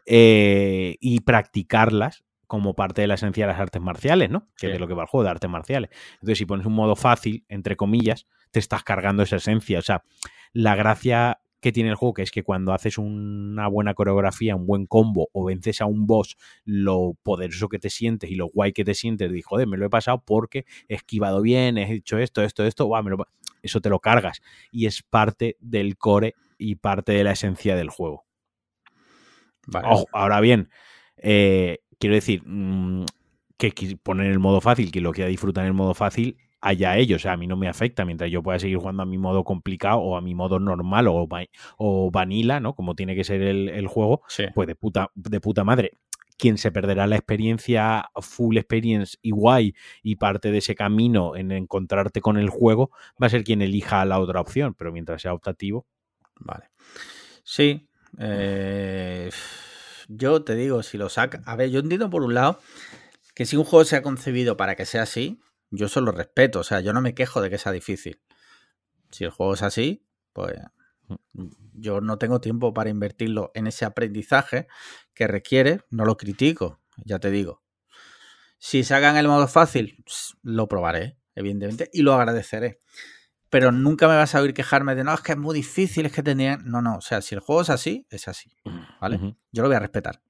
eh, 0.05 0.95
y 0.99 1.21
practicarlas 1.21 2.23
como 2.47 2.75
parte 2.75 3.01
de 3.01 3.07
la 3.07 3.15
esencia 3.15 3.45
de 3.47 3.51
las 3.53 3.59
artes 3.61 3.81
marciales, 3.81 4.29
¿no? 4.29 4.41
Que 4.57 4.61
Sí. 4.61 4.67
es 4.67 4.73
de 4.73 4.79
lo 4.79 4.87
que 4.87 4.93
va 4.93 5.03
el 5.03 5.07
juego, 5.09 5.23
de 5.23 5.29
artes 5.31 5.49
marciales. 5.49 5.89
Entonces, 6.15 6.37
si 6.37 6.45
pones 6.45 6.65
un 6.65 6.73
modo 6.73 6.95
fácil, 6.95 7.45
entre 7.47 7.75
comillas, 7.75 8.27
te 8.51 8.59
estás 8.59 8.83
cargando 8.83 9.23
esa 9.23 9.37
esencia. 9.37 9.79
O 9.79 9.81
sea, 9.81 10.03
la 10.51 10.75
gracia 10.75 11.39
que 11.63 11.71
tiene 11.71 11.89
el 11.89 11.95
juego, 11.95 12.13
que 12.13 12.21
es 12.21 12.29
que 12.29 12.43
cuando 12.43 12.73
haces 12.73 12.97
una 12.97 13.67
buena 13.69 13.93
coreografía, 13.93 14.55
un 14.55 14.67
buen 14.67 14.85
combo 14.85 15.29
o 15.31 15.45
vences 15.45 15.79
a 15.79 15.85
un 15.85 16.05
boss, 16.05 16.37
lo 16.65 17.15
poderoso 17.23 17.69
que 17.69 17.79
te 17.79 17.89
sientes 17.89 18.29
y 18.29 18.35
lo 18.35 18.47
guay 18.47 18.73
que 18.73 18.83
te 18.83 18.93
sientes, 18.93 19.31
de 19.31 19.41
joder, 19.41 19.65
me 19.65 19.77
lo 19.77 19.85
he 19.85 19.89
pasado 19.89 20.21
porque 20.23 20.65
he 20.89 20.95
esquivado 20.95 21.41
bien, 21.41 21.77
he 21.77 21.91
hecho 21.91 22.19
esto, 22.19 22.43
esto, 22.43 22.65
esto, 22.65 22.89
me 23.01 23.09
lo 23.09 23.17
pa-". 23.17 23.29
eso 23.61 23.79
te 23.79 23.89
lo 23.89 23.99
cargas. 23.99 24.41
Y 24.71 24.85
es 24.85 25.01
parte 25.01 25.55
del 25.61 25.97
core 25.97 26.35
y 26.57 26.75
parte 26.75 27.13
de 27.13 27.23
la 27.23 27.31
esencia 27.31 27.75
del 27.75 27.89
juego. 27.89 28.25
Vale. 29.65 29.87
Ojo, 29.89 30.05
ahora 30.11 30.41
bien, 30.41 30.69
eh, 31.15 31.79
quiero 31.97 32.15
decir 32.15 32.43
mm, 32.45 33.05
que 33.57 33.97
poner 34.03 34.29
el 34.29 34.39
modo 34.39 34.59
fácil, 34.59 34.91
que 34.91 34.99
lo 34.99 35.13
quiera 35.13 35.29
disfrutar 35.29 35.63
en 35.63 35.69
el 35.69 35.73
modo 35.73 35.93
fácil, 35.93 36.37
allá 36.63 36.97
ellos, 36.97 37.17
o 37.17 37.23
sea, 37.23 37.33
a 37.33 37.37
mí 37.37 37.45
no 37.45 37.57
me 37.57 37.67
afecta 37.67 38.05
mientras 38.05 38.31
yo 38.31 38.41
pueda 38.41 38.57
seguir 38.57 38.77
jugando 38.77 39.03
a 39.03 39.05
mi 39.05 39.17
modo 39.17 39.43
complicado 39.43 39.99
o 39.99 40.15
a 40.15 40.21
mi 40.21 40.33
modo 40.33 40.59
normal 40.59 41.09
o, 41.09 41.27
o 41.77 42.11
vanilla, 42.11 42.61
¿no? 42.61 42.73
Como 42.73 42.95
tiene 42.95 43.15
que 43.15 43.25
ser 43.25 43.41
el, 43.41 43.87
juego, 43.87 44.21
pues 44.55 44.67
de 44.67 44.75
puta, 44.75 45.11
de 45.13 45.41
puta 45.41 45.63
madre. 45.65 45.91
Quien 46.37 46.57
se 46.57 46.71
perderá 46.71 47.05
la 47.05 47.17
experiencia, 47.17 48.09
full 48.21 48.57
experience 48.57 49.17
y 49.21 49.31
guay, 49.31 49.75
y 50.01 50.15
parte 50.15 50.51
de 50.51 50.59
ese 50.59 50.73
camino 50.73 51.35
en 51.35 51.51
encontrarte 51.51 52.21
con 52.21 52.37
el 52.37 52.49
juego, 52.49 52.91
va 53.21 53.27
a 53.27 53.29
ser 53.29 53.43
quien 53.43 53.61
elija 53.61 54.03
la 54.05 54.19
otra 54.19 54.39
opción, 54.41 54.73
pero 54.73 54.91
mientras 54.91 55.21
sea 55.21 55.33
optativo. 55.33 55.85
Vale. 56.39 56.69
Sí. 57.43 57.87
Eh, 58.19 59.29
yo 60.07 60.43
te 60.43 60.55
digo, 60.55 60.81
si 60.81 60.97
lo 60.97 61.09
saca. 61.09 61.43
A 61.45 61.55
ver, 61.55 61.69
yo 61.69 61.81
entiendo 61.81 62.09
por 62.09 62.23
un 62.23 62.33
lado 62.33 62.59
que 63.35 63.45
si 63.45 63.57
un 63.57 63.63
juego 63.63 63.85
se 63.85 63.97
ha 63.97 64.01
concebido 64.01 64.57
para 64.57 64.75
que 64.75 64.85
sea 64.85 65.03
así, 65.03 65.39
yo 65.73 65.89
solo 65.89 66.11
respeto, 66.11 66.59
o 66.59 66.63
sea, 66.63 66.81
yo 66.81 66.93
no 66.93 67.01
me 67.01 67.15
quejo 67.15 67.41
de 67.41 67.49
que 67.49 67.57
sea 67.57 67.71
difícil. 67.71 68.21
Si 69.09 69.23
el 69.23 69.31
juego 69.31 69.55
es 69.55 69.63
así, 69.63 70.05
pues 70.31 70.53
yo 71.73 71.99
no 71.99 72.17
tengo 72.17 72.39
tiempo 72.39 72.73
para 72.73 72.91
invertirlo 72.91 73.51
en 73.55 73.65
ese 73.65 73.83
aprendizaje 73.83 74.67
que 75.15 75.27
requiere, 75.27 75.81
no 75.89 76.05
lo 76.05 76.15
critico, 76.15 76.79
ya 77.03 77.17
te 77.17 77.31
digo. 77.31 77.63
Si 78.59 78.83
sacan 78.83 79.17
el 79.17 79.27
modo 79.27 79.47
fácil, 79.47 80.05
lo 80.43 80.67
probaré, 80.67 81.17
evidentemente, 81.33 81.89
y 81.91 82.03
lo 82.03 82.13
agradeceré. 82.13 82.79
Pero 83.49 83.71
nunca 83.71 84.07
me 84.07 84.15
vas 84.15 84.35
a 84.35 84.41
oír 84.41 84.53
quejarme 84.53 84.95
de 84.95 85.03
no, 85.03 85.13
es 85.13 85.21
que 85.21 85.31
es 85.31 85.37
muy 85.37 85.55
difícil, 85.55 86.05
es 86.05 86.11
que 86.11 86.23
tenía. 86.23 86.57
No, 86.57 86.81
no, 86.81 86.97
o 86.97 87.01
sea, 87.01 87.21
si 87.21 87.35
el 87.35 87.41
juego 87.41 87.61
es 87.61 87.69
así, 87.69 88.07
es 88.09 88.27
así. 88.27 88.55
¿Vale? 89.01 89.35
Yo 89.51 89.63
lo 89.63 89.69
voy 89.69 89.75
a 89.75 89.79
respetar. 89.79 90.21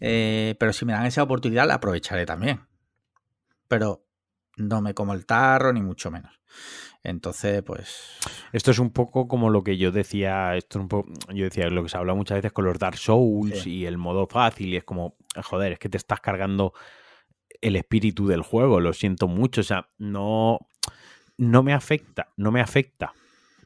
Eh, 0.00 0.54
pero 0.58 0.72
si 0.72 0.84
me 0.84 0.92
dan 0.92 1.06
esa 1.06 1.22
oportunidad, 1.22 1.66
la 1.66 1.74
aprovecharé 1.74 2.26
también 2.26 2.66
pero 3.68 4.04
no 4.56 4.80
me 4.80 4.94
como 4.94 5.12
el 5.12 5.26
tarro, 5.26 5.72
ni 5.72 5.82
mucho 5.82 6.10
menos. 6.10 6.40
Entonces, 7.02 7.62
pues. 7.62 8.18
Esto 8.52 8.70
es 8.70 8.78
un 8.78 8.90
poco 8.90 9.28
como 9.28 9.50
lo 9.50 9.62
que 9.62 9.76
yo 9.76 9.92
decía. 9.92 10.56
Esto 10.56 10.78
es 10.78 10.82
un 10.82 10.88
poco. 10.88 11.12
Yo 11.32 11.44
decía 11.44 11.68
lo 11.68 11.82
que 11.82 11.88
se 11.88 11.96
habla 11.96 12.14
muchas 12.14 12.38
veces 12.38 12.52
con 12.52 12.64
los 12.64 12.78
Dark 12.78 12.98
Souls 12.98 13.66
y 13.66 13.86
el 13.86 13.98
modo 13.98 14.26
fácil. 14.26 14.68
Y 14.68 14.76
es 14.76 14.84
como, 14.84 15.16
joder, 15.44 15.72
es 15.72 15.78
que 15.78 15.88
te 15.88 15.98
estás 15.98 16.20
cargando 16.20 16.72
el 17.60 17.76
espíritu 17.76 18.26
del 18.26 18.42
juego. 18.42 18.80
Lo 18.80 18.92
siento 18.92 19.28
mucho. 19.28 19.60
O 19.60 19.64
sea, 19.64 19.88
no. 19.98 20.58
No 21.38 21.62
me 21.62 21.74
afecta. 21.74 22.32
No 22.36 22.50
me 22.50 22.60
afecta 22.60 23.12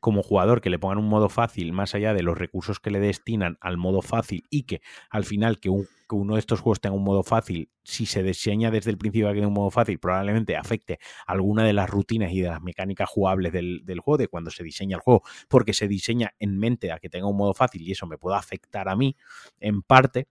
como 0.01 0.23
jugador 0.23 0.61
que 0.61 0.71
le 0.71 0.79
pongan 0.79 0.99
un 0.99 1.09
modo 1.09 1.29
fácil 1.29 1.73
más 1.73 1.95
allá 1.95 2.15
de 2.15 2.23
los 2.23 2.37
recursos 2.37 2.81
que 2.81 2.91
le 2.91 3.01
destinan 3.01 3.59
al 3.61 3.77
modo 3.77 4.03
fácil 4.03 4.45
y 4.51 4.63
que 4.63 4.81
al 5.11 5.25
final 5.25 5.61
que, 5.61 5.69
uno 5.69 6.35
de 6.35 6.41
estos 6.41 6.61
juegos 6.61 6.81
tenga 6.81 6.97
un 6.97 7.05
modo 7.05 7.23
fácil, 7.23 7.71
si 7.85 8.07
se 8.07 8.23
diseña 8.23 8.71
desde 8.71 8.91
el 8.91 8.99
principio 8.99 9.29
que 9.29 9.35
tiene 9.35 9.47
un 9.47 9.53
modo 9.53 9.71
fácil, 9.71 10.01
probablemente 10.01 10.57
afecte 10.57 10.99
alguna 11.27 11.63
de 11.63 11.73
las 11.73 11.89
rutinas 11.89 12.33
y 12.33 12.41
de 12.41 12.49
las 12.49 12.61
mecánicas 12.63 13.09
jugables 13.09 13.53
del, 13.53 13.85
juego, 14.03 14.19
de 14.19 14.27
cuando 14.27 14.51
se 14.51 14.65
diseña 14.65 14.97
el 14.97 15.03
juego, 15.03 15.23
porque 15.49 15.73
se 15.73 15.87
diseña 15.87 16.33
en 16.41 16.59
mente 16.59 16.91
a 16.91 16.99
que 16.99 17.09
tenga 17.09 17.29
un 17.29 17.37
modo 17.37 17.55
fácil 17.55 17.83
y 17.83 17.93
eso 17.93 18.07
me 18.07 18.19
pueda 18.19 18.39
afectar 18.39 18.89
a 18.89 18.97
mí 18.97 19.15
en 19.61 19.83
parte. 19.83 20.27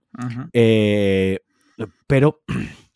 Eh, 0.52 1.38
pero 2.06 2.42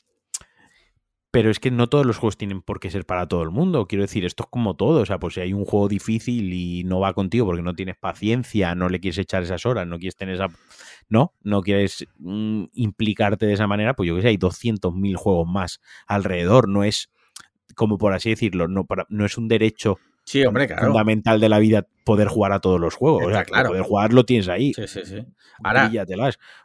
pero 1.34 1.50
es 1.50 1.58
que 1.58 1.72
no 1.72 1.88
todos 1.88 2.06
los 2.06 2.18
juegos 2.18 2.36
tienen 2.36 2.62
por 2.62 2.78
qué 2.78 2.92
ser 2.92 3.06
para 3.06 3.26
todo 3.26 3.42
el 3.42 3.50
mundo. 3.50 3.88
Quiero 3.88 4.02
decir, 4.02 4.24
esto 4.24 4.44
es 4.44 4.48
como 4.48 4.76
todo. 4.76 5.00
O 5.00 5.04
sea, 5.04 5.18
pues 5.18 5.34
si 5.34 5.40
hay 5.40 5.52
un 5.52 5.64
juego 5.64 5.88
difícil 5.88 6.52
y 6.52 6.84
no 6.84 7.00
va 7.00 7.12
contigo 7.12 7.44
porque 7.44 7.60
no 7.60 7.74
tienes 7.74 7.96
paciencia, 7.96 8.76
no 8.76 8.88
le 8.88 9.00
quieres 9.00 9.18
echar 9.18 9.42
esas 9.42 9.66
horas, 9.66 9.84
no 9.84 9.98
quieres 9.98 10.14
tener 10.14 10.36
esa. 10.36 10.46
No, 11.08 11.34
no 11.42 11.60
quieres 11.62 12.06
mm, 12.18 12.66
implicarte 12.74 13.46
de 13.46 13.52
esa 13.54 13.66
manera, 13.66 13.94
pues 13.94 14.06
yo 14.06 14.14
que 14.14 14.22
sé, 14.22 14.28
hay 14.28 14.36
200.000 14.36 15.16
juegos 15.16 15.48
más 15.48 15.80
alrededor. 16.06 16.68
No 16.68 16.84
es, 16.84 17.10
como 17.74 17.98
por 17.98 18.12
así 18.14 18.30
decirlo, 18.30 18.68
no, 18.68 18.84
para, 18.84 19.04
no 19.08 19.24
es 19.24 19.36
un 19.36 19.48
derecho 19.48 19.98
Sí, 20.24 20.44
hombre, 20.44 20.66
claro. 20.66 20.86
Fundamental 20.86 21.38
de 21.38 21.48
la 21.48 21.58
vida 21.58 21.86
poder 22.04 22.28
jugar 22.28 22.52
a 22.52 22.60
todos 22.60 22.80
los 22.80 22.94
juegos. 22.94 23.24
o 23.26 23.30
sea, 23.30 23.44
claro. 23.44 23.70
poder 23.70 23.82
jugar 23.82 24.12
lo 24.12 24.24
tienes 24.24 24.48
ahí. 24.48 24.72
Sí, 24.74 24.86
sí, 24.86 25.00
sí. 25.04 25.24
Ahora, 25.62 25.90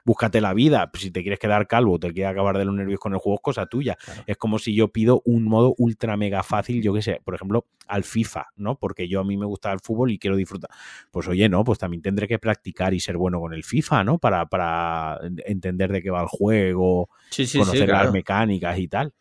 búscate 0.03 0.41
la 0.41 0.53
vida. 0.53 0.89
Si 0.93 1.11
te 1.11 1.21
quieres 1.21 1.39
quedar 1.39 1.67
calvo, 1.67 1.99
te 1.99 2.11
quieres 2.13 2.31
acabar 2.31 2.57
de 2.57 2.65
los 2.65 2.73
nervios 2.73 2.99
con 2.99 3.13
el 3.13 3.19
juego, 3.19 3.35
es 3.35 3.41
cosa 3.41 3.65
tuya. 3.65 3.97
Es 4.25 4.37
como 4.37 4.59
si 4.59 4.73
yo 4.73 4.87
pido 4.87 5.21
un 5.25 5.43
modo 5.43 5.75
ultra 5.77 6.17
mega 6.17 6.41
fácil, 6.41 6.81
yo 6.81 6.93
qué 6.93 7.01
sé, 7.01 7.21
por 7.23 7.35
ejemplo, 7.35 7.65
al 7.87 8.03
FIFA, 8.03 8.47
¿no? 8.55 8.75
Porque 8.75 9.07
yo 9.07 9.19
a 9.19 9.23
mí 9.23 9.37
me 9.37 9.45
gusta 9.45 9.71
el 9.71 9.79
fútbol 9.79 10.11
y 10.11 10.19
quiero 10.19 10.37
disfrutar. 10.37 10.69
Pues 11.11 11.27
oye, 11.27 11.49
no, 11.49 11.63
pues 11.63 11.79
también 11.79 12.01
tendré 12.01 12.27
que 12.27 12.39
practicar 12.39 12.93
y 12.93 12.99
ser 12.99 13.17
bueno 13.17 13.39
con 13.39 13.53
el 13.53 13.63
FIFA, 13.63 14.03
¿no? 14.03 14.17
Para, 14.17 14.45
para 14.45 15.19
entender 15.45 15.91
de 15.91 16.01
qué 16.01 16.09
va 16.09 16.21
el 16.21 16.27
juego, 16.27 17.09
conocer 17.53 17.89
las 17.89 18.11
mecánicas 18.11 18.79
y 18.79 18.87
tal. 18.87 19.13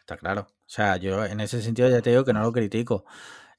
Está 0.00 0.16
claro. 0.16 0.48
O 0.48 0.68
sea, 0.68 0.96
yo 0.96 1.24
en 1.24 1.40
ese 1.40 1.62
sentido 1.62 1.88
ya 1.88 2.02
te 2.02 2.10
digo 2.10 2.24
que 2.24 2.32
no 2.32 2.40
lo 2.40 2.52
critico. 2.52 3.04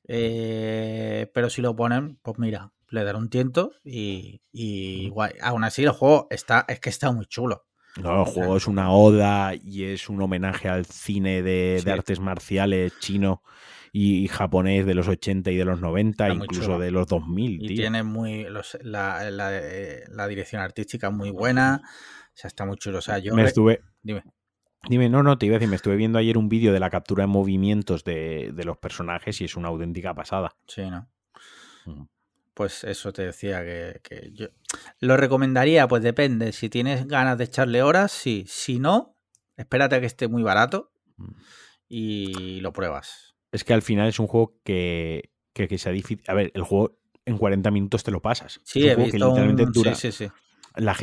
Eh, 0.08 1.30
pero 1.34 1.50
si 1.50 1.62
lo 1.62 1.76
ponen, 1.76 2.18
pues 2.22 2.40
mira, 2.40 2.72
le 2.90 3.04
daré 3.04 3.18
un 3.18 3.30
tiento 3.30 3.72
y, 3.84 4.42
y 4.52 5.10
guay. 5.10 5.34
Aún 5.42 5.64
así, 5.64 5.84
el 5.84 5.92
juego 5.92 6.28
está, 6.30 6.66
es 6.68 6.80
que 6.80 6.90
está 6.90 7.12
muy 7.12 7.26
chulo. 7.26 7.66
No, 8.02 8.26
el 8.26 8.32
juego 8.32 8.58
es 8.58 8.68
una 8.68 8.92
oda 8.92 9.54
y 9.56 9.86
es 9.86 10.10
un 10.10 10.22
homenaje 10.22 10.70
al 10.70 10.86
cine 10.86 11.42
de, 11.42 11.84
artes 11.92 12.20
marciales 12.20 12.94
chino 13.00 13.42
y 13.92 14.28
japonés 14.28 14.86
de 14.86 14.94
los 14.94 15.08
80 15.08 15.50
y 15.52 15.58
de 15.58 15.66
los 15.66 15.82
90, 15.82 16.30
incluso 16.30 16.78
de 16.78 16.92
los 16.92 17.08
2000. 17.08 17.64
Y 17.64 17.76
tiene 17.76 18.04
muy. 18.04 18.46
la, 18.82 19.32
la, 19.32 20.28
dirección 20.28 20.62
artística 20.62 21.10
muy 21.10 21.32
buena. 21.32 21.82
O 21.84 22.40
sea, 22.40 22.50
está 22.50 22.66
muy 22.66 22.78
chulo. 22.78 23.00
O 23.00 23.02
sea, 23.02 23.18
yo. 23.18 23.34
Me 23.34 23.44
estuve. 23.44 23.82
Dime. 24.04 24.24
Dime, 24.90 25.10
no, 25.10 25.24
no, 25.24 25.38
te 25.38 25.46
iba 25.46 25.56
a 25.56 25.60
decir, 25.60 25.70
me 25.70 25.76
estuve 25.76 25.96
viendo 25.96 26.18
ayer 26.18 26.38
un 26.38 26.50
vídeo 26.50 26.72
de 26.72 26.80
la 26.80 26.90
captura 26.90 27.24
de 27.24 27.28
movimientos 27.28 28.04
de, 28.04 28.54
los 28.64 28.78
personajes 28.78 29.42
y 29.42 29.46
es 29.46 29.56
una 29.56 29.68
auténtica 29.68 30.14
pasada. 30.14 30.56
Sí, 30.68 30.84
¿no? 30.90 31.08
Pues 32.54 32.84
eso 32.84 33.14
te 33.14 33.24
decía 33.24 33.64
que, 33.64 34.32
yo 34.34 34.48
lo 35.00 35.18
recomendaría, 35.18 35.88
pues 35.88 36.04
depende. 36.04 36.52
Si 36.54 36.70
tienes 36.70 37.08
ganas 37.08 37.38
de 37.38 37.46
echarle 37.46 37.84
horas, 37.84 38.12
sí. 38.12 38.46
Si 38.48 38.80
no, 38.80 39.16
espérate 39.58 39.96
a 39.96 40.00
que 40.00 40.08
esté 40.08 40.28
muy 40.28 40.44
barato 40.44 40.92
y 41.88 42.60
lo 42.62 42.74
pruebas. 42.74 43.36
Es 43.52 43.64
que 43.64 43.74
al 43.74 43.82
final 43.82 44.08
es 44.08 44.20
un 44.20 44.28
juego 44.28 44.56
que, 44.64 45.32
que, 45.54 45.78
sea 45.78 45.92
difícil. 45.92 46.24
A 46.28 46.34
ver, 46.34 46.52
el 46.54 46.64
juego 46.64 46.98
en 47.26 47.38
40 47.38 47.72
minutos 47.72 48.04
te 48.04 48.12
lo 48.12 48.22
pasas. 48.22 48.60
Sí, 48.64 48.88
he 48.88 48.96
visto 48.96 49.34
dura. 49.74 49.96
Sí, 49.96 50.12
sí, 50.12 50.26
sí 50.26 50.32
la, 50.78 50.96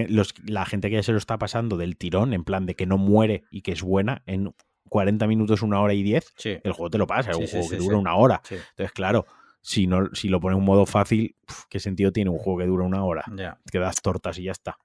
la, 0.47 0.64
gente 0.66 0.91
que 0.91 0.97
ya 0.97 1.03
se 1.03 1.12
lo 1.12 1.18
está 1.18 1.39
pasando 1.39 1.77
del 1.77 1.97
tirón, 1.97 2.33
en 2.33 2.45
plan 2.45 2.66
de 2.66 2.75
que 2.75 2.87
no 2.87 2.99
muere 2.99 3.45
y 3.51 3.62
que 3.62 3.72
es 3.72 3.83
buena, 3.83 4.22
en 4.27 4.55
40 4.89 5.27
minutos, 5.27 5.62
una 5.62 5.81
hora 5.81 5.95
y 5.95 6.03
10, 6.03 6.35
el 6.45 6.72
juego 6.72 6.91
te 6.91 6.99
lo 6.99 7.07
pasa, 7.07 7.33
es 7.33 7.37
un 7.37 7.47
juego 7.47 7.68
que 7.68 7.77
dura 7.77 7.97
una 7.97 8.14
hora. 8.14 8.41
Entonces, 8.49 8.93
claro, 8.93 9.27
si, 9.61 9.87
no, 9.87 10.14
si 10.14 10.29
lo 10.29 10.41
pones 10.41 10.57
en 10.57 10.61
un 10.61 10.66
modo 10.66 10.87
fácil, 10.87 11.37
¿qué 11.68 11.81
sentido 11.81 12.12
tiene 12.12 12.31
un 12.31 12.39
juego 12.39 12.61
que 12.61 12.66
dura 12.66 12.85
una 12.85 13.05
hora? 13.05 13.25
Que 13.70 13.79
das 13.79 13.97
tortas 14.03 14.39
y 14.39 14.45
ya 14.45 14.53
está. 14.53 14.79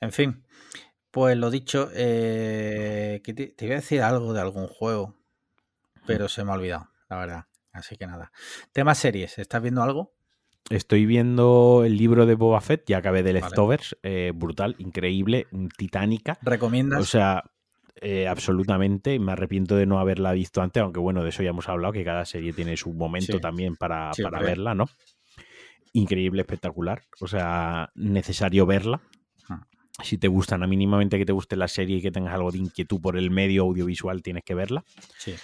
En 0.00 0.12
fin, 0.12 0.44
pues 1.10 1.36
lo 1.36 1.50
dicho, 1.50 1.90
eh, 1.94 3.20
te, 3.22 3.32
te, 3.32 3.64
iba 3.66 3.74
a 3.74 3.80
decir 3.80 4.02
algo 4.02 4.32
de 4.32 4.40
algún 4.40 4.66
juego, 4.66 5.14
pero 6.06 6.28
se 6.28 6.42
me 6.42 6.50
ha 6.50 6.54
olvidado, 6.54 6.88
la 7.08 7.18
verdad. 7.18 7.46
Así 7.72 7.96
que 7.96 8.06
nada. 8.06 8.32
Tema 8.72 8.94
series, 8.94 9.38
¿estás 9.38 9.62
viendo 9.62 9.82
algo? 9.82 10.12
Estoy 10.70 11.06
viendo 11.06 11.82
el 11.84 11.96
libro 11.96 12.24
de 12.24 12.34
Boba 12.34 12.60
Fett, 12.60 12.84
ya 12.86 12.98
acabé 12.98 13.22
de 13.22 13.34
Leftovers, 13.34 13.96
eh, 14.02 14.32
brutal, 14.34 14.74
increíble, 14.78 15.46
titánica. 15.76 16.38
¿Recomiendas? 16.42 17.00
O 17.00 17.04
sea, 17.04 17.42
eh, 18.00 18.26
absolutamente, 18.26 19.18
me 19.18 19.32
arrepiento 19.32 19.76
de 19.76 19.86
no 19.86 19.98
haberla 19.98 20.32
visto 20.32 20.62
antes, 20.62 20.82
aunque 20.82 20.98
bueno, 20.98 21.22
de 21.22 21.28
eso 21.28 21.42
ya 21.42 21.50
hemos 21.50 21.68
hablado, 21.68 21.92
que 21.92 22.04
cada 22.04 22.24
serie 22.24 22.52
tiene 22.52 22.76
su 22.76 22.92
momento 22.92 23.38
también 23.38 23.76
para, 23.76 24.10
verla, 24.40 24.74
¿no? 24.74 24.86
Increíble, 25.92 26.40
espectacular, 26.40 27.02
o 27.20 27.28
sea, 27.28 27.90
necesario 27.94 28.64
verla. 28.64 29.02
Ah. 29.48 29.66
Si 30.02 30.16
te 30.16 30.26
gustan, 30.26 30.62
a 30.62 30.66
mínimamente 30.66 31.18
que 31.18 31.26
te 31.26 31.32
guste 31.32 31.54
la 31.54 31.68
serie 31.68 31.98
y 31.98 32.02
que 32.02 32.10
tengas 32.10 32.34
algo 32.34 32.50
de 32.50 32.58
inquietud 32.58 33.00
por 33.00 33.18
el 33.18 33.30
medio 33.30 33.62
audiovisual, 33.62 34.22
tienes 34.22 34.42
que 34.42 34.54
verla. 34.54 34.84
Sí. 35.18 35.34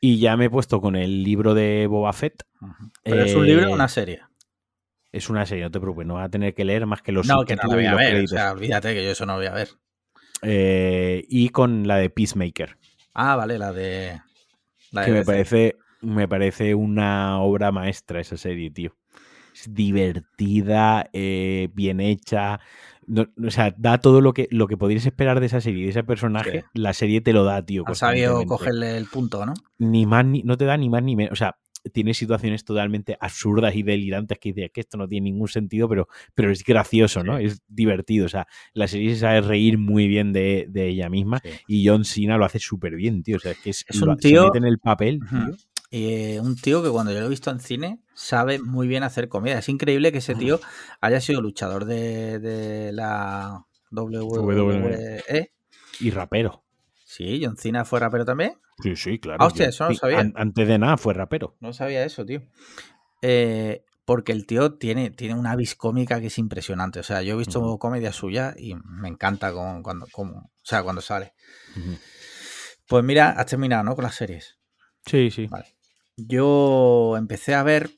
Y 0.00 0.18
ya 0.18 0.36
me 0.36 0.46
he 0.46 0.50
puesto 0.50 0.80
con 0.80 0.96
el 0.96 1.22
libro 1.22 1.54
de 1.54 1.86
Boba 1.86 2.12
Fett. 2.12 2.44
¿Pero 3.04 3.22
es 3.22 3.34
un 3.34 3.46
libro 3.46 3.70
o 3.70 3.74
una 3.74 3.88
serie? 3.88 4.22
Es 5.14 5.30
una 5.30 5.46
serie, 5.46 5.62
no 5.62 5.70
te 5.70 5.80
preocupes, 5.80 6.06
no 6.06 6.14
vas 6.14 6.26
a 6.26 6.28
tener 6.28 6.54
que 6.54 6.64
leer 6.64 6.86
más 6.86 7.00
que 7.00 7.12
los 7.12 7.26
No, 7.26 7.44
que 7.44 7.54
no 7.54 7.62
lo 7.64 7.74
voy 7.74 7.86
a 7.86 7.94
ver, 7.94 8.24
o 8.24 8.26
sea, 8.26 8.52
olvídate 8.52 8.94
que 8.94 9.04
yo 9.04 9.10
eso 9.12 9.24
no 9.24 9.36
voy 9.36 9.46
a 9.46 9.52
ver. 9.52 9.68
Eh, 10.42 11.24
y 11.28 11.50
con 11.50 11.86
la 11.86 11.96
de 11.96 12.10
Peacemaker. 12.10 12.76
Ah, 13.14 13.36
vale, 13.36 13.56
la 13.56 13.72
de... 13.72 14.20
que 15.04 15.12
me 15.12 15.24
parece, 15.24 15.76
me 16.00 16.26
parece 16.26 16.74
una 16.74 17.40
obra 17.40 17.70
maestra 17.70 18.20
esa 18.20 18.36
serie, 18.36 18.72
tío. 18.72 18.96
Es 19.54 19.72
divertida, 19.72 21.08
eh, 21.12 21.68
bien 21.72 22.00
hecha. 22.00 22.58
o 23.08 23.50
sea, 23.50 23.72
da 23.78 23.98
todo 23.98 24.20
lo 24.20 24.34
que, 24.34 24.48
lo 24.50 24.66
que 24.66 24.76
podrías 24.76 25.06
esperar 25.06 25.38
de 25.38 25.46
esa 25.46 25.60
serie, 25.60 25.84
de 25.84 25.90
ese 25.90 26.02
personaje. 26.02 26.64
La 26.74 26.92
serie 26.92 27.20
te 27.20 27.32
lo 27.32 27.44
da, 27.44 27.64
tío. 27.64 27.84
Ha 27.86 27.94
sabido 27.94 28.44
cogerle 28.46 28.96
el 28.96 29.06
punto, 29.06 29.46
¿no? 29.46 29.54
Ni 29.78 30.06
más, 30.06 30.26
ni, 30.26 30.42
no 30.42 30.56
te 30.56 30.64
da 30.64 30.76
ni 30.76 30.90
más 30.90 31.04
ni 31.04 31.14
menos. 31.14 31.34
O 31.34 31.36
sea, 31.36 31.56
tiene 31.92 32.14
situaciones 32.14 32.64
totalmente 32.64 33.16
absurdas 33.20 33.74
y 33.74 33.82
delirantes 33.82 34.38
que 34.38 34.52
dice 34.52 34.70
que 34.70 34.80
esto 34.80 34.96
no 34.96 35.08
tiene 35.08 35.30
ningún 35.30 35.48
sentido, 35.48 35.88
pero, 35.88 36.08
pero 36.34 36.50
es 36.50 36.64
gracioso, 36.64 37.22
¿no? 37.22 37.38
Es 37.38 37.62
divertido. 37.68 38.26
O 38.26 38.28
sea, 38.28 38.46
la 38.72 38.88
serie 38.88 39.14
se 39.14 39.20
sabe 39.20 39.40
reír 39.40 39.78
muy 39.78 40.08
bien 40.08 40.32
de, 40.32 40.68
ella 40.74 41.08
misma 41.08 41.40
y 41.66 41.86
John 41.86 42.04
Cena 42.04 42.36
lo 42.36 42.44
hace 42.44 42.58
súper 42.58 42.94
bien, 42.94 43.22
tío. 43.22 43.36
O 43.36 43.40
sea, 43.40 43.52
es 43.52 43.58
que 43.58 43.70
es, 43.70 43.84
un 44.02 44.16
tío. 44.16 44.54
en 44.54 44.64
el 44.64 44.78
papel, 44.78 45.20
tío. 45.28 45.56
Eh, 45.96 46.40
un 46.40 46.56
tío 46.56 46.82
que 46.82 46.90
cuando 46.90 47.12
yo 47.12 47.20
lo 47.20 47.26
he 47.26 47.28
visto 47.28 47.52
en 47.52 47.60
cine 47.60 48.00
sabe 48.14 48.58
muy 48.58 48.88
bien 48.88 49.04
hacer 49.04 49.28
comedia. 49.28 49.60
Es 49.60 49.68
increíble 49.68 50.10
que 50.10 50.18
ese 50.18 50.34
tío 50.34 50.58
haya 51.00 51.20
sido 51.20 51.40
luchador 51.40 51.84
de, 51.84 52.90
la 52.92 53.64
WWE. 53.92 55.52
Y 56.00 56.10
rapero. 56.10 56.64
Sí, 57.14 57.40
John 57.42 57.56
Cena 57.56 57.84
fue 57.84 58.00
rapero 58.00 58.24
también. 58.24 58.54
Sí, 58.82 58.96
sí, 58.96 59.18
claro. 59.18 59.42
Ah, 59.42 59.46
hostia, 59.46 59.68
eso 59.68 59.84
no 59.84 59.90
lo 59.90 59.96
sabía. 59.96 60.32
antes 60.34 60.68
de 60.68 60.78
nada 60.78 60.96
fue 60.96 61.14
rapero. 61.14 61.56
No 61.60 61.72
sabía 61.72 62.04
eso, 62.04 62.24
tío. 62.26 62.42
Eh, 63.22 63.84
porque 64.04 64.32
el 64.32 64.46
tío 64.46 64.74
tiene, 64.74 65.10
tiene 65.10 65.34
una 65.34 65.54
vis 65.56 65.74
cómica 65.76 66.20
que 66.20 66.26
es 66.26 66.38
impresionante. 66.38 67.00
O 67.00 67.04
sea, 67.04 67.22
yo 67.22 67.34
he 67.34 67.38
visto 67.38 67.78
comedia 67.78 68.12
suya 68.12 68.54
y 68.56 68.74
me 68.74 69.08
encanta 69.08 69.52
cuando, 69.52 70.06
o 70.12 70.50
sea, 70.62 70.82
cuando 70.82 71.00
sale. 71.00 71.34
Pues 72.88 73.04
mira, 73.04 73.30
has 73.30 73.46
terminado, 73.46 73.84
¿no? 73.84 73.94
Con 73.94 74.04
las 74.04 74.14
series. 74.14 74.58
Sí, 75.06 75.30
sí. 75.30 75.46
Vale 75.46 75.74
yo 76.16 77.16
empecé 77.16 77.54
a 77.54 77.62
ver 77.62 77.90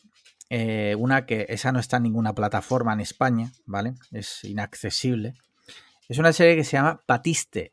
eh, 0.48 0.94
una 0.98 1.26
que 1.26 1.46
esa 1.48 1.72
no 1.72 1.80
está 1.80 1.98
en 1.98 2.04
ninguna 2.04 2.34
plataforma 2.34 2.92
en 2.92 3.00
España, 3.00 3.52
¿vale? 3.64 3.94
Es 4.12 4.44
inaccesible. 4.44 5.34
Es 6.08 6.18
una 6.18 6.32
serie 6.32 6.56
que 6.56 6.64
se 6.64 6.76
llama 6.76 7.02
Batiste. 7.06 7.72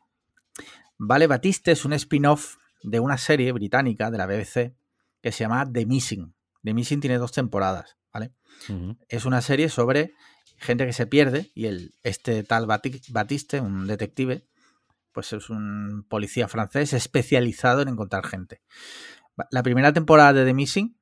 ¿Vale? 0.98 1.26
Batiste 1.26 1.72
es 1.72 1.84
un 1.84 1.92
spin-off 1.92 2.56
de 2.82 3.00
una 3.00 3.18
serie 3.18 3.52
británica 3.52 4.10
de 4.10 4.18
la 4.18 4.26
BBC 4.26 4.76
que 5.22 5.32
se 5.32 5.44
llama 5.44 5.70
The 5.70 5.86
Missing. 5.86 6.34
The 6.62 6.74
Missing 6.74 7.00
tiene 7.00 7.18
dos 7.18 7.32
temporadas, 7.32 7.96
¿vale? 8.12 8.32
Es 9.08 9.24
una 9.24 9.40
serie 9.40 9.68
sobre 9.68 10.14
gente 10.58 10.86
que 10.86 10.92
se 10.92 11.06
pierde 11.06 11.50
y 11.54 11.66
el, 11.66 11.94
este 12.02 12.42
tal 12.44 12.66
Batiste, 12.66 13.60
un 13.60 13.86
detective, 13.86 14.46
pues 15.12 15.32
es 15.32 15.50
un 15.50 16.06
policía 16.08 16.48
francés 16.48 16.92
especializado 16.92 17.82
en 17.82 17.88
encontrar 17.88 18.26
gente 18.26 18.62
la 19.50 19.62
primera 19.62 19.92
temporada 19.92 20.32
de 20.32 20.44
The 20.44 20.54
Missing, 20.54 20.96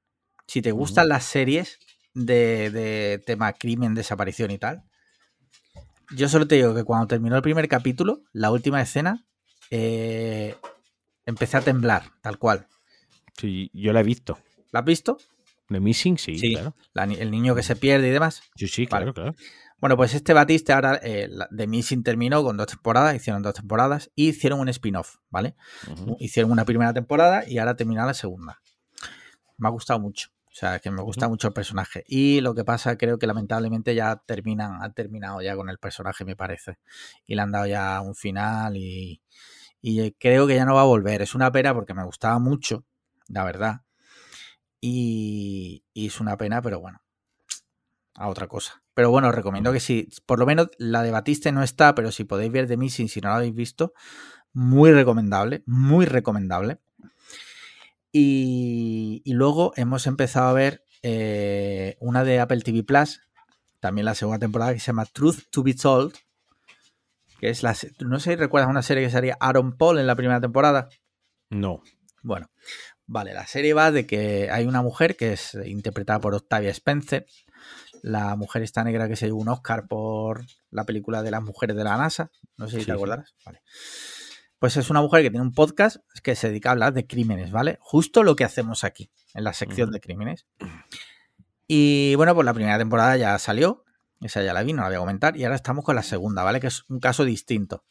si 0.47 0.63
te 0.63 0.73
gustan 0.73 1.09
las 1.09 1.25
series 1.25 1.79
de, 2.15 3.23
tema 3.27 3.53
crimen, 3.53 3.95
desaparición 3.95 4.51
y 4.51 4.59
tal, 4.59 4.85
yo 6.15 6.29
solo 6.29 6.47
te 6.47 6.57
digo 6.57 6.75
que 6.75 6.85
cuando 6.85 7.07
terminó 7.07 7.37
el 7.37 7.43
primer 7.43 7.69
capítulo, 7.69 8.23
la 8.33 8.51
última 8.51 8.81
escena, 8.83 9.27
eh, 9.75 10.55
empecé 11.25 11.57
a 11.57 11.63
temblar, 11.63 12.13
tal 12.21 12.39
cual. 12.39 12.67
Sí, 13.39 13.71
yo 13.73 13.95
la 13.95 14.01
he 14.01 14.03
visto. 14.03 14.39
¿La 14.71 14.81
has 14.81 14.85
visto? 14.85 15.17
The 15.69 15.81
Missing, 15.81 16.19
sí, 16.19 16.53
claro. 16.53 16.75
el 16.95 17.31
niño 17.31 17.55
que 17.55 17.63
se 17.63 17.75
pierde 17.75 18.09
y 18.09 18.11
demás. 18.11 18.43
Sí, 18.55 18.69
sí, 18.69 18.87
claro, 18.87 19.15
claro. 19.15 19.35
Bueno, 19.79 19.97
pues 19.97 20.13
este 20.13 20.35
Batiste 20.35 20.75
ahora, 20.75 21.01
eh, 21.03 21.31
The 21.57 21.67
Missing 21.67 22.03
terminó 22.03 22.45
con 22.45 22.59
dos 22.59 22.67
temporadas, 22.67 23.17
hicieron 23.17 23.43
dos 23.43 23.55
temporadas 23.55 24.11
y 24.15 24.29
hicieron 24.29 24.61
un 24.61 24.69
spin-off, 24.69 25.17
¿vale? 25.31 25.57
Hicieron 26.19 26.53
una 26.53 26.67
primera 26.67 26.93
temporada 26.93 27.49
y 27.49 27.57
ahora 27.57 27.75
termina 27.75 28.05
la 28.05 28.13
segunda. 28.13 28.61
Me 29.57 29.69
ha 29.69 29.71
gustado 29.71 29.99
mucho. 29.99 30.29
O 30.49 30.55
sea, 30.55 30.81
que 30.81 30.91
me 30.91 31.01
gusta 31.01 31.31
mucho 31.31 31.49
el 31.49 31.55
personaje. 31.55 32.05
Y 32.07 32.43
lo 32.43 32.55
que 32.55 32.63
pasa, 32.63 32.99
creo 32.99 33.19
que 33.19 33.27
lamentablemente 33.27 33.95
ya 33.95 34.23
terminan, 34.27 34.83
han 34.83 34.93
terminado 34.93 35.41
ya 35.41 35.57
con 35.57 35.71
el 35.71 35.79
personaje, 35.79 36.27
me 36.27 36.37
parece. 36.37 36.77
Y 37.27 37.37
le 37.37 37.41
han 37.41 37.53
dado 37.53 37.67
ya 37.67 38.03
un 38.03 38.15
final 38.15 38.77
y, 38.77 39.23
y 39.83 40.13
creo 40.13 40.47
que 40.47 40.55
ya 40.55 40.65
no 40.65 40.77
va 40.77 40.83
a 40.83 40.85
volver. 40.85 41.21
Es 41.21 41.35
una 41.35 41.51
pena 41.51 41.75
porque 41.75 41.93
me 41.93 42.05
gustaba 42.05 42.39
mucho, 42.39 42.85
la 43.29 43.45
verdad. 43.45 43.83
Y, 44.81 45.85
y 45.93 46.07
es 46.07 46.21
una 46.21 46.37
pena, 46.37 46.63
pero 46.63 46.81
bueno, 46.81 47.03
a 48.15 48.29
otra 48.29 48.47
cosa. 48.47 48.83
Pero 48.95 49.11
bueno, 49.11 49.29
os 49.29 49.35
recomiendo 49.35 49.73
que 49.73 49.81
si, 49.81 50.09
por 50.27 50.39
lo 50.39 50.47
menos 50.47 50.69
la 50.79 51.03
de 51.03 51.11
Batiste 51.11 51.51
no 51.51 51.63
está, 51.63 51.95
pero 51.95 52.13
si 52.13 52.25
podéis 52.25 52.53
ver 52.53 52.69
de 52.69 52.77
Missing, 52.77 53.09
si 53.09 53.21
no 53.21 53.31
la 53.31 53.37
habéis 53.37 53.55
visto, 53.55 53.93
muy 54.53 54.93
recomendable, 54.93 55.63
muy 55.67 56.07
recomendable. 56.07 56.81
Y, 58.13 59.23
luego 59.27 59.73
hemos 59.77 60.07
empezado 60.07 60.49
a 60.49 60.53
ver 60.53 60.85
eh, 61.03 61.97
una 62.01 62.25
de 62.25 62.41
Apple 62.41 62.61
TV 62.61 62.83
Plus, 62.85 63.21
también 63.81 64.05
la 64.05 64.15
segunda 64.15 64.39
temporada, 64.39 64.75
que 64.75 64.81
se 64.81 64.87
llama 64.87 65.07
Truth 65.07 65.45
to 65.51 65.63
Be 65.63 65.75
Told, 65.75 66.15
que 67.43 67.51
es 67.51 67.65
la, 67.65 67.77
no 67.99 68.21
sé 68.21 68.31
si 68.31 68.37
recuerdas 68.37 68.71
una 68.71 68.83
serie 68.83 69.03
que 69.03 69.11
sería 69.11 69.37
Aaron 69.41 69.77
Paul 69.77 69.99
en 69.99 70.07
la 70.07 70.15
primera 70.15 70.41
temporada. 70.41 70.89
No. 71.51 71.83
Bueno, 72.23 72.53
vale, 73.05 73.35
la 73.35 73.49
serie 73.49 73.75
va 73.75 73.91
de 73.91 74.07
que 74.07 74.49
hay 74.49 74.65
una 74.65 74.81
mujer 74.81 75.17
que 75.17 75.33
es 75.33 75.59
interpretada 75.65 76.21
por 76.21 76.37
Octavia 76.37 76.71
Spencer, 76.71 77.27
la 78.01 78.37
mujer 78.37 78.63
esta 78.63 78.85
negra 78.85 79.09
que 79.09 79.17
se 79.17 79.27
llevó 79.27 79.41
un 79.41 79.49
Oscar 79.49 79.89
por 79.89 80.47
la 80.71 80.85
película 80.85 81.25
de 81.25 81.33
las 81.33 81.43
mujeres 81.43 81.75
de 81.75 81.83
la 81.83 81.97
NASA. 81.97 82.31
No 82.57 82.69
sé 82.69 82.79
si 82.79 82.87
te 82.87 82.93
acordarás. 82.93 83.35
Vale. 83.45 83.61
Pues 84.61 84.77
es 84.77 84.89
una 84.89 85.01
mujer 85.01 85.25
que 85.25 85.31
tiene 85.31 85.45
un 85.45 85.53
podcast 85.53 85.97
que 86.23 86.37
se 86.37 86.47
dedica 86.47 86.69
a 86.69 86.73
hablar 86.73 86.93
de 86.93 87.09
crímenes, 87.09 87.51
¿vale? 87.51 87.77
Justo 87.81 88.23
lo 88.23 88.37
que 88.37 88.45
hacemos 88.45 88.85
aquí, 88.85 89.11
en 89.35 89.43
la 89.43 89.53
sección 89.53 89.91
de 89.91 89.99
crímenes. 89.99 90.47
Y 91.67 92.15
bueno, 92.15 92.37
pues 92.37 92.45
la 92.45 92.55
primera 92.55 92.79
temporada 92.79 93.17
ya 93.17 93.37
salió. 93.41 93.85
Esa 94.23 94.43
ya 94.43 94.53
la 94.53 94.63
vi, 94.63 94.73
no 94.73 94.83
la 94.83 94.89
voy 94.89 94.97
a 94.97 95.01
comentar. 95.01 95.37
Y 95.37 95.45
ahora 95.45 95.57
estamos 95.57 95.85
con 95.85 95.97
la 95.97 96.03
segunda, 96.03 96.43
¿vale? 96.43 96.61
Que 96.61 96.69
es 96.69 96.85
un 96.89 97.01
caso 97.01 97.25
distinto. 97.25 97.85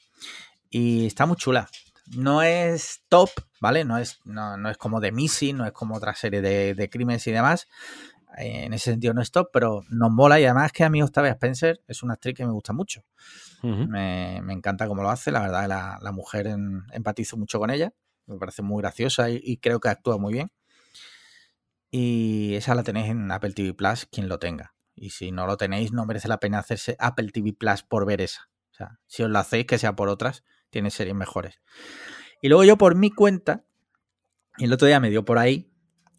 Y 0.69 1.07
está 1.07 1.25
muy 1.25 1.35
chula. 1.35 1.69
No 2.15 2.41
es 2.41 3.03
top, 3.09 3.29
¿vale? 3.59 3.85
No 3.85 3.97
es, 3.97 4.19
no, 4.25 4.69
es 4.69 4.77
como 4.77 4.99
The 4.99 5.11
Missing, 5.11 5.57
no 5.57 5.65
es 5.65 5.71
como 5.71 5.95
otra 5.95 6.15
serie 6.15 6.41
de, 6.41 6.73
de 6.73 6.89
crímenes 6.89 7.25
y 7.27 7.31
demás 7.31 7.67
en 8.37 8.73
ese 8.73 8.91
sentido 8.91 9.13
no 9.13 9.21
es 9.21 9.31
top, 9.31 9.49
pero 9.51 9.83
nos 9.89 10.11
mola 10.11 10.39
y 10.39 10.45
además 10.45 10.71
que 10.71 10.83
a 10.83 10.89
mí 10.89 11.01
Octavia 11.01 11.31
Spencer 11.31 11.81
es 11.87 12.03
una 12.03 12.13
actriz 12.13 12.35
que 12.35 12.45
me 12.45 12.51
gusta 12.51 12.73
mucho. 12.73 13.03
me, 13.61 14.37
encanta 14.37 14.87
cómo 14.87 15.03
lo 15.03 15.09
hace, 15.09 15.31
la 15.31 15.41
verdad, 15.41 15.67
la, 15.67 15.99
la 16.01 16.11
mujer 16.11 16.47
empatizo 16.93 17.37
mucho 17.37 17.59
con 17.59 17.69
ella, 17.69 17.93
me 18.25 18.37
parece 18.37 18.61
muy 18.61 18.81
graciosa 18.81 19.29
y, 19.29 19.57
creo 19.57 19.79
que 19.79 19.89
actúa 19.89 20.17
muy 20.17 20.33
bien. 20.33 20.51
Y 21.89 22.55
esa 22.55 22.73
la 22.73 22.83
tenéis 22.83 23.09
en 23.09 23.29
Apple 23.31 23.51
TV 23.51 23.73
Plus, 23.73 24.05
quien 24.05 24.29
lo 24.29 24.39
tenga. 24.39 24.73
Y 25.01 25.09
si 25.09 25.31
no 25.31 25.47
lo 25.47 25.57
tenéis, 25.57 25.91
no 25.91 26.05
merece 26.05 26.27
la 26.27 26.39
pena 26.39 26.59
hacerse 26.59 26.95
Apple 26.99 27.31
TV 27.31 27.53
Plus 27.53 27.81
por 27.81 28.05
ver 28.05 28.21
esa. 28.21 28.51
O 28.69 28.75
sea, 28.75 28.99
si 29.07 29.23
os 29.23 29.31
la 29.31 29.39
hacéis, 29.39 29.65
que 29.65 29.79
sea 29.79 29.95
por 29.95 30.09
otras, 30.09 30.43
tiene 30.69 30.91
series 30.91 31.15
mejores. 31.15 31.59
Y 32.39 32.49
luego 32.49 32.63
yo 32.63 32.77
por 32.77 32.93
mi 32.93 33.09
cuenta, 33.09 33.65
el 34.59 34.71
otro 34.71 34.87
día 34.87 34.99
me 34.99 35.09
dio 35.09 35.25
por 35.25 35.39
ahí 35.39 35.73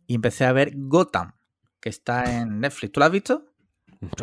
y 0.09 0.17
empecé 0.17 0.47
a 0.47 0.53
ver 0.53 0.73
Gotham 0.75 1.35
que 1.79 1.91
está 1.91 2.41
en 2.41 2.59
Netflix. 2.59 2.91
¿Tú 2.91 2.99
lo 2.99 3.07
has 3.07 3.13
visto? 3.13 3.55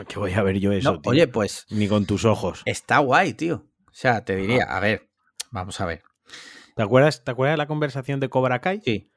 Que 0.09 0.19
voy 0.19 0.33
a 0.33 0.43
ver 0.43 0.59
yo 0.59 0.73
eso, 0.73 0.99
Oye, 1.05 1.29
pues. 1.29 1.65
Ni 1.69 1.87
con 1.87 2.05
tus 2.05 2.25
ojos. 2.25 2.61
Está 2.65 2.97
guay, 2.97 3.35
tío. 3.35 3.65
O 3.85 3.93
sea, 3.93 4.25
te 4.25 4.35
diría, 4.35 4.65
a 4.65 4.81
ver, 4.81 5.09
vamos 5.51 5.79
a 5.79 5.85
ver. 5.85 6.03
¿Te 6.75 6.83
acuerdas, 6.83 7.23
¿Te 7.23 7.31
acuerdas 7.31 7.53
de 7.53 7.59
la 7.59 7.67
conversación 7.67 8.19
de 8.19 8.27
Cobra 8.27 8.59
Kai? 8.59 8.81
Sí. 8.83 9.09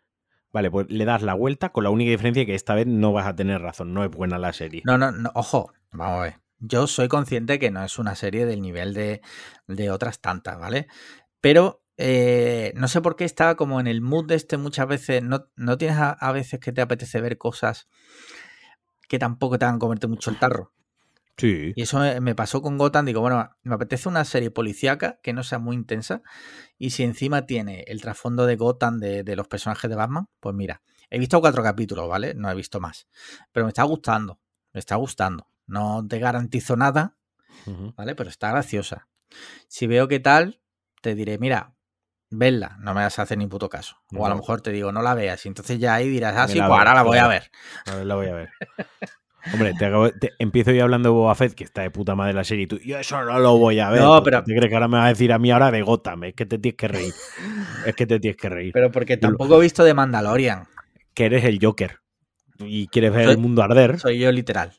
Vale, 0.53 0.71
pues 0.71 0.87
le 0.91 1.05
das 1.05 1.23
la 1.23 1.35
vuelta 1.35 1.71
con 1.71 1.85
la 1.85 1.91
única 1.91 2.11
diferencia 2.11 2.45
que 2.45 2.55
esta 2.55 2.75
vez 2.75 2.87
no 2.87 3.13
vas 3.13 3.27
a 3.27 3.35
tener 3.35 3.61
razón, 3.63 3.95
no 3.95 4.05
es 4.05 4.11
buena 4.11 4.39
la 4.39 4.53
serie. 4.53 4.83
No, 4.85 4.99
no, 4.99 5.11
no, 5.11 5.31
ojo, 5.35 5.73
vamos 5.91 6.19
a 6.19 6.23
ver. 6.23 6.35
Yo 6.59 6.87
soy 6.87 7.09
consciente 7.09 7.59
que 7.59 7.71
no 7.71 7.83
es 7.83 7.99
una 7.99 8.15
serie 8.15 8.47
del 8.47 8.61
nivel 8.61 8.95
de, 8.95 9.23
de 9.67 9.91
otras 9.91 10.21
tantas, 10.21 10.59
¿vale? 10.59 10.87
Pero 11.41 11.83
eh, 11.97 12.73
no 12.77 12.89
sé 12.89 13.01
por 13.01 13.17
qué 13.17 13.25
estaba 13.25 13.57
como 13.57 13.81
en 13.81 13.87
el 13.87 14.01
mood 14.01 14.27
de 14.27 14.35
este 14.35 14.57
muchas 14.57 14.87
veces. 14.87 15.23
No, 15.23 15.49
no 15.57 15.79
tienes 15.79 15.99
a, 15.99 16.33
veces 16.33 16.61
que 16.61 16.73
te 16.73 16.81
apetece 16.81 17.21
ver 17.21 17.39
cosas 17.39 17.89
que 19.09 19.19
tampoco 19.19 19.59
te 19.59 19.65
hagan 19.65 19.79
comerte 19.79 20.07
mucho 20.07 20.31
el 20.31 20.39
tarro. 20.39 20.73
Sí. 21.37 21.73
Y 21.75 21.83
eso 21.83 21.99
me 22.21 22.35
pasó 22.35 22.63
con 22.63 22.79
Gotham. 22.79 23.07
Digo, 23.07 23.21
bueno, 23.21 23.51
me 23.63 23.75
apetece 23.75 24.09
una 24.09 24.25
serie 24.25 24.51
policíaca 24.51 25.19
que 25.23 25.33
no 25.33 25.43
sea 25.43 25.59
muy 25.59 25.77
intensa. 25.77 26.23
Y 26.79 26.91
si 26.91 27.03
encima 27.03 27.47
tiene 27.47 27.85
el 27.89 28.01
trasfondo 28.01 28.47
de 28.47 28.57
Gotham 28.57 28.99
de, 28.99 29.37
los 29.37 29.49
personajes 29.49 29.89
de 29.89 29.97
Batman, 29.97 30.29
pues 30.41 30.55
mira, 30.55 30.83
he 31.11 31.19
visto 31.19 31.41
cuatro 31.41 31.63
capítulos, 31.63 32.09
¿vale? 32.09 32.35
No 32.35 32.51
he 32.51 32.55
visto 32.55 32.81
más. 32.81 33.09
Pero 33.53 33.67
me 33.67 33.71
está 33.71 33.83
gustando. 33.85 34.41
Me 34.73 34.81
está 34.81 34.97
gustando. 34.97 35.49
No 35.67 36.07
te 36.07 36.19
garantizo 36.19 36.77
nada, 36.77 37.17
¿vale? 37.97 38.15
Pero 38.15 38.31
está 38.31 38.51
graciosa. 38.51 39.09
Si 39.69 39.87
veo 39.87 40.09
qué 40.09 40.21
tal, 40.21 40.61
te 41.01 41.15
diré, 41.15 41.39
mira, 41.39 41.75
Verla, 42.35 42.79
no 42.81 42.95
me 42.95 43.03
vas 43.03 43.19
a 43.19 43.23
hacer 43.23 43.37
ni 43.37 43.47
puto 43.47 43.69
caso. 43.69 43.97
O 44.17 44.25
a 44.25 44.31
lo 44.31 44.37
mejor 44.37 44.63
te 44.63 44.73
digo, 44.73 44.91
no 44.91 45.03
la 45.03 45.13
veas. 45.13 45.45
Y 45.45 45.49
entonces 45.49 45.79
ya 45.79 45.95
ahí 45.95 46.09
dirás, 46.09 46.35
ah, 46.35 46.49
sí, 46.49 46.59
pues 46.59 46.63
ahora 46.63 46.95
la 46.95 47.03
voy 47.03 47.19
a 47.19 47.29
ver. 47.29 47.51
A 47.85 47.97
ver, 47.97 48.07
la 48.07 48.15
voy 48.15 48.29
a 48.29 48.33
ver. 48.33 48.51
Hombre, 49.53 49.75
te, 49.75 50.33
empiezo 50.39 50.71
yo 50.71 50.85
hablando 50.85 51.09
de 51.09 51.15
Boba 51.15 51.35
Fett, 51.35 51.55
que 51.55 51.65
está 51.65 51.83
de 51.83 51.91
puta 51.91 52.15
madre 52.15 52.33
la 52.33 52.45
serie, 52.45 52.65
y 52.65 52.67
tú, 52.67 52.79
yo 52.79 52.99
eso 52.99 53.23
no 53.25 53.39
lo 53.39 53.59
voy 53.59 53.81
a 53.81 53.91
ver. 53.91 54.01
No, 54.01 54.23
pero. 54.23 54.45
¿Te 54.45 54.55
crees 54.55 54.69
que 54.69 54.75
ahora 54.75 54.89
me 54.89 54.99
vas 54.99 55.07
a 55.07 55.09
decir 55.09 55.33
a 55.33 55.39
mí 55.39 55.51
ahora 55.51 55.71
de 55.71 55.83
Gotham? 55.83 56.25
Es 56.25 56.35
que 56.35 56.47
te 56.47 56.59
tienes 56.59 56.77
que 56.77 56.89
reír. 56.89 57.15
es 57.87 57.95
que 57.95 58.07
te 58.07 58.21
tienes 58.21 58.37
que 58.37 58.49
reír. 58.49 58.73
Pero 58.73 58.91
porque 58.93 59.17
tampoco 59.17 59.59
he 59.59 59.63
visto 59.63 59.85
de 59.85 59.95
Mandalorian. 59.95 60.65
Que 61.15 61.27
eres 61.27 61.45
el 61.45 61.59
Joker. 61.61 61.99
Y 62.59 62.87
quieres 62.89 63.13
ver 63.13 63.29
el 63.29 63.39
mundo 63.39 63.63
arder. 63.63 63.99
Soy 63.99 64.19
yo 64.19 64.31
literal. 64.31 64.73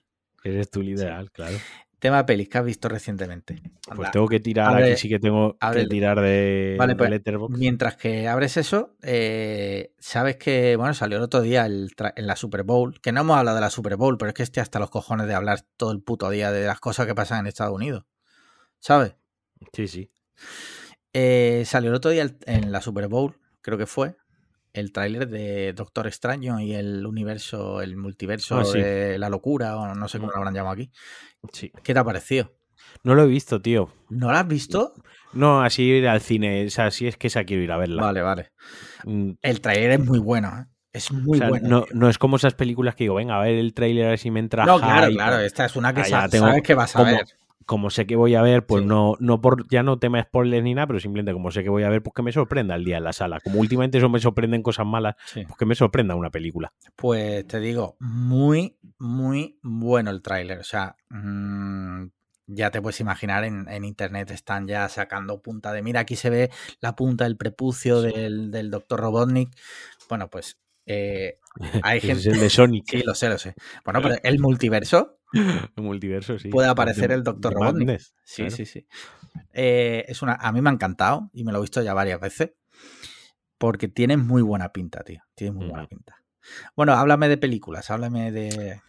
Eres 0.43 0.69
tú 0.69 0.81
literal, 0.81 1.31
claro. 1.31 1.57
Tema 2.03 2.25
pelis 2.25 2.49
que 2.49 2.57
has 2.57 2.65
visto 2.65 2.89
recientemente. 2.89 3.61
Pues 3.95 4.11
tengo 4.11 4.27
que 4.27 4.41
tirar, 4.41 4.67
abre- 4.67 4.91
aquí 4.91 5.01
sí 5.03 5.07
que 5.07 5.19
tengo 5.19 5.55
abre- 5.61 5.83
que 5.83 5.87
tirar 5.87 6.19
de, 6.19 6.75
Vale, 6.77 6.93
de 6.93 6.97
pues, 6.97 7.09
Letterboxd. 7.09 7.57
Mientras 7.57 7.95
que 7.95 8.27
abres 8.27 8.57
eso, 8.57 8.97
eh, 9.03 9.93
sabes 9.99 10.35
que, 10.35 10.75
bueno, 10.75 10.93
salió 10.93 11.15
el 11.15 11.23
otro 11.23 11.39
día 11.39 11.65
el 11.65 11.91
en 12.17 12.27
la 12.27 12.35
Super 12.35 12.63
Bowl, 12.63 12.99
que 12.99 13.13
no 13.13 13.21
hemos 13.21 13.37
hablado 13.37 13.55
de 13.55 13.61
la 13.61 13.69
Super 13.69 13.95
Bowl, 13.95 14.17
pero 14.17 14.27
es 14.27 14.35
que 14.35 14.43
estoy 14.43 14.59
hasta 14.59 14.79
los 14.79 14.89
cojones 14.89 15.27
de 15.27 15.33
hablar 15.33 15.61
todo 15.77 15.93
el 15.93 16.01
puto 16.03 16.29
día 16.29 16.51
de 16.51 16.65
las 16.67 16.81
cosas 16.81 17.07
que 17.07 17.15
pasan 17.15 17.39
en 17.39 17.47
Estados 17.47 17.73
Unidos. 17.73 18.03
¿Sabes? 18.79 19.15
Sí, 19.71 19.87
sí. 19.87 20.11
Eh, 21.13 21.63
salió 21.65 21.89
el 21.91 21.95
otro 21.95 22.11
día 22.11 22.23
el- 22.23 22.37
en 22.47 22.73
la 22.73 22.81
Super 22.81 23.07
Bowl, 23.07 23.39
creo 23.61 23.77
que 23.77 23.85
fue, 23.85 24.17
el 24.73 24.91
tráiler 24.91 25.27
de 25.27 25.73
Doctor 25.73 26.07
Extraño 26.07 26.59
y 26.59 26.73
el 26.73 27.05
universo, 27.05 27.81
el 27.81 27.95
multiverso 27.95 28.59
Ah, 28.59 28.65
sí. 28.65 28.79
de 28.79 29.17
la 29.19 29.29
locura, 29.29 29.77
o 29.77 29.93
no 29.95 30.07
sé 30.07 30.19
cómo 30.19 30.31
lo 30.31 30.37
habrán 30.37 30.53
llamado 30.53 30.73
aquí. 30.73 30.91
sí. 31.51 31.71
¿Qué 31.83 31.93
te 31.93 31.99
ha 31.99 32.03
parecido? 32.03 32.51
No 33.03 33.15
lo 33.15 33.23
he 33.23 33.27
visto, 33.27 33.61
tío. 33.61 33.89
¿No 34.09 34.31
lo 34.31 34.37
has 34.37 34.47
visto? 34.47 34.93
No, 35.33 35.61
así 35.61 35.83
ir 35.83 36.07
al 36.07 36.21
cine. 36.21 36.65
O 36.65 36.69
sea, 36.69 36.91
sí 36.91 37.07
es 37.07 37.17
que 37.17 37.27
esa 37.27 37.43
quiero 37.43 37.63
ir 37.63 37.71
a 37.71 37.77
verla. 37.77 38.01
Vale, 38.01 38.21
vale. 38.21 38.51
Mm, 39.05 39.31
El 39.41 39.61
tráiler 39.61 39.91
es 39.91 39.99
muy 40.05 40.19
bueno, 40.19 40.49
¿eh? 40.59 40.65
Es 40.91 41.11
muy 41.11 41.37
o 41.37 41.39
sea, 41.39 41.49
bueno. 41.49 41.67
no, 41.69 41.85
no 41.91 42.07
es 42.09 42.19
como 42.19 42.35
esas 42.35 42.53
películas 42.53 42.93
que 42.95 43.05
digo, 43.05 43.15
venga, 43.15 43.37
a 43.37 43.41
ver 43.41 43.55
el 43.55 43.73
tráiler 43.73 44.05
a 44.05 44.09
ver 44.09 44.19
si 44.19 44.29
me 44.29 44.39
entra 44.39 44.63
No, 44.65 44.77
claro, 44.79 45.07
hype. 45.07 45.15
claro. 45.15 45.39
Esta 45.39 45.65
es 45.65 45.75
una 45.75 45.91
que 45.93 46.01
Ah, 46.01 46.07
ya 46.07 46.21
sa- 46.21 46.29
tengo 46.29 46.45
sabes 46.47 46.61
que 46.61 46.75
vas 46.75 46.95
a 46.95 46.99
como- 46.99 47.11
ver. 47.11 47.25
Como 47.65 47.89
sé 47.89 48.05
que 48.05 48.15
voy 48.15 48.35
a 48.35 48.41
ver, 48.41 48.65
pues 48.65 48.81
Sí. 48.83 48.87
no, 48.87 49.15
no 49.19 49.41
por, 49.41 49.67
ya 49.69 49.83
no 49.83 49.99
tema 49.99 50.21
spoilers 50.21 50.63
ni 50.63 50.73
nada, 50.73 50.87
pero 50.87 50.99
simplemente 50.99 51.33
como 51.33 51.51
sé 51.51 51.63
que 51.63 51.69
voy 51.69 51.83
a 51.83 51.89
ver, 51.89 52.01
pues 52.03 52.13
que 52.13 52.21
me 52.23 52.31
sorprenda 52.31 52.75
el 52.75 52.83
día 52.85 52.97
en 52.97 53.03
la 53.03 53.13
sala. 53.13 53.39
Como 53.39 53.59
últimamente 53.59 53.97
eso 53.97 54.09
me 54.09 54.19
sorprenden 54.19 54.61
cosas 54.63 54.85
malas, 54.85 55.15
Sí. 55.25 55.43
pues 55.45 55.57
que 55.57 55.65
me 55.65 55.75
sorprenda 55.75 56.15
una 56.15 56.29
película. 56.29 56.73
Pues 56.95 57.45
te 57.47 57.59
digo, 57.59 57.95
muy, 57.99 58.77
muy 58.99 59.57
bueno 59.61 60.11
el 60.11 60.21
tráiler. 60.21 60.59
O 60.59 60.63
sea, 60.63 60.95
mm, 61.09 62.05
ya 62.47 62.71
te 62.71 62.81
puedes 62.81 62.99
imaginar, 62.99 63.45
en, 63.45 63.67
en 63.69 63.85
internet 63.85 64.29
están 64.31 64.67
ya 64.67 64.89
sacando 64.89 65.41
punta 65.41 65.71
de, 65.71 65.81
mira, 65.81 66.01
aquí 66.01 66.15
se 66.17 66.29
ve 66.29 66.51
la 66.81 66.95
punta 66.95 67.23
del 67.23 67.37
prepucio 67.37 68.01
Sí. 68.01 68.11
del, 68.11 68.51
del 68.51 68.69
doctor 68.69 68.99
Robotnik. 68.99 69.49
Bueno, 70.09 70.29
pues 70.29 70.57
eh, 70.85 71.37
hay 71.83 71.99
gente... 72.01 72.19
es 72.19 72.25
el 72.27 72.39
de 72.39 72.49
Sonic. 72.49 72.85
Sí, 72.89 73.01
lo 73.03 73.15
sé, 73.15 73.29
lo 73.29 73.37
sé. 73.37 73.53
Bueno, 73.85 74.01
pero 74.01 74.15
el 74.23 74.39
multiverso 74.39 75.19
El 75.33 75.83
multiverso, 75.83 76.37
sí. 76.37 76.49
puede 76.49 76.67
aparecer 76.67 77.09
De- 77.09 77.15
el 77.15 77.23
de 77.23 77.31
Robotnik. 77.49 77.87
Madness, 77.87 78.13
Sí, 78.23 78.43
claro. 78.43 78.55
sí, 78.55 78.65
sí. 78.65 78.87
Eh, 79.53 80.05
es 80.07 80.21
una, 80.21 80.33
a 80.33 80.51
mí 80.51 80.61
me 80.61 80.69
ha 80.69 80.73
encantado 80.73 81.29
y 81.33 81.43
me 81.43 81.51
lo 81.51 81.57
he 81.57 81.61
visto 81.61 81.81
ya 81.81 81.93
varias 81.93 82.19
veces 82.19 82.51
porque 83.57 83.87
tiene 83.87 84.17
muy 84.17 84.41
buena 84.41 84.71
pinta, 84.71 85.03
tío. 85.03 85.21
Tiene 85.35 85.53
muy 85.53 85.67
buena 85.67 85.87
pinta. 85.87 86.17
Bueno, 86.75 86.93
háblame 86.93 87.29
de 87.29 87.37
películas, 87.37 87.89
háblame 87.89 88.31
de... 88.31 88.81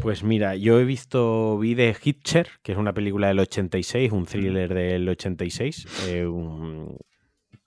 Pues 0.00 0.22
mira, 0.22 0.54
yo 0.56 0.78
he 0.80 0.84
visto, 0.84 1.58
vi 1.58 1.74
de 1.74 1.94
Hitcher, 2.02 2.48
que 2.62 2.72
es 2.72 2.78
una 2.78 2.94
película 2.94 3.26
del 3.28 3.40
86, 3.40 4.12
un 4.12 4.24
thriller 4.24 4.72
del 4.72 5.08
86, 5.08 5.86
eh, 6.08 6.24
un- 6.26 6.96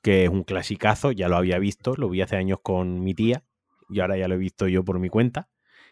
que 0.03 0.25
es 0.25 0.29
un 0.29 0.43
clasicazo, 0.43 1.11
ya 1.11 1.29
lo 1.29 1.37
había 1.37 1.57
visto, 1.57 1.95
lo 1.97 2.09
vi 2.09 2.21
hace 2.21 2.35
años 2.35 2.59
con 2.61 3.03
mi 3.03 3.15
tía 3.15 3.43
y 3.89 4.01
ahora 4.01 4.17
ya 4.17 4.27
lo 4.27 4.35
he 4.35 4.37
visto 4.37 4.67
yo 4.67 4.83
por 4.83 4.99
mi 4.99 5.09
cuenta 5.09 5.49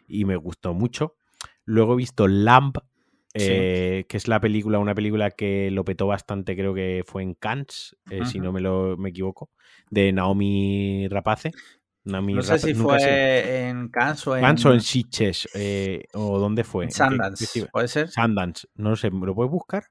y 0.08 0.26
me 0.26 0.36
gustó 0.36 0.74
mucho. 0.74 1.16
Luego 1.64 1.94
he 1.94 1.98
visto 1.98 2.28
Lamp, 2.28 2.78
eh, 3.34 4.06
que 4.10 4.18
es 4.18 4.28
la 4.28 4.42
película, 4.42 4.80
una 4.80 4.94
película 4.94 5.32
que 5.32 5.72
lo 5.72 5.86
petó 5.86 6.08
bastante, 6.08 6.56
creo 6.56 6.74
que 6.74 7.04
fue 7.08 7.24
en 7.24 7.36
Cannes, 7.36 7.96
eh, 8.10 8.26
si 8.26 8.40
no 8.42 8.52
me, 8.52 8.60
lo, 8.60 8.98
me 8.98 9.10
equivoco, 9.10 9.50
de 9.90 10.12
Naomi 10.12 11.08
Rapace. 11.08 11.52
Naomi 12.04 12.34
No 12.34 12.42
sé 12.42 12.50
Rapace, 12.50 12.68
si 12.68 12.74
sé. 12.76 12.82
fue 12.82 13.68
en 13.70 13.88
Cannes 13.90 14.28
o 14.28 14.36
en, 14.36 14.42
Cannes 14.42 14.66
o 14.66 14.74
en 14.74 14.82
Sitges, 14.82 15.48
eh, 15.54 16.04
o 16.14 16.38
dónde 16.38 16.66
fue. 16.66 16.84
en 16.86 16.90
¿En 16.90 16.94
qué 16.94 16.98
Sundance. 16.98 17.68
¿Puede 17.72 17.88
ser? 17.88 18.10
Sundance, 18.10 18.68
no 18.76 18.90
lo 18.90 18.96
sé, 18.98 19.10
¿me 19.10 19.26
lo 19.26 19.34
puedes 19.34 19.52
buscar? 19.52 19.86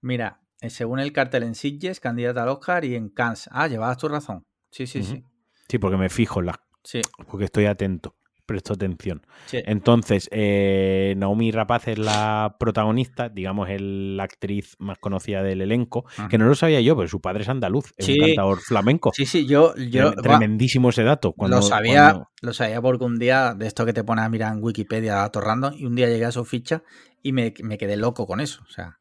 Mira, 0.00 0.40
según 0.70 1.00
el 1.00 1.12
cartel 1.12 1.42
en 1.42 1.54
Sitges, 1.54 2.00
candidata 2.00 2.42
al 2.42 2.48
Oscar 2.50 2.84
y 2.84 2.94
en 2.94 3.08
Cannes. 3.08 3.48
Ah, 3.52 3.66
llevabas 3.68 3.98
tu 3.98 4.08
razón. 4.08 4.42
Sí, 4.70 4.86
sí, 4.86 5.02
sí. 5.02 5.22
Sí, 5.68 5.78
porque 5.78 5.96
me 5.96 6.08
fijo 6.08 6.40
en 6.40 6.46
las 6.46 6.56
Sí, 6.82 7.00
porque 7.30 7.46
estoy 7.46 7.64
atento, 7.64 8.14
presto 8.44 8.74
atención. 8.74 9.26
sí. 9.46 9.62
Entonces, 9.64 10.28
eh, 10.32 11.14
Naomi 11.16 11.50
Rapaz 11.50 11.88
es 11.88 11.98
la 11.98 12.56
protagonista, 12.60 13.30
digamos, 13.30 13.70
es 13.70 13.80
la 13.80 14.24
actriz 14.24 14.74
más 14.78 14.98
conocida 14.98 15.42
del 15.42 15.62
elenco, 15.62 16.04
que 16.28 16.36
no 16.36 16.44
lo 16.44 16.54
sabía 16.54 16.82
yo, 16.82 16.94
pero 16.94 17.08
su 17.08 17.22
padre 17.22 17.42
es 17.44 17.48
andaluz, 17.48 17.94
es 17.96 18.04
Sí. 18.04 18.12
un 18.20 18.26
cantador 18.26 18.60
flamenco. 18.60 19.12
Sí, 19.14 19.24
sí, 19.24 19.46
yo, 19.46 19.74
yo 19.76 20.12
Trem- 20.12 20.22
Tremendísimo 20.22 20.90
ese 20.90 21.04
dato. 21.04 21.32
Cuando, 21.32 21.56
lo 21.56 21.62
sabía, 21.62 22.10
cuando- 22.10 22.28
lo 22.42 22.52
sabía 22.52 22.82
porque 22.82 23.04
un 23.06 23.18
día, 23.18 23.54
de 23.54 23.66
esto 23.66 23.86
que 23.86 23.94
te 23.94 24.04
pones 24.04 24.26
a 24.26 24.28
mirar 24.28 24.52
en 24.54 24.62
Wikipedia 24.62 25.14
datos 25.14 25.42
random, 25.42 25.72
y 25.78 25.86
un 25.86 25.94
día 25.94 26.08
llegué 26.08 26.26
a 26.26 26.32
su 26.32 26.44
ficha 26.44 26.82
y 27.22 27.32
me, 27.32 27.54
me 27.62 27.78
quedé 27.78 27.96
loco 27.96 28.26
con 28.26 28.40
eso. 28.40 28.62
O 28.68 28.70
sea, 28.70 28.98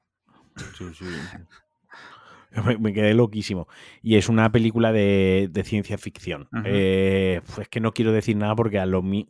Sí, 0.77 0.85
sí. 0.93 1.05
Me, 2.65 2.77
me 2.77 2.93
quedé 2.93 3.13
loquísimo. 3.15 3.67
Y 4.03 4.15
es 4.15 4.29
una 4.29 4.51
película 4.51 4.91
de, 4.91 5.49
de 5.51 5.63
ciencia 5.63 5.97
ficción. 5.97 6.49
Eh, 6.65 7.41
pues 7.55 7.67
que 7.67 7.79
no 7.79 7.93
quiero 7.93 8.11
decir 8.11 8.37
nada 8.37 8.55
porque 8.55 8.77
a 8.77 8.85
lo 8.85 9.01
mi- 9.01 9.27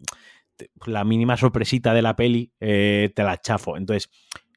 la 0.85 1.03
mínima 1.05 1.37
sorpresita 1.37 1.93
de 1.93 2.01
la 2.01 2.15
peli 2.17 2.51
eh, 2.59 3.11
te 3.15 3.23
la 3.23 3.39
chafo. 3.39 3.77
Entonces, 3.77 4.09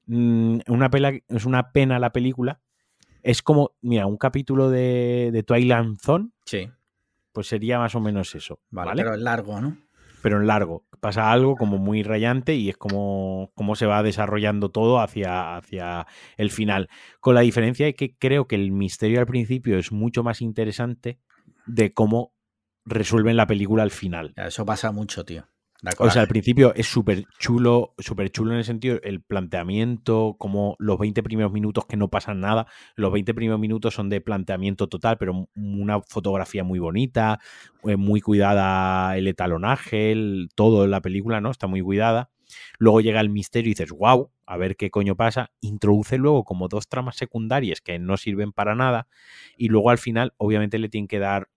mm, 0.07 0.59
una 0.67 0.91
pela, 0.91 1.13
es 1.29 1.45
una 1.45 1.71
pena 1.71 2.01
la 2.01 2.11
película. 2.13 2.61
Es 3.23 3.41
como, 3.43 3.77
mira, 3.83 4.07
un 4.07 4.17
capítulo 4.17 4.69
de, 4.69 5.31
de 5.33 5.43
Twilight 5.45 6.01
Zone, 6.01 6.31
sí, 6.45 6.69
pues 7.33 7.47
sería 7.47 7.79
más 7.79 7.95
o 7.95 8.01
menos 8.01 8.35
eso. 8.35 8.61
vale, 8.71 8.89
¿vale? 8.89 9.03
pero 9.03 9.15
es 9.15 9.21
largo, 9.21 9.61
¿no? 9.61 9.77
Pero 10.23 10.41
en 10.41 10.47
largo. 10.47 10.85
Pasa 11.01 11.31
algo 11.31 11.57
como 11.57 11.79
muy 11.79 12.03
rayante 12.03 12.55
y 12.55 12.69
es 12.69 12.77
como, 12.77 13.53
como 13.55 13.77
se 13.77 13.87
va 13.87 14.03
desarrollando 14.03 14.71
todo 14.71 15.01
hacia, 15.01 15.57
hacia 15.57 16.07
el 16.37 16.51
final. 16.51 16.89
Con 17.21 17.35
la 17.35 17.43
diferencia 17.43 17.87
de 17.87 17.95
que 17.95 18.17
creo 18.17 18.47
que 18.47 18.57
el 18.57 18.73
misterio 18.73 19.21
al 19.21 19.27
principio 19.27 19.79
es 19.79 19.93
mucho 19.93 20.23
más 20.23 20.41
interesante 20.41 21.21
de 21.67 21.93
cómo 21.93 22.33
resuelven 22.85 23.37
la 23.37 23.47
película 23.47 23.83
al 23.83 23.91
final. 23.91 24.33
Eso 24.37 24.65
pasa 24.65 24.93
mucho, 24.93 25.25
tío. 25.25 25.49
O 25.99 26.11
sea, 26.11 26.23
al 26.23 26.29
principio 26.29 26.75
es 26.75 26.87
súper 26.87 27.25
chulo, 27.39 27.95
súper 27.99 28.31
chulo 28.31 28.53
en 28.53 28.59
el 28.59 28.65
sentido, 28.65 28.99
el 29.03 29.21
planteamiento, 29.21 30.37
como 30.39 30.77
los 30.79 30.99
20 30.99 31.23
primeros 31.23 31.53
minutos 31.53 31.87
que 31.87 31.97
no 31.97 32.09
pasan 32.09 32.41
nada, 32.41 32.67
los 32.95 33.13
20 33.13 33.35
primeros 33.35 33.61
minutos 33.61 33.95
son 33.95 34.09
de 34.09 34.21
planteamiento 34.21 34.89
total, 34.89 35.17
pero 35.19 35.49
una 35.55 36.01
fotografía 36.03 36.65
muy 36.65 36.79
bonita, 36.79 37.39
eh, 37.85 37.97
muy 37.97 38.21
cuidada 38.21 39.17
el 39.17 39.29
etalonaje, 39.29 40.13
el- 40.13 40.49
todo 40.55 40.85
en 40.85 40.91
la 40.91 41.01
película, 41.01 41.41
¿no? 41.41 41.51
Está 41.51 41.67
muy 41.67 41.81
cuidada. 41.83 42.31
Luego 42.79 43.01
llega 43.01 43.21
el 43.21 43.29
misterio 43.29 43.71
y 43.71 43.75
dices, 43.75 43.91
wow, 43.91 44.31
a 44.47 44.57
ver 44.57 44.77
qué 44.77 44.91
coño 44.91 45.17
pasa. 45.17 45.51
Introduce 45.61 46.17
luego 46.17 46.45
como 46.45 46.69
dos 46.69 46.89
tramas 46.89 47.17
secundarias 47.17 47.81
que 47.81 47.99
no 47.99 48.17
sirven 48.17 48.53
para 48.53 48.75
nada. 48.75 49.09
Y 49.57 49.69
luego 49.69 49.91
al 49.91 49.99
final, 49.99 50.33
obviamente, 50.37 50.79
le 50.79 50.89
tienen 50.89 51.09
que 51.09 51.19
dar 51.19 51.49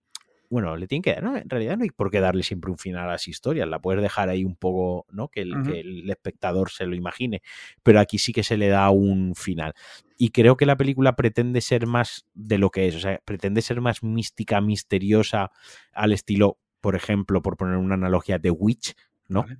bueno, 0.49 0.75
le 0.75 0.87
tienen 0.87 1.03
que 1.03 1.13
dar, 1.13 1.23
no, 1.23 1.37
en 1.37 1.49
realidad 1.49 1.77
no 1.77 1.83
hay 1.83 1.89
por 1.91 2.09
qué 2.11 2.19
darle 2.19 2.43
siempre 2.43 2.71
un 2.71 2.77
final 2.77 3.05
a 3.05 3.11
las 3.11 3.27
historias, 3.27 3.67
la 3.67 3.79
puedes 3.79 4.01
dejar 4.01 4.29
ahí 4.29 4.43
un 4.43 4.55
poco, 4.55 5.05
¿no? 5.11 5.27
Que 5.29 5.41
el, 5.41 5.59
Ujú. 5.59 5.63
que 5.63 5.79
el 5.81 6.09
espectador 6.09 6.71
se 6.71 6.85
lo 6.85 6.95
imagine, 6.95 7.41
pero 7.83 7.99
aquí 7.99 8.17
sí 8.17 8.33
que 8.33 8.43
se 8.43 8.57
le 8.57 8.67
da 8.67 8.89
un 8.89 9.35
final. 9.35 9.73
Y 10.17 10.29
creo 10.31 10.57
que 10.57 10.65
la 10.65 10.75
película 10.77 11.15
pretende 11.15 11.61
ser 11.61 11.85
más 11.87 12.25
de 12.33 12.57
lo 12.57 12.71
que 12.71 12.87
es, 12.87 12.95
o 12.95 12.99
sea, 12.99 13.19
pretende 13.25 13.61
ser 13.61 13.79
más 13.81 14.03
mística, 14.03 14.59
misteriosa, 14.61 15.51
al 15.93 16.11
estilo, 16.13 16.57
por 16.81 16.95
ejemplo, 16.95 17.41
por 17.41 17.57
poner 17.57 17.77
una 17.77 17.95
analogía 17.95 18.37
de 18.39 18.51
Witch, 18.51 18.95
¿no? 19.27 19.43
Vale. 19.43 19.59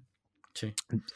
Sí. 0.54 0.74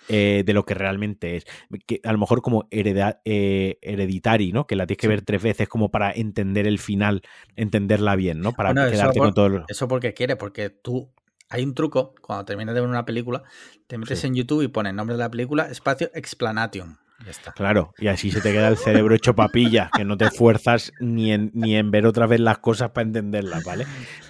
eh, 0.10 0.44
de 0.46 0.54
lo 0.54 0.64
que 0.66 0.74
realmente 0.74 1.36
es. 1.38 1.46
Que 1.86 2.00
a 2.04 2.12
lo 2.14 2.18
mejor 2.18 2.42
como 2.42 2.68
hereda, 2.72 3.22
eh, 3.26 3.78
hereditary, 3.82 4.52
¿no? 4.54 4.68
Que 4.68 4.76
la 4.76 4.86
tienes 4.86 5.00
que 5.00 5.08
Sí. 5.08 5.10
ver 5.10 5.22
tres 5.24 5.42
veces 5.44 5.68
como 5.68 5.90
para 5.92 6.12
entender 6.12 6.68
el 6.68 6.80
final, 6.80 7.24
entenderla 7.56 8.16
bien, 8.16 8.40
¿no? 8.40 8.54
Para 8.54 8.74
Bueno, 8.74 8.90
quedarte 8.90 9.18
por- 9.18 9.28
con 9.28 9.34
todo 9.34 9.50
lo... 9.50 9.66
Eso 9.68 9.88
porque 9.88 10.14
quiere, 10.14 10.36
porque 10.36 10.70
tú. 10.70 11.12
Hay 11.50 11.64
un 11.64 11.76
truco, 11.76 12.16
cuando 12.22 12.46
terminas 12.46 12.74
de 12.74 12.82
ver 12.82 12.90
una 12.90 13.06
película, 13.06 13.44
te 13.86 13.98
metes 14.00 14.20
Sí. 14.20 14.28
en 14.28 14.34
YouTube 14.36 14.64
y 14.64 14.70
pones 14.70 14.94
nombre 14.94 15.16
de 15.16 15.20
la 15.20 15.30
película, 15.30 15.66
espacio, 15.70 16.10
explanation. 16.16 16.98
Ya 17.24 17.32
está. 17.32 17.52
Claro, 17.54 17.94
y 17.98 18.08
así 18.08 18.32
se 18.32 18.42
te 18.42 18.52
queda 18.52 18.68
el 18.68 18.78
cerebro 18.78 19.16
hecho 19.16 19.36
papilla, 19.36 19.90
que 19.96 20.04
no 20.04 20.18
te 20.18 20.26
esfuerzas 20.26 20.92
ni 21.00 21.32
en, 21.32 21.52
ni 21.54 21.76
en 21.76 21.90
ver 21.92 22.06
otra 22.06 22.28
vez 22.28 22.40
las 22.40 22.58
cosas 22.60 22.92
para 22.92 23.08
entenderlas, 23.08 23.64
¿vale? 23.64 23.86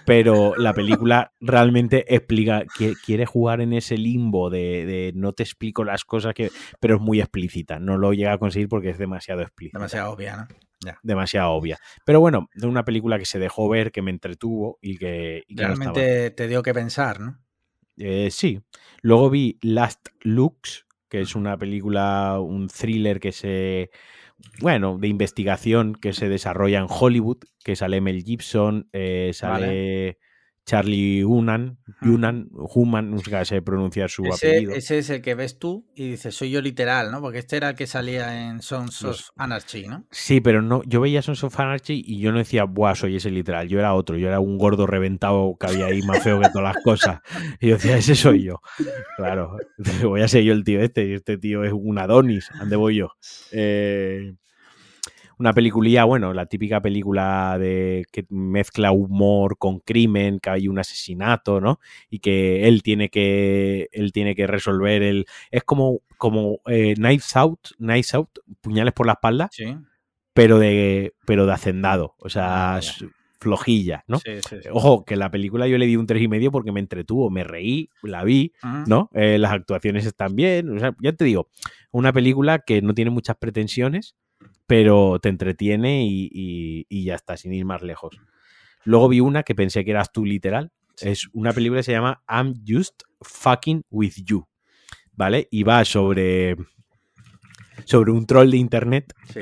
Pero 0.05 0.55
la 0.57 0.73
película 0.73 1.33
realmente 1.39 2.13
explica, 2.13 2.63
que 2.77 2.93
quiere 3.03 3.25
jugar 3.25 3.61
en 3.61 3.73
ese 3.73 3.97
limbo 3.97 4.49
de, 4.49 4.85
de 4.85 5.11
no 5.15 5.33
te 5.33 5.43
explico 5.43 5.83
las 5.83 6.05
cosas, 6.05 6.33
que, 6.33 6.51
pero 6.79 6.95
es 6.95 7.01
muy 7.01 7.19
explícita, 7.19 7.79
no 7.79 7.97
lo 7.97 8.13
llega 8.13 8.33
a 8.33 8.37
conseguir 8.37 8.69
porque 8.69 8.89
es 8.89 8.97
demasiado 8.97 9.41
explícita. 9.41 9.79
Demasiado 9.79 10.11
obvia, 10.11 10.35
¿no? 10.35 10.47
demasiado 11.01 11.51
obvia. 11.51 11.79
Pero 12.05 12.19
bueno, 12.19 12.49
de 12.53 12.67
una 12.67 12.83
película 12.83 13.17
que 13.17 13.25
se 13.25 13.39
dejó 13.39 13.69
ver, 13.69 13.91
que 13.91 14.01
me 14.01 14.11
entretuvo 14.11 14.77
y 14.81 14.97
que, 14.97 15.43
y 15.47 15.55
que 15.55 15.63
no 15.63 15.75
Realmente 15.75 16.31
te 16.31 16.47
dio 16.47 16.63
que 16.63 16.73
pensar, 16.73 17.19
¿no? 17.19 17.39
Eh, 17.97 18.29
sí. 18.31 18.61
Luego 19.01 19.29
vi 19.29 19.57
Last 19.61 20.09
Looks, 20.21 20.85
que 21.13 21.21
es 21.21 21.35
una 21.35 21.55
película, 21.57 22.39
un 22.39 22.69
thriller 22.69 23.19
que 23.19 23.31
se. 23.31 23.91
Bueno, 24.59 24.97
de 24.97 25.07
investigación 25.07 25.93
que 25.93 26.11
se 26.11 26.27
desarrolla 26.27 26.79
en 26.79 26.87
Hollywood, 26.89 27.37
que 27.63 27.75
sale 27.75 28.01
Mel 28.01 28.23
Gibson, 28.23 28.89
eh, 28.93 29.29
sale 29.31 30.17
Charlie 30.65 31.25
Hunan, 31.25 31.77
Hunan, 32.01 32.49
Human, 32.53 33.11
no 33.11 33.17
sé 33.19 33.31
cómo 33.31 33.45
se 33.45 33.61
pronuncia 33.61 34.07
su 34.07 34.23
ese, 34.25 34.47
apellido. 34.47 34.73
Ese 34.73 34.97
es 34.97 35.09
el 35.09 35.21
que 35.21 35.35
ves 35.35 35.59
tú 35.59 35.85
y 35.93 36.11
dices, 36.11 36.33
soy 36.35 36.51
yo 36.51 36.61
literal, 36.61 37.11
¿no? 37.11 37.19
Porque 37.21 37.39
este 37.39 37.57
era 37.57 37.69
el 37.69 37.75
que 37.75 37.85
salía 37.85 38.47
en 38.47 38.61
Sons 38.61 39.03
of 39.03 39.19
Anarchy, 39.35 39.87
¿no? 39.87 40.05
Sí, 40.11 40.39
pero 40.39 40.61
no, 40.61 40.81
yo 40.85 41.01
veía 41.01 41.21
Sons 41.21 41.43
of 41.43 41.59
Anarchy 41.59 42.01
y 42.05 42.19
yo 42.19 42.31
no 42.31 42.37
decía, 42.37 42.63
buah, 42.63 42.95
soy 42.95 43.17
ese 43.17 43.29
literal. 43.29 43.67
Yo 43.67 43.79
era 43.79 43.93
otro, 43.93 44.17
yo 44.17 44.27
era 44.29 44.39
un 44.39 44.57
gordo 44.57 44.87
reventado 44.87 45.57
que 45.59 45.67
había 45.67 45.87
ahí 45.87 46.01
más 46.03 46.23
feo 46.23 46.39
que 46.39 46.49
todas 46.49 46.75
las 46.75 46.83
cosas. 46.83 47.19
Y 47.59 47.67
yo 47.67 47.75
decía, 47.75 47.97
ese 47.97 48.15
soy 48.15 48.43
yo. 48.43 48.61
Claro, 49.17 49.57
voy 50.03 50.21
a 50.21 50.27
ser 50.27 50.43
yo 50.43 50.53
el 50.53 50.63
tío 50.63 50.81
este, 50.81 51.07
y 51.07 51.13
este 51.13 51.37
tío 51.37 51.63
es 51.63 51.73
un 51.73 51.97
Adonis, 51.97 52.49
¿dónde 52.57 52.75
voy 52.77 52.95
yo? 52.95 53.09
Eh, 53.51 54.33
una 55.39 55.53
peliculilla, 55.53 56.03
bueno, 56.05 56.33
la 56.33 56.45
típica 56.45 56.81
película 56.81 57.57
de 57.59 58.05
que 58.11 58.25
mezcla 58.29 58.91
humor 58.91 59.57
con 59.57 59.79
crimen, 59.79 60.39
que 60.39 60.49
hay 60.49 60.67
un 60.67 60.79
asesinato, 60.79 61.59
¿no? 61.61 61.79
Y 62.09 62.19
que 62.19 62.67
él 62.67 62.83
tiene 62.83 63.09
que 63.09 63.89
él 63.91 64.11
tiene 64.11 64.35
que 64.35 64.47
resolver 64.47 65.01
el 65.03 65.25
es 65.51 65.63
como 65.63 66.01
como 66.17 66.59
eh, 66.67 66.93
Knives 66.95 67.35
Out, 67.35 67.59
Knives 67.77 68.13
Out, 68.13 68.29
puñales 68.61 68.93
por 68.93 69.05
la 69.05 69.13
espalda, 69.13 69.49
Sí. 69.51 69.75
pero 70.33 70.59
de 70.59 71.13
pero 71.25 71.45
de 71.45 71.53
hacendado, 71.53 72.15
o 72.19 72.29
sea, 72.29 72.75
Ah, 72.77 72.81
flojilla, 73.39 74.05
¿no? 74.07 74.19
Sí, 74.19 74.31
sí, 74.47 74.55
sí. 74.63 74.69
Ojo, 74.71 75.03
que 75.03 75.17
la 75.17 75.29
película 75.29 75.67
yo 75.67 75.77
le 75.77 75.85
di 75.85 75.97
un 75.97 76.07
tres 76.07 76.21
y 76.21 76.29
medio 76.29 76.49
porque 76.49 76.71
me 76.71 76.79
entretuvo, 76.79 77.29
me 77.29 77.43
reí, 77.43 77.89
la 78.01 78.23
vi. 78.23 78.53
¿no? 78.87 79.09
Eh, 79.13 79.37
las 79.37 79.51
actuaciones 79.51 80.05
están 80.05 80.33
bien. 80.37 80.69
O 80.77 80.79
sea, 80.79 80.95
ya 81.01 81.11
te 81.11 81.25
digo, 81.25 81.49
una 81.91 82.13
película 82.13 82.59
que 82.59 82.81
no 82.81 82.93
tiene 82.93 83.11
muchas 83.11 83.35
pretensiones, 83.35 84.15
pero 84.67 85.19
te 85.21 85.29
entretiene 85.29 86.05
y, 86.05 86.29
y- 86.31 86.85
y 86.89 87.03
ya 87.05 87.15
está, 87.15 87.37
sin 87.37 87.53
ir 87.53 87.65
más 87.65 87.81
lejos. 87.81 88.15
Luego 88.85 89.07
vi 89.09 89.19
una 89.19 89.43
que 89.43 89.55
pensé 89.55 89.83
que 89.85 89.91
eras 89.91 90.11
tú 90.11 90.25
literal. 90.25 90.71
Sí. 90.95 91.09
Es 91.09 91.29
una 91.33 91.51
película 91.53 91.79
que 91.79 91.83
se 91.83 91.91
llama 91.93 92.21
I'm 92.29 92.53
Just 92.67 93.03
Fucking 93.21 93.83
With 93.89 94.13
You. 94.25 94.45
¿Vale? 95.13 95.47
Y 95.51 95.63
va 95.63 95.85
sobre. 95.85 96.55
Sobre 97.85 98.11
un 98.11 98.25
troll 98.25 98.49
de 98.51 98.57
internet 98.57 99.13
Sí, 99.33 99.41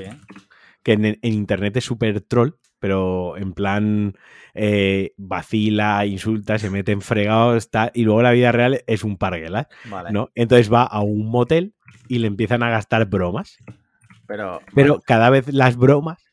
que 0.84 0.94
en, 0.94 1.06
en 1.06 1.20
internet 1.22 1.78
es 1.78 1.84
súper 1.86 2.22
troll, 2.22 2.52
pero 2.80 3.38
en 3.38 3.54
plan 3.54 4.14
eh, 4.56 5.14
vacila, 5.18 6.06
insulta, 6.06 6.58
se 6.58 6.70
mete 6.70 6.92
en 6.92 7.02
fregados, 7.02 7.58
está, 7.58 7.92
y 7.94 8.04
luego 8.04 8.22
la 8.24 8.32
vida 8.32 8.52
real 8.52 8.82
es 8.88 9.04
un 9.04 9.18
parguelas, 9.18 9.68
Vale. 9.86 10.12
¿no? 10.12 10.30
Entonces 10.34 10.72
va 10.74 10.84
a 10.84 11.02
un 11.02 11.28
motel 11.30 11.76
y 12.08 12.20
le 12.20 12.28
empiezan 12.28 12.64
a 12.64 12.70
gastar 12.70 13.06
bromas, 13.06 13.58
Pero, 14.74 15.00
cada 15.02 15.30
vez 15.30 15.52
las 15.54 15.76
bromas 15.78 16.24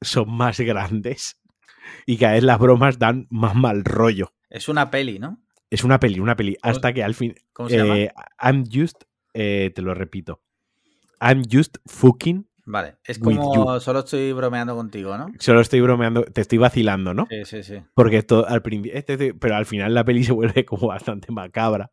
son 0.00 0.30
más 0.30 0.60
grandes 0.60 1.38
y 2.06 2.16
cada 2.18 2.34
vez 2.34 2.44
las 2.44 2.58
bromas 2.58 2.98
dan 2.98 3.26
más 3.30 3.54
mal 3.54 3.84
rollo. 3.84 4.32
es 4.50 4.68
una 4.68 4.90
peli, 4.90 5.18
¿no? 5.18 5.42
Es 5.70 5.84
una 5.84 6.00
peli, 6.00 6.20
una 6.20 6.34
peli, 6.36 6.56
¿Cómo- 6.62 6.72
hasta 6.72 6.92
que 6.94 7.02
al 7.04 7.14
fin... 7.14 7.34
¿Cómo 7.52 7.68
se 7.68 7.76
llama? 7.76 7.98
eh, 7.98 8.12
I'm 8.42 8.64
just, 8.72 9.04
eh, 9.34 9.70
te 9.74 9.82
lo 9.82 9.92
repito, 9.94 10.40
I'm 11.20 11.42
just 11.50 11.78
fucking, 11.86 12.46
Vale. 12.70 12.96
Es 13.06 13.18
como 13.18 13.80
solo 13.80 14.00
estoy 14.00 14.30
bromeando 14.34 14.76
contigo, 14.76 15.16
¿no? 15.16 15.28
solo 15.38 15.60
estoy 15.62 15.80
bromeando, 15.80 16.22
te 16.24 16.42
estoy 16.42 16.58
vacilando, 16.58 17.14
¿no? 17.14 17.26
Sí, 17.30 17.44
sí, 17.46 17.62
sí. 17.62 17.82
Porque 17.94 18.18
esto 18.18 18.46
al 18.46 18.60
principio, 18.60 18.92
este- 18.98 19.32
pero 19.32 19.56
al 19.56 19.64
final 19.64 19.94
la 19.94 20.04
peli 20.04 20.22
se 20.22 20.32
vuelve 20.32 20.64
como 20.66 20.86
bastante 20.88 21.32
macabra. 21.32 21.90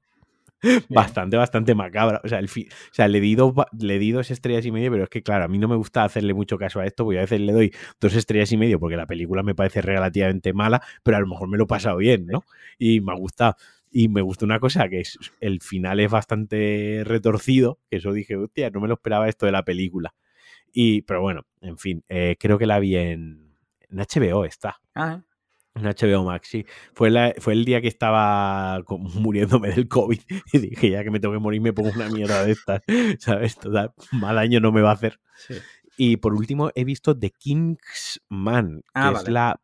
Bastante, 0.90 1.38
bastante 1.38 1.76
macabra. 1.76 2.22
O 2.24 2.28
sea, 2.28 2.40
el 2.40 2.50
fi- 2.50 2.68
o 2.72 2.94
sea 2.94 3.08
le, 3.08 3.20
di 3.20 3.36
dos, 3.36 3.54
le 3.80 4.00
di 4.00 4.12
dos 4.12 4.32
estrellas 4.32 4.66
y 4.66 4.72
medio, 4.72 4.92
pero 4.92 5.04
es 5.04 5.10
que, 5.10 5.22
claro, 5.24 5.46
a 5.46 5.48
mí 5.48 5.58
no 5.58 5.68
me 5.68 5.76
gusta 5.76 6.04
hacerle 6.04 6.34
mucho 6.34 6.58
caso 6.58 6.80
a 6.80 6.86
esto, 6.86 7.04
porque 7.04 7.20
a 7.20 7.22
veces 7.22 7.40
le 7.42 7.54
doy 7.54 7.74
dos 8.00 8.16
estrellas 8.16 8.52
y 8.52 8.58
medio 8.58 8.80
porque 8.80 8.98
la 8.98 9.06
película 9.06 9.44
me 9.44 9.56
parece 9.56 9.82
relativamente 9.82 10.54
mala, 10.54 10.82
pero 11.04 11.18
a 11.18 11.20
lo 11.20 11.28
mejor 11.28 11.48
me 11.50 11.58
lo 11.58 11.66
he 11.66 11.68
pasado 11.68 11.98
bien, 11.98 12.26
¿no? 12.28 12.44
Y 12.80 13.02
me 13.02 13.12
ha 13.14 13.16
gustado. 13.16 13.56
Y 13.92 14.10
me 14.10 14.22
gustó 14.22 14.46
una 14.46 14.60
cosa, 14.60 14.90
que 14.90 15.00
es, 15.02 15.18
el 15.40 15.62
final 15.62 16.00
es 16.00 16.12
bastante 16.12 17.04
retorcido, 17.06 17.80
que 17.90 17.98
eso 17.98 18.12
dije, 18.12 18.36
hostia, 18.36 18.70
no 18.70 18.82
me 18.82 18.88
lo 18.88 18.96
esperaba 18.96 19.30
esto 19.30 19.46
de 19.46 19.52
la 19.54 19.64
película. 19.64 20.14
Y, 20.74 21.02
pero 21.04 21.22
bueno, 21.22 21.44
en 21.62 21.78
fin, 21.78 22.04
eh, 22.10 22.36
creo 22.40 22.58
que 22.60 22.66
la 22.68 22.80
vi 22.80 22.98
en, 22.98 23.56
en 23.90 24.00
HBO, 24.00 24.46
está. 24.46 24.82
Ah, 24.96 25.22
¿eh? 25.22 25.35
En 25.76 25.84
HBO 25.84 26.24
Max, 26.24 26.48
sí. 26.50 26.66
Fue, 26.94 27.10
la- 27.10 27.34
fue 27.38 27.54
el 27.54 27.66
día 27.66 27.82
que 27.82 27.88
estaba 27.90 28.82
muriéndome 28.90 29.70
del 29.72 29.88
COVID 29.88 30.20
y 30.54 30.58
dije, 30.58 30.90
ya 30.90 31.04
que 31.04 31.12
me 31.12 31.20
tengo 31.20 31.34
que 31.34 31.40
morir, 31.40 31.62
me 31.62 31.74
pongo 31.74 31.90
una 31.94 32.10
mierda 32.10 32.46
de 32.46 32.54
estas, 32.54 32.82
¿sabes? 33.20 33.58
Total, 33.58 33.92
mal 34.12 34.38
año 34.38 34.60
no 34.60 34.72
me 34.72 34.82
va 34.82 34.92
a 34.92 34.94
hacer. 34.94 35.20
sí. 35.36 35.56
Y 35.98 36.18
por 36.18 36.34
último, 36.34 36.72
he 36.76 36.84
visto 36.84 37.18
The 37.18 37.30
Kingsman, 37.32 38.82
que 38.82 38.84
Ah, 38.96 39.08
es 39.12 39.14
vale. 39.14 39.32
la 39.32 39.62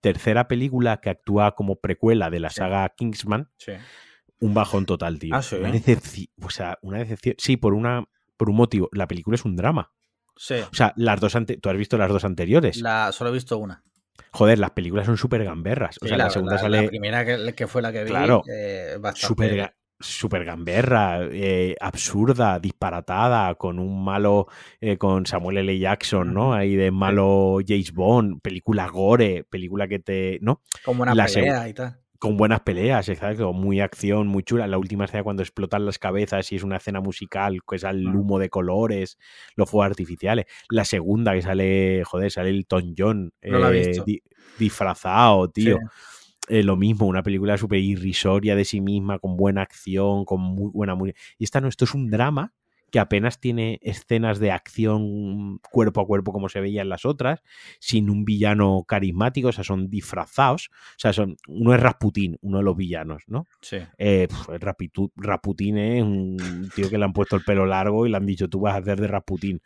tercera 0.00 0.46
película 0.46 1.00
que 1.00 1.10
actúa 1.10 1.56
como 1.56 1.74
precuela 1.80 2.30
de 2.30 2.38
la 2.38 2.50
Sí. 2.50 2.56
saga 2.56 2.88
Kingsman. 2.96 3.48
Sí. 3.56 3.72
Un 4.38 4.54
bajón 4.54 4.86
total, 4.86 5.18
tío. 5.18 5.34
Ah, 5.34 5.42
¿sí? 5.42 5.56
Una 5.56 5.72
decepci- 5.72 6.30
O 6.40 6.50
sea, 6.50 6.78
una 6.82 6.98
decepción. 6.98 7.34
Sí, 7.38 7.56
por, 7.56 7.74
una, 7.74 8.04
por 8.36 8.48
un 8.48 8.56
motivo. 8.56 8.88
La 8.92 9.08
película 9.08 9.34
es 9.34 9.44
un 9.44 9.56
drama. 9.56 9.90
Sí. 10.36 10.54
O 10.70 10.72
sea, 10.74 10.92
las 10.96 11.18
dos 11.20 11.34
ante... 11.34 11.56
tú 11.56 11.68
has 11.68 11.76
visto 11.76 11.98
las 11.98 12.08
dos 12.10 12.24
anteriores. 12.24 12.80
La, 12.80 13.10
solo 13.10 13.30
he 13.30 13.32
visto 13.32 13.58
una. 13.58 13.82
Joder, 14.32 14.58
las 14.58 14.70
películas 14.70 15.06
son 15.06 15.16
súper 15.16 15.44
gamberras. 15.44 15.96
O 16.00 16.04
Sí, 16.04 16.08
sea, 16.08 16.16
la, 16.18 16.30
segunda 16.30 16.54
la- 16.54 16.60
sale... 16.60 16.82
la 16.82 16.88
primera 16.88 17.24
que, 17.24 17.54
que 17.54 17.66
fue 17.66 17.82
la 17.82 17.92
que 17.92 18.04
vi. 18.04 18.10
Claro. 18.10 18.42
eh, 18.50 18.96
bastante- 18.98 19.26
super, 19.26 19.54
ga- 19.56 19.74
super 20.00 20.44
gamberra, 20.44 21.20
eh, 21.30 21.76
absurda, 21.80 22.58
disparatada, 22.58 23.54
con 23.56 23.78
un 23.78 24.02
malo, 24.02 24.48
eh, 24.80 24.96
con 24.96 25.26
Samuel 25.26 25.58
L. 25.58 25.78
Jackson, 25.78 26.32
¿no? 26.34 26.54
Ahí 26.54 26.74
de 26.76 26.90
malo 26.90 27.58
James 27.66 27.92
Bond, 27.92 28.40
película 28.40 28.88
gore, 28.88 29.44
película 29.44 29.86
que 29.86 29.98
te, 30.00 30.38
¿no? 30.42 30.62
Como 30.84 31.02
una 31.02 31.14
la 31.14 31.26
pelea 31.26 31.68
y 31.68 31.74
tal. 31.74 31.98
Con 32.22 32.36
buenas 32.36 32.60
peleas, 32.60 33.08
exacto, 33.08 33.52
muy 33.52 33.80
acción, 33.80 34.28
muy 34.28 34.44
chula. 34.44 34.68
La 34.68 34.78
última 34.78 35.06
escena 35.06 35.24
cuando 35.24 35.42
explotan 35.42 35.84
las 35.84 35.98
cabezas 35.98 36.52
y 36.52 36.54
es 36.54 36.62
una 36.62 36.76
escena 36.76 37.00
musical, 37.00 37.58
que 37.68 37.74
es 37.74 37.82
el 37.82 38.04
Mm. 38.06 38.16
humo 38.16 38.38
de 38.38 38.48
colores, 38.48 39.18
los 39.56 39.68
fuegos 39.68 39.86
artificiales. 39.90 40.46
La 40.70 40.84
segunda 40.84 41.32
que 41.34 41.42
sale, 41.42 42.04
joder, 42.04 42.30
sale 42.30 42.50
el 42.50 42.64
Tom 42.66 42.94
John 42.96 43.32
No 43.42 43.72
eh, 43.72 44.02
di- 44.06 44.22
disfrazado, 44.56 45.48
tío 45.50 45.78
Sí. 45.78 46.58
eh, 46.58 46.62
lo 46.62 46.76
mismo, 46.76 47.06
una 47.06 47.24
película 47.24 47.58
súper 47.58 47.80
irrisoria 47.80 48.54
de 48.54 48.64
sí 48.64 48.80
misma, 48.80 49.18
con 49.18 49.36
buena 49.36 49.62
acción, 49.62 50.24
con 50.24 50.40
muy 50.42 50.70
buena... 50.72 50.94
Muy... 50.94 51.14
Y 51.38 51.44
esta 51.44 51.60
no, 51.60 51.66
esto 51.66 51.84
es 51.86 51.92
un 51.94 52.08
drama 52.08 52.52
que 52.92 53.00
apenas 53.00 53.40
tiene 53.40 53.80
escenas 53.82 54.38
de 54.38 54.52
acción 54.52 55.58
cuerpo 55.70 56.02
a 56.02 56.06
cuerpo 56.06 56.30
como 56.30 56.48
se 56.48 56.60
veía 56.60 56.82
en 56.82 56.90
las 56.90 57.04
otras, 57.06 57.42
sin 57.80 58.10
un 58.10 58.24
villano 58.24 58.84
carismático, 58.86 59.48
o 59.48 59.52
sea, 59.52 59.64
son 59.64 59.88
disfrazados, 59.88 60.68
o 60.70 60.98
sea, 60.98 61.12
son, 61.14 61.36
uno 61.48 61.74
es 61.74 61.80
Rasputín, 61.80 62.36
uno 62.42 62.58
de 62.58 62.64
los 62.64 62.76
villanos, 62.76 63.24
¿no? 63.26 63.46
Sí. 63.62 63.78
Eh, 63.98 64.28
Rapitu- 64.60 65.10
Rasputín 65.16 65.78
es 65.78 66.02
un 66.02 66.70
tío 66.74 66.90
que 66.90 66.98
le 66.98 67.04
han 67.04 67.14
puesto 67.14 67.34
el 67.34 67.42
pelo 67.42 67.64
largo 67.66 68.06
y 68.06 68.10
le 68.10 68.16
han 68.18 68.26
dicho, 68.26 68.48
tú 68.48 68.60
vas 68.60 68.74
a 68.74 68.78
hacer 68.78 69.00
de 69.00 69.08
Rasputín. 69.08 69.62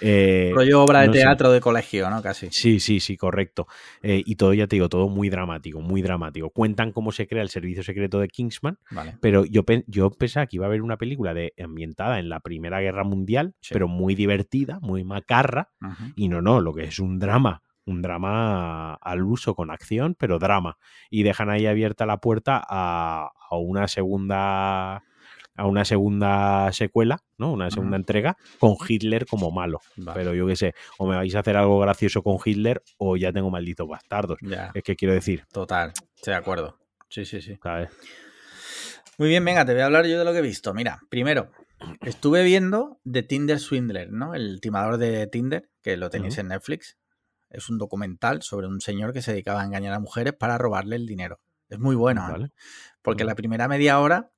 Eh, 0.00 0.52
Rollo 0.54 0.82
obra 0.82 1.00
de 1.00 1.06
no 1.08 1.12
sé. 1.12 1.18
teatro 1.20 1.50
de 1.52 1.60
colegio, 1.60 2.08
¿no? 2.10 2.22
Casi. 2.22 2.48
Sí, 2.50 2.80
sí, 2.80 3.00
sí, 3.00 3.16
correcto. 3.16 3.66
Eh, 4.02 4.22
y 4.24 4.36
todo, 4.36 4.52
ya 4.54 4.66
te 4.66 4.76
digo, 4.76 4.88
todo 4.88 5.08
muy 5.08 5.28
dramático, 5.30 5.80
muy 5.80 6.02
dramático. 6.02 6.50
Cuentan 6.50 6.92
cómo 6.92 7.12
se 7.12 7.26
crea 7.26 7.42
el 7.42 7.48
servicio 7.48 7.82
secreto 7.82 8.18
de 8.20 8.28
Kingsman, 8.28 8.78
Vale. 8.90 9.16
pero 9.20 9.44
yo, 9.44 9.62
yo 9.86 10.10
pensaba 10.10 10.46
que 10.46 10.56
iba 10.56 10.66
a 10.66 10.68
haber 10.68 10.82
una 10.82 10.96
película 10.96 11.34
de, 11.34 11.54
ambientada 11.62 12.18
en 12.18 12.28
la 12.28 12.40
Primera 12.40 12.80
Guerra 12.80 13.04
Mundial, 13.04 13.54
Sí. 13.60 13.72
pero 13.74 13.88
muy 13.88 14.14
divertida, 14.14 14.78
muy 14.80 15.04
macarra, 15.04 15.70
y 16.14 16.28
no, 16.28 16.42
no, 16.42 16.60
lo 16.60 16.72
que 16.74 16.84
es 16.84 16.98
un 16.98 17.18
drama. 17.18 17.62
Un 17.88 18.02
drama 18.02 18.94
al 18.94 19.22
uso 19.22 19.54
con 19.54 19.70
acción, 19.70 20.16
pero 20.18 20.40
drama. 20.40 20.76
Y 21.08 21.22
dejan 21.22 21.50
ahí 21.50 21.66
abierta 21.66 22.04
la 22.04 22.16
puerta 22.18 22.60
a, 22.68 23.30
a 23.48 23.56
una 23.58 23.86
segunda 23.86 25.04
a 25.56 25.66
una 25.66 25.84
segunda 25.84 26.72
secuela, 26.72 27.22
¿no? 27.38 27.52
Una 27.52 27.70
segunda 27.70 27.96
entrega 27.96 28.36
con 28.58 28.76
Hitler 28.86 29.26
como 29.26 29.50
malo. 29.50 29.80
Vale. 29.96 30.18
Pero 30.18 30.34
yo 30.34 30.46
qué 30.46 30.56
sé, 30.56 30.74
o 30.98 31.06
me 31.06 31.16
vais 31.16 31.34
a 31.34 31.40
hacer 31.40 31.56
algo 31.56 31.78
gracioso 31.80 32.22
con 32.22 32.38
Hitler 32.44 32.82
o 32.98 33.16
ya 33.16 33.32
tengo 33.32 33.50
malditos 33.50 33.88
bastardos. 33.88 34.38
Ya. 34.42 34.70
Es 34.74 34.82
que 34.82 34.96
quiero 34.96 35.14
decir, 35.14 35.44
Total. 35.52 35.92
Estoy 36.14 36.32
de 36.32 36.38
acuerdo. 36.38 36.78
Sí, 37.08 37.24
sí, 37.24 37.40
sí. 37.40 37.58
¿sabes? 37.62 37.90
Muy 39.18 39.28
bien, 39.28 39.44
venga, 39.44 39.64
te 39.64 39.72
voy 39.72 39.82
a 39.82 39.86
hablar 39.86 40.06
yo 40.06 40.18
de 40.18 40.24
lo 40.24 40.32
que 40.32 40.40
he 40.40 40.42
visto. 40.42 40.74
Mira, 40.74 41.00
primero, 41.08 41.50
estuve 42.02 42.42
viendo 42.44 43.00
The 43.10 43.22
Tinder 43.22 43.58
Swindler, 43.58 44.12
¿no? 44.12 44.34
El 44.34 44.60
timador 44.60 44.98
de 44.98 45.26
Tinder, 45.26 45.70
que 45.82 45.96
lo 45.96 46.10
tenéis 46.10 46.36
en 46.38 46.48
Netflix. 46.48 46.98
Es 47.48 47.70
un 47.70 47.78
documental 47.78 48.42
sobre 48.42 48.66
un 48.66 48.80
señor 48.80 49.12
que 49.14 49.22
se 49.22 49.30
dedicaba 49.32 49.62
a 49.62 49.64
engañar 49.64 49.94
a 49.94 50.00
mujeres 50.00 50.34
para 50.34 50.58
robarle 50.58 50.96
el 50.96 51.06
dinero. 51.06 51.40
Es 51.68 51.78
muy 51.78 51.96
bueno, 51.96 52.28
¿eh? 52.28 52.32
¿Vale? 52.32 52.50
Porque 53.02 53.22
Ujú. 53.22 53.28
la 53.28 53.34
primera 53.34 53.68
media 53.68 53.98
hora 54.00 54.32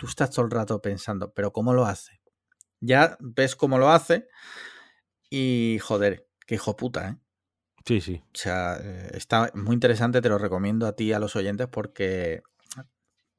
tú 0.00 0.06
estás 0.06 0.30
todo 0.30 0.46
el 0.46 0.50
rato 0.50 0.80
pensando, 0.80 1.30
pero 1.34 1.52
¿cómo 1.52 1.74
lo 1.74 1.84
hace? 1.84 2.22
Ya 2.80 3.18
ves 3.20 3.54
cómo 3.54 3.76
lo 3.76 3.90
hace 3.90 4.28
y 5.28 5.78
joder, 5.82 6.26
qué 6.46 6.54
hijo 6.54 6.74
puta, 6.74 7.10
¿eh? 7.10 7.16
Sí, 7.84 8.00
sí. 8.00 8.22
O 8.24 8.38
sea, 8.38 8.78
eh, 8.82 9.10
está 9.12 9.50
muy 9.52 9.74
interesante, 9.74 10.22
te 10.22 10.30
lo 10.30 10.38
recomiendo 10.38 10.86
a 10.86 10.96
ti 10.96 11.04
y 11.04 11.12
a 11.12 11.18
los 11.18 11.36
oyentes 11.36 11.68
porque 11.70 12.42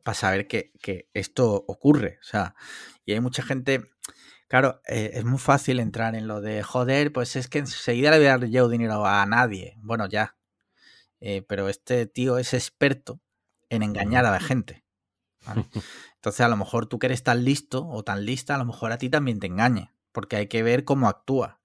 para 0.04 0.16
saber 0.16 0.48
que, 0.48 0.72
que 0.84 1.10
esto 1.16 1.52
ocurre. 1.68 2.20
O 2.22 2.24
sea, 2.24 2.54
y 3.06 3.14
hay 3.14 3.22
mucha 3.22 3.42
gente, 3.42 3.90
claro, 4.48 4.82
eh, 4.88 5.12
es 5.16 5.26
muy 5.26 5.40
fácil 5.40 5.80
entrar 5.80 6.14
en 6.14 6.28
lo 6.28 6.42
de, 6.42 6.62
joder, 6.62 7.12
pues 7.12 7.36
es 7.36 7.48
que 7.48 7.58
enseguida 7.58 8.12
le 8.12 8.18
voy 8.18 8.28
a 8.28 8.38
dar 8.38 8.46
yo 8.46 8.70
dinero 8.70 9.04
a 9.08 9.26
nadie. 9.26 9.78
Bueno, 9.80 10.08
ya. 10.08 10.38
Eh, 11.22 11.42
pero 11.42 11.70
este 11.70 12.06
tío 12.06 12.38
es 12.38 12.54
experto 12.54 13.20
en 13.70 13.82
engañar 13.82 14.26
a 14.26 14.32
la 14.32 14.40
gente. 14.40 14.84
¿vale? 15.46 15.66
Entonces, 16.22 16.42
a 16.42 16.50
lo 16.50 16.56
mejor 16.56 16.86
tú 16.86 17.00
que 17.00 17.08
eres 17.08 17.24
tan 17.24 17.44
listo 17.44 17.88
o 17.88 18.04
tan 18.04 18.26
lista, 18.26 18.54
a 18.54 18.60
lo 18.60 18.66
mejor 18.66 18.92
a 18.92 19.00
ti 19.00 19.10
también 19.10 19.40
te 19.40 19.48
engañe, 19.48 19.92
porque 20.12 20.36
hay 20.36 20.46
que 20.46 20.62
ver 20.62 20.84
cómo 20.84 21.10
actúa. 21.10 21.60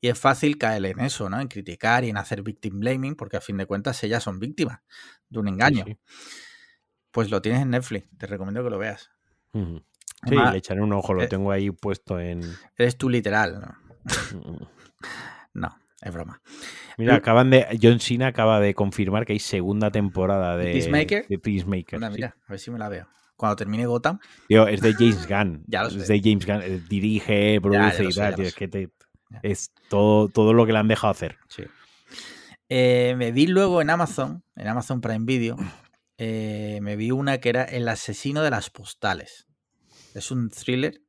Y 0.00 0.06
es 0.06 0.16
fácil 0.16 0.58
caer 0.58 0.86
en 0.86 1.00
eso, 1.00 1.28
¿no? 1.28 1.40
En 1.40 1.48
criticar 1.48 2.04
y 2.04 2.10
en 2.10 2.16
hacer 2.16 2.42
victim 2.42 2.78
blaming, 2.78 3.16
porque 3.16 3.36
a 3.36 3.40
fin 3.40 3.56
de 3.56 3.66
cuentas 3.66 4.00
ellas 4.04 4.22
son 4.22 4.38
víctimas 4.38 4.78
de 5.28 5.40
un 5.40 5.48
engaño. 5.48 5.84
sí. 5.84 5.98
Pues 7.10 7.30
lo 7.30 7.42
tienes 7.42 7.62
en 7.62 7.70
Netflix, 7.70 8.06
te 8.16 8.28
recomiendo 8.28 8.62
que 8.62 8.70
lo 8.70 8.78
veas. 8.78 9.10
Sí, 9.52 9.82
Además, 10.22 10.52
le 10.52 10.58
echaré 10.58 10.80
un 10.80 10.92
ojo, 10.92 11.12
lo 11.12 11.24
eh, 11.24 11.26
tengo 11.26 11.50
ahí 11.50 11.72
puesto 11.72 12.20
en. 12.20 12.42
Eres 12.76 12.96
tú 12.96 13.08
literal, 13.08 13.60
¿no? 13.60 13.76
No, 15.52 15.76
es 16.00 16.12
broma. 16.12 16.40
Mira, 16.96 17.16
acaban 17.16 17.50
de. 17.50 17.66
John 17.82 17.98
Cena 17.98 18.28
acaba 18.28 18.60
de 18.60 18.72
confirmar 18.72 19.26
que 19.26 19.32
hay 19.32 19.40
segunda 19.40 19.90
temporada 19.90 20.56
de 20.56 20.74
Peacemaker? 20.74 21.26
de 21.26 21.38
Peacemaker, 21.40 21.98
sí. 21.98 22.12
mira, 22.12 22.36
a 22.46 22.50
ver 22.52 22.60
si 22.60 22.70
me 22.70 22.78
la 22.78 22.88
veo. 22.88 23.08
Cuando 23.40 23.56
termine 23.56 23.86
Gotham, 23.86 24.18
Tío, 24.48 24.68
es 24.68 24.82
de 24.82 24.92
James 24.92 25.26
Gunn. 25.28 25.64
Ya 25.66 25.82
lo 25.82 25.88
es 25.88 26.06
de 26.06 26.20
James 26.22 26.44
Gunn. 26.46 26.60
eh, 26.62 26.82
Dirige, 26.88 27.58
produce 27.62 28.04
y 28.04 28.12
tal. 28.12 28.34
tío, 28.34 28.44
es 28.44 28.52
sé. 28.52 28.58
que 28.58 28.68
te- 28.68 28.90
Ya. 29.30 29.40
es 29.42 29.70
todo, 29.88 30.28
todo 30.28 30.52
lo 30.52 30.66
que 30.66 30.72
le 30.72 30.78
han 30.78 30.88
dejado 30.88 31.10
hacer. 31.12 31.38
Sí. 31.48 31.62
Eh, 32.68 33.14
me 33.16 33.32
vi 33.32 33.46
luego 33.46 33.80
en 33.80 33.90
Amazon, 33.90 34.42
en 34.56 34.68
Amazon 34.68 35.00
Prime 35.00 35.24
Video, 35.24 35.56
eh, 36.18 36.78
me 36.82 36.96
vi 36.96 37.10
una 37.10 37.38
que 37.38 37.48
era 37.48 37.64
El 37.64 37.88
asesino 37.88 38.42
de 38.42 38.50
las 38.50 38.70
postales. 38.70 39.46
Es 40.14 40.30
un 40.30 40.50
thriller 40.50 41.00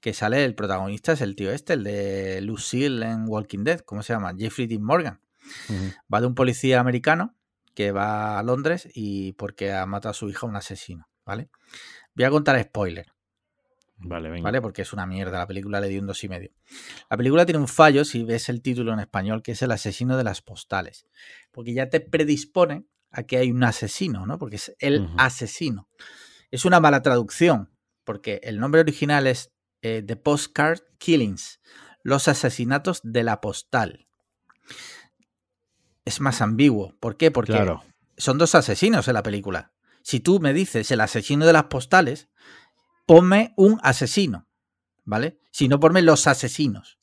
que 0.00 0.12
sale, 0.12 0.44
el 0.44 0.54
protagonista 0.54 1.12
es 1.12 1.20
el 1.22 1.34
tío 1.36 1.50
este, 1.50 1.72
el 1.72 1.84
de 1.84 2.40
Lucille 2.42 3.04
en 3.04 3.24
Walking 3.26 3.64
Dead, 3.64 3.80
¿cómo 3.80 4.02
se 4.02 4.12
llama? 4.12 4.32
Jeffrey 4.38 4.66
Dean 4.66 4.82
Morgan. 4.82 5.20
Va 6.12 6.20
de 6.20 6.26
un 6.26 6.34
policía 6.34 6.78
americano 6.80 7.34
que 7.74 7.90
va 7.92 8.38
a 8.38 8.42
Londres 8.42 8.88
y 8.92 9.32
porque 9.34 9.72
ha 9.72 9.86
matado 9.86 10.10
a 10.10 10.14
su 10.14 10.28
hija 10.28 10.46
un 10.46 10.56
asesino, 10.56 11.08
¿vale? 11.28 11.50
Voy 12.14 12.24
a 12.24 12.30
contar 12.30 12.60
spoiler. 12.62 13.06
Vale, 13.98 14.30
venga. 14.30 14.44
¿vale? 14.44 14.62
Porque 14.62 14.82
es 14.82 14.92
una 14.94 15.06
mierda. 15.06 15.38
La 15.38 15.46
película 15.46 15.78
le 15.80 15.88
dio 15.88 16.00
un 16.00 16.06
dos 16.06 16.22
y 16.24 16.28
medio. 16.28 16.50
La 17.10 17.16
película 17.16 17.44
tiene 17.44 17.58
un 17.60 17.68
fallo 17.68 18.04
si 18.04 18.24
ves 18.24 18.48
el 18.48 18.62
título 18.62 18.92
en 18.94 19.00
español, 19.00 19.42
que 19.42 19.52
es 19.52 19.60
el 19.62 19.70
asesino 19.72 20.16
de 20.16 20.24
las 20.24 20.40
postales. 20.40 21.06
Porque 21.52 21.74
ya 21.74 21.90
te 21.90 22.00
predispone 22.00 22.86
a 23.10 23.24
que 23.24 23.36
hay 23.36 23.50
un 23.50 23.62
asesino, 23.62 24.24
¿no? 24.24 24.38
Porque 24.38 24.56
es 24.56 24.74
el 24.78 25.08
asesino. 25.18 25.88
Es 26.50 26.64
una 26.64 26.80
mala 26.80 27.02
traducción, 27.02 27.70
porque 28.04 28.40
el 28.42 28.58
nombre 28.58 28.80
original 28.80 29.26
es 29.26 29.52
eh, 29.82 30.02
The 30.06 30.16
Postcard 30.16 30.80
Killings, 30.98 31.60
los 32.02 32.26
asesinatos 32.28 33.00
de 33.02 33.22
la 33.22 33.40
postal. 33.42 34.06
Es 36.04 36.20
más 36.20 36.40
ambiguo. 36.40 36.94
¿Por 37.00 37.16
qué? 37.18 37.30
Porque 37.30 37.52
Claro. 37.52 37.82
son 38.16 38.38
dos 38.38 38.54
asesinos 38.54 39.08
en 39.08 39.14
la 39.14 39.22
película. 39.22 39.72
Si 40.02 40.20
tú 40.20 40.40
me 40.40 40.52
dices 40.52 40.90
el 40.90 41.00
asesino 41.00 41.46
de 41.46 41.52
las 41.52 41.64
postales, 41.64 42.28
ponme 43.06 43.54
un 43.56 43.78
asesino, 43.82 44.46
¿vale? 45.04 45.40
Si 45.50 45.68
no, 45.68 45.80
ponme 45.80 46.02
los 46.02 46.26
asesinos. 46.26 46.98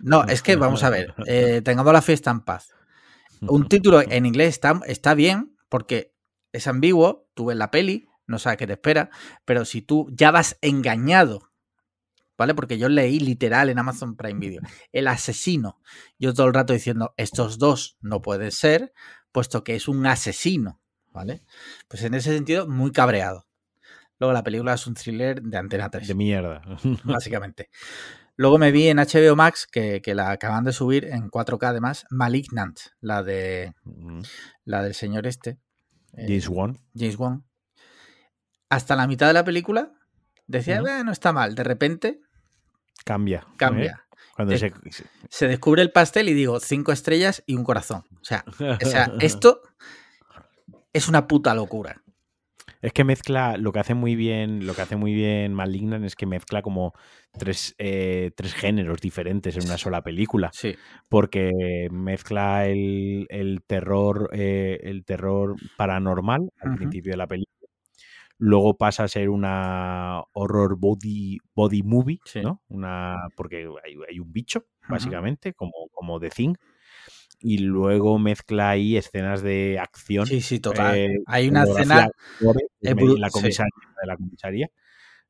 No, 0.00 0.24
es 0.24 0.42
que 0.42 0.56
vamos 0.56 0.82
a 0.82 0.90
ver, 0.90 1.14
eh, 1.26 1.62
tengamos 1.62 1.92
la 1.92 2.02
fiesta 2.02 2.30
en 2.30 2.40
paz. 2.40 2.74
Un 3.40 3.68
título 3.68 4.00
en 4.00 4.26
inglés 4.26 4.50
está, 4.50 4.80
está 4.86 5.14
bien 5.14 5.56
porque 5.68 6.14
es 6.52 6.66
ambiguo, 6.68 7.28
tú 7.34 7.46
ves 7.46 7.56
la 7.56 7.70
peli, 7.70 8.06
no 8.26 8.38
sabes 8.38 8.58
qué 8.58 8.66
te 8.66 8.74
espera, 8.74 9.10
pero 9.44 9.64
si 9.64 9.82
tú 9.82 10.08
ya 10.12 10.30
vas 10.30 10.58
engañado, 10.60 11.50
¿vale? 12.38 12.54
Porque 12.54 12.78
yo 12.78 12.88
leí 12.88 13.18
literal 13.18 13.68
en 13.68 13.78
Amazon 13.78 14.16
Prime 14.16 14.38
Video, 14.38 14.62
el 14.92 15.08
asesino, 15.08 15.80
yo 16.18 16.34
todo 16.34 16.46
el 16.46 16.54
rato 16.54 16.72
diciendo, 16.72 17.14
estos 17.16 17.58
dos 17.58 17.96
no 18.00 18.22
pueden 18.22 18.52
ser, 18.52 18.92
puesto 19.32 19.64
que 19.64 19.74
es 19.74 19.88
un 19.88 20.06
asesino, 20.06 20.81
¿vale? 21.12 21.42
Pues 21.88 22.02
en 22.04 22.14
ese 22.14 22.32
sentido, 22.34 22.66
muy 22.68 22.92
cabreado. 22.92 23.46
Luego 24.18 24.32
la 24.32 24.42
película 24.44 24.74
es 24.74 24.86
un 24.86 24.94
thriller 24.94 25.42
de 25.42 25.56
Antena 25.58 25.90
3 25.90 26.06
De 26.08 26.14
mierda. 26.14 26.62
básicamente. 27.04 27.70
Luego 28.36 28.56
me 28.58 28.70
vi 28.72 28.88
en 28.88 28.96
HBO 28.98 29.36
Max, 29.36 29.66
que, 29.70 30.00
que 30.00 30.14
la 30.14 30.30
acaban 30.30 30.64
de 30.64 30.72
subir 30.72 31.04
en 31.04 31.30
4K 31.30 31.66
además, 31.68 32.06
Malignant, 32.10 32.78
la 33.00 33.22
de 33.22 33.74
Ujú. 33.84 34.22
la 34.64 34.82
del 34.82 34.94
señor 34.94 35.26
este, 35.26 35.58
eh, 36.14 36.24
James 36.28 36.48
Wan. 36.48 36.78
James 36.96 37.16
Wan. 37.18 37.44
Hasta 38.70 38.96
la 38.96 39.06
mitad 39.06 39.26
de 39.26 39.34
la 39.34 39.44
película 39.44 39.92
decía. 40.46 40.78
"Eh, 40.78 41.04
no 41.04 41.12
está 41.12 41.32
mal. 41.32 41.54
De 41.54 41.62
repente 41.64 42.20
Cambia. 43.04 43.40
¿eh? 43.50 43.54
cambia. 43.56 44.04
Cuando 44.34 44.54
Eh, 44.54 44.58
se. 44.58 44.72
Se 45.28 45.46
descubre 45.48 45.82
el 45.82 45.90
pastel 45.92 46.28
y 46.28 46.34
digo, 46.34 46.58
cinco 46.60 46.92
estrellas 46.92 47.42
y 47.46 47.54
un 47.56 47.64
corazón. 47.64 48.04
O 48.20 48.24
sea, 48.24 48.44
o 48.48 48.86
sea, 48.86 49.12
esto 49.20 49.60
es 50.92 51.08
una 51.08 51.26
puta 51.26 51.54
locura. 51.54 52.02
Es 52.80 52.92
que 52.92 53.04
mezcla, 53.04 53.56
lo 53.56 53.72
que 53.72 53.78
hace 53.78 53.94
muy 53.94 54.16
bien, 54.16 54.66
lo 54.66 54.74
que 54.74 54.82
hace 54.82 54.96
muy 54.96 55.14
bien 55.14 55.54
Malignant 55.54 56.04
es 56.04 56.16
que 56.16 56.26
mezcla 56.26 56.62
como 56.62 56.94
tres, 57.38 57.74
eh, 57.78 58.32
tres 58.36 58.54
géneros 58.54 59.00
diferentes 59.00 59.56
en 59.56 59.64
una 59.66 59.78
sola 59.78 60.02
película. 60.02 60.50
Sí, 60.52 60.74
Porque 61.08 61.88
mezcla 61.92 62.66
el, 62.66 63.26
el 63.30 63.62
terror, 63.64 64.30
eh, 64.32 64.80
el 64.82 65.04
terror 65.04 65.54
paranormal 65.76 66.52
al 66.60 66.74
principio 66.74 67.12
de 67.12 67.16
la 67.18 67.26
película. 67.28 67.52
Luego 68.38 68.76
pasa 68.76 69.04
a 69.04 69.08
ser 69.08 69.28
una 69.28 70.20
horror 70.32 70.76
body, 70.76 71.38
body 71.54 71.82
movie, 71.84 72.18
Sí. 72.24 72.40
¿no? 72.40 72.62
Una, 72.68 73.28
porque 73.36 73.68
hay, 73.84 73.94
hay 74.08 74.18
un 74.18 74.32
bicho, 74.32 74.66
básicamente, 74.88 75.52
como, 75.54 75.72
como 75.92 76.18
The 76.18 76.30
Thing. 76.30 76.54
Y 77.42 77.58
luego 77.58 78.18
mezcla 78.18 78.70
ahí 78.70 78.96
escenas 78.96 79.42
de 79.42 79.78
acción. 79.78 80.26
sí, 80.26 80.40
sí, 80.40 80.60
total. 80.60 80.96
eh, 80.96 81.18
Hay 81.26 81.48
una 81.48 81.64
escena 81.64 82.08
en 82.80 82.96
sí. 83.28 83.62
de 84.02 84.06
la 84.06 84.16
comisaría 84.16 84.68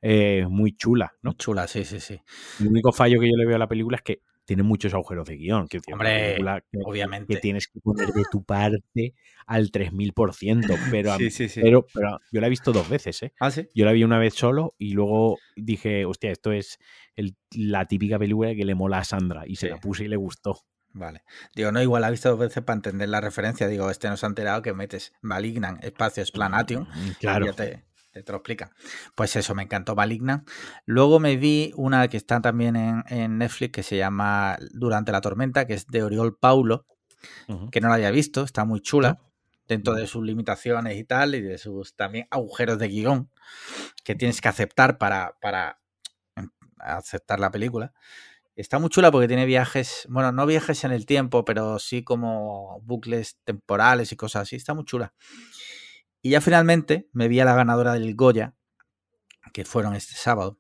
eh, 0.01 0.47
muy 0.49 0.77
chula, 0.77 1.13
¿no? 1.23 1.31
muy 1.31 1.37
chula, 1.37 1.67
sí, 1.69 1.85
sí, 1.85 2.01
sí. 2.01 2.21
El 2.61 2.69
único 2.69 2.93
fallo 2.93 3.21
que 3.21 3.31
yo 3.31 3.37
le 3.37 3.47
veo 3.47 3.57
a 3.57 3.59
la 3.59 3.69
película 3.69 3.97
es 3.97 4.03
que 4.03 4.21
tiene 4.45 4.65
muchos 4.65 4.93
agujeros 4.93 5.29
de 5.29 5.37
guion. 5.37 5.69
Que, 5.69 5.81
Hombre, 5.93 6.35
que, 6.37 6.79
obviamente. 6.85 7.35
que 7.35 7.41
tienes 7.41 7.69
que 7.69 7.81
poner 7.81 8.09
de 8.09 8.25
tu 8.31 8.43
parte 8.43 9.15
al 9.47 9.71
3000%. 9.71 10.75
Pero, 10.91 11.17
sí, 11.17 11.31
sí. 11.31 11.61
pero, 11.61 11.87
pero 11.95 12.19
yo 12.33 12.41
la 12.41 12.49
he 12.49 12.51
visto 12.51 12.73
dos 12.73 12.89
veces, 12.89 13.23
¿eh? 13.23 13.33
Ah. 13.41 13.51
Yo 13.75 13.85
la 13.85 13.93
vi 13.93 14.03
una 14.03 14.19
vez 14.19 14.35
solo 14.35 14.75
y 14.79 14.95
luego 14.95 15.39
dije, 15.57 16.05
hostia, 16.05 16.33
esto 16.33 16.51
es 16.51 16.79
el- 17.15 17.37
la 17.55 17.87
típica 17.87 18.19
película 18.19 18.55
que 18.55 18.65
le 18.65 18.75
mola 18.75 18.99
a 18.99 19.05
Sandra. 19.05 19.45
Y 19.47 19.57
se 19.57 19.69
la 19.69 19.79
puse 19.79 20.05
y 20.05 20.09
le 20.09 20.17
gustó. 20.17 20.59
Vale. 20.95 21.23
Digo, 21.55 21.73
no, 21.73 21.81
igual 21.81 22.03
la 22.03 22.09
he 22.09 22.11
visto 22.11 22.29
dos 22.29 22.39
veces 22.39 22.63
para 22.63 22.77
entender 22.77 23.09
la 23.09 23.21
referencia. 23.21 23.67
Digo, 23.67 23.91
este 23.91 24.09
no 24.09 24.17
se 24.17 24.27
ha 24.27 24.29
enterado 24.29 24.63
que 24.63 24.75
metes 24.75 25.13
Malignan, 25.23 25.79
espacio, 25.83 26.25
Splanatium. 26.25 26.87
Mm, 26.89 27.07
y 27.07 27.15
Claro. 27.15 27.47
Ya 27.47 27.53
te, 27.55 27.85
te, 28.13 28.23
te 28.23 28.33
lo 28.33 28.39
explican. 28.39 28.71
Pues 29.15 29.35
eso, 29.37 29.55
me 29.55 29.63
encantó 29.63 29.95
Malignan. 29.95 30.45
Luego 30.85 31.19
me 31.19 31.37
vi 31.37 31.73
una 31.77 32.09
que 32.09 32.17
está 32.17 32.41
también 32.41 32.77
en, 32.77 33.05
en 33.09 33.39
Netflix 33.39 33.73
que 33.73 33.83
se 33.83 33.97
llama 33.97 34.59
Durante 34.73 35.13
la 35.13 35.21
tormenta, 35.21 35.67
que 35.67 35.75
es 35.75 35.87
de 35.87 36.03
Oriol 36.03 36.37
Paulo, 36.37 36.87
que 37.71 37.81
no 37.81 37.89
la 37.89 37.95
había 37.95 38.11
visto, 38.11 38.43
está 38.43 38.65
muy 38.65 38.81
chula. 38.81 39.19
Dentro 39.69 39.95
de 39.95 40.07
sus 40.07 40.25
limitaciones 40.25 40.99
y 40.99 41.05
tal, 41.05 41.35
y 41.35 41.41
de 41.41 41.57
sus 41.57 41.95
también 41.95 42.27
agujeros 42.31 42.79
de 42.79 42.89
guion 42.89 43.31
que 44.05 44.15
tienes 44.15 44.41
que 44.41 44.49
aceptar 44.49 44.99
para, 44.99 45.37
para 45.41 45.79
aceptar 46.79 47.41
la 47.41 47.51
película. 47.51 47.93
Está 48.55 48.79
muy 48.79 48.91
chula 48.91 49.11
porque 49.11 49.29
tiene 49.29 49.47
viajes, 49.47 50.07
bueno, 50.11 50.31
no 50.31 50.45
viajes 50.47 50.85
en 50.85 50.93
el 50.93 51.07
tiempo, 51.07 51.45
pero 51.45 51.79
sí 51.79 52.03
como 52.05 52.81
bucles 52.83 53.39
temporales 53.45 54.13
y 54.13 54.17
cosas 54.17 54.43
así. 54.43 54.57
Está 54.57 54.75
muy 54.75 54.85
chula. 54.85 55.15
Y 56.21 56.31
ya 56.31 56.41
finalmente 56.41 57.09
me 57.13 57.29
vi 57.29 57.41
a 57.41 57.45
la 57.45 57.55
ganadora 57.55 57.95
del 57.95 58.15
Goya, 58.15 58.55
que 59.53 59.65
fueron 59.65 59.95
este 59.95 60.15
sábado, 60.15 60.59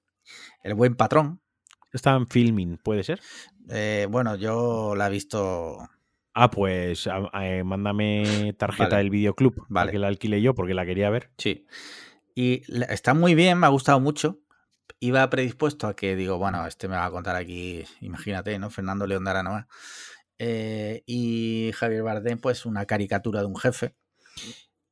El 0.62 0.74
Buen 0.74 0.96
Patrón. 0.96 1.40
Estaban 1.92 2.26
filming, 2.26 2.78
¿puede 2.78 3.04
ser? 3.04 3.20
Eh, 3.68 4.06
bueno, 4.10 4.36
yo 4.36 4.94
la 4.96 5.08
he 5.08 5.10
visto. 5.10 5.78
Ah, 6.34 6.50
pues 6.50 7.06
a- 7.06 7.28
a- 7.30 7.46
eh, 7.46 7.62
mándame 7.62 8.54
tarjeta 8.58 8.84
Vale. 8.88 8.96
del 8.96 9.10
videoclub 9.10 9.66
Vale. 9.68 9.92
que 9.92 9.98
la 9.98 10.08
alquile 10.08 10.40
yo 10.40 10.54
porque 10.54 10.72
la 10.72 10.86
quería 10.86 11.10
ver. 11.10 11.30
Sí. 11.36 11.66
Y 12.34 12.62
está 12.88 13.12
muy 13.12 13.34
bien, 13.34 13.58
me 13.58 13.66
ha 13.66 13.70
gustado 13.70 14.00
mucho. 14.00 14.40
Iba 15.00 15.28
predispuesto 15.30 15.86
a 15.86 15.96
que 15.96 16.14
digo, 16.16 16.38
bueno, 16.38 16.66
este 16.66 16.88
me 16.88 16.96
va 16.96 17.06
a 17.06 17.10
contar 17.10 17.36
aquí, 17.36 17.84
imagínate, 18.00 18.58
¿no? 18.58 18.70
Fernando 18.70 19.06
León 19.06 19.24
de 19.24 19.30
Aranoa. 19.30 19.68
Eh, 20.38 21.02
y 21.06 21.70
Javier 21.74 22.02
Bardem, 22.02 22.38
pues 22.38 22.66
una 22.66 22.86
caricatura 22.86 23.40
de 23.40 23.46
un 23.46 23.56
jefe. 23.56 23.96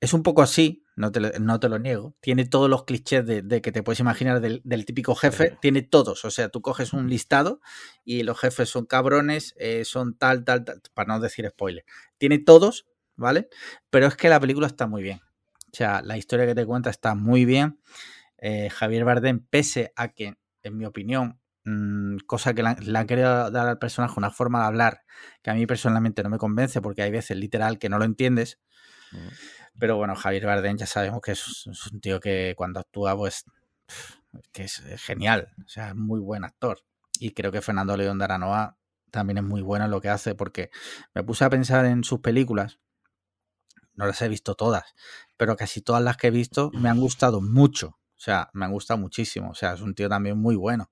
Es 0.01 0.15
un 0.15 0.23
poco 0.23 0.43
así, 0.43 0.85
no 0.97 1.13
te 1.13 1.21
lo, 1.21 1.31
no 1.41 1.61
te 1.61 1.69
lo 1.69 1.79
niego. 1.79 2.17
Tiene 2.21 2.47
todos 2.47 2.71
los 2.71 2.85
clichés 2.85 3.27
de, 3.27 3.43
de 3.43 3.61
que 3.61 3.71
te 3.71 3.83
puedes 3.83 4.01
imaginar 4.01 4.41
del, 4.41 4.63
del 4.65 4.85
típico 4.87 5.15
jefe. 5.15 5.59
Tiene 5.61 5.83
todos. 5.83 6.25
O 6.25 6.31
sea, 6.31 6.49
tú 6.49 6.63
coges 6.63 6.93
un 6.93 7.11
listado 7.11 7.61
y 8.05 8.23
los 8.23 8.39
jefes 8.39 8.69
son 8.71 8.87
cabrones, 8.87 9.55
eh, 9.59 9.85
son 9.85 10.17
tal, 10.17 10.45
tal, 10.45 10.65
tal, 10.65 10.81
para 10.95 11.15
no 11.15 11.21
decir 11.21 11.47
spoiler. 11.49 11.85
Tiene 12.17 12.39
todos, 12.39 12.87
¿vale? 13.17 13.49
Pero 13.91 14.07
es 14.07 14.17
que 14.17 14.29
la 14.29 14.41
película 14.41 14.67
está 14.67 14.87
muy 14.87 15.03
bien. 15.03 15.21
O 15.73 15.77
sea, 15.77 16.01
la 16.03 16.17
historia 16.17 16.47
que 16.47 16.55
te 16.55 16.67
cuenta 16.67 16.91
está 16.91 17.15
muy 17.15 17.45
bien. 17.45 17.79
Eh, 18.41 18.71
Javier 18.71 19.05
Bardem, 19.05 19.47
pese 19.49 19.93
a 19.97 20.09
que, 20.09 20.35
en 20.63 20.77
mi 20.77 20.87
opinión, 20.87 21.41
mmm, 21.65 22.17
cosa 22.27 22.55
que 22.55 22.63
le 22.63 22.99
han, 22.99 23.07
querido 23.07 23.51
dar 23.51 23.69
al 23.69 23.79
personaje 23.79 24.15
una 24.17 24.31
forma 24.31 24.61
de 24.61 24.67
hablar 24.67 25.03
que 25.43 25.51
a 25.51 25.55
mí 25.55 25.67
personalmente 25.67 26.23
no 26.23 26.31
me 26.31 26.39
convence 26.39 26.81
porque 26.81 27.03
hay 27.03 27.11
veces 27.11 27.37
literal 27.37 27.79
que 27.79 27.89
no 27.89 27.99
lo 27.99 28.05
entiendes. 28.05 28.59
Pero 29.79 29.97
bueno, 29.97 30.15
Javier 30.15 30.47
Bardem 30.47 30.77
ya 30.77 30.87
sabemos 30.87 31.21
que 31.21 31.33
es, 31.33 31.67
es 31.71 31.87
un 31.87 32.01
tío 32.01 32.21
que 32.21 32.55
cuando 32.57 32.81
actúa, 32.81 33.17
pues, 33.17 33.45
que 34.53 34.65
es 34.65 34.83
genial. 34.99 35.55
O 35.65 35.69
sea, 35.69 35.89
es 35.89 35.97
muy 35.97 36.21
buen 36.21 36.45
actor. 36.45 36.81
Y 37.19 37.33
creo 37.33 37.53
que 37.53 37.61
Fernando 37.61 37.97
León 37.97 38.19
de 38.19 38.25
Aranoa 38.25 38.79
también 39.11 39.39
es 39.39 39.45
muy 39.45 39.63
bueno 39.63 39.85
en 39.85 39.91
lo 39.91 40.01
que 40.01 40.09
hace, 40.09 40.35
porque 40.35 40.71
me 41.15 41.23
puse 41.23 41.45
a 41.45 41.51
pensar 41.51 41.85
en 41.85 42.05
sus 42.05 42.21
películas. 42.21 42.79
No 43.95 44.07
las 44.07 44.23
he 44.23 44.29
visto 44.29 44.55
todas, 44.55 44.95
pero 45.37 45.57
casi 45.57 45.83
todas 45.83 46.03
las 46.03 46.17
que 46.17 46.29
he 46.29 46.31
visto 46.31 46.71
me 46.73 46.89
han 46.89 47.01
gustado 47.01 47.43
mucho. 47.43 48.00
O 48.21 48.23
sea, 48.23 48.51
me 48.53 48.67
han 48.67 48.73
gustado 48.73 48.99
muchísimo. 49.01 49.49
O 49.51 49.55
sea, 49.55 49.73
es 49.73 49.81
un 49.81 49.95
tío 49.95 50.07
también 50.07 50.37
muy 50.37 50.55
bueno. 50.55 50.91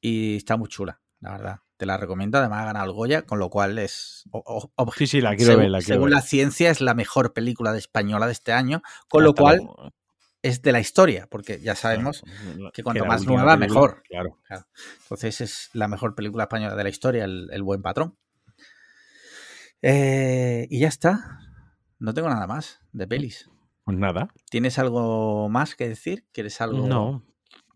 Y 0.00 0.36
está 0.36 0.56
muy 0.56 0.68
chula, 0.68 1.00
la 1.18 1.32
verdad. 1.32 1.58
Te 1.76 1.86
la 1.86 1.96
recomiendo. 1.96 2.38
Además, 2.38 2.62
ha 2.62 2.66
ganado 2.66 2.86
el 2.86 2.92
Goya, 2.92 3.22
con 3.22 3.40
lo 3.40 3.50
cual 3.50 3.76
es. 3.80 4.22
o- 4.30 4.70
Sí, 4.96 5.08
sí, 5.08 5.20
la 5.20 5.30
quiero 5.34 5.50
según, 5.50 5.62
ver, 5.64 5.70
la 5.72 5.78
quiero 5.78 5.94
según 5.94 6.10
ver. 6.10 6.14
la 6.14 6.22
ciencia, 6.22 6.70
es 6.70 6.80
la 6.80 6.94
mejor 6.94 7.32
película 7.32 7.72
de 7.72 7.80
española 7.80 8.26
de 8.26 8.32
este 8.32 8.52
año, 8.52 8.80
con 9.08 9.22
Hasta 9.22 9.26
lo 9.26 9.34
cual 9.34 9.56
luego. 9.56 9.92
es 10.42 10.62
de 10.62 10.70
la 10.70 10.78
historia, 10.78 11.26
porque 11.28 11.54
ya 11.58 11.74
Claro, 11.74 11.76
sabemos 11.76 12.22
que 12.72 12.84
cuanto 12.84 13.04
más 13.06 13.26
nueva, 13.26 13.56
película, 13.58 13.80
mejor. 13.80 14.02
Claro. 14.08 14.38
Entonces 15.02 15.40
es 15.40 15.70
la 15.72 15.88
mejor 15.88 16.14
película 16.14 16.44
española 16.44 16.76
de 16.76 16.84
la 16.84 16.90
historia, 16.90 17.24
el, 17.24 17.48
el 17.50 17.62
buen 17.64 17.82
patrón. 17.82 18.16
Eh, 19.82 20.68
y 20.70 20.78
ya 20.78 20.88
está. 20.88 21.40
No 21.98 22.14
tengo 22.14 22.28
nada 22.28 22.46
más 22.46 22.78
de 22.92 23.08
pelis. 23.08 23.50
Pues 23.84 23.98
nada. 23.98 24.28
¿Tienes 24.50 24.78
algo 24.78 25.48
más 25.48 25.76
que 25.76 25.88
decir? 25.88 26.24
¿Quieres 26.32 26.60
algo? 26.60 26.86
No. 26.86 27.22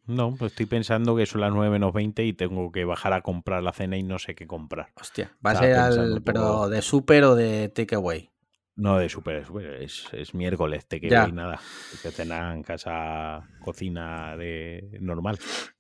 No, 0.07 0.35
pues 0.35 0.53
estoy 0.53 0.65
pensando 0.65 1.15
que 1.17 1.27
son 1.27 1.43
las 1.43 1.53
9 1.53 1.71
menos 1.71 1.93
20 1.93 2.25
y 2.25 2.33
tengo 2.33 2.73
que 2.73 2.87
bajar 2.87 3.13
a 3.13 3.21
comprar 3.21 3.63
la 3.63 3.73
cena 3.75 3.99
y 3.99 4.03
no 4.03 4.19
sé 4.19 4.35
qué 4.35 4.47
comprar. 4.47 4.91
Hostia, 4.95 5.37
¿va 5.45 5.51
a 5.51 5.57
ser 5.57 5.77
al, 5.77 6.23
pero 6.23 6.71
de 6.71 6.81
super 6.81 7.25
o 7.25 7.35
de 7.35 7.69
takeaway? 7.69 8.31
No 8.75 8.97
de 8.97 9.11
super, 9.11 9.45
es, 9.81 10.09
es 10.13 10.35
miércoles, 10.35 10.87
te 10.87 10.99
Ya. 10.99 11.09
quedo 11.09 11.29
y 11.29 11.33
nada. 11.33 11.61
Que 12.03 12.11
cenar 12.11 12.57
en 12.57 12.63
casa, 12.63 13.47
cocina 13.61 14.35
de 14.39 14.97
normal. 15.01 15.39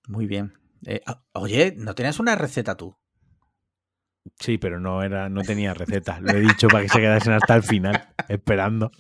Muy 0.09 0.27
bien. 0.27 0.53
Eh, 0.85 1.01
ah, 1.07 1.25
oye, 1.33 1.75
¿no 1.77 1.95
tenías 1.95 2.21
una 2.21 2.35
receta 2.35 2.77
tú? 2.77 2.97
Sí, 4.39 4.59
pero 4.59 4.81
no 4.81 5.03
era, 5.03 5.29
no 5.29 5.43
tenía 5.43 5.75
receta. 5.75 6.21
Lo 6.21 6.33
he 6.33 6.41
dicho 6.41 6.69
para 6.69 6.83
que 6.83 6.89
se 6.89 7.01
quedasen 7.01 7.33
hasta 7.33 7.55
el 7.57 7.63
final, 7.63 8.09
esperando. 8.29 8.91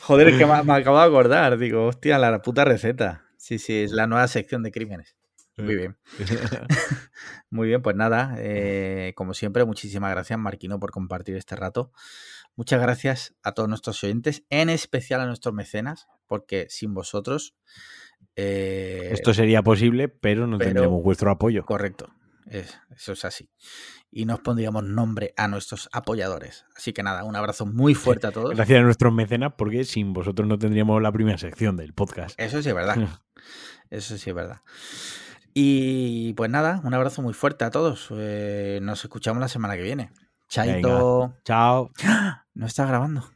Joder, 0.00 0.28
es 0.28 0.36
que 0.38 0.46
me, 0.46 0.62
me 0.62 0.72
acabo 0.74 0.98
de 0.98 1.04
acordar. 1.06 1.58
Digo, 1.58 1.86
hostia, 1.86 2.18
la 2.18 2.40
puta 2.42 2.64
receta. 2.64 3.24
Sí, 3.36 3.58
sí, 3.58 3.74
es 3.82 3.92
la 3.92 4.06
nueva 4.06 4.28
sección 4.28 4.62
de 4.62 4.70
crímenes. 4.72 5.16
Muy 5.58 5.76
bien. 5.76 5.96
Muy 7.50 7.68
bien, 7.68 7.82
pues 7.82 7.94
nada, 7.94 8.34
eh, 8.38 9.12
como 9.16 9.34
siempre, 9.34 9.64
muchísimas 9.66 10.10
gracias 10.10 10.38
Marquino 10.38 10.80
por 10.80 10.90
compartir 10.90 11.36
este 11.36 11.56
rato. 11.56 11.92
Muchas 12.56 12.80
gracias 12.80 13.34
a 13.42 13.52
todos 13.52 13.68
nuestros 13.68 14.02
oyentes, 14.04 14.44
en 14.48 14.70
especial 14.70 15.20
a 15.20 15.26
nuestros 15.26 15.54
mecenas, 15.54 16.06
porque 16.26 16.66
sin 16.70 16.94
vosotros... 16.94 17.54
eh, 18.36 19.10
Esto 19.12 19.34
sería 19.34 19.62
posible, 19.62 20.08
pero 20.08 20.46
no 20.46 20.56
pero- 20.58 20.70
tendremos 20.70 21.02
vuestro 21.02 21.30
apoyo. 21.30 21.64
Correcto, 21.66 22.08
es- 22.46 22.78
eso 22.94 23.12
es 23.12 23.24
así. 23.24 23.50
Y 24.10 24.24
nos 24.26 24.40
pondríamos 24.40 24.84
nombre 24.84 25.32
a 25.36 25.48
nuestros 25.48 25.88
apoyadores. 25.92 26.64
Así 26.76 26.92
que 26.92 27.02
nada, 27.02 27.24
un 27.24 27.36
abrazo 27.36 27.66
muy 27.66 27.94
fuerte 27.94 28.26
a 28.26 28.32
todos. 28.32 28.54
Gracias 28.54 28.78
a 28.78 28.82
nuestros 28.82 29.12
mecenas, 29.12 29.54
porque 29.56 29.84
sin 29.84 30.12
vosotros 30.12 30.46
no 30.48 30.58
tendríamos 30.58 31.00
la 31.02 31.12
primera 31.12 31.38
sección 31.38 31.76
del 31.76 31.92
podcast. 31.94 32.38
Eso 32.40 32.62
sí 32.62 32.68
es 32.68 32.74
verdad. 32.74 32.96
Eso 33.90 34.16
sí 34.16 34.30
es 34.30 34.36
verdad. 34.36 34.60
Y 35.54 36.32
pues 36.34 36.50
nada, 36.50 36.80
un 36.84 36.94
abrazo 36.94 37.20
muy 37.22 37.34
fuerte 37.34 37.64
a 37.64 37.70
todos. 37.70 38.08
Eh, 38.12 38.78
nos 38.82 39.04
escuchamos 39.04 39.40
la 39.40 39.48
semana 39.48 39.76
que 39.76 39.82
viene. 39.82 40.10
Chaito. 40.48 41.34
Chao. 41.44 41.90
No 42.54 42.66
está 42.66 42.84
grabando. 42.84 43.30